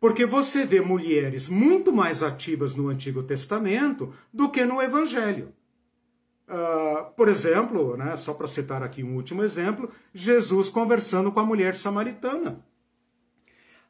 Porque 0.00 0.26
você 0.26 0.64
vê 0.64 0.80
mulheres 0.80 1.48
muito 1.48 1.92
mais 1.92 2.22
ativas 2.22 2.74
no 2.74 2.88
Antigo 2.88 3.22
Testamento 3.22 4.12
do 4.32 4.48
que 4.48 4.64
no 4.64 4.82
Evangelho. 4.82 5.52
Uh, 6.48 7.12
por 7.14 7.28
exemplo, 7.28 7.96
né, 7.96 8.16
só 8.16 8.32
para 8.32 8.46
citar 8.46 8.82
aqui 8.82 9.02
um 9.02 9.16
último 9.16 9.42
exemplo, 9.42 9.90
Jesus 10.14 10.70
conversando 10.70 11.30
com 11.30 11.40
a 11.40 11.44
mulher 11.44 11.74
samaritana. 11.74 12.64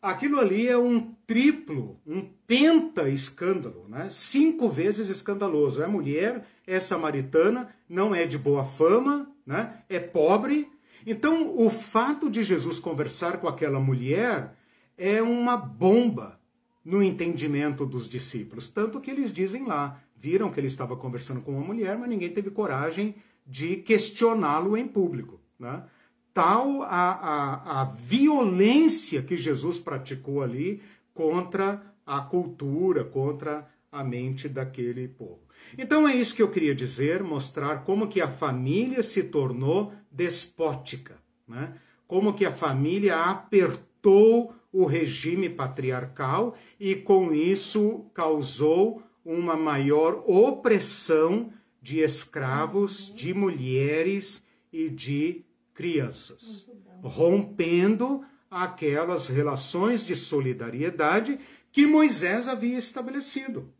Aquilo 0.00 0.38
ali 0.38 0.68
é 0.68 0.78
um 0.78 1.12
triplo, 1.26 2.00
um 2.06 2.22
penta 2.46 3.08
escândalo, 3.08 3.86
né? 3.88 4.08
cinco 4.10 4.68
vezes 4.68 5.08
escandaloso. 5.08 5.82
É 5.82 5.86
mulher, 5.86 6.46
é 6.66 6.78
samaritana, 6.78 7.74
não 7.88 8.14
é 8.14 8.24
de 8.24 8.38
boa 8.38 8.64
fama, 8.64 9.28
né? 9.44 9.82
é 9.88 9.98
pobre. 9.98 10.70
Então, 11.04 11.56
o 11.56 11.68
fato 11.68 12.30
de 12.30 12.42
Jesus 12.42 12.78
conversar 12.78 13.38
com 13.38 13.48
aquela 13.48 13.80
mulher 13.80 14.54
é 14.96 15.20
uma 15.20 15.56
bomba 15.56 16.38
no 16.84 17.02
entendimento 17.02 17.84
dos 17.84 18.08
discípulos. 18.08 18.68
Tanto 18.68 19.00
que 19.00 19.10
eles 19.10 19.32
dizem 19.32 19.66
lá, 19.66 20.00
viram 20.16 20.50
que 20.50 20.60
ele 20.60 20.66
estava 20.68 20.96
conversando 20.96 21.40
com 21.40 21.52
uma 21.52 21.64
mulher, 21.64 21.98
mas 21.98 22.08
ninguém 22.08 22.30
teve 22.30 22.50
coragem 22.50 23.14
de 23.46 23.76
questioná-lo 23.76 24.76
em 24.76 24.86
público. 24.86 25.40
Né? 25.58 25.82
Tal 26.38 26.84
a, 26.84 26.86
a, 26.86 27.80
a 27.80 27.84
violência 27.86 29.20
que 29.22 29.36
Jesus 29.36 29.76
praticou 29.76 30.40
ali 30.40 30.80
contra 31.12 31.82
a 32.06 32.20
cultura, 32.20 33.02
contra 33.02 33.68
a 33.90 34.04
mente 34.04 34.48
daquele 34.48 35.08
povo. 35.08 35.40
Então 35.76 36.06
é 36.06 36.14
isso 36.14 36.36
que 36.36 36.40
eu 36.40 36.48
queria 36.48 36.76
dizer, 36.76 37.24
mostrar 37.24 37.78
como 37.78 38.06
que 38.06 38.20
a 38.20 38.28
família 38.28 39.02
se 39.02 39.24
tornou 39.24 39.92
despótica, 40.12 41.16
né? 41.48 41.74
como 42.06 42.32
que 42.32 42.44
a 42.44 42.54
família 42.54 43.16
apertou 43.16 44.54
o 44.72 44.84
regime 44.84 45.50
patriarcal 45.50 46.54
e 46.78 46.94
com 46.94 47.34
isso 47.34 48.06
causou 48.14 49.02
uma 49.24 49.56
maior 49.56 50.22
opressão 50.24 51.52
de 51.82 51.98
escravos, 51.98 53.12
de 53.12 53.34
mulheres 53.34 54.40
e 54.72 54.88
de 54.88 55.47
crianças, 55.78 56.66
rompendo 57.04 58.24
aquelas 58.50 59.28
relações 59.28 60.04
de 60.04 60.16
solidariedade 60.16 61.38
que 61.70 61.86
Moisés 61.86 62.48
havia 62.48 62.76
estabelecido. 62.76 63.72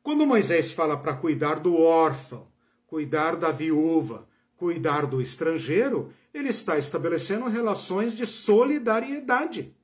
Quando 0.00 0.24
Moisés 0.24 0.72
fala 0.72 0.96
para 0.96 1.16
cuidar 1.16 1.58
do 1.58 1.74
órfão, 1.74 2.46
cuidar 2.86 3.34
da 3.34 3.50
viúva, 3.50 4.28
cuidar 4.56 5.06
do 5.06 5.20
estrangeiro, 5.20 6.12
ele 6.32 6.50
está 6.50 6.78
estabelecendo 6.78 7.48
relações 7.48 8.14
de 8.14 8.28
solidariedade. 8.28 9.74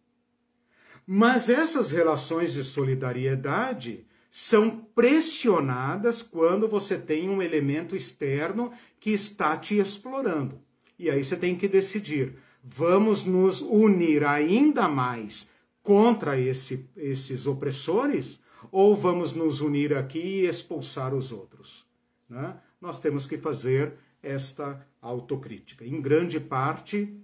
Mas 1.04 1.48
essas 1.48 1.90
relações 1.90 2.52
de 2.52 2.62
solidariedade 2.62 4.06
são 4.30 4.70
pressionadas 4.94 6.22
quando 6.22 6.68
você 6.68 6.96
tem 6.96 7.28
um 7.28 7.42
elemento 7.42 7.96
externo 7.96 8.70
que 9.00 9.10
está 9.10 9.56
te 9.56 9.78
explorando. 9.78 10.69
E 11.00 11.08
aí 11.08 11.24
você 11.24 11.34
tem 11.34 11.56
que 11.56 11.66
decidir: 11.66 12.34
vamos 12.62 13.24
nos 13.24 13.62
unir 13.62 14.22
ainda 14.22 14.86
mais 14.86 15.48
contra 15.82 16.38
esse, 16.38 16.86
esses 16.94 17.46
opressores 17.46 18.38
ou 18.70 18.94
vamos 18.94 19.32
nos 19.32 19.62
unir 19.62 19.96
aqui 19.96 20.18
e 20.18 20.46
expulsar 20.46 21.14
os 21.14 21.32
outros? 21.32 21.86
Né? 22.28 22.54
Nós 22.78 23.00
temos 23.00 23.26
que 23.26 23.38
fazer 23.38 23.94
esta 24.22 24.86
autocrítica. 25.00 25.86
Em 25.86 26.02
grande 26.02 26.38
parte, 26.38 27.16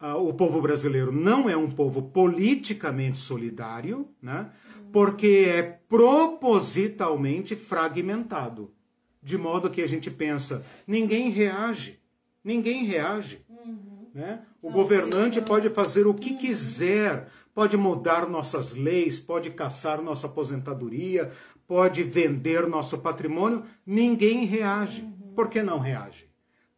uh, 0.00 0.16
o 0.16 0.34
povo 0.34 0.60
brasileiro 0.60 1.12
não 1.12 1.48
é 1.48 1.56
um 1.56 1.70
povo 1.70 2.02
politicamente 2.02 3.16
solidário, 3.16 4.08
né? 4.20 4.50
porque 4.92 5.46
é 5.48 5.62
propositalmente 5.62 7.54
fragmentado. 7.54 8.72
De 9.22 9.38
modo 9.38 9.70
que 9.70 9.80
a 9.80 9.86
gente 9.86 10.10
pensa, 10.10 10.66
ninguém 10.84 11.30
reage, 11.30 12.01
ninguém 12.44 12.84
reage. 12.84 13.42
Uhum. 13.48 14.10
Né? 14.14 14.42
O 14.60 14.68
não, 14.68 14.74
governante 14.74 15.38
isso... 15.38 15.46
pode 15.46 15.70
fazer 15.70 16.06
o 16.06 16.12
que 16.14 16.32
uhum. 16.32 16.38
quiser, 16.38 17.28
pode 17.54 17.76
mudar 17.76 18.28
nossas 18.28 18.72
leis, 18.72 19.20
pode 19.20 19.50
caçar 19.50 20.02
nossa 20.02 20.26
aposentadoria, 20.26 21.30
pode 21.66 22.02
vender 22.02 22.66
nosso 22.66 22.98
patrimônio, 22.98 23.64
ninguém 23.86 24.44
reage. 24.44 25.02
Uhum. 25.02 25.32
Por 25.34 25.48
que 25.48 25.62
não 25.62 25.78
reage? 25.78 26.28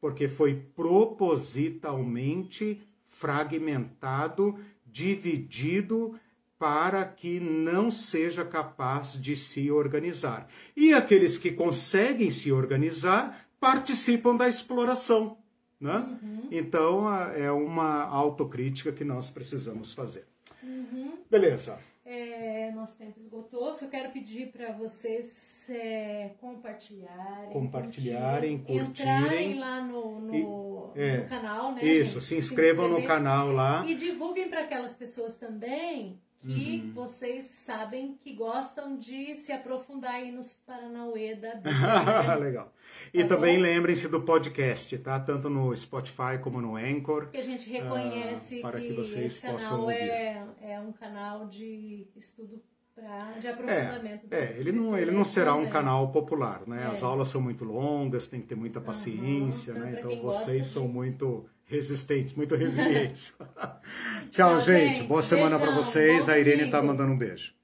Porque 0.00 0.28
foi 0.28 0.54
propositalmente 0.54 2.80
fragmentado, 3.06 4.58
dividido 4.86 6.14
para 6.58 7.04
que 7.04 7.40
não 7.40 7.90
seja 7.90 8.44
capaz 8.44 9.20
de 9.20 9.36
se 9.36 9.70
organizar. 9.70 10.48
E 10.76 10.94
aqueles 10.94 11.36
que 11.36 11.52
conseguem 11.52 12.30
se 12.30 12.52
organizar 12.52 13.46
participam 13.58 14.36
da 14.36 14.48
exploração. 14.48 15.38
Né? 15.80 16.18
Uhum. 16.22 16.48
Então, 16.50 17.12
é 17.34 17.50
uma 17.50 18.04
autocrítica 18.04 18.92
que 18.92 19.04
nós 19.04 19.30
precisamos 19.30 19.92
fazer. 19.92 20.26
Uhum. 20.62 21.18
Beleza. 21.30 21.78
É, 22.04 22.70
nosso 22.72 22.96
tempo 22.96 23.18
esgotou. 23.18 23.74
Só 23.74 23.86
quero 23.86 24.10
pedir 24.12 24.52
para 24.52 24.72
vocês 24.72 25.66
é, 25.70 26.30
compartilharem, 26.38 27.50
compartilharem, 27.50 28.58
curtirem, 28.58 28.88
entrarem 28.88 29.58
lá 29.58 29.80
no, 29.82 30.20
no, 30.20 30.92
e, 30.94 31.00
é, 31.00 31.16
no 31.18 31.28
canal, 31.28 31.74
né? 31.74 31.82
Isso, 31.82 32.20
se 32.20 32.36
inscrevam 32.36 32.94
se 32.94 33.00
no 33.00 33.06
canal 33.06 33.50
lá. 33.50 33.84
E 33.86 33.94
divulguem 33.94 34.50
para 34.50 34.62
aquelas 34.62 34.94
pessoas 34.94 35.36
também 35.36 36.20
que 36.46 36.82
uhum. 36.84 36.92
vocês 36.92 37.46
sabem 37.46 38.18
que 38.22 38.34
gostam 38.34 38.98
de 38.98 39.36
se 39.36 39.52
aprofundar 39.52 40.14
aí 40.14 40.30
nos 40.30 40.54
Paranauê 40.54 41.34
da 41.34 41.54
Bíblia. 41.56 42.34
Legal. 42.36 42.72
E 43.12 43.22
tá 43.22 43.34
também 43.34 43.58
lembrem-se 43.58 44.08
do 44.08 44.20
podcast, 44.20 44.96
tá? 44.98 45.18
Tanto 45.18 45.48
no 45.48 45.74
Spotify 45.74 46.38
como 46.42 46.60
no 46.60 46.76
Anchor. 46.76 47.30
Que 47.30 47.38
a 47.38 47.42
gente 47.42 47.68
reconhece 47.68 48.58
uh, 48.58 48.62
para 48.62 48.78
que, 48.78 48.88
que 48.88 48.92
vocês 48.94 49.40
canal 49.40 49.90
é, 49.90 50.46
é 50.60 50.78
um 50.80 50.92
canal 50.92 51.46
de 51.46 52.06
estudo 52.16 52.60
pra, 52.94 53.18
de 53.40 53.48
aprofundamento. 53.48 54.26
É, 54.30 54.36
é 54.36 54.56
ele, 54.58 54.72
não, 54.72 54.96
ele 54.96 55.10
não 55.10 55.24
será 55.24 55.54
um 55.54 55.68
canal 55.68 56.12
popular, 56.12 56.62
né? 56.66 56.82
É. 56.82 56.86
As 56.86 57.02
aulas 57.02 57.28
são 57.28 57.40
muito 57.40 57.64
longas, 57.64 58.26
tem 58.26 58.40
que 58.40 58.46
ter 58.46 58.54
muita 58.54 58.80
paciência, 58.80 59.72
uhum. 59.72 59.88
então, 59.88 59.92
né? 59.92 59.98
Então 59.98 60.22
vocês 60.22 60.66
são 60.66 60.86
muito 60.86 61.46
resistentes, 61.66 62.34
muito 62.34 62.54
resilientes. 62.54 63.36
Tchau, 64.30 64.60
gente. 64.60 65.02
Boa 65.04 65.22
semana 65.22 65.58
para 65.58 65.74
vocês. 65.74 66.28
A 66.28 66.38
Irene 66.38 66.64
está 66.64 66.82
mandando 66.82 67.12
um 67.12 67.18
beijo. 67.18 67.54